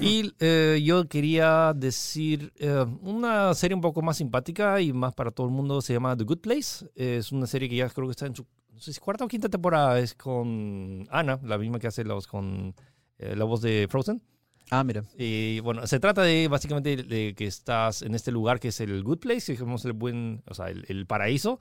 Y 0.00 0.32
eh, 0.40 0.80
yo 0.82 1.06
quería 1.06 1.72
decir 1.74 2.52
eh, 2.58 2.86
una 3.02 3.52
serie 3.54 3.74
un 3.74 3.82
poco 3.82 4.00
más 4.02 4.16
simpática 4.16 4.80
y 4.80 4.92
más 4.92 5.14
para 5.14 5.30
todo 5.30 5.46
el 5.46 5.52
mundo. 5.52 5.82
Se 5.82 5.92
llama 5.92 6.16
The 6.16 6.24
Good 6.24 6.38
Place. 6.40 6.90
Es 6.94 7.30
una 7.32 7.46
serie 7.46 7.68
que 7.68 7.76
ya 7.76 7.88
creo 7.88 8.06
que 8.06 8.12
está 8.12 8.26
en 8.26 8.34
su 8.34 8.46
no 8.72 8.80
sé 8.80 8.92
si 8.94 9.00
cuarta 9.00 9.24
o 9.24 9.28
quinta 9.28 9.48
temporada. 9.48 9.98
Es 9.98 10.14
con 10.14 11.06
Ana, 11.10 11.38
la 11.42 11.58
misma 11.58 11.78
que 11.78 11.86
hace 11.88 12.04
los 12.04 12.26
con 12.26 12.74
eh, 13.18 13.36
la 13.36 13.44
voz 13.44 13.60
de 13.60 13.86
Frozen. 13.90 14.22
Ah, 14.70 14.82
mira. 14.82 15.04
Y 15.18 15.60
bueno, 15.60 15.86
se 15.86 16.00
trata 16.00 16.22
de 16.22 16.48
básicamente 16.48 16.96
de 16.96 17.34
que 17.34 17.46
estás 17.46 18.00
en 18.00 18.14
este 18.14 18.32
lugar 18.32 18.58
que 18.58 18.68
es 18.68 18.80
el 18.80 19.02
Good 19.04 19.18
Place, 19.18 19.52
digamos 19.52 19.84
el 19.84 19.92
buen, 19.92 20.42
o 20.48 20.54
sea, 20.54 20.70
el, 20.70 20.86
el 20.88 21.06
paraíso. 21.06 21.58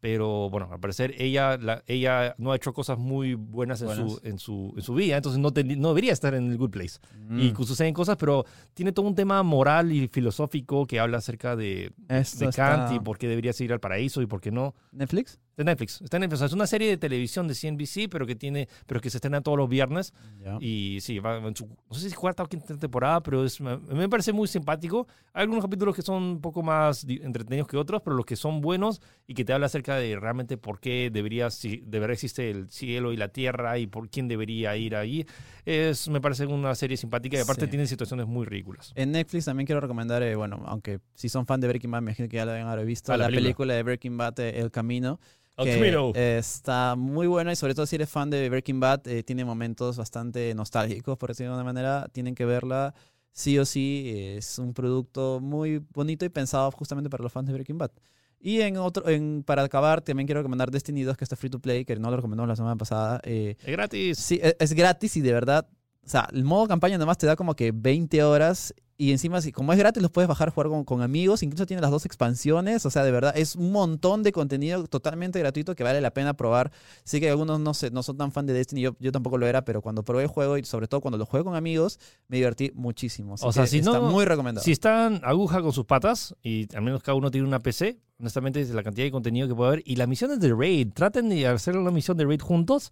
Pero 0.00 0.50
bueno, 0.50 0.68
al 0.70 0.78
parecer 0.78 1.14
ella, 1.18 1.56
la- 1.56 1.82
ella 1.86 2.34
no 2.38 2.52
ha 2.52 2.56
hecho 2.56 2.72
cosas 2.72 2.98
muy 2.98 3.34
buenas 3.34 3.80
en, 3.80 3.86
Buenas. 3.88 4.12
su, 4.12 4.20
en, 4.22 4.38
su, 4.38 4.72
en 4.76 4.82
su 4.82 4.94
vida, 4.94 5.16
entonces 5.16 5.40
no, 5.40 5.50
no 5.76 5.88
debería 5.88 6.12
estar 6.12 6.34
en 6.34 6.50
el 6.50 6.58
Good 6.58 6.70
Place. 6.70 6.98
Y 7.30 7.52
Mm. 7.52 7.56
suceden 7.64 7.94
cosas, 7.94 8.16
pero 8.16 8.44
tiene 8.74 8.92
todo 8.92 9.06
un 9.06 9.14
tema 9.14 9.42
moral 9.42 9.90
y 9.92 10.06
filosófico 10.08 10.86
que 10.86 11.00
habla 11.00 11.18
acerca 11.18 11.56
de, 11.56 11.92
de 12.08 12.50
Kant 12.54 12.84
está- 12.84 12.94
y 12.94 13.00
por 13.00 13.18
qué 13.18 13.26
deberías 13.28 13.60
ir 13.60 13.72
al 13.72 13.80
paraíso 13.80 14.20
y 14.22 14.26
por 14.26 14.40
qué 14.40 14.50
no. 14.50 14.74
¿Netflix? 14.92 15.38
De 15.56 15.64
Netflix. 15.64 16.02
Está 16.02 16.18
en 16.18 16.20
Netflix. 16.22 16.34
O 16.36 16.38
sea, 16.40 16.46
es 16.48 16.52
una 16.52 16.66
serie 16.66 16.88
de 16.90 16.98
televisión 16.98 17.48
de 17.48 17.54
CNBC, 17.54 18.10
pero 18.10 18.26
que 18.26 18.36
tiene, 18.36 18.68
pero 18.86 19.00
que 19.00 19.08
se 19.08 19.16
estrena 19.16 19.40
todos 19.40 19.56
los 19.56 19.68
viernes. 19.70 20.12
Ya. 20.38 20.58
Y 20.60 20.98
sí, 21.00 21.18
va 21.18 21.38
en 21.38 21.56
su, 21.56 21.66
no 21.66 21.96
sé 21.96 22.10
si 22.10 22.14
cuarta 22.14 22.42
o 22.42 22.46
quinta 22.46 22.76
temporada, 22.76 23.22
pero 23.22 23.42
es, 23.44 23.58
me, 23.60 24.08
parece 24.08 24.32
muy 24.34 24.48
simpático. 24.48 25.06
Hay 25.32 25.42
algunos 25.42 25.64
capítulos 25.64 25.96
que 25.96 26.02
son 26.02 26.22
un 26.22 26.40
poco 26.42 26.62
más 26.62 27.04
entretenidos 27.08 27.68
que 27.68 27.78
otros, 27.78 28.02
pero 28.02 28.14
los 28.16 28.26
que 28.26 28.36
son 28.36 28.60
buenos 28.60 29.00
y 29.26 29.32
que 29.34 29.46
te 29.46 29.54
habla 29.54 29.66
acerca 29.66 29.96
de 29.96 30.18
realmente 30.20 30.58
por 30.58 30.78
qué 30.78 31.10
debería, 31.10 31.48
si, 31.50 31.78
de 31.78 31.98
verdad 32.00 32.12
existe 32.12 32.50
el 32.50 32.68
cielo 32.70 33.12
y 33.12 33.16
la 33.16 33.28
tierra 33.28 33.78
y 33.78 33.86
por 33.86 34.10
quién 34.10 34.28
debería 34.28 34.76
ir 34.76 34.94
ahí, 34.94 35.26
es, 35.64 36.08
me 36.08 36.20
parece 36.20 36.44
una 36.44 36.74
serie 36.74 36.96
simpática 36.98 37.36
y 37.38 37.40
aparte 37.40 37.64
Sí. 37.64 37.70
tiene 37.70 37.86
situaciones 37.86 38.26
muy 38.26 38.44
ridículas. 38.44 38.92
En 38.94 39.10
Netflix 39.12 39.46
también 39.46 39.66
quiero 39.66 39.80
recomendar, 39.80 40.22
eh, 40.22 40.34
bueno, 40.36 40.62
aunque 40.66 41.00
si 41.14 41.30
son 41.30 41.46
fan 41.46 41.60
de 41.62 41.68
Breaking 41.68 41.90
Bad, 41.90 42.02
me 42.02 42.10
imagino 42.10 42.28
que 42.28 42.36
ya 42.36 42.44
lo 42.44 42.52
deben 42.52 42.66
haber 42.66 42.84
visto, 42.84 43.10
Ah, 43.12 43.16
la 43.16 43.24
la, 43.24 43.28
película. 43.28 43.42
película. 43.46 43.74
de 43.74 43.82
Breaking 43.82 44.16
Bad, 44.18 44.40
eh, 44.40 44.60
El 44.60 44.70
Camino. 44.70 45.18
Que, 45.64 45.70
eh, 46.14 46.38
está 46.38 46.94
muy 46.96 47.26
buena 47.26 47.52
y 47.52 47.56
sobre 47.56 47.74
todo 47.74 47.86
si 47.86 47.96
eres 47.96 48.08
fan 48.10 48.28
de 48.30 48.48
Breaking 48.50 48.78
Bad, 48.80 49.06
eh, 49.08 49.22
tiene 49.22 49.44
momentos 49.44 49.96
bastante 49.96 50.54
nostálgicos, 50.54 51.16
por 51.16 51.30
decirlo 51.30 51.52
de 51.52 51.56
una 51.56 51.64
manera. 51.64 52.08
Tienen 52.12 52.34
que 52.34 52.44
verla 52.44 52.94
sí 53.32 53.58
o 53.58 53.64
sí. 53.64 54.12
Es 54.36 54.58
un 54.58 54.74
producto 54.74 55.40
muy 55.40 55.82
bonito 55.94 56.24
y 56.24 56.28
pensado 56.28 56.70
justamente 56.72 57.08
para 57.10 57.22
los 57.22 57.32
fans 57.32 57.46
de 57.48 57.54
Breaking 57.54 57.78
Bad. 57.78 57.90
Y 58.38 58.60
en 58.60 58.76
otro, 58.76 59.08
en, 59.08 59.42
para 59.44 59.62
acabar, 59.62 60.02
también 60.02 60.26
quiero 60.26 60.40
recomendar 60.40 60.70
Destiny 60.70 61.02
2, 61.04 61.16
que 61.16 61.24
está 61.24 61.36
free 61.36 61.48
to 61.50 61.58
play, 61.58 61.84
que 61.86 61.96
no 61.96 62.10
lo 62.10 62.16
recomendamos 62.16 62.48
la 62.48 62.56
semana 62.56 62.76
pasada. 62.76 63.20
Eh, 63.24 63.56
Es 63.60 63.72
gratis. 63.72 64.18
Sí, 64.18 64.38
e- 64.42 64.56
es 64.60 64.72
gratis 64.74 65.16
y 65.16 65.22
de 65.22 65.32
verdad, 65.32 65.66
o 66.04 66.08
sea, 66.08 66.28
el 66.32 66.44
modo 66.44 66.68
campaña 66.68 66.98
nomás 66.98 67.16
te 67.18 67.26
da 67.26 67.34
como 67.34 67.56
que 67.56 67.72
20 67.72 68.22
horas 68.22 68.74
Y 68.98 69.12
encima, 69.12 69.42
si, 69.42 69.52
como 69.52 69.72
es 69.74 69.78
gratis, 69.78 70.02
los 70.02 70.10
puedes 70.10 70.26
bajar, 70.26 70.48
jugar 70.48 70.68
con, 70.68 70.84
con 70.84 71.02
amigos. 71.02 71.42
Incluso 71.42 71.66
tiene 71.66 71.82
las 71.82 71.90
dos 71.90 72.06
expansiones. 72.06 72.86
O 72.86 72.90
sea, 72.90 73.04
de 73.04 73.10
verdad, 73.10 73.36
es 73.36 73.54
un 73.54 73.70
montón 73.70 74.22
de 74.22 74.32
contenido 74.32 74.86
totalmente 74.86 75.38
gratuito 75.38 75.74
que 75.74 75.84
vale 75.84 76.00
la 76.00 76.12
pena 76.12 76.34
probar. 76.34 76.72
Sí 77.04 77.20
que 77.20 77.28
algunos 77.28 77.60
no, 77.60 77.74
se, 77.74 77.90
no 77.90 78.02
son 78.02 78.16
tan 78.16 78.32
fan 78.32 78.46
de 78.46 78.54
Destiny. 78.54 78.80
Yo, 78.80 78.96
yo 78.98 79.12
tampoco 79.12 79.36
lo 79.36 79.46
era, 79.46 79.66
pero 79.66 79.82
cuando 79.82 80.02
probé 80.02 80.22
el 80.22 80.28
juego 80.28 80.56
y 80.56 80.64
sobre 80.64 80.88
todo 80.88 81.02
cuando 81.02 81.18
lo 81.18 81.26
jugué 81.26 81.44
con 81.44 81.54
amigos, 81.56 82.00
me 82.28 82.38
divertí 82.38 82.72
muchísimo. 82.74 83.34
Así 83.34 83.44
O 83.46 83.52
sea, 83.52 83.66
si 83.66 83.80
está 83.80 83.98
no- 84.00 84.10
muy 84.10 84.24
recomendado. 84.24 84.64
Si 84.64 84.72
están 84.72 85.20
aguja 85.24 85.60
con 85.60 85.72
sus 85.74 85.84
patas 85.84 86.34
y 86.42 86.66
al 86.74 86.80
menos 86.82 87.02
cada 87.02 87.16
uno 87.16 87.30
tiene 87.30 87.46
una 87.46 87.60
PC, 87.60 87.98
honestamente 88.18 88.62
es 88.62 88.70
la 88.70 88.82
cantidad 88.82 89.04
de 89.04 89.10
contenido 89.12 89.46
que 89.46 89.54
puede 89.54 89.68
haber. 89.72 89.82
Y 89.84 89.96
las 89.96 90.08
misiones 90.08 90.40
de 90.40 90.54
raid, 90.54 90.92
traten 90.94 91.28
de 91.28 91.46
hacer 91.46 91.76
una 91.76 91.90
misión 91.90 92.16
de 92.16 92.24
raid 92.24 92.40
juntos. 92.40 92.90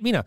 Mira, 0.00 0.26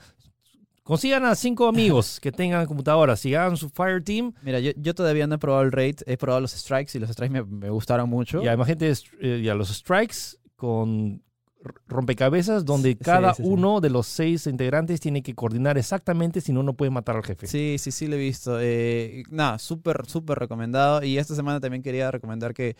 consigan 0.85 1.25
a 1.25 1.33
cinco 1.35 1.67
amigos 1.67 2.19
que 2.21 2.31
tengan 2.31 2.65
computadoras, 2.67 3.19
si 3.19 3.33
hagan 3.35 3.57
su 3.57 3.69
Fire 3.69 4.01
Team 4.03 4.31
Mira, 4.43 4.59
yo, 4.61 4.71
yo 4.77 4.93
todavía 4.93 5.25
no 5.27 5.35
he 5.35 5.37
probado 5.39 5.63
el 5.63 5.71
raid, 5.71 5.97
he 6.05 6.15
probado 6.15 6.39
los 6.41 6.51
strikes 6.51 6.91
y 6.95 6.99
los 7.01 7.09
strikes 7.09 7.33
me, 7.33 7.43
me 7.43 7.69
gustaron 7.69 8.09
mucho. 8.09 8.41
y 8.43 8.47
además 8.47 8.67
gente, 8.67 8.93
eh, 9.19 9.41
y 9.43 9.49
a 9.49 9.55
los 9.55 9.69
strikes 9.69 10.37
con 10.55 11.21
rompecabezas 11.87 12.63
donde 12.63 12.91
Sí, 12.91 12.95
cada 12.97 13.33
sí, 13.33 13.41
sí. 13.43 13.49
uno 13.49 13.81
de 13.81 13.89
los 13.89 14.05
seis 14.05 14.45
integrantes 14.47 14.99
tiene 14.99 15.23
que 15.23 15.33
coordinar 15.33 15.77
exactamente 15.79 16.39
si 16.39 16.53
no, 16.53 16.61
no 16.61 16.73
puede 16.75 16.91
matar 16.91 17.15
al 17.15 17.23
jefe. 17.23 17.47
Sí, 17.47 17.77
sí, 17.79 17.91
sí, 17.91 18.07
lo 18.07 18.15
he 18.15 18.19
visto. 18.19 18.59
Eh, 18.61 19.23
nada, 19.31 19.57
súper, 19.57 20.05
súper 20.05 20.37
recomendado. 20.37 21.03
Y 21.03 21.17
esta 21.17 21.33
semana 21.33 21.59
también 21.59 21.81
quería 21.81 22.11
recomendar 22.11 22.53
que 22.53 22.75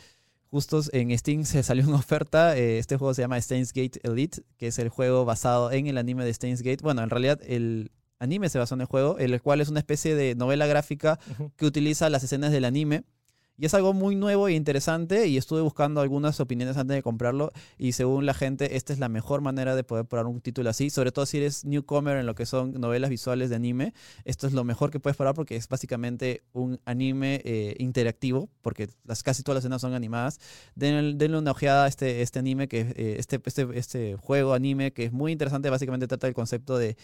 justo 0.56 0.80
en 0.94 1.18
Steam 1.18 1.44
se 1.44 1.64
salió 1.64 1.86
una 1.86 1.98
oferta. 2.06 2.58
eh, 2.58 2.78
este 2.78 2.96
juego 2.96 3.14
se 3.14 3.24
llama 3.24 3.42
Steins 3.42 3.74
Gate 3.74 4.00
Elite, 4.04 4.42
que 4.58 4.68
es 4.68 4.80
el 4.80 4.88
juego 4.88 5.26
basado 5.26 5.70
en 5.74 5.88
el 5.88 5.98
anime 5.98 6.24
de 6.24 6.34
Steins 6.34 6.62
Gate. 6.62 6.82
Bueno, 6.82 7.04
en 7.04 7.10
realidad 7.10 7.42
el 7.46 7.92
anime 8.20 8.48
se 8.48 8.58
basó 8.58 8.76
en 8.76 8.80
el 8.82 8.88
juego, 8.88 9.18
el 9.18 9.42
cual 9.42 9.60
es 9.60 9.68
una 9.68 9.80
especie 9.80 10.16
de 10.16 10.34
novela 10.34 10.66
gráfica 10.66 11.20
que 11.58 11.66
utiliza 11.66 12.10
las 12.10 12.24
escenas 12.24 12.54
del 12.54 12.64
anime. 12.64 13.04
Y 13.58 13.66
es 13.66 13.74
algo 13.74 13.94
muy 13.94 14.16
nuevo 14.18 14.50
e 14.50 14.54
interesante 14.54 15.28
y 15.28 15.38
estuve 15.38 15.62
buscando 15.62 16.02
algunas 16.02 16.42
opiniones 16.42 16.76
antes 16.76 16.96
de 16.96 17.02
comprarlo 17.02 17.54
y 17.78 17.94
según 17.94 18.26
la 18.26 18.34
gente 18.34 18.76
esta 18.76 18.92
es 18.92 19.00
la 19.00 19.08
mejor 19.08 19.40
manera 19.40 19.78
de 19.78 19.84
poder 19.86 20.04
probar 20.06 20.28
un 20.28 20.42
título 20.42 20.70
así, 20.70 20.90
sobre 20.90 21.14
todo 21.14 21.26
si 21.26 21.38
eres 21.38 21.64
newcomer 21.64 22.18
en 22.18 22.26
lo 22.26 22.36
que 22.36 22.46
son 22.46 22.74
novelas 22.74 23.10
visuales 23.10 23.50
de 23.50 23.56
anime, 23.56 23.94
esto 24.26 24.46
es 24.48 24.52
lo 24.52 24.66
mejor 24.66 24.92
que 24.92 25.00
puedes 25.00 25.16
probar 25.16 25.36
porque 25.36 25.56
es 25.56 25.70
básicamente 25.70 26.44
un 26.52 26.82
anime 26.84 27.42
eh, 27.46 27.76
interactivo, 27.80 28.50
porque 28.62 28.90
las, 29.06 29.24
casi 29.24 29.42
todas 29.42 29.56
las 29.56 29.64
escenas 29.64 29.80
son 29.82 29.94
animadas. 29.94 30.40
Den- 30.76 31.18
denle 31.18 31.38
una 31.38 31.52
ojeada 31.52 31.86
a 31.86 31.88
este, 31.88 32.22
este 32.24 32.40
anime, 32.40 32.68
que 32.68 32.82
eh, 32.82 33.16
este, 33.20 33.40
este, 33.46 33.68
este 33.76 34.16
juego 34.18 34.54
anime 34.54 34.92
que 34.92 35.06
es 35.06 35.14
muy 35.14 35.32
interesante, 35.32 35.70
básicamente 35.70 36.08
trata 36.08 36.28
del 36.28 36.34
concepto 36.34 36.78
de 36.78 36.98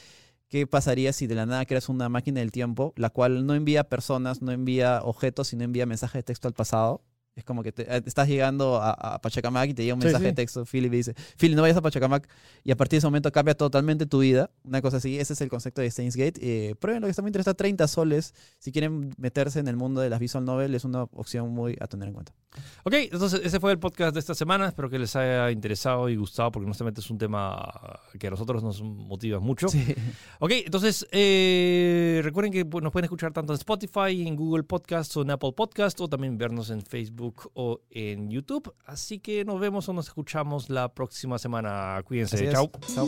qué 0.52 0.68
pasaría 0.68 1.14
si 1.14 1.28
de 1.28 1.36
la 1.36 1.46
nada 1.46 1.66
creas 1.66 1.90
una 1.90 2.10
máquina 2.10 2.42
del 2.42 2.52
tiempo, 2.52 2.94
la 2.98 3.10
cual 3.10 3.46
no 3.46 3.56
envía 3.56 3.86
personas, 3.86 4.42
no 4.42 4.52
envía 4.52 5.02
objetos, 5.02 5.48
sino 5.48 5.64
envía 5.64 5.86
mensajes 5.86 6.20
de 6.20 6.24
texto 6.24 6.48
al 6.50 6.54
pasado. 6.54 7.02
Es 7.34 7.46
como 7.46 7.64
que 7.64 7.72
te- 7.72 7.84
eh, 7.84 8.02
estás 8.06 8.28
llegando 8.28 8.76
a, 8.82 8.92
a 8.92 9.22
Pachacamac 9.22 9.70
y 9.70 9.74
te 9.74 9.84
llega 9.84 9.96
un 9.96 10.02
Sí, 10.02 10.06
mensaje 10.08 10.26
sí. 10.26 10.30
de 10.32 10.34
texto, 10.34 10.66
Philip 10.66 10.92
dice, 10.92 11.14
Philip, 11.40 11.56
no 11.56 11.62
vayas 11.62 11.78
a 11.78 11.82
Pachacamac. 11.82 12.28
Y 12.64 12.72
a 12.72 12.76
partir 12.76 12.98
de 12.98 13.00
ese 13.00 13.08
momento 13.08 13.32
cambia 13.32 13.56
totalmente 13.56 14.06
tu 14.06 14.20
vida. 14.20 14.52
Una 14.66 14.82
cosa 14.82 14.98
así, 14.98 15.18
ese 15.18 15.32
es 15.34 15.40
el 15.42 15.48
concepto 15.50 15.80
de 15.82 15.90
Steins 15.90 16.18
Gate. 16.18 16.40
Eh, 16.42 16.76
prueben 16.76 17.02
lo 17.02 17.08
que 17.08 17.12
está 17.12 17.22
muy 17.22 17.30
interesante, 17.30 17.58
30 17.58 17.88
soles. 17.88 18.34
Si 18.60 18.72
quieren 18.74 19.14
meterse 19.18 19.60
en 19.60 19.70
el 19.70 19.78
mundo 19.78 20.02
de 20.02 20.10
las 20.10 20.20
visual 20.20 20.44
novel, 20.44 20.76
es 20.76 20.84
una 20.84 21.04
opción 21.04 21.50
muy 21.52 21.78
a 21.80 21.88
tener 21.88 22.10
en 22.10 22.14
cuenta. 22.14 22.34
Ok, 22.84 22.94
entonces 22.96 23.40
ese 23.46 23.62
fue 23.62 23.72
el 23.72 23.80
podcast 23.80 24.14
de 24.14 24.20
esta 24.20 24.36
semana. 24.36 24.68
Espero 24.68 24.90
que 24.90 25.00
les 25.00 25.16
haya 25.16 25.52
interesado 25.52 26.10
y 26.10 26.18
gustado 26.18 26.52
porque 26.52 26.66
honestamente 26.66 27.00
es 27.00 27.10
un 27.10 27.18
tema 27.18 27.98
que 28.20 28.28
a 28.28 28.30
nosotros 28.30 28.62
nos 28.62 28.82
motiva 28.84 29.40
mucho. 29.40 29.70
Sí. 29.70 29.96
Ok, 30.40 30.52
entonces 30.66 31.08
eh, 31.12 32.20
recuerden 32.24 32.52
que 32.52 32.66
pues, 32.66 32.84
nos 32.84 32.92
pueden 32.92 33.06
escuchar 33.06 33.32
tanto 33.32 33.54
en 33.54 33.58
Spotify, 33.58 34.28
en 34.28 34.36
Google 34.36 34.64
Podcast 34.64 35.16
o 35.16 35.22
en 35.22 35.32
Apple 35.32 35.54
Podcast 35.56 36.02
o 36.02 36.10
también 36.10 36.38
vernos 36.38 36.70
en 36.72 36.82
Facebook 36.82 37.21
o 37.54 37.82
en 37.90 38.30
YouTube. 38.30 38.74
Así 38.86 39.20
que 39.20 39.46
nos 39.46 39.60
vemos 39.60 39.88
o 39.90 39.94
nos 39.94 40.08
escuchamos 40.08 40.70
la 40.70 40.94
próxima 40.94 41.38
semana. 41.38 42.02
Cuídense. 42.06 42.52
Chao. 42.52 42.72
Chao. 42.94 43.08